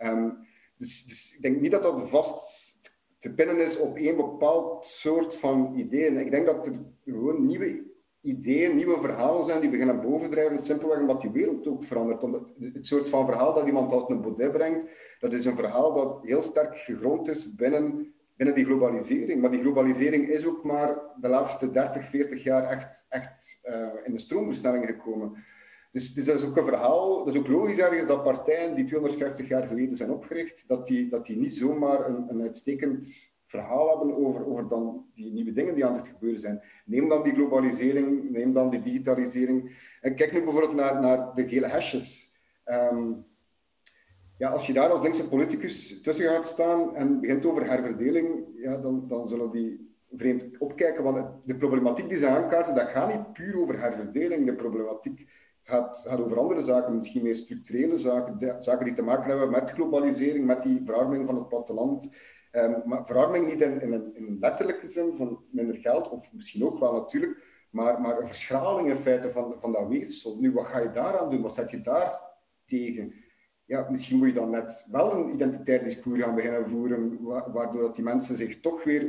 Um, 0.03 0.47
dus, 0.79 1.05
dus, 1.05 1.33
ik 1.35 1.41
denk 1.41 1.61
niet 1.61 1.71
dat 1.71 1.83
dat 1.83 2.09
vast 2.09 2.91
te 3.19 3.33
pinnen 3.33 3.59
is 3.59 3.77
op 3.77 3.97
één 3.97 4.15
bepaald 4.15 4.85
soort 4.85 5.35
van 5.35 5.73
ideeën. 5.75 6.17
Ik 6.17 6.31
denk 6.31 6.45
dat 6.45 6.67
er 6.67 6.73
gewoon 7.03 7.45
nieuwe 7.45 7.83
ideeën, 8.21 8.75
nieuwe 8.75 8.99
verhalen 9.01 9.43
zijn 9.43 9.61
die 9.61 9.69
beginnen 9.69 10.01
bovendrijven, 10.01 10.59
simpelweg 10.59 10.99
omdat 10.99 11.21
die 11.21 11.31
wereld 11.31 11.67
ook 11.67 11.83
verandert. 11.83 12.21
Het 12.59 12.87
soort 12.87 13.09
van 13.09 13.25
verhaal 13.25 13.53
dat 13.53 13.65
iemand 13.65 13.91
als 13.91 14.09
een 14.09 14.21
Baudet 14.21 14.51
brengt, 14.51 14.85
dat 15.19 15.33
is 15.33 15.45
een 15.45 15.55
verhaal 15.55 15.93
dat 15.93 16.25
heel 16.25 16.43
sterk 16.43 16.77
gegrond 16.77 17.27
is 17.27 17.55
binnen, 17.55 18.13
binnen 18.35 18.55
die 18.55 18.65
globalisering. 18.65 19.41
Maar 19.41 19.51
die 19.51 19.61
globalisering 19.61 20.27
is 20.27 20.45
ook 20.45 20.63
maar 20.63 20.99
de 21.21 21.27
laatste 21.27 21.71
30, 21.71 22.09
40 22.09 22.43
jaar 22.43 22.63
echt, 22.63 23.05
echt 23.09 23.59
uh, 23.63 23.87
in 24.03 24.11
de 24.11 24.19
stroomversnelling 24.19 24.85
gekomen. 24.85 25.43
Dus, 25.91 26.13
dus, 26.13 26.25
dat 26.25 26.35
is 26.35 26.45
ook 26.45 26.57
een 26.57 26.65
verhaal, 26.65 27.25
dat 27.25 27.33
is 27.33 27.39
ook 27.39 27.47
logisch 27.47 27.77
ergens 27.77 28.07
dat 28.07 28.23
partijen 28.23 28.75
die 28.75 28.85
250 28.85 29.47
jaar 29.47 29.67
geleden 29.67 29.95
zijn 29.95 30.11
opgericht, 30.11 30.67
dat 30.67 30.87
die, 30.87 31.09
dat 31.09 31.25
die 31.25 31.37
niet 31.37 31.55
zomaar 31.55 32.09
een, 32.09 32.25
een 32.29 32.41
uitstekend 32.41 33.29
verhaal 33.45 33.89
hebben 33.89 34.15
over, 34.15 34.45
over 34.45 34.67
dan 34.67 35.05
die 35.15 35.31
nieuwe 35.31 35.51
dingen 35.51 35.75
die 35.75 35.85
aan 35.85 35.95
het 35.95 36.07
gebeuren 36.07 36.39
zijn. 36.39 36.61
Neem 36.85 37.09
dan 37.09 37.23
die 37.23 37.33
globalisering, 37.33 38.29
neem 38.29 38.53
dan 38.53 38.69
die 38.69 38.81
digitalisering. 38.81 39.71
En 40.01 40.15
kijk 40.15 40.33
nu 40.33 40.43
bijvoorbeeld 40.43 40.75
naar, 40.75 41.01
naar 41.01 41.35
de 41.35 41.47
gele 41.47 41.67
hashjes. 41.67 42.33
Ehm, 42.63 43.11
ja, 44.37 44.49
als 44.49 44.67
je 44.67 44.73
daar 44.73 44.89
als 44.89 45.01
linkse 45.01 45.27
politicus 45.27 46.01
tussen 46.01 46.25
gaat 46.25 46.45
staan 46.45 46.95
en 46.95 47.19
begint 47.19 47.45
over 47.45 47.65
herverdeling, 47.65 48.45
ja, 48.55 48.77
dan, 48.77 49.07
dan 49.07 49.27
zullen 49.27 49.51
die 49.51 49.93
vreemd 50.11 50.57
opkijken. 50.57 51.03
Want 51.03 51.27
de 51.45 51.55
problematiek 51.55 52.09
die 52.09 52.17
ze 52.17 52.27
aankaarten, 52.27 52.75
dat 52.75 52.89
gaat 52.89 53.13
niet 53.13 53.33
puur 53.33 53.59
over 53.59 53.79
herverdeling. 53.79 54.45
De 54.45 54.55
problematiek 54.55 55.27
gaat, 55.69 56.03
gaat 56.07 56.19
over 56.19 56.37
andere 56.37 56.61
zaken, 56.61 56.95
misschien 56.95 57.23
meer 57.23 57.35
structurele 57.35 57.97
zaken. 57.97 58.63
zaken 58.63 58.85
die 58.85 58.95
te 58.95 59.01
maken 59.01 59.29
hebben 59.29 59.49
met 59.49 59.71
globalisering, 59.71 60.45
met 60.45 60.63
die 60.63 60.81
verarming 60.85 61.25
van 61.25 61.35
het 61.35 61.47
platteland 61.47 62.09
Um, 62.51 62.81
maar 62.85 63.05
verarming 63.05 63.47
niet 63.47 63.61
in, 63.61 63.81
in, 63.81 63.91
een, 63.93 64.37
letterlijke 64.39 64.87
zin 64.87 65.15
van 65.15 65.43
minder 65.51 65.75
geld, 65.75 66.09
of 66.09 66.33
misschien 66.33 66.65
ook 66.65 66.79
wel 66.79 66.93
natuurlijk, 66.93 67.43
maar, 67.69 68.01
maar 68.01 68.19
een 68.19 68.27
verschraling 68.27 68.89
in 68.89 68.95
feite 68.95 69.31
van, 69.31 69.55
van 69.59 69.71
dat 69.71 69.87
weefsel. 69.87 70.39
Nu, 70.39 70.51
wat 70.51 70.65
ga 70.65 70.79
je 70.79 70.91
daaraan 70.91 71.29
doen? 71.29 71.41
Wat 71.41 71.53
zet 71.53 71.71
je 71.71 71.81
daar 71.81 72.21
tegen? 72.65 73.13
Ja, 73.65 73.87
misschien 73.89 74.17
moet 74.17 74.27
je 74.27 74.33
dan 74.33 74.49
net 74.49 74.85
wel 74.91 75.13
een 75.13 75.33
identiteitsdiscours 75.33 76.23
gaan 76.23 76.35
beginnen 76.35 76.69
voeren, 76.69 77.23
waardoor 77.23 77.81
dat 77.81 77.95
die 77.95 78.03
mensen 78.03 78.35
zich 78.35 78.59
toch 78.59 78.83
weer 78.83 79.03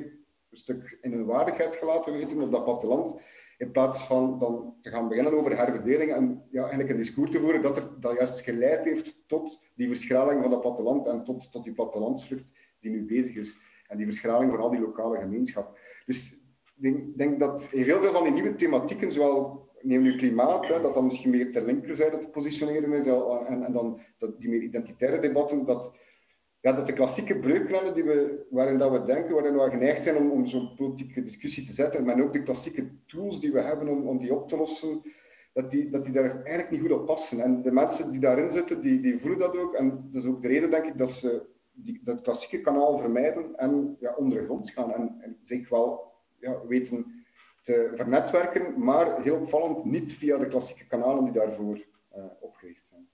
een 0.50 0.56
stuk 0.56 0.98
in 1.00 1.12
hun 1.12 1.24
waardigheid 1.24 1.76
gelaten 1.76 2.12
weten 2.12 2.40
op 2.40 2.52
dat 2.52 2.64
platteland, 2.64 3.20
in 3.60 3.70
plaats 3.70 4.06
van 4.06 4.38
dan 4.38 4.74
te 4.80 4.90
gaan 4.90 5.08
beginnen 5.08 5.32
over 5.32 5.56
herverdeling 5.56 6.12
en 6.12 6.42
ja, 6.50 6.60
eigenlijk 6.60 6.90
een 6.90 6.96
discours 6.96 7.30
te 7.30 7.40
voeren 7.40 7.62
dat, 7.62 7.76
er, 7.76 8.00
dat 8.00 8.16
juist 8.16 8.40
geleid 8.40 8.84
heeft 8.84 9.22
tot 9.26 9.62
die 9.74 9.88
verschraling 9.88 10.40
van 10.40 10.50
dat 10.50 10.60
platteland 10.60 11.06
en 11.06 11.24
tot, 11.24 11.52
tot 11.52 11.64
die 11.64 11.72
plattelandsvlucht 11.72 12.52
die 12.80 12.90
nu 12.90 13.04
bezig 13.04 13.36
is. 13.36 13.56
En 13.88 13.96
die 13.96 14.06
verschraling 14.06 14.50
van 14.50 14.60
al 14.60 14.70
die 14.70 14.80
lokale 14.80 15.18
gemeenschap. 15.18 15.78
Dus 16.06 16.32
ik 16.32 16.82
denk, 16.82 17.18
denk, 17.18 17.38
dat 17.38 17.68
heel 17.68 18.00
veel 18.00 18.12
van 18.12 18.24
die 18.24 18.32
nieuwe 18.32 18.54
thematieken, 18.54 19.12
zowel 19.12 19.68
neem 19.80 20.02
nu 20.02 20.16
klimaat, 20.16 20.68
hè, 20.68 20.80
dat 20.80 20.94
dan 20.94 21.06
misschien 21.06 21.30
meer 21.30 21.52
ter 21.52 21.64
linkerzijde 21.64 22.18
te 22.18 22.28
positioneren 22.28 22.92
is, 22.92 23.06
en, 23.06 23.64
en 23.64 23.72
dan 23.72 24.00
dat, 24.18 24.40
die 24.40 24.48
meer 24.48 24.62
identitaire 24.62 25.18
debatten, 25.18 25.64
dat, 25.64 25.92
ja, 26.60 26.72
dat 26.72 26.86
de 26.86 26.92
klassieke 26.92 27.38
breuklijnen 27.38 27.94
die 27.94 28.04
we, 28.04 28.46
waarin 28.50 28.78
dat 28.78 28.90
we 28.90 29.04
denken, 29.04 29.34
waarin 29.34 29.56
we 29.56 29.70
geneigd 29.70 30.02
zijn 30.02 30.16
om, 30.16 30.30
om 30.30 30.46
zo'n 30.46 30.74
politieke 30.74 31.22
discussie 31.22 31.66
te 31.66 31.72
zetten, 31.72 32.04
maar 32.04 32.22
ook 32.22 32.32
de 32.32 32.42
klassieke 32.42 32.90
tools 33.06 33.40
die 33.40 33.52
we 33.52 33.60
hebben 33.60 33.88
om, 33.88 34.08
om 34.08 34.18
die 34.18 34.34
op 34.34 34.48
te 34.48 34.56
lossen, 34.56 35.02
dat 35.52 35.70
die, 35.70 35.90
dat 35.90 36.04
die 36.04 36.12
daar 36.12 36.34
eigenlijk 36.34 36.70
niet 36.70 36.80
goed 36.80 36.92
op 36.92 37.06
passen. 37.06 37.40
En 37.40 37.62
de 37.62 37.72
mensen 37.72 38.10
die 38.10 38.20
daarin 38.20 38.50
zitten, 38.50 38.80
die, 38.80 39.00
die 39.00 39.20
voelen 39.20 39.38
dat 39.38 39.56
ook. 39.56 39.74
En 39.74 40.08
dat 40.10 40.22
is 40.22 40.28
ook 40.28 40.42
de 40.42 40.48
reden, 40.48 40.70
denk 40.70 40.84
ik, 40.84 40.98
dat 40.98 41.10
ze 41.10 41.42
die, 41.72 42.00
dat 42.04 42.20
klassieke 42.20 42.60
kanaal 42.60 42.98
vermijden 42.98 43.56
en 43.56 43.96
ja, 44.00 44.14
ondergronds 44.14 44.70
gaan 44.70 44.92
en, 44.92 45.16
en 45.20 45.38
zich 45.42 45.68
wel 45.68 46.12
ja, 46.38 46.66
weten 46.66 47.24
te 47.62 47.92
vernetwerken, 47.94 48.84
maar 48.84 49.22
heel 49.22 49.36
opvallend 49.36 49.84
niet 49.84 50.12
via 50.12 50.38
de 50.38 50.48
klassieke 50.48 50.86
kanalen 50.86 51.24
die 51.24 51.32
daarvoor 51.32 51.86
uh, 52.16 52.24
opgericht 52.40 52.84
zijn. 52.84 53.08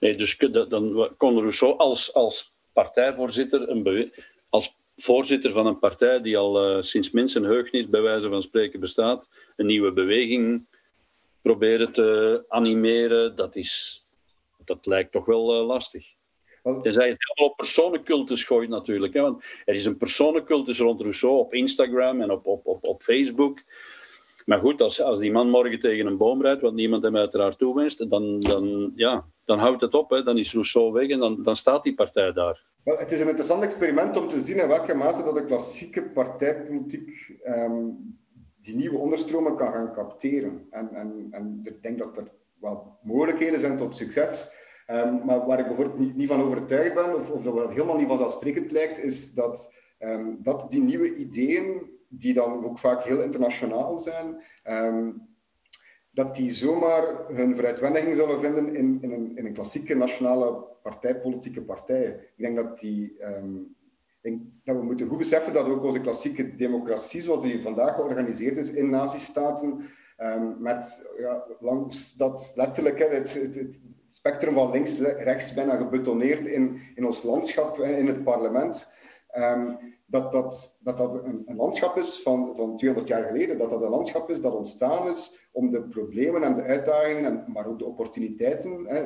Nee, 0.00 0.16
dus 0.16 0.36
dan 0.68 1.14
kon 1.16 1.40
Rousseau 1.40 1.76
als, 1.76 2.14
als 2.14 2.57
partijvoorzitter, 2.82 3.68
een 3.68 4.12
als 4.48 4.76
voorzitter 4.96 5.52
van 5.52 5.66
een 5.66 5.78
partij 5.78 6.20
die 6.20 6.38
al 6.38 6.76
uh, 6.76 6.82
sinds 6.82 7.10
mensenheugenis, 7.10 7.88
bij 7.88 8.02
wijze 8.02 8.28
van 8.28 8.42
spreken, 8.42 8.80
bestaat, 8.80 9.28
een 9.56 9.66
nieuwe 9.66 9.92
beweging 9.92 10.66
proberen 11.42 11.92
te 11.92 12.44
animeren, 12.48 13.36
dat, 13.36 13.56
is, 13.56 14.02
dat 14.64 14.86
lijkt 14.86 15.12
toch 15.12 15.24
wel 15.24 15.60
uh, 15.60 15.66
lastig. 15.66 16.06
Tenzij 16.62 17.04
je 17.06 17.12
het 17.12 17.24
helemaal 17.26 17.50
op 17.50 17.56
personencultus 17.56 18.44
gooit 18.44 18.68
natuurlijk. 18.68 19.14
Hè? 19.14 19.20
Want 19.20 19.44
er 19.64 19.74
is 19.74 19.84
een 19.84 19.96
personencultus 19.96 20.78
rond 20.78 21.00
Rousseau 21.00 21.38
op 21.38 21.54
Instagram 21.54 22.20
en 22.20 22.30
op, 22.30 22.46
op, 22.46 22.66
op, 22.66 22.84
op 22.84 23.02
Facebook. 23.02 23.62
Maar 24.44 24.60
goed, 24.60 24.80
als, 24.80 25.00
als 25.00 25.18
die 25.18 25.32
man 25.32 25.50
morgen 25.50 25.78
tegen 25.78 26.06
een 26.06 26.16
boom 26.16 26.42
rijdt, 26.42 26.60
wat 26.60 26.74
niemand 26.74 27.02
hem 27.02 27.16
uiteraard 27.16 27.58
toewenst, 27.58 28.10
dan, 28.10 28.40
dan, 28.40 28.92
ja, 28.94 29.26
dan 29.48 29.58
houdt 29.58 29.80
het 29.80 29.94
op. 29.94 30.10
Hè. 30.10 30.22
Dan 30.22 30.38
is 30.38 30.52
Rousseau 30.52 30.92
weg 30.92 31.08
en 31.08 31.18
dan, 31.18 31.42
dan 31.42 31.56
staat 31.56 31.82
die 31.82 31.94
partij 31.94 32.32
daar. 32.32 32.64
Wel, 32.84 32.98
het 32.98 33.12
is 33.12 33.20
een 33.20 33.28
interessant 33.28 33.62
experiment 33.62 34.16
om 34.16 34.28
te 34.28 34.40
zien 34.40 34.56
in 34.56 34.68
welke 34.68 34.94
mate 34.94 35.22
dat 35.22 35.34
de 35.34 35.44
klassieke 35.44 36.02
partijpolitiek 36.02 37.36
ehm, 37.42 37.84
die 38.62 38.76
nieuwe 38.76 38.98
onderstromen 38.98 39.56
kan 39.56 39.72
gaan 39.72 39.92
capteren. 39.92 40.66
En, 40.70 40.94
en, 40.94 41.26
en 41.30 41.60
ik 41.62 41.82
denk 41.82 41.98
dat 41.98 42.16
er 42.16 42.30
wel 42.60 42.98
mogelijkheden 43.02 43.60
zijn 43.60 43.76
tot 43.76 43.96
succes. 43.96 44.56
Um, 44.90 45.24
maar 45.24 45.46
waar 45.46 45.58
ik 45.58 45.66
bijvoorbeeld 45.66 45.98
niet, 45.98 46.16
niet 46.16 46.28
van 46.28 46.42
overtuigd 46.42 46.94
ben, 46.94 47.14
of, 47.14 47.30
of 47.30 47.42
dat 47.42 47.54
wel 47.54 47.68
helemaal 47.68 47.96
niet 47.96 48.08
vanzelfsprekend 48.08 48.70
lijkt, 48.70 48.98
is 48.98 49.34
dat, 49.34 49.72
um, 49.98 50.38
dat 50.42 50.66
die 50.70 50.80
nieuwe 50.80 51.14
ideeën 51.14 51.90
die 52.08 52.34
dan 52.34 52.64
ook 52.64 52.78
vaak 52.78 53.02
heel 53.02 53.22
internationaal 53.22 53.98
zijn, 53.98 54.42
dat 56.10 56.34
die 56.34 56.50
zomaar 56.50 57.24
hun 57.28 57.54
vooruitwendiging 57.54 58.16
zullen 58.16 58.40
vinden 58.40 58.74
in, 58.74 58.98
in, 59.02 59.12
een, 59.12 59.36
in 59.36 59.46
een 59.46 59.52
klassieke 59.52 59.94
nationale 59.94 60.64
partijpolitieke 60.82 61.62
partij. 61.62 62.06
Ik 62.36 62.44
denk 62.44 62.56
dat 62.56 62.78
die. 62.78 63.16
Um, 63.24 63.76
denk 64.20 64.42
dat 64.64 64.76
we 64.76 64.82
moeten 64.82 65.08
goed 65.08 65.18
beseffen 65.18 65.52
dat 65.52 65.66
ook 65.66 65.84
onze 65.84 66.00
klassieke 66.00 66.56
democratie, 66.56 67.22
zoals 67.22 67.42
die 67.42 67.62
vandaag 67.62 67.94
georganiseerd 67.94 68.56
is 68.56 68.70
in 68.70 68.90
nazistaten, 68.90 69.84
um, 70.18 70.56
met 70.58 71.10
ja, 71.18 71.44
langs 71.60 72.14
dat 72.14 72.52
letterlijk 72.54 72.98
het, 72.98 73.34
het, 73.34 73.80
spectrum 74.10 74.54
van 74.54 74.70
links-rechts 74.70 75.54
bijna 75.54 75.76
gebetoneerd 75.76 76.46
in, 76.46 76.80
in 76.94 77.06
ons 77.06 77.22
landschap, 77.22 77.78
in 77.78 78.06
het 78.06 78.24
parlement. 78.24 78.92
Um, 79.36 79.78
dat 80.10 80.32
dat, 80.32 80.78
dat, 80.82 80.96
dat 80.96 81.24
een, 81.24 81.42
een, 81.46 81.56
landschap 81.56 81.96
is 81.96 82.22
van, 82.22 82.56
van 82.56 82.76
200 82.76 83.08
jaar 83.08 83.24
geleden. 83.24 83.58
Dat 83.58 83.70
dat 83.70 83.82
een 83.82 83.90
landschap 83.90 84.30
is 84.30 84.40
dat 84.40 84.54
ontstaan 84.54 85.08
is 85.08 85.48
om 85.52 85.70
de 85.70 85.82
problemen 85.82 86.42
en 86.42 86.56
de 86.56 86.62
uitdagingen, 86.62 87.24
en, 87.24 87.52
maar 87.52 87.66
ook 87.66 87.78
de 87.78 87.84
opportuniteiten 87.84 88.86
hè, 88.86 89.00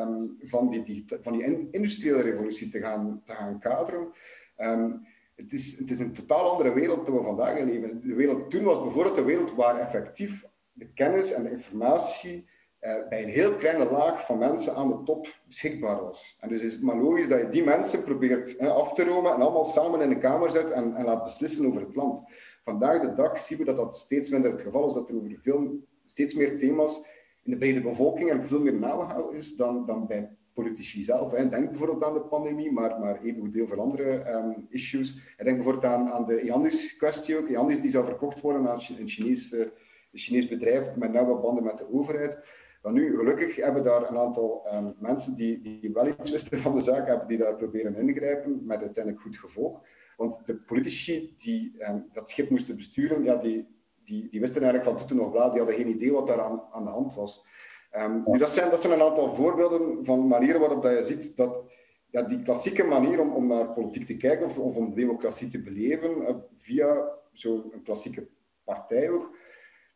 um, 0.00 0.36
van, 0.40 0.70
die, 0.70 0.82
die, 0.82 1.04
van 1.20 1.32
die 1.32 1.68
industriële 1.70 2.20
revolutie 2.20 2.68
te 2.68 2.80
gaan, 2.80 3.22
te 3.24 3.32
gaan 3.32 3.58
kaderen. 3.58 4.12
Um, 4.56 5.06
het, 5.34 5.52
is, 5.52 5.78
het 5.78 5.90
is 5.90 5.98
een 5.98 6.12
totaal 6.12 6.50
andere 6.50 6.72
wereld 6.72 7.06
dan 7.06 7.16
we 7.16 7.22
vandaag 7.22 7.58
leven. 7.58 8.00
De 8.00 8.14
wereld 8.14 8.50
toen 8.50 8.64
was 8.64 8.82
bijvoorbeeld 8.82 9.16
een 9.16 9.24
wereld 9.24 9.54
waar 9.54 9.80
effectief 9.80 10.44
de 10.72 10.92
kennis 10.92 11.32
en 11.32 11.42
de 11.42 11.50
informatie 11.50 12.48
uh, 12.80 13.08
bij 13.08 13.22
een 13.22 13.28
heel 13.28 13.56
kleine 13.56 13.90
laag 13.90 14.26
van 14.26 14.38
mensen 14.38 14.74
aan 14.74 14.88
de 14.88 15.02
top 15.02 15.26
beschikbaar 15.46 16.00
was. 16.00 16.36
En 16.40 16.48
dus 16.48 16.62
is 16.62 16.72
het 16.72 16.82
maar 16.82 16.96
logisch 16.96 17.28
dat 17.28 17.40
je 17.40 17.48
die 17.48 17.64
mensen 17.64 18.04
probeert 18.04 18.58
af 18.58 18.92
te 18.92 19.04
romen 19.04 19.34
en 19.34 19.40
allemaal 19.40 19.64
samen 19.64 20.00
in 20.00 20.08
de 20.08 20.18
kamer 20.18 20.50
zet 20.50 20.70
en, 20.70 20.94
en, 20.94 21.04
laat 21.04 21.24
beslissen 21.24 21.66
over 21.66 21.80
het 21.80 21.94
land. 21.94 22.22
Vandaag 22.64 23.00
de 23.00 23.14
dag 23.14 23.38
zien 23.38 23.58
we 23.58 23.64
dat 23.64 23.76
dat 23.76 23.96
steeds 23.96 24.30
minder 24.30 24.50
het 24.50 24.60
geval 24.60 24.86
is, 24.86 24.92
dat 24.92 25.08
er 25.08 25.16
over 25.16 25.38
veel, 25.42 25.78
steeds 26.04 26.34
meer 26.34 26.58
thema's 26.58 27.04
in 27.42 27.50
de 27.50 27.56
brede 27.56 27.80
bevolking 27.80 28.30
en 28.30 28.48
veel 28.48 28.60
meer 28.60 28.78
nagehouden 28.78 29.36
is 29.36 29.56
dan, 29.56 29.86
dan 29.86 30.06
bij 30.06 30.36
politici 30.52 31.02
zelf. 31.02 31.32
Denk 31.32 31.68
bijvoorbeeld 31.68 32.04
aan 32.04 32.14
de 32.14 32.20
pandemie, 32.20 32.72
maar, 32.72 33.00
maar 33.00 33.22
even 33.22 33.50
heel 33.52 33.66
veel 33.66 33.80
andere 33.80 34.32
um, 34.32 34.66
issues. 34.68 35.34
Denk 35.36 35.56
bijvoorbeeld 35.56 35.84
aan, 35.84 36.10
aan 36.10 36.26
de 36.26 36.40
Iandis-kwestie 36.40 37.38
ook. 37.38 37.48
Iandis 37.48 37.80
die 37.80 37.90
zou 37.90 38.04
verkocht 38.04 38.40
worden 38.40 38.68
aan 38.68 38.80
een 38.98 39.08
Chinees, 39.08 39.52
uh, 39.52 39.60
een 39.60 40.18
Chinees 40.18 40.48
bedrijf 40.48 40.96
met 40.96 41.12
nauwe 41.12 41.40
banden 41.40 41.64
met 41.64 41.78
de 41.78 41.92
overheid. 41.92 42.38
Maar 42.82 42.92
nu, 42.92 43.16
gelukkig 43.16 43.56
hebben 43.56 43.82
we 43.82 43.88
daar 43.88 44.08
een 44.08 44.18
aantal 44.18 44.66
um, 44.74 44.94
mensen 44.98 45.34
die, 45.34 45.60
die 45.60 45.90
wel 45.92 46.06
iets 46.06 46.30
wisten 46.30 46.58
van 46.58 46.74
de 46.74 46.80
zaak, 46.80 47.06
hebben 47.06 47.28
die 47.28 47.38
daar 47.38 47.56
proberen 47.56 47.96
ingrijpen, 47.96 48.66
met 48.66 48.80
uiteindelijk 48.80 49.22
goed 49.22 49.36
gevolg. 49.36 49.80
Want 50.16 50.46
de 50.46 50.56
politici 50.56 51.34
die 51.36 51.74
um, 51.88 52.08
dat 52.12 52.30
schip 52.30 52.50
moesten 52.50 52.76
besturen, 52.76 53.24
ja, 53.24 53.36
die, 53.36 53.66
die, 54.04 54.28
die 54.30 54.40
wisten 54.40 54.62
eigenlijk 54.62 54.98
van 54.98 55.08
toen 55.08 55.16
nog 55.16 55.34
laat, 55.34 55.50
die 55.50 55.62
hadden 55.62 55.78
geen 55.78 55.94
idee 55.94 56.12
wat 56.12 56.26
daar 56.26 56.40
aan, 56.40 56.62
aan 56.70 56.84
de 56.84 56.90
hand 56.90 57.14
was. 57.14 57.44
Um, 57.96 58.22
nu, 58.26 58.38
dat, 58.38 58.50
zijn, 58.50 58.70
dat 58.70 58.80
zijn 58.80 58.92
een 58.92 59.06
aantal 59.06 59.34
voorbeelden 59.34 60.04
van 60.04 60.26
manieren 60.26 60.60
waarop 60.60 60.82
dat 60.82 60.96
je 60.96 61.04
ziet 61.04 61.36
dat 61.36 61.62
ja, 62.10 62.22
die 62.22 62.42
klassieke 62.42 62.84
manier 62.84 63.20
om, 63.20 63.30
om 63.30 63.46
naar 63.46 63.72
politiek 63.72 64.06
te 64.06 64.16
kijken 64.16 64.46
of, 64.46 64.58
of 64.58 64.76
om 64.76 64.94
democratie 64.94 65.48
te 65.48 65.62
beleven, 65.62 66.20
uh, 66.20 66.34
via 66.56 67.08
zo'n 67.32 67.72
klassieke 67.84 68.28
partij 68.64 69.10
ook, 69.10 69.36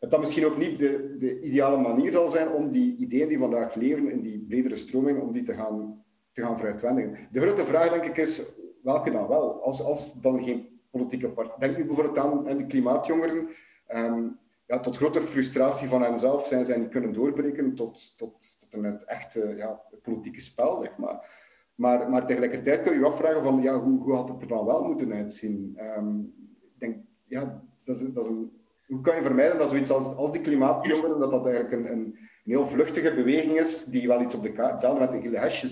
dat 0.03 0.11
dat 0.11 0.21
misschien 0.21 0.47
ook 0.47 0.57
niet 0.57 0.79
de, 0.79 1.17
de 1.19 1.41
ideale 1.41 1.77
manier 1.77 2.13
zal 2.13 2.29
zijn 2.29 2.53
om 2.53 2.71
die 2.71 2.97
ideeën 2.97 3.29
die 3.29 3.39
vandaag 3.39 3.75
leven 3.75 4.11
in 4.11 4.21
die 4.21 4.45
bredere 4.49 4.77
stroming, 4.77 5.21
om 5.21 5.33
die 5.33 5.43
te 5.43 5.55
gaan, 5.55 6.05
te 6.33 6.43
gaan. 6.43 7.17
De 7.31 7.41
grote 7.41 7.67
vraag, 7.67 7.91
denk 7.91 8.05
ik, 8.05 8.17
is 8.17 8.43
welke 8.83 9.11
dan 9.11 9.29
wel? 9.29 9.63
Als, 9.63 9.83
als 9.83 10.21
dan 10.21 10.45
geen 10.45 10.81
politieke 10.91 11.29
partij... 11.31 11.55
Denk 11.59 11.77
nu 11.77 11.85
bijvoorbeeld 11.85 12.19
aan, 12.19 12.45
de 12.45 12.67
klimaatjongeren. 12.67 13.49
Um, 13.95 14.39
ja, 14.67 14.81
tot 14.81 14.97
grote 14.97 15.21
frustratie 15.21 15.89
van 15.89 16.03
henzelf 16.03 16.47
zijn 16.47 16.65
zij 16.65 16.77
niet 16.77 16.89
kunnen 16.89 17.13
doorbreken 17.13 17.75
tot, 17.75 18.17
tot, 18.17 18.57
tot 18.61 18.75
een 18.75 19.07
echte 19.07 19.55
ja, 19.57 19.81
politieke 20.03 20.41
spel, 20.41 20.87
maar. 20.97 21.41
Maar, 21.75 22.11
maar 22.11 22.27
tegelijkertijd 22.27 22.83
kun 22.83 22.93
je 22.93 22.99
je 22.99 23.07
afvragen 23.07 23.43
van, 23.43 23.63
ja, 23.63 23.81
hoe, 23.81 24.01
hoe 24.03 24.15
had 24.15 24.29
het 24.29 24.43
er 24.43 24.49
dan 24.49 24.67
wel 24.67 24.85
moeten 24.85 25.13
uitzien? 25.13 25.79
Um, 25.97 26.35
ik 26.63 26.81
denk, 26.81 26.97
ja, 27.25 27.63
dat 27.85 28.01
is, 28.01 28.13
dat 28.13 28.25
is 28.25 28.31
een 28.31 28.62
hoe 28.93 29.01
kan 29.01 29.17
je 29.17 29.23
vermijden 29.23 29.59
dat 29.59 29.71
zoiets 29.71 29.91
als, 29.91 30.17
als 30.17 30.33
die 30.33 30.41
klimaatjongeren, 30.41 31.19
dat 31.19 31.31
dat 31.31 31.47
eigenlijk 31.47 31.73
een, 31.73 31.93
een, 31.93 31.99
een, 32.45 32.53
heel 32.53 32.67
vluchtige 32.67 33.15
beweging 33.15 33.59
is, 33.59 33.85
die 33.85 34.09
wel 34.09 34.21
iets 34.21 34.35
op 34.35 34.43
de 34.43 34.53
kaart, 34.53 34.71
hetzelfde 34.71 35.01
met 35.01 35.13
de 35.13 35.21
gele 35.21 35.39
hesjes, 35.39 35.71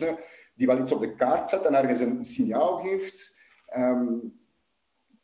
die 0.55 0.67
wel 0.67 0.79
iets 0.79 0.93
op 0.93 1.01
de 1.01 1.15
kaart 1.15 1.51
zet 1.51 1.65
en 1.65 1.75
ergens 1.75 2.01
een 2.01 2.25
signaal 2.25 2.77
geeft. 2.77 3.39
Um, 3.77 4.39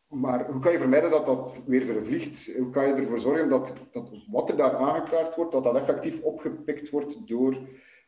maar 0.09 0.51
hoe 0.51 0.61
kan 0.61 0.73
je 0.73 0.79
vermijden 0.79 1.11
dat 1.11 1.27
dat 1.27 1.63
weer 1.67 1.85
vervliegt? 1.85 2.57
Hoe 2.59 2.71
kan 2.71 2.87
je 2.87 2.93
ervoor 2.93 3.19
zorgen 3.19 3.49
dat, 3.49 3.77
dat 3.93 4.11
wat 4.31 4.51
er 4.51 4.57
daar 4.57 4.77
aangekaart 4.77 5.35
wordt, 5.35 5.53
dat 5.53 5.65
dat 5.65 5.77
effectief 5.77 6.23
opgepikt 6.23 6.91
wordt 6.91 7.29
door, 7.29 7.59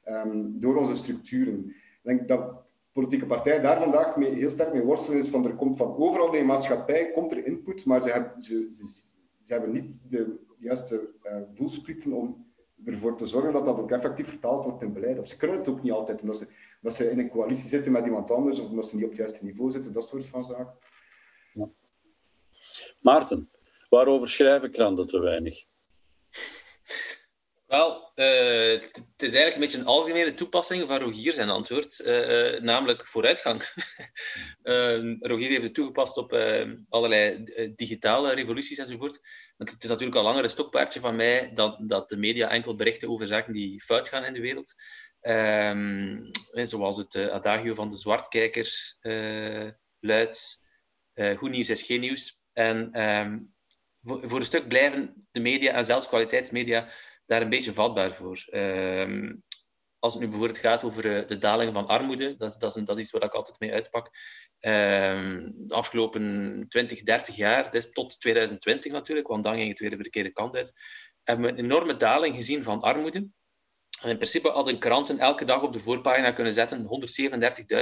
um, 0.04 0.60
door 0.60 0.76
onze 0.76 0.94
structuren? 0.94 1.66
Ik 1.66 2.00
denk 2.02 2.28
dat 2.28 2.62
politieke 2.92 3.26
partijen 3.26 3.62
daar 3.62 3.82
vandaag 3.82 4.16
mee, 4.16 4.34
heel 4.34 4.50
sterk 4.50 4.72
mee 4.72 4.82
worstelen 4.82 5.18
is 5.18 5.28
van 5.28 5.46
er 5.46 5.54
komt 5.54 5.76
van 5.76 5.96
overal 5.96 6.32
in 6.32 6.40
de 6.40 6.44
maatschappij 6.44 7.10
komt 7.10 7.32
er 7.32 7.46
input, 7.46 7.84
maar 7.84 8.02
ze, 8.02 8.10
hebben, 8.10 8.42
ze, 8.42 8.68
ze 9.48 9.54
hebben 9.54 9.72
niet 9.72 10.00
de 10.10 10.38
juiste 10.58 11.08
uh, 11.22 11.36
voelsprieten 11.54 12.12
om 12.12 12.52
ervoor 12.84 13.16
te 13.16 13.26
zorgen 13.26 13.52
dat 13.52 13.64
dat 13.64 13.78
ook 13.78 13.90
effectief 13.90 14.28
vertaald 14.28 14.64
wordt 14.64 14.82
in 14.82 14.92
beleid. 14.92 15.18
Of 15.18 15.26
ze 15.26 15.36
kunnen 15.36 15.58
het 15.58 15.68
ook 15.68 15.82
niet 15.82 15.92
altijd, 15.92 16.20
omdat 16.20 16.36
ze, 16.36 16.46
omdat 16.82 16.98
ze 16.98 17.10
in 17.10 17.18
een 17.18 17.30
coalitie 17.30 17.68
zitten 17.68 17.92
met 17.92 18.04
iemand 18.04 18.30
anders, 18.30 18.58
of 18.58 18.70
omdat 18.70 18.88
ze 18.88 18.94
niet 18.94 19.04
op 19.04 19.10
het 19.10 19.18
juiste 19.18 19.44
niveau 19.44 19.70
zitten, 19.70 19.92
dat 19.92 20.08
soort 20.08 20.26
van 20.26 20.44
zaken. 20.44 20.78
Ja. 21.52 21.68
Maarten, 23.00 23.50
waarover 23.88 24.28
schrijven 24.28 24.70
kranten 24.70 25.06
te 25.06 25.18
weinig? 25.18 25.64
Wel, 27.66 28.07
uh, 28.18 28.80
het 28.80 29.22
is 29.22 29.34
eigenlijk 29.34 29.54
een 29.54 29.60
beetje 29.60 29.78
een 29.78 29.86
algemene 29.86 30.34
toepassing 30.34 30.86
van 30.86 30.98
Rogier 30.98 31.32
zijn 31.32 31.50
antwoord, 31.50 31.98
uh, 31.98 32.54
uh, 32.54 32.60
namelijk 32.60 33.06
vooruitgang. 33.06 33.62
Rogier 35.20 35.48
heeft 35.48 35.62
het 35.62 35.74
toegepast 35.74 36.16
op 36.16 36.32
allerlei 36.88 37.44
digitale 37.76 38.34
revoluties 38.34 38.78
enzovoort. 38.78 39.20
Want 39.56 39.70
het 39.70 39.82
is 39.82 39.88
natuurlijk 39.88 40.16
al 40.16 40.22
langer 40.22 40.44
een 40.44 40.50
stokpaardje 40.50 41.00
van 41.00 41.16
mij 41.16 41.50
dat, 41.54 41.88
dat 41.88 42.08
de 42.08 42.16
media 42.16 42.48
enkel 42.48 42.76
berichten 42.76 43.08
over 43.08 43.26
zaken 43.26 43.52
die 43.52 43.82
fout 43.82 44.08
gaan 44.08 44.24
in 44.24 44.32
de 44.32 44.40
wereld. 44.40 44.74
Um, 45.20 46.30
zoals 46.52 46.96
het 46.96 47.16
adagio 47.16 47.74
van 47.74 47.88
de 47.88 47.96
zwartkijker 47.96 48.96
luidt, 50.00 50.66
goed 51.36 51.50
nieuws 51.50 51.70
is 51.70 51.82
geen 51.82 52.00
nieuws. 52.00 52.42
En 52.52 52.90
voor, 54.02 54.28
voor 54.28 54.38
een 54.38 54.44
stuk 54.44 54.68
blijven 54.68 55.26
de 55.30 55.40
media 55.40 55.72
en 55.72 55.84
zelfs 55.84 56.08
kwaliteitsmedia 56.08 56.88
daar 57.28 57.42
een 57.42 57.48
beetje 57.48 57.72
vatbaar 57.72 58.12
voor. 58.12 58.44
Ehm, 58.50 59.34
als 59.98 60.12
het 60.12 60.22
nu 60.22 60.28
bijvoorbeeld 60.28 60.58
gaat 60.58 60.84
over 60.84 61.16
eh, 61.16 61.26
de 61.26 61.38
daling 61.38 61.72
van 61.72 61.86
armoede, 61.86 62.36
dat, 62.36 62.56
dat, 62.60 62.76
is, 62.76 62.82
dat 62.82 62.96
is 62.96 63.02
iets 63.02 63.10
waar 63.10 63.22
ik 63.22 63.32
altijd 63.32 63.60
mee 63.60 63.72
uitpak. 63.72 64.10
Ehm, 64.58 65.50
de 65.54 65.74
afgelopen 65.74 66.64
20, 66.68 67.02
30 67.02 67.36
jaar, 67.36 67.70
dus 67.70 67.92
tot 67.92 68.20
2020 68.20 68.92
natuurlijk, 68.92 69.28
want 69.28 69.44
dan 69.44 69.54
ging 69.54 69.68
het 69.68 69.78
weer 69.78 69.90
de 69.90 69.96
verkeerde 69.96 70.32
kant 70.32 70.56
uit, 70.56 70.72
hebben 71.24 71.46
we 71.46 71.52
een 71.52 71.64
enorme 71.64 71.96
daling 71.96 72.34
gezien 72.36 72.62
van 72.62 72.80
armoede. 72.80 73.28
En 74.00 74.10
in 74.10 74.16
principe 74.16 74.48
hadden 74.48 74.78
kranten 74.78 75.18
elke 75.18 75.44
dag 75.44 75.62
op 75.62 75.72
de 75.72 75.80
voorpagina 75.80 76.32
kunnen 76.32 76.54
zetten 76.54 76.86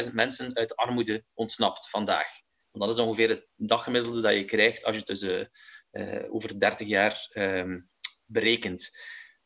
137.000 0.07 0.13
mensen 0.13 0.57
uit 0.57 0.77
armoede 0.77 1.25
ontsnapt 1.35 1.91
vandaag. 1.91 2.29
Want 2.71 2.85
dat 2.85 2.99
is 2.99 3.05
ongeveer 3.05 3.29
het 3.29 3.49
daggemiddelde 3.55 4.21
dat 4.21 4.35
je 4.35 4.45
krijgt 4.45 4.85
als 4.85 4.95
je 4.95 5.03
het 5.07 5.21
dus 5.21 5.49
uh, 5.91 6.35
over 6.35 6.61
30 6.61 6.89
jaar 6.89 7.31
um, 7.35 7.89
berekent. 8.25 8.91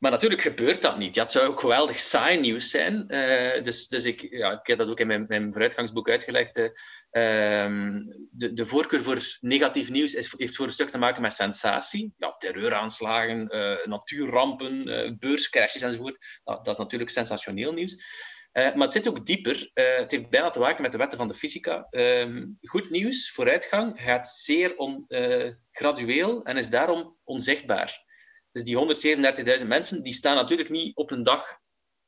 Maar 0.00 0.10
natuurlijk 0.10 0.40
gebeurt 0.40 0.82
dat 0.82 0.98
niet. 0.98 1.14
Dat 1.14 1.32
zou 1.32 1.46
ook 1.46 1.60
geweldig 1.60 1.98
saai 1.98 2.40
nieuws 2.40 2.70
zijn. 2.70 3.04
Uh, 3.08 3.62
dus 3.62 3.88
dus 3.88 4.04
ik, 4.04 4.20
ja, 4.20 4.52
ik 4.52 4.66
heb 4.66 4.78
dat 4.78 4.88
ook 4.88 5.00
in 5.00 5.06
mijn, 5.06 5.24
mijn 5.28 5.50
vooruitgangsboek 5.50 6.08
uitgelegd. 6.08 6.58
Uh, 6.58 6.68
de, 8.30 8.52
de 8.52 8.66
voorkeur 8.66 9.02
voor 9.02 9.38
negatief 9.40 9.90
nieuws 9.90 10.14
is, 10.14 10.34
heeft 10.36 10.56
voor 10.56 10.66
een 10.66 10.72
stuk 10.72 10.90
te 10.90 10.98
maken 10.98 11.22
met 11.22 11.32
sensatie. 11.32 12.14
Ja, 12.16 12.32
terreuraanslagen, 12.32 13.56
uh, 13.56 13.86
natuurrampen, 13.86 14.84
beurscrashes 15.18 15.82
enzovoort. 15.82 16.40
Nou, 16.44 16.58
dat 16.62 16.74
is 16.74 16.78
natuurlijk 16.78 17.10
sensationeel 17.10 17.72
nieuws. 17.72 18.02
maar 18.52 18.74
het 18.74 18.92
zit 18.92 19.08
ook 19.08 19.26
dieper. 19.26 19.70
het 19.74 20.10
heeft 20.10 20.30
bijna 20.30 20.50
te 20.50 20.58
maken 20.58 20.82
met 20.82 20.92
de 20.92 20.98
wetten 20.98 21.18
van 21.18 21.28
de 21.28 21.34
fysica. 21.34 21.86
Ehm, 21.90 22.46
goed 22.62 22.90
nieuws, 22.90 23.30
vooruitgang, 23.30 24.02
gaat 24.02 24.28
zeer 24.28 24.76
on, 24.76 25.04
gradueel 25.70 26.42
en 26.42 26.56
is 26.56 26.70
daarom 26.70 27.16
onzichtbaar. 27.24 28.08
Dus 28.52 28.62
die 28.62 28.76
137.000 29.60 29.66
mensen, 29.66 30.02
die 30.02 30.12
staan 30.12 30.34
natuurlijk 30.36 30.70
niet 30.70 30.96
op 30.96 31.10
een 31.10 31.22
dag 31.22 31.58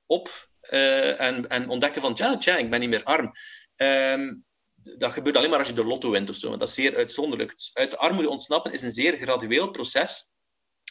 op 0.06 0.48
uh, 0.70 1.20
en, 1.20 1.48
en, 1.48 1.69
ontdekken 1.69 2.01
van, 2.01 2.14
tja, 2.14 2.36
tja, 2.36 2.56
ik 2.56 2.70
ben 2.70 2.81
niet 2.81 2.89
meer 2.89 3.05
arm. 3.05 3.32
Um, 3.77 4.44
dat 4.82 5.12
gebeurt 5.12 5.36
alleen 5.36 5.51
maar 5.51 5.59
als 5.59 5.69
je 5.69 5.74
de 5.74 5.85
lotto 5.85 6.10
wint 6.10 6.31
of 6.31 6.36
zo. 6.36 6.56
Dat 6.56 6.69
is 6.69 6.74
zeer 6.74 6.97
uitzonderlijk. 6.97 7.51
Dus 7.51 7.70
uit 7.74 7.90
de 7.90 7.97
armoede 7.97 8.28
ontsnappen 8.28 8.73
is 8.73 8.82
een 8.82 8.93
zeer 8.93 9.16
gradueel 9.16 9.70
proces. 9.70 10.35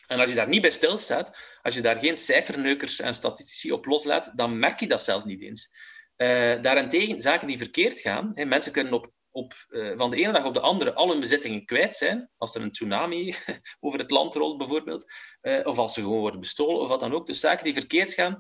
En 0.08 0.20
als 0.20 0.30
je 0.30 0.36
daar 0.36 0.48
niet 0.48 0.62
bij 0.62 0.72
stilstaat, 0.72 1.38
als 1.62 1.74
je 1.74 1.82
daar 1.82 1.98
geen 1.98 2.18
cijferneukers 2.18 3.00
en 3.00 3.14
statistici 3.14 3.72
op 3.72 3.86
loslaat, 3.86 4.32
dan 4.36 4.60
merk 4.60 4.80
je 4.80 4.88
dat 4.88 5.02
zelfs 5.02 5.26
niet 5.26 5.42
eens. 5.42 5.72
Uh, 6.18 6.62
daarentegen, 6.62 7.22
zaken 7.22 7.48
die 7.48 7.58
verkeerd 7.58 8.00
gaan, 8.00 8.32
mensen 8.36 8.72
kunnen 8.72 8.94
op 8.94 9.12
op, 9.32 9.54
uh, 9.70 9.98
van 9.98 10.10
de 10.10 10.18
ene 10.18 10.32
dag 10.32 10.46
op 10.46 10.54
de 10.54 10.60
andere 10.60 10.94
al 10.94 11.10
hun 11.10 11.20
bezittingen 11.20 11.66
kwijt 11.66 11.98
zijn, 11.98 12.30
als 12.38 12.56
er 12.56 12.62
een 12.62 12.72
tsunami 12.72 13.36
over 13.80 14.00
het 14.00 14.12
land 14.12 14.36
rolt 14.36 14.58
bijvoorbeeld, 14.58 15.12
uh, 15.42 15.60
of 15.64 15.78
als 15.78 15.94
ze 15.94 16.02
gewoon 16.02 16.20
worden 16.20 16.40
bestolen 16.40 16.82
of 16.82 16.88
wat 16.88 17.00
dan 17.00 17.14
ook. 17.14 17.28
Dus 17.28 17.40
zaken 17.40 17.64
die 17.64 17.74
verkeerd 17.74 18.14
gaan, 18.14 18.38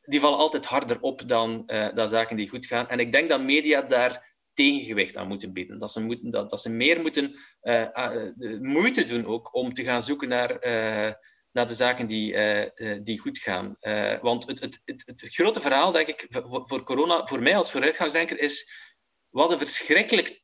die 0.00 0.20
vallen 0.20 0.38
altijd 0.38 0.66
harder 0.66 1.00
op 1.00 1.28
dan, 1.28 1.62
uh, 1.66 2.06
zaken 2.06 2.36
die 2.36 2.48
goed 2.48 2.66
gaan. 2.66 2.88
En 2.88 2.98
ik 2.98 3.12
denk 3.12 3.28
dat 3.28 3.42
media 3.42 3.82
daar 3.82 4.30
tegengewicht 4.52 5.16
aan 5.16 5.28
moeten 5.28 5.52
bieden. 5.52 5.78
Dat 5.78 5.92
ze, 5.92 6.00
moeten, 6.00 6.30
dat, 6.30 6.50
dat 6.50 6.60
ze 6.60 6.70
meer 6.70 7.00
moeten 7.00 7.36
moeite 8.60 9.04
doen 9.04 9.26
ook 9.26 9.54
om 9.54 9.72
te 9.72 9.84
gaan 9.84 10.02
zoeken 10.02 10.28
naar, 10.28 10.58
naar 11.52 11.66
de 11.66 11.74
zaken 11.74 12.06
die, 12.06 12.36
die 13.02 13.18
goed 13.18 13.38
gaan. 13.38 13.76
want 14.20 14.46
het, 14.46 14.60
het, 14.60 14.82
het, 14.84 15.02
het, 15.06 15.34
grote 15.34 15.60
verhaal, 15.60 15.92
denk 15.92 16.08
ik, 16.08 16.26
voor, 16.28 16.68
voor 16.68 16.82
corona, 16.82 17.26
voor 17.26 17.42
mij 17.42 17.56
als 17.56 17.70
vooruitgangsdenker, 17.70 18.40
is 18.40 18.70
wat 19.32 19.50
een 19.50 19.58
verschrikkelijk 19.58 20.40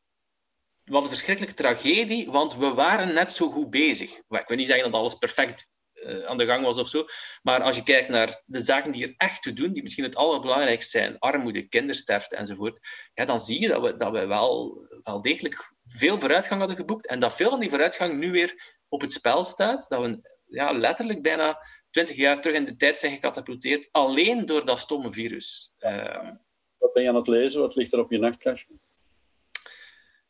wat 0.89 1.03
een 1.03 1.09
verschrikkelijke 1.09 1.57
tragedie, 1.63 2.31
want 2.31 2.57
we 2.57 2.75
waren 2.75 3.15
net 3.15 3.33
zo 3.33 3.51
goed 3.51 3.71
bezig. 3.71 4.11
Ik 4.29 4.45
wil 4.47 4.57
niet 4.57 4.67
zeggen 4.67 4.91
dat 4.91 5.01
alles 5.01 5.15
perfect 5.15 5.69
uh, 5.95 6.25
aan 6.25 6.37
de 6.37 6.47
gang 6.47 6.65
was 6.65 6.79
of 6.79 6.89
zo, 6.89 7.05
maar 7.43 7.63
als 7.63 7.77
je 7.77 7.83
kijkt 7.83 8.09
naar 8.09 8.43
de 8.45 8.65
zaken 8.65 8.93
die 8.93 9.07
er 9.07 9.15
echt 9.17 9.43
toe 9.43 9.53
doen, 9.53 9.73
die 9.73 9.83
misschien 9.83 10.05
het 10.05 10.17
allerbelangrijkste 10.17 10.99
zijn, 10.99 11.19
armoede, 11.19 11.69
kindersterfte 11.69 12.37
enzovoort, 12.37 12.79
ja, 13.15 13.25
dan 13.25 13.41
zie 13.41 13.61
je 13.61 13.69
dat 13.69 13.83
we, 13.83 13.97
dat 13.97 14.13
we 14.13 14.27
wel, 14.27 14.87
wel 15.03 15.23
degelijk 15.23 15.73
veel 15.85 16.19
vooruitgang 16.19 16.61
hadden 16.61 16.79
geboekt 16.79 17.07
en 17.07 17.19
dat 17.19 17.35
veel 17.35 17.51
van 17.51 17.61
die 17.61 17.71
vooruitgang 17.71 18.19
nu 18.19 18.31
weer 18.31 18.77
op 18.89 19.01
het 19.01 19.13
spel 19.13 19.45
staat, 19.45 19.89
dat 19.89 20.01
we 20.01 20.37
ja, 20.47 20.73
letterlijk 20.73 21.23
bijna 21.23 21.59
twintig 21.91 22.17
jaar 22.17 22.41
terug 22.41 22.57
in 22.57 22.65
de 22.65 22.77
tijd 22.77 22.99
zijn 22.99 23.13
gecatapulteerd, 23.13 23.89
alleen 23.91 24.47
door 24.47 24.67
dat 24.67 24.79
stomme 24.79 25.13
virus. 25.13 25.75
Uh, 25.79 26.31
wat 26.79 26.93
ben 26.93 27.03
je 27.03 27.09
aan 27.09 27.15
het 27.15 27.27
lezen? 27.27 27.61
Wat 27.61 27.75
ligt 27.75 27.93
er 27.93 27.99
op 27.99 28.11
je 28.11 28.19
nachtkastje? 28.19 28.79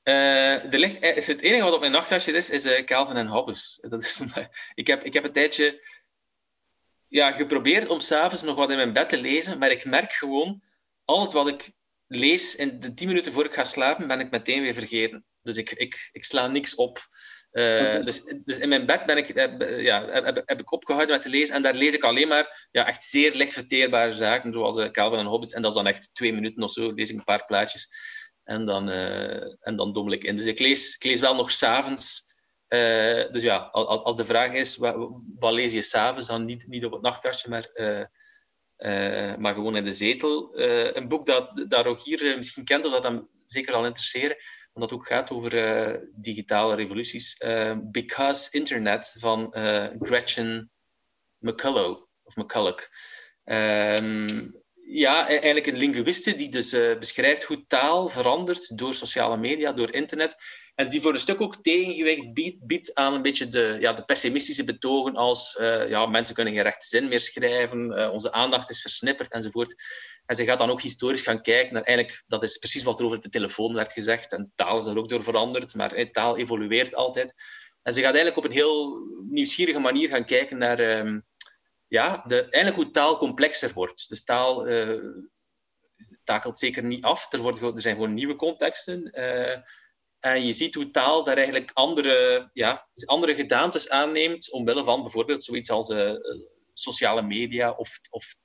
Uh, 0.04 0.72
er 0.72 0.78
ligt, 0.78 0.98
eh, 0.98 1.26
het 1.26 1.40
enige 1.40 1.62
wat 1.62 1.74
op 1.74 1.80
mijn 1.80 1.92
nachtkastje 1.92 2.32
is, 2.32 2.50
is 2.50 2.66
uh, 2.66 2.84
Calvin 2.84 3.16
en 3.16 3.26
Hobbes. 3.26 3.84
Dat 3.88 4.02
is, 4.02 4.22
ik, 4.74 4.86
heb, 4.86 5.04
ik 5.04 5.12
heb 5.12 5.24
een 5.24 5.32
tijdje 5.32 5.86
ja, 7.08 7.32
geprobeerd 7.32 7.88
om 7.88 8.00
s'avonds 8.00 8.42
nog 8.42 8.56
wat 8.56 8.70
in 8.70 8.76
mijn 8.76 8.92
bed 8.92 9.08
te 9.08 9.20
lezen, 9.20 9.58
maar 9.58 9.70
ik 9.70 9.84
merk 9.84 10.12
gewoon, 10.12 10.62
alles 11.04 11.32
wat 11.32 11.48
ik 11.48 11.72
lees 12.06 12.56
in 12.56 12.80
de 12.80 12.94
tien 12.94 13.08
minuten 13.08 13.32
voor 13.32 13.44
ik 13.44 13.54
ga 13.54 13.64
slapen, 13.64 14.08
ben 14.08 14.20
ik 14.20 14.30
meteen 14.30 14.62
weer 14.62 14.74
vergeten. 14.74 15.24
Dus 15.42 15.56
ik, 15.56 15.70
ik, 15.70 16.08
ik 16.12 16.24
sla 16.24 16.46
niks 16.46 16.74
op. 16.74 16.98
Uh, 17.52 18.04
dus, 18.04 18.24
dus, 18.44 18.58
in 18.58 18.68
mijn 18.68 18.86
bed 18.86 19.06
ben 19.06 19.16
ik, 19.16 19.28
heb, 19.28 19.62
ja, 19.80 20.08
heb, 20.08 20.42
heb, 20.44 20.60
ik 20.60 20.72
opgehouden 20.72 21.14
met 21.14 21.22
te 21.22 21.28
lezen 21.28 21.54
en 21.54 21.62
daar 21.62 21.74
lees 21.74 21.94
ik 21.94 22.02
alleen 22.02 22.28
maar 22.28 22.68
ja, 22.70 22.86
echt 22.86 23.04
zeer 23.04 23.34
licht 23.34 23.52
verteerbare 23.52 24.12
zaken, 24.12 24.52
zoals 24.52 24.76
uh, 24.76 24.90
Calvin 24.90 25.18
en 25.18 25.26
Hobbits. 25.26 25.52
En 25.52 25.62
dat 25.62 25.70
is 25.70 25.76
dan 25.76 25.86
echt 25.86 26.14
twee 26.14 26.32
minuten 26.32 26.62
of 26.62 26.70
zo, 26.70 26.92
lees 26.92 27.10
ik 27.10 27.16
een 27.16 27.24
paar 27.24 27.44
plaatjes 27.44 27.88
en 28.44 28.64
dan, 28.64 28.88
uh, 28.88 29.66
en 29.66 29.76
dan 29.76 29.92
dommel 29.92 30.12
ik 30.12 30.24
in. 30.24 30.36
Dus 30.36 30.46
ik 30.46 30.58
lees, 30.58 30.94
ik 30.94 31.04
lees 31.04 31.20
wel 31.20 31.34
nog 31.34 31.50
s'avonds. 31.50 32.34
dus 33.30 33.42
ja, 33.42 33.56
als, 33.56 34.00
als 34.00 34.16
de 34.16 34.24
vraag 34.24 34.52
is, 34.52 34.76
wat, 34.76 35.10
wat 35.38 35.52
lees 35.52 35.72
je 35.72 35.80
s'avonds, 35.80 36.26
dan 36.26 36.44
niet, 36.44 36.66
niet 36.66 36.84
op 36.84 36.92
het 36.92 37.02
nachtkastje, 37.02 37.48
maar, 37.48 37.70
maar 39.38 39.54
gewoon 39.54 39.76
in 39.76 39.84
de 39.84 39.94
zetel. 39.94 40.58
een 40.96 41.08
boek 41.08 41.26
dat, 41.26 41.64
dat 41.68 41.86
ook 41.86 42.00
hier 42.00 42.36
misschien 42.36 42.64
kent, 42.64 42.84
of 42.84 42.92
dat 42.92 43.02
hem 43.02 43.28
zeker 43.44 43.74
al 43.74 43.86
interesseren, 43.86 44.36
het 44.80 44.92
ook 44.92 45.06
gaat 45.06 45.30
over 45.30 45.54
uh, 45.54 45.96
digitale 46.14 46.74
revoluties. 46.74 47.40
Uh, 47.44 47.76
Because 47.82 48.48
Internet 48.50 49.16
van 49.18 49.54
uh, 49.56 49.86
Gretchen 49.98 50.70
McCullough, 51.38 52.02
of 52.22 52.36
McCulloch. 52.36 52.88
Um, 53.44 54.26
ja, 54.90 55.30
e-, 55.30 55.32
eigenlijk 55.32 55.66
een 55.66 55.76
linguiste 55.76 56.34
die 56.34 56.48
dus 56.48 56.70
beschrijft 56.98 57.42
hoe 57.42 57.64
taal 57.66 58.08
verandert 58.08 58.78
door 58.78 58.94
sociale 58.94 59.36
media, 59.36 59.72
door 59.72 59.92
internet. 59.92 60.36
En 60.78 60.88
die 60.88 61.00
voor 61.00 61.14
een 61.14 61.20
stuk 61.20 61.40
ook 61.40 61.62
tegengewicht 61.62 62.32
biedt, 62.32 62.66
biedt 62.66 62.94
aan 62.94 63.14
een 63.14 63.22
beetje 63.22 63.48
de, 63.48 63.76
ja, 63.80 63.92
de 63.92 64.04
pessimistische 64.04 64.64
betogen 64.64 65.16
als 65.16 65.56
ja, 65.88 66.06
mensen 66.06 66.34
kunnen 66.34 66.54
geen 66.54 66.62
rechte 66.62 66.86
zin 66.86 67.08
meer 67.08 67.20
schrijven, 67.20 68.10
onze 68.12 68.32
aandacht 68.32 68.70
is 68.70 68.80
versnipperd 68.80 69.32
enzovoort. 69.32 69.74
En 70.26 70.36
ze 70.36 70.44
gaat 70.44 70.58
dan 70.58 70.70
ook 70.70 70.82
historisch 70.82 71.22
gaan 71.22 71.42
kijken 71.42 71.74
naar 71.74 71.82
eigenlijk, 71.82 72.22
dat 72.26 72.42
is 72.42 72.58
precies 72.58 72.82
wat 72.82 72.98
er 72.98 73.04
over 73.04 73.20
de 73.20 73.28
telefoon 73.28 73.74
werd 73.74 73.92
gezegd. 73.92 74.32
En 74.32 74.42
de 74.42 74.50
taal 74.54 74.78
is 74.78 74.84
er 74.84 74.98
ook 74.98 75.08
door 75.08 75.22
veranderd, 75.22 75.74
maar 75.74 76.10
taal 76.10 76.36
evolueert 76.36 76.94
altijd. 76.94 77.34
En 77.82 77.92
ze 77.92 78.00
gaat 78.00 78.14
eigenlijk 78.14 78.36
op 78.36 78.44
een 78.44 78.56
heel 78.56 79.06
nieuwsgierige 79.28 79.80
manier 79.80 80.08
gaan 80.08 80.24
kijken 80.24 80.58
naar 80.58 80.98
um, 80.98 81.26
ja, 81.88 82.24
de, 82.26 82.40
eigenlijk 82.40 82.76
hoe 82.76 82.90
taal 82.90 83.16
complexer 83.16 83.72
wordt. 83.72 84.08
Dus 84.08 84.24
taal 84.24 84.68
uh, 84.68 85.04
takelt 86.24 86.58
zeker 86.58 86.84
niet 86.84 87.04
af. 87.04 87.32
Er, 87.32 87.40
worden, 87.40 87.74
er 87.74 87.80
zijn 87.80 87.94
gewoon 87.94 88.14
nieuwe 88.14 88.36
contexten. 88.36 89.10
En 90.20 90.44
je 90.44 90.52
ziet 90.52 90.74
hoe 90.74 90.90
taal 90.90 91.24
daar 91.24 91.36
eigenlijk 91.36 91.70
andere, 91.72 92.50
ja, 92.52 92.88
andere 93.04 93.34
gedaantes 93.34 93.88
aanneemt, 93.88 94.52
omwille 94.52 94.84
van 94.84 95.02
bijvoorbeeld 95.02 95.44
zoiets 95.44 95.70
als 95.70 95.88
uh, 95.88 96.12
sociale 96.72 97.22
media 97.22 97.70
of, 97.70 98.00
of 98.10 98.36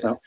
ja 0.00 0.20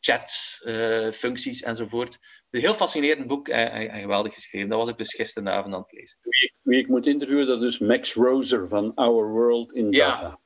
chats, 0.00 0.62
uh, 0.66 1.10
functies 1.10 1.62
enzovoort. 1.62 2.18
Een 2.50 2.60
heel 2.60 2.74
fascinerend 2.74 3.26
boek 3.26 3.48
en, 3.48 3.90
en, 3.90 4.00
geweldig 4.00 4.34
geschreven. 4.34 4.68
Dat 4.68 4.78
was 4.78 4.88
ik 4.88 4.96
dus 4.96 5.14
gisteravond 5.14 5.74
aan 5.74 5.80
het 5.80 5.92
lezen. 5.92 6.18
Wie, 6.22 6.54
wie 6.62 6.78
ik 6.78 6.88
moet 6.88 7.06
interviewen, 7.06 7.46
dat 7.46 7.62
is 7.62 7.78
Max 7.78 8.14
Roser 8.14 8.68
van 8.68 8.94
Our 8.94 9.28
World 9.28 9.72
in 9.72 9.90
Data. 9.90 10.22
Ja, 10.22 10.40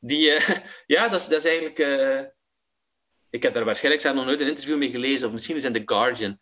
die, 0.00 0.32
ja 0.96 1.08
dat, 1.08 1.20
is, 1.20 1.28
dat 1.28 1.44
is 1.44 1.44
eigenlijk... 1.44 1.78
Ik 3.30 3.42
heb 3.42 3.54
daar 3.54 3.64
waarschijnlijk 3.64 4.02
zelf 4.02 4.16
nog 4.16 4.24
nooit 4.24 4.40
een 4.40 4.48
interview 4.48 4.76
mee 4.76 4.90
gelezen, 4.90 5.26
of 5.26 5.32
misschien 5.32 5.56
is 5.56 5.64
in 5.64 5.72
The 5.72 5.82
Guardian. 5.84 6.38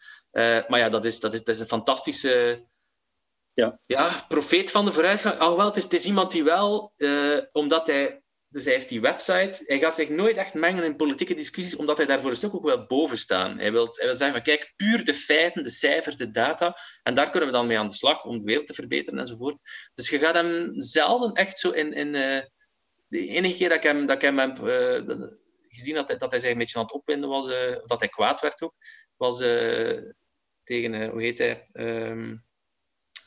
maar 0.68 0.78
ja, 0.78 0.88
dat 0.88 1.04
is, 1.04 1.20
dat, 1.20 1.34
is, 1.34 1.44
dat 1.44 1.54
is 1.54 1.60
een 1.60 1.66
fantastische... 1.66 2.64
Ja. 3.54 3.80
ja, 3.86 4.24
profeet 4.28 4.70
van 4.70 4.84
de 4.84 4.92
vooruitgang. 4.92 5.38
Alhoewel, 5.38 5.66
het 5.66 5.76
is, 5.76 5.82
het 5.82 5.92
is 5.92 6.06
iemand 6.06 6.30
die 6.30 6.44
wel, 6.44 6.92
omdat 7.52 7.86
hij 7.86 8.22
dus 8.52 8.64
hij 8.64 8.74
heeft 8.74 8.88
die 8.88 9.00
website. 9.00 9.62
Hij 9.66 9.78
gaat 9.78 9.94
zich 9.94 10.08
nooit 10.08 10.36
echt 10.36 10.54
mengen 10.54 10.84
in 10.84 10.96
politieke 10.96 11.34
discussies, 11.34 11.76
omdat 11.76 11.96
hij 11.96 12.06
daar 12.06 12.20
voor 12.20 12.30
een 12.30 12.36
stuk 12.36 12.54
ook 12.54 12.64
wel 12.64 12.86
boven 12.86 13.18
staat. 13.18 13.58
Hij 13.58 13.72
wil, 13.72 13.86
hij 13.90 14.06
zeggen 14.06 14.32
van, 14.32 14.42
kijk, 14.42 14.72
puur 14.76 15.04
de 15.04 15.14
feiten, 15.14 15.62
de 15.62 15.70
cijfers, 15.70 16.16
de 16.16 16.30
data. 16.30 16.76
En 17.02 17.14
daar 17.14 17.30
kunnen 17.30 17.48
we 17.48 17.54
dan 17.54 17.66
mee 17.66 17.78
aan 17.78 17.86
de 17.86 17.92
slag 17.92 18.24
om 18.24 18.38
de 18.38 18.44
wereld 18.44 18.66
te 18.66 18.74
verbeteren 18.74 19.18
enzovoort. 19.18 19.60
Dus 19.92 20.10
je 20.10 20.18
gaat 20.18 20.34
hem 20.34 20.72
zelden 20.74 21.32
echt 21.32 21.58
zo 21.58 21.70
in... 21.70 21.92
in 21.92 22.14
uh, 22.14 22.40
de 23.08 23.26
enige 23.26 23.56
keer 23.56 23.68
dat 23.68 23.76
ik 23.76 23.82
hem, 23.82 24.06
dat 24.06 24.16
ik 24.16 24.22
hem 24.22 24.38
heb 24.38 24.58
uh, 24.58 25.16
gezien 25.68 25.94
dat 25.94 26.08
hij, 26.08 26.16
dat 26.16 26.30
hij 26.30 26.40
zich 26.40 26.50
een 26.50 26.58
beetje 26.58 26.78
aan 26.78 26.84
het 26.84 26.92
opwinden 26.92 27.28
was, 27.28 27.48
uh, 27.48 27.76
dat 27.86 28.00
hij 28.00 28.08
kwaad 28.08 28.40
werd 28.40 28.62
ook, 28.62 28.74
was 29.16 29.38
tegen, 30.64 31.08
hoe 31.08 31.22
heet 31.22 31.38
hij, 31.38 31.68
um, 31.72 32.44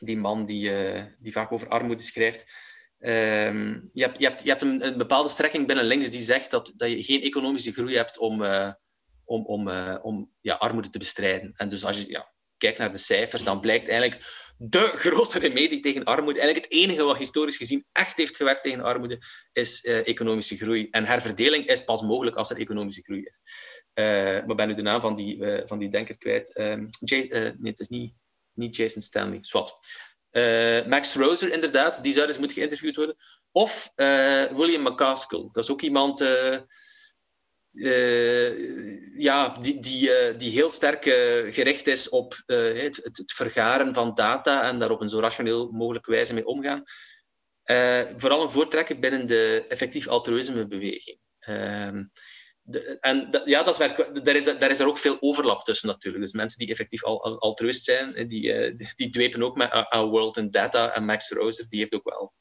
die 0.05 0.17
man 0.17 0.45
die, 0.45 0.71
die 1.19 1.31
vaak 1.31 1.51
over 1.51 1.67
armoede 1.67 2.01
schrijft. 2.01 2.45
Um, 2.99 3.89
je, 3.93 4.03
hebt, 4.03 4.19
je, 4.19 4.25
hebt, 4.25 4.43
je 4.43 4.49
hebt 4.49 4.61
een, 4.61 4.97
bepaalde 4.97 5.29
strekking 5.29 5.67
binnen 5.67 5.85
links 5.85 6.09
die 6.09 6.21
zegt 6.21 6.51
dat, 6.51 6.73
dat 6.75 6.89
je 6.89 7.03
geen 7.03 7.21
economische 7.21 7.71
groei 7.71 7.95
hebt 7.95 8.17
om, 8.17 8.41
uh, 8.41 8.71
om, 9.25 9.45
om, 9.45 9.67
uh, 9.67 9.95
om 10.01 10.31
ja, 10.41 10.55
armoede 10.55 10.89
te 10.89 10.97
bestrijden. 10.97 11.53
En 11.55 11.69
dus 11.69 11.85
als 11.85 11.97
je 11.97 12.09
ja, 12.09 12.33
kijkt 12.57 12.77
naar 12.77 12.91
de 12.91 12.97
cijfers, 12.97 13.43
dan 13.43 13.59
blijkt 13.59 13.87
eigenlijk 13.87 14.21
de 14.57 14.91
grote 14.95 15.39
remedie 15.39 15.79
tegen 15.79 16.03
armoede, 16.03 16.39
eigenlijk 16.39 16.71
het 16.71 16.81
enige 16.81 17.03
wat 17.03 17.17
historisch 17.17 17.57
gezien 17.57 17.85
echt 17.91 18.17
heeft 18.17 18.35
gewerkt 18.35 18.63
tegen 18.63 18.83
armoede, 18.83 19.19
is 19.51 19.83
economische 19.83 20.57
groei. 20.57 20.87
En 20.89 21.05
herverdeling 21.05 21.65
is 21.65 21.83
pas 21.83 22.01
mogelijk 22.01 22.35
als 22.35 22.49
er 22.49 22.57
economische 22.57 23.03
groei 23.03 23.23
is. 23.23 23.39
maar 24.45 24.55
ben 24.55 24.67
nu 24.67 24.75
de 24.75 24.81
naam 24.81 25.01
van 25.01 25.15
die, 25.15 25.63
van 25.65 25.79
die 25.79 25.89
denker 25.89 26.17
kwijt. 26.17 26.57
Um, 26.59 26.85
Jay, 26.99 27.27
nee, 27.29 27.71
het 27.71 27.79
is 27.79 27.87
niet, 27.87 28.13
niet 28.55 28.75
Jason 28.75 29.01
Stanley. 29.01 29.37
Swat. 29.41 29.79
Max 30.87 31.15
Roser, 31.15 31.51
inderdaad, 31.51 32.03
die 32.03 32.13
zou 32.13 32.27
eens 32.27 32.37
moeten 32.37 32.57
geïnterviewd 32.57 32.95
worden. 32.95 33.15
Of 33.51 33.91
William 34.55 34.81
McCaskill. 34.81 35.49
Dat 35.51 35.63
is 35.63 35.69
ook 35.69 35.81
iemand 35.81 36.19
ja, 39.17 39.57
die, 39.61 39.79
die, 39.79 40.35
die 40.35 40.51
heel 40.51 40.69
sterk 40.69 41.03
gericht 41.53 41.87
is 41.87 42.09
op 42.09 42.41
het, 42.45 42.99
het, 43.03 43.33
vergaren 43.35 43.93
van 43.93 44.13
data 44.13 44.63
en 44.63 44.79
daar 44.79 44.91
op 44.91 45.01
een 45.01 45.09
zo 45.09 45.19
rationeel 45.19 45.71
mogelijke 45.71 46.11
wijze 46.11 46.33
mee 46.33 46.45
omgaan. 46.45 46.83
vooral 48.17 48.41
een 48.41 48.49
voortrekker 48.49 48.99
binnen 48.99 49.27
de 49.27 49.65
effectief 49.67 50.07
altruïsme-beweging. 50.07 51.19
En 52.99 53.41
ja, 53.45 53.63
dat 53.63 53.73
is 53.73 53.79
waar, 53.79 54.23
daar, 54.23 54.35
is, 54.35 54.43
daar 54.43 54.69
is 54.69 54.79
er 54.79 54.87
ook 54.87 54.97
veel 54.97 55.17
overlap 55.19 55.63
tussen 55.63 55.87
natuurlijk. 55.87 56.23
Dus 56.23 56.33
mensen 56.33 56.59
die 56.59 56.69
effectief 56.69 57.03
al, 57.03 57.39
altruïst 57.39 57.83
zijn, 57.83 58.27
die, 58.27 58.69
uh, 58.69 58.77
die 58.95 59.09
dwepen 59.09 59.43
ook 59.43 59.55
met 59.55 59.71
Our 59.71 60.09
World 60.09 60.37
in 60.37 60.49
Data. 60.51 60.93
En 60.93 61.05
Max 61.05 61.29
Roser, 61.29 61.65
die 61.69 61.79
heeft 61.79 61.93
ook 61.93 62.09
wel 62.09 62.33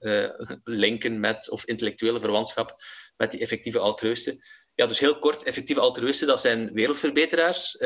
uh, 0.00 0.30
linken 0.64 1.20
met, 1.20 1.50
of 1.50 1.64
intellectuele 1.64 2.20
verwantschap 2.20 2.74
met 3.16 3.30
die 3.30 3.40
effectieve 3.40 3.78
altruïsten. 3.78 4.38
Ja, 4.74 4.86
dus 4.86 4.98
heel 4.98 5.18
kort, 5.18 5.42
effectieve 5.42 5.80
altruïsten, 5.80 6.26
dat 6.26 6.40
zijn 6.40 6.72
wereldverbeteraars 6.72 7.76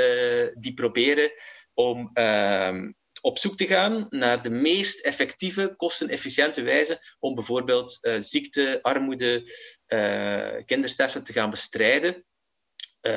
die 0.55 0.75
proberen 0.75 1.33
om 1.75 2.11
ehm, 2.13 2.91
op 3.21 3.39
zoek 3.39 3.57
te 3.57 3.67
gaan 3.67 4.07
naar 4.11 4.43
de 4.43 4.51
meest 4.51 5.01
effectieve, 5.01 5.75
kostenefficiënte 5.77 6.63
wijze 6.63 7.17
om 7.19 7.35
bijvoorbeeld 7.35 7.99
uh, 8.01 8.15
ziekte, 8.19 8.79
armoede, 8.83 9.51
uh, 9.89 10.65
kindersterfte 10.65 11.23
te 11.23 11.33
gaan 11.33 11.51
bestrijden. 11.51 12.25
Uh, 13.03 13.13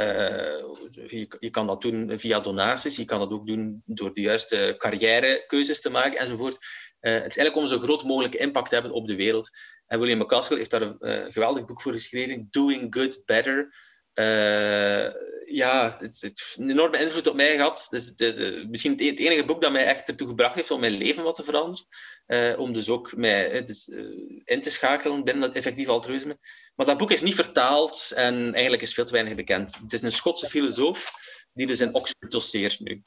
je, 0.91 1.27
je, 1.39 1.49
kan 1.49 1.67
dat 1.67 1.81
doen 1.81 2.19
via 2.19 2.39
donaties, 2.39 2.95
je 2.95 3.05
kan 3.05 3.19
dat 3.19 3.31
ook 3.31 3.47
doen 3.47 3.81
door 3.85 4.13
de 4.13 4.21
juiste 4.21 4.75
carrièrekeuzes 4.77 5.81
te 5.81 5.89
maken 5.89 6.19
enzovoort. 6.19 6.57
het 6.99 7.13
is 7.13 7.37
eigenlijk 7.37 7.55
om 7.55 7.67
zo 7.67 7.79
groot 7.79 8.03
mogelijke 8.03 8.37
impact 8.37 8.67
te 8.67 8.73
hebben 8.73 8.93
op 8.93 9.07
de 9.07 9.15
wereld. 9.15 9.49
En 9.87 9.99
William 9.99 10.19
McCaskill 10.19 10.57
heeft 10.57 10.71
daar 10.71 10.81
een 10.81 11.33
geweldig 11.33 11.65
boek 11.65 11.81
voor 11.81 11.91
geschreven, 11.91 12.45
Doing 12.47 12.95
Good 12.95 13.21
Better. 13.25 13.75
Uh, 14.15 15.11
ja, 15.45 15.97
het, 15.99 16.21
heeft 16.21 16.55
een 16.59 16.69
enorme 16.69 16.99
invloed 16.99 17.27
op 17.27 17.35
mij 17.35 17.55
gehad. 17.55 17.87
Dus 17.89 18.15
de, 18.15 18.65
misschien 18.69 18.91
het, 18.91 19.19
enige 19.19 19.45
boek 19.45 19.61
dat 19.61 19.71
mij 19.71 19.85
echt 19.85 20.07
ertoe 20.07 20.27
gebracht 20.27 20.55
heeft 20.55 20.71
om 20.71 20.79
mijn 20.79 20.97
leven 20.97 21.23
wat 21.23 21.35
te 21.35 21.43
veranderen. 21.43 21.85
Uh, 22.27 22.59
om 22.59 22.73
dus 22.73 22.89
ook 22.89 23.15
mij 23.15 23.63
dus, 23.63 23.87
uh, 23.87 24.41
in 24.43 24.61
te 24.61 24.69
schakelen 24.69 25.23
binnen 25.23 25.47
dat 25.47 25.55
effectief 25.55 25.87
altruïsme. 25.87 26.37
Maar 26.75 26.85
dat 26.85 26.97
boek 26.97 27.11
is 27.11 27.21
niet 27.21 27.35
vertaald 27.35 28.11
en 28.15 28.53
eigenlijk 28.53 28.83
is 28.83 28.93
veel 28.93 29.05
te 29.05 29.11
weinig 29.11 29.35
bekend. 29.35 29.77
Het 29.81 29.93
is 29.93 30.01
een 30.01 30.11
Schotse 30.11 30.47
filosoof 30.47 31.11
die 31.53 31.67
dus 31.67 31.81
in 31.81 31.93
Oxford 31.93 32.31
doseert 32.31 32.79
nu. 32.79 33.01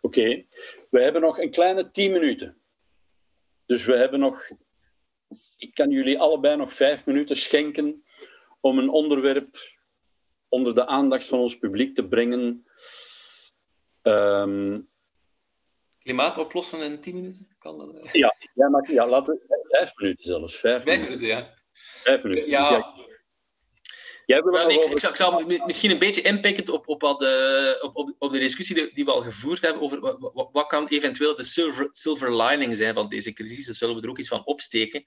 Oké, 0.00 0.44
we 0.90 1.02
hebben 1.02 1.20
nog 1.20 1.38
een 1.38 1.50
kleine 1.50 1.90
tien 1.90 2.12
minuten. 2.12 2.56
Dus 3.66 3.84
we 3.84 3.96
hebben 3.96 4.20
nog... 4.20 4.48
Ik 5.56 5.74
kan 5.74 5.90
jullie 5.90 6.20
allebei 6.20 6.56
nog 6.56 6.72
vijf 6.72 7.06
minuten 7.06 7.36
schenken 7.36 8.04
om 8.60 8.78
een 8.78 8.88
onderwerp 8.88 9.73
onder 10.54 10.74
de 10.74 10.86
aandacht 10.86 11.28
van 11.28 11.38
ons 11.38 11.58
publiek 11.58 11.94
te 11.94 12.08
brengen. 12.08 12.66
Um... 14.02 14.88
Klimaat 15.98 16.38
oplossen 16.38 16.80
in 16.80 17.00
10 17.00 17.14
minuten? 17.14 17.54
Kan 17.58 17.78
dat? 17.78 17.94
Eh? 17.94 18.12
Ja, 18.12 18.34
ja, 18.54 18.68
maar, 18.68 18.92
ja 18.92 19.08
laten 19.08 19.34
we, 19.34 19.66
vijf 19.68 19.92
minuten 19.96 20.24
zelfs. 20.24 20.56
Vijf, 20.56 20.82
vijf 20.82 21.02
minuten. 21.02 21.26
ja. 21.26 21.54
Vijf 21.72 22.22
minuten. 22.22 22.48
Ja. 22.48 22.94
Jij 24.26 24.42
wil 24.42 24.52
well, 24.52 24.66
ik, 24.66 24.84
ik, 24.84 25.00
zal, 25.00 25.10
ik, 25.10 25.16
zal, 25.16 25.46
misschien 25.66 25.90
een 25.90 25.98
beetje 25.98 26.22
inpikken 26.22 26.72
op, 26.72 26.88
op, 26.88 27.00
wat 27.00 27.18
de, 27.18 27.78
op, 27.82 27.96
op, 27.96 28.14
op 28.18 28.32
de 28.32 28.38
discussie 28.38 28.74
die, 28.74 28.94
die, 28.94 29.04
we 29.04 29.10
al 29.10 29.22
gevoerd 29.22 29.60
hebben 29.60 29.82
over 29.82 30.00
wat, 30.00 30.48
wat, 30.52 30.66
kan 30.66 30.86
eventueel 30.86 31.36
de 31.36 31.44
silver, 31.44 31.88
silver 31.90 32.36
lining 32.42 32.76
zijn 32.76 32.94
van 32.94 33.08
deze 33.08 33.32
crisis. 33.32 33.66
Daar 33.66 33.74
zullen 33.74 33.94
we 33.94 34.02
er 34.02 34.08
ook 34.08 34.18
iets 34.18 34.28
van 34.28 34.44
opsteken. 34.44 35.04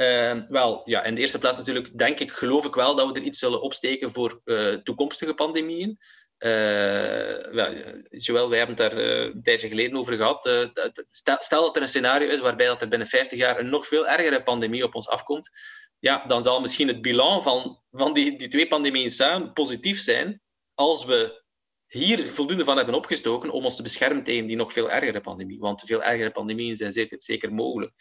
Uh, 0.00 0.32
wel, 0.48 0.82
ja, 0.84 1.04
in 1.04 1.14
de 1.14 1.20
eerste 1.20 1.38
plaats 1.38 1.58
natuurlijk 1.58 1.98
denk 1.98 2.20
ik, 2.20 2.32
geloof 2.32 2.64
ik 2.64 2.74
wel 2.74 2.94
dat 2.94 3.08
we 3.08 3.20
er 3.20 3.26
iets 3.26 3.38
zullen 3.38 3.62
opsteken 3.62 4.12
voor 4.12 4.40
uh, 4.44 4.74
toekomstige 4.74 5.34
pandemieën. 5.34 5.98
Uh, 6.38 7.52
ja, 7.52 7.74
zowel, 8.10 8.48
wij 8.48 8.58
hebben 8.58 8.76
het 8.76 8.92
daar 8.92 9.04
een 9.04 9.42
tijdje 9.42 9.68
geleden 9.68 9.98
over 9.98 10.16
gehad. 10.16 10.68
Stel, 11.06 11.36
stel, 11.38 11.62
dat 11.62 11.76
er 11.76 11.82
een 11.82 11.88
scenario 11.88 12.28
is 12.28 12.40
waarbij 12.40 12.66
dat 12.66 12.82
er 12.82 12.88
binnen 12.88 13.08
50 13.08 13.38
jaar 13.38 13.58
een 13.58 13.68
nog 13.68 13.86
veel 13.86 14.08
ergere 14.08 14.42
pandemie 14.42 14.84
op 14.84 14.94
ons 14.94 15.08
afkomt, 15.08 15.50
ja, 15.98 16.24
dan 16.26 16.42
zal 16.42 16.60
misschien 16.60 16.88
het 16.88 17.02
bilan 17.02 17.42
van, 17.42 17.82
van 17.90 18.12
die, 18.12 18.38
die 18.38 18.48
twee 18.48 18.68
pandemieën 18.68 19.10
samen 19.10 19.52
positief 19.52 20.00
zijn 20.00 20.42
als 20.74 21.04
we 21.04 21.42
hier 21.86 22.18
voldoende 22.18 22.64
van 22.64 22.76
hebben 22.76 22.94
opgestoken 22.94 23.50
om 23.50 23.64
ons 23.64 23.76
te 23.76 23.82
beschermen 23.82 24.24
tegen 24.24 24.46
die 24.46 24.56
nog 24.56 24.72
veel 24.72 24.90
ergere 24.90 25.20
pandemie. 25.20 25.58
Want 25.58 25.82
veel 25.86 26.02
ergere 26.02 26.30
pandemieën 26.30 26.76
zijn 26.76 26.92
zeker, 26.92 27.22
zeker 27.22 27.52
mogelijk. 27.54 27.92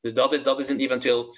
Dus 0.00 0.14
dat 0.14 0.32
is, 0.32 0.42
dat 0.42 0.58
is 0.58 0.68
een 0.68 0.80
eventueel 0.80 1.36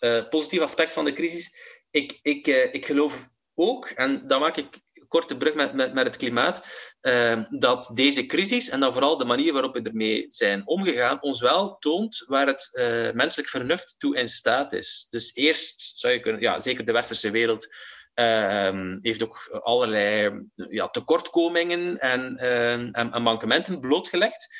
uh, 0.00 0.28
positief 0.28 0.60
aspect 0.60 0.92
van 0.92 1.04
de 1.04 1.12
crisis. 1.12 1.56
Ik, 1.90 2.18
ik, 2.22 2.46
uh, 2.46 2.74
ik 2.74 2.86
geloof 2.86 3.28
ook, 3.54 3.86
en 3.86 4.26
dan 4.26 4.40
maak 4.40 4.56
ik 4.56 4.80
korte 5.08 5.36
brug 5.36 5.54
met, 5.54 5.74
met, 5.74 5.94
met 5.94 6.06
het 6.06 6.16
klimaat, 6.16 6.64
uh, 7.02 7.42
dat 7.50 7.90
deze 7.94 8.26
crisis, 8.26 8.68
en 8.68 8.80
dan 8.80 8.92
vooral 8.92 9.16
de 9.16 9.24
manier 9.24 9.52
waarop 9.52 9.74
we 9.74 9.82
ermee 9.82 10.24
zijn 10.28 10.66
omgegaan, 10.66 11.22
ons 11.22 11.40
wel 11.40 11.76
toont 11.78 12.24
waar 12.26 12.46
het 12.46 12.70
menselijk 13.14 13.48
vernuft 13.48 13.94
toe 13.98 14.16
in 14.16 14.28
staat 14.28 14.72
is. 14.72 15.06
Dus 15.10 15.34
eerst 15.34 15.98
zou 15.98 16.12
je 16.12 16.20
kunnen, 16.20 16.40
ja, 16.40 16.60
zeker 16.60 16.84
de 16.84 16.92
westerse 16.92 17.30
wereld, 17.30 17.68
uh, 18.16 18.96
heeft 19.02 19.22
ook 19.22 19.60
allerlei 19.62 20.40
ja, 20.54 20.88
tekortkomingen 20.88 21.98
en, 21.98 22.38
uh, 22.42 22.72
en, 22.72 23.22
mankementen 23.22 23.80
blootgelegd. 23.80 24.54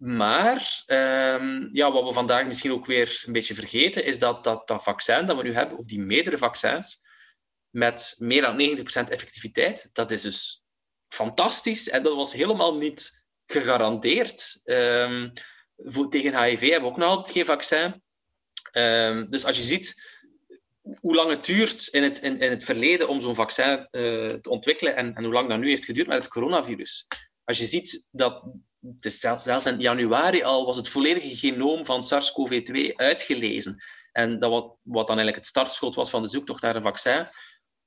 Maar 0.00 0.84
um, 0.86 1.68
ja, 1.72 1.92
wat 1.92 2.04
we 2.04 2.12
vandaag 2.12 2.46
misschien 2.46 2.72
ook 2.72 2.86
weer 2.86 3.22
een 3.26 3.32
beetje 3.32 3.54
vergeten, 3.54 4.04
is 4.04 4.18
dat 4.18 4.44
dat, 4.44 4.68
dat 4.68 4.82
vaccin 4.82 5.26
dat 5.26 5.36
we 5.36 5.42
nu 5.42 5.52
hebben, 5.52 5.78
of 5.78 5.84
die 5.84 6.00
meerdere 6.00 6.38
vaccins, 6.38 7.02
met 7.70 8.14
meer 8.18 8.42
dan 8.42 8.78
90% 8.78 8.82
effectiviteit, 8.82 9.90
dat 9.92 10.10
is 10.10 10.22
dus 10.22 10.64
fantastisch. 11.08 11.88
En 11.88 12.02
dat 12.02 12.14
was 12.14 12.32
helemaal 12.32 12.76
niet 12.76 13.24
gegarandeerd. 13.46 14.60
Um, 14.64 15.32
voor, 15.76 16.10
tegen 16.10 16.44
HIV 16.44 16.60
hebben 16.60 16.82
we 16.82 16.94
ook 16.94 16.96
nog 16.96 17.08
altijd 17.08 17.32
geen 17.32 17.44
vaccin. 17.44 18.02
Um, 18.72 19.30
dus 19.30 19.44
als 19.44 19.56
je 19.56 19.62
ziet 19.62 20.18
hoe 21.00 21.14
lang 21.14 21.30
het 21.30 21.44
duurt 21.44 21.86
in 21.86 22.02
het, 22.02 22.18
in, 22.18 22.40
in 22.40 22.50
het 22.50 22.64
verleden 22.64 23.08
om 23.08 23.20
zo'n 23.20 23.34
vaccin 23.34 23.88
uh, 23.90 24.28
te 24.28 24.50
ontwikkelen 24.50 24.96
en, 24.96 25.14
en 25.14 25.24
hoe 25.24 25.32
lang 25.32 25.48
dat 25.48 25.58
nu 25.58 25.68
heeft 25.68 25.84
geduurd 25.84 26.06
met 26.06 26.22
het 26.22 26.30
coronavirus. 26.30 27.06
Als 27.50 27.58
je 27.58 27.66
ziet 27.66 28.08
dat 28.10 28.42
dus 28.80 29.20
zelfs, 29.20 29.66
in 29.66 29.80
januari 29.80 30.42
al 30.42 30.66
was 30.66 30.76
het 30.76 30.88
volledige 30.88 31.36
genoom 31.36 31.84
van 31.84 32.02
SARS-CoV-2 32.02 32.94
uitgelezen. 32.94 33.82
En 34.12 34.38
dat 34.38 34.50
wat, 34.50 34.76
wat 34.82 35.06
dan 35.06 35.16
eigenlijk 35.16 35.36
het 35.36 35.46
startschot 35.46 35.94
was 35.94 36.10
van 36.10 36.22
de 36.22 36.28
zoektocht 36.28 36.62
naar 36.62 36.76
een 36.76 36.82
vaccin. 36.82 37.28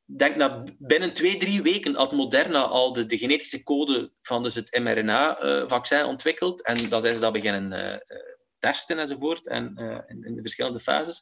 Denk 0.05 0.37
dat 0.37 0.71
binnen 0.77 1.13
twee, 1.13 1.37
drie 1.37 1.61
weken 1.61 1.95
had 1.95 2.11
Moderna 2.11 2.61
al 2.61 2.93
de, 2.93 3.17
genetische 3.17 3.63
code 3.63 4.11
van 4.21 4.43
dus 4.43 4.55
het 4.55 4.79
mRNA-vaccin 4.79 5.99
uh, 5.99 6.07
ontwikkeld. 6.07 6.63
En 6.63 6.89
dan 6.89 7.01
zijn 7.01 7.13
ze 7.13 7.19
dat 7.19 7.33
beginnen 7.33 7.71
uh, 7.71 8.17
testen 8.59 8.99
enzovoort, 8.99 9.47
en, 9.47 9.73
uh, 9.77 9.97
in, 10.07 10.23
in, 10.23 10.35
de 10.35 10.41
verschillende 10.41 10.79
fases. 10.79 11.21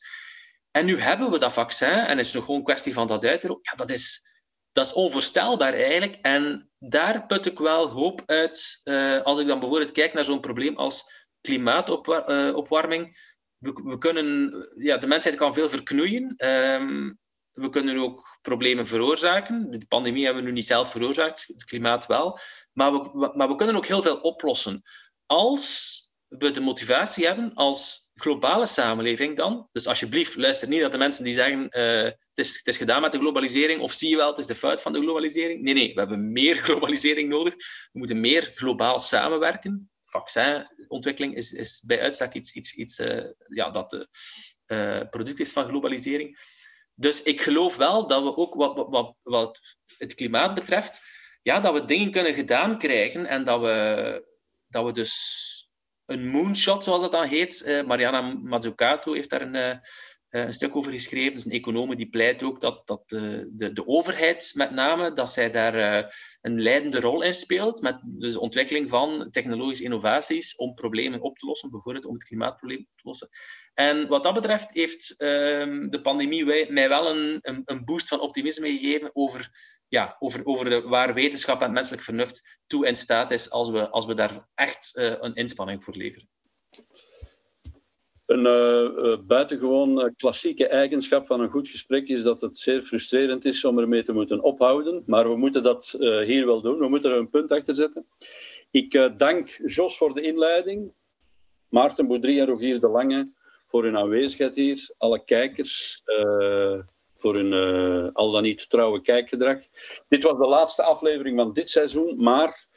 En 0.72 0.85
nu 0.85 0.99
hebben 0.99 1.31
we 1.31 1.39
dat 1.39 1.53
vaccin, 1.53 1.89
en 1.89 2.18
het 2.18 2.26
is 2.26 2.34
nog 2.34 2.43
gewoon 2.43 2.59
een 2.59 2.65
kwestie 2.65 2.93
van 2.93 3.07
dat 3.07 3.26
uitrollen. 3.26 3.59
Ja, 3.61 3.76
dat 3.76 3.91
is, 3.91 4.30
dat 4.72 4.85
is 4.85 4.93
onvoorstelbaar 4.93 5.73
eigenlijk. 5.73 6.15
En 6.22 6.69
daar 6.80 7.26
put 7.26 7.45
ik 7.45 7.60
wel 7.60 7.88
hoop 7.88 8.22
uit 8.26 8.81
uh, 8.84 9.22
als 9.22 9.39
ik 9.39 9.48
dan 9.48 9.60
bijvoorbeeld 9.60 9.91
kijk 9.91 10.14
naar 10.14 10.26
zo'n 10.26 10.39
probleem 10.39 10.77
als 10.77 11.27
klimaatopwarming. 11.41 13.06
Uh, 13.06 13.14
we, 13.57 13.81
we, 13.84 13.98
kunnen, 13.98 14.52
ja, 14.77 14.98
de 14.98 15.07
mensheid 15.07 15.35
kan 15.35 15.53
veel 15.53 15.69
verknoeien. 15.69 16.35
Um, 16.38 17.19
we 17.52 17.69
kunnen 17.69 17.98
ook 17.98 18.39
problemen 18.41 18.88
veroorzaken. 18.88 19.72
De 19.72 19.85
pandemie 19.88 20.26
hebben 20.26 20.43
we 20.43 20.49
nu 20.49 20.56
niet 20.56 20.65
zelf 20.65 20.91
veroorzaakt, 20.91 21.43
het 21.48 21.64
klimaat 21.64 22.06
wel. 22.06 22.39
Maar 22.72 22.93
we, 22.93 23.31
maar 23.35 23.48
we 23.48 23.56
kunnen 23.56 23.76
ook 23.76 23.85
heel 23.85 24.02
veel 24.02 24.18
oplossen. 24.18 24.81
Als 25.26 25.95
we 26.27 26.52
de 26.52 26.61
motivatie 26.61 27.26
hebben 27.26 27.53
als 27.53 28.01
globale 28.13 28.65
samenleving 28.65 29.38
dan. 29.38 29.69
Dus 29.71 29.88
alsjeblieft, 29.88 30.35
luister 30.35 30.67
niet 30.67 30.81
naar 30.81 30.91
de 30.91 30.97
mensen 30.97 31.23
die 31.23 31.33
zeggen 31.33 31.61
uh, 31.61 32.03
het, 32.03 32.17
is, 32.33 32.57
het 32.57 32.67
is 32.67 32.77
gedaan 32.77 33.01
met 33.01 33.11
de 33.11 33.19
globalisering 33.19 33.81
of 33.81 33.93
zie 33.93 34.09
je 34.09 34.15
wel, 34.15 34.29
het 34.29 34.38
is 34.38 34.45
de 34.45 34.55
fout 34.55 34.81
van 34.81 34.93
de 34.93 34.99
globalisering. 34.99 35.61
Nee, 35.61 35.73
nee, 35.73 35.93
we 35.93 35.99
hebben 35.99 36.31
meer 36.31 36.55
globalisering 36.67 37.29
nodig. 37.29 37.55
We 37.91 37.99
moeten 37.99 38.19
meer 38.19 38.51
globaal 38.55 38.99
samenwerken. 38.99 39.91
Vaccinontwikkeling 40.05 41.35
is, 41.35 41.53
is 41.53 41.83
bij 41.85 42.01
uitstek 42.01 42.33
iets, 42.33 42.53
iets, 42.53 42.73
iets 42.73 42.99
uh, 42.99 43.25
ja, 43.47 43.69
dat 43.69 44.07
uh, 44.67 45.01
product 45.09 45.39
is 45.39 45.51
van 45.51 45.67
globalisering. 45.67 46.39
Dus 46.93 47.23
ik 47.23 47.41
geloof 47.41 47.75
wel 47.75 48.07
dat 48.07 48.23
we 48.23 48.35
ook 48.35 48.53
wat, 48.53 48.88
wat, 48.89 49.15
wat 49.21 49.59
het 49.97 50.13
klimaat 50.13 50.53
betreft, 50.53 51.01
ja, 51.41 51.59
dat 51.59 51.73
we 51.73 51.85
dingen 51.85 52.11
kunnen 52.11 52.33
gedaan 52.33 52.77
krijgen 52.77 53.25
en 53.25 53.43
dat 53.43 53.61
we, 53.61 54.25
dat 54.67 54.85
we 54.85 54.91
dus 54.91 55.13
een 56.11 56.27
moonshot, 56.27 56.83
zoals 56.83 57.01
dat 57.01 57.11
dan 57.11 57.25
heet. 57.25 57.63
Uh, 57.67 57.83
Mariana 57.83 58.21
Mazzucato 58.21 59.13
heeft 59.13 59.29
daar 59.29 59.41
een, 59.41 59.55
uh, 59.55 59.77
een 60.29 60.53
stuk 60.53 60.75
over 60.75 60.91
geschreven. 60.91 61.33
Dus 61.33 61.45
een 61.45 61.51
econoom 61.51 61.95
die 61.95 62.09
pleit 62.09 62.43
ook 62.43 62.61
dat, 62.61 62.88
dat 62.88 63.09
de, 63.09 63.49
de, 63.51 63.73
de 63.73 63.88
overheid 63.88 64.51
met 64.55 64.71
name, 64.71 65.13
dat 65.13 65.29
zij 65.29 65.51
daar 65.51 66.05
een 66.41 66.61
leidende 66.61 66.99
rol 66.99 67.21
in 67.21 67.33
speelt 67.33 67.81
met 67.81 67.99
dus 68.03 68.33
de 68.33 68.39
ontwikkeling 68.39 68.89
van 68.89 69.27
technologische 69.31 69.83
innovaties 69.83 70.55
om 70.55 70.73
problemen 70.73 71.21
op 71.21 71.38
te 71.38 71.45
lossen, 71.45 71.69
bijvoorbeeld 71.69 72.05
om 72.05 72.13
het 72.13 72.23
klimaatprobleem 72.23 72.79
op 72.79 72.97
te 72.97 73.07
lossen. 73.07 73.29
En 73.73 74.07
wat 74.07 74.23
dat 74.23 74.33
betreft 74.33 74.71
heeft 74.71 75.15
ehm, 75.17 75.89
de 75.89 76.01
pandemie 76.01 76.71
mij 76.71 76.89
wel 76.89 77.09
een, 77.09 77.39
een, 77.41 77.61
een, 77.65 77.85
boost 77.85 78.07
van 78.07 78.19
optimisme 78.19 78.67
gegeven 78.67 79.09
over, 79.13 79.49
ja, 79.91 80.15
over, 80.19 80.45
over 80.45 80.69
de, 80.69 80.81
waar 80.81 81.13
wetenschap 81.13 81.61
en 81.61 81.72
menselijk 81.72 82.03
vernuft 82.03 82.59
toe 82.68 82.88
in 82.88 82.95
staat 82.95 83.31
is 83.31 83.49
als 83.49 83.69
we, 83.69 83.89
als 83.89 84.05
we 84.05 84.13
daar 84.13 84.47
echt 84.55 84.97
uh, 84.97 85.13
een 85.19 85.34
inspanning 85.34 85.84
voor 85.84 85.95
leveren. 85.95 86.30
Een 88.26 88.45
uh, 88.45 89.18
buitengewoon 89.27 90.15
klassieke 90.15 90.68
eigenschap 90.68 91.26
van 91.27 91.41
een 91.41 91.49
goed 91.49 91.69
gesprek 91.69 92.07
is 92.07 92.23
dat 92.23 92.41
het 92.41 92.57
zeer 92.57 92.81
frustrerend 92.81 93.45
is 93.45 93.65
om 93.65 93.80
ermee 93.80 94.03
te 94.03 94.13
moeten 94.13 94.41
ophouden. 94.41 95.03
Maar 95.05 95.30
we 95.30 95.38
moeten 95.38 95.63
dat 95.63 95.95
hier 95.99 96.45
wel 96.45 96.61
doen. 96.61 96.80
We 96.80 96.89
moeten 96.89 97.11
er 97.11 97.18
een 97.18 97.30
punt 97.30 97.51
achter 97.51 97.76
zetten. 97.76 98.07
Ik 98.72 99.11
dank 99.18 99.49
Jos 99.65 99.97
voor 99.97 100.13
de 100.13 100.22
inleiding, 100.22 100.93
Maarten 101.69 102.07
Boudry 102.07 102.39
en 102.39 102.45
Rogier 102.45 102.80
de 102.80 102.88
Lange 102.88 103.31
voor 103.68 103.84
hun 103.84 103.97
aanwezigheid 103.97 104.55
hier. 104.55 104.93
Alle 104.97 105.23
kijkers 105.23 106.03
voor 107.22 107.35
hun 107.35 108.14
al 108.14 108.31
dan 108.31 108.43
niet 108.43 108.69
trouwe 108.69 109.02
kijkgedrag. 109.02 109.57
Dit 110.07 110.23
was 110.23 110.38
de 110.38 110.48
laatste 110.48 110.84
aflevering 110.84 111.38
van 111.38 111.53
dit 111.53 111.69
seizoen, 111.69 112.23
maar 112.23 112.69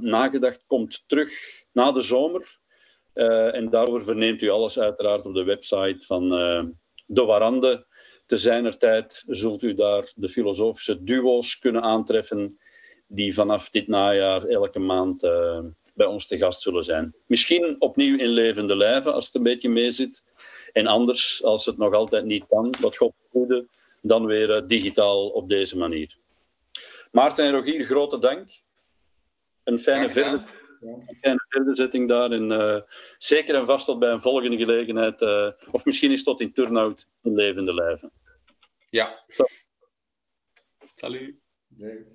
Nagedacht 0.00 0.64
komt 0.66 1.04
terug 1.06 1.32
na 1.72 1.92
de 1.92 2.00
zomer. 2.00 2.58
Uh, 3.14 3.54
en 3.54 3.70
daarover 3.70 4.04
verneemt 4.04 4.42
u 4.42 4.48
alles 4.48 4.78
uiteraard 4.78 5.24
op 5.24 5.34
de 5.34 5.44
website 5.44 6.06
van 6.06 6.28
De 7.06 7.24
Warande. 7.24 7.86
Te 8.26 8.36
zijner 8.36 8.78
tijd 8.78 9.24
zult 9.26 9.62
u 9.62 9.74
daar 9.74 10.12
de 10.14 10.28
filosofische 10.28 11.02
duo's 11.02 11.58
kunnen 11.58 11.82
aantreffen 11.82 12.58
die 13.06 13.34
vanaf 13.34 13.70
dit 13.70 13.88
najaar 13.88 14.44
elke 14.44 14.78
maand 14.78 15.22
bij 15.94 16.06
ons 16.06 16.26
te 16.26 16.38
gast 16.38 16.60
zullen 16.60 16.84
zijn. 16.84 17.14
Misschien 17.26 17.76
opnieuw 17.78 18.18
in 18.18 18.28
levende 18.28 18.76
lijven 18.76 19.14
als 19.14 19.26
het 19.26 19.34
een 19.34 19.42
beetje 19.42 19.68
meezit. 19.68 20.24
En 20.74 20.86
anders, 20.86 21.44
als 21.44 21.66
het 21.66 21.76
nog 21.76 21.94
altijd 21.94 22.24
niet 22.24 22.46
kan, 22.46 22.74
wat 22.80 22.96
God 22.96 23.12
goede, 23.30 23.66
dan 24.02 24.26
weer 24.26 24.66
digitaal 24.66 25.28
op 25.28 25.48
deze 25.48 25.78
manier. 25.78 26.16
Maarten 27.10 27.44
en 27.44 27.52
Rogier, 27.52 27.84
grote 27.84 28.18
dank. 28.18 28.48
Een 29.64 29.78
fijne 29.78 30.10
verder 30.10 30.62
een 30.84 31.16
fijne 31.18 31.44
verderzetting 31.48 32.08
daar. 32.08 32.30
En 32.30 32.50
uh, 32.50 32.80
zeker 33.18 33.54
en 33.54 33.66
vast 33.66 33.86
tot 33.86 33.98
bij 33.98 34.10
een 34.10 34.20
volgende 34.20 34.56
gelegenheid. 34.56 35.22
Uh, 35.22 35.50
of 35.70 35.84
misschien 35.84 36.12
is 36.12 36.22
tot 36.22 36.40
in 36.40 36.52
turnout 36.52 37.08
in 37.22 37.34
levende 37.34 37.74
lijven. 37.74 38.10
Ja. 38.90 39.24
Salut. 40.94 41.34
Nee. 41.68 42.12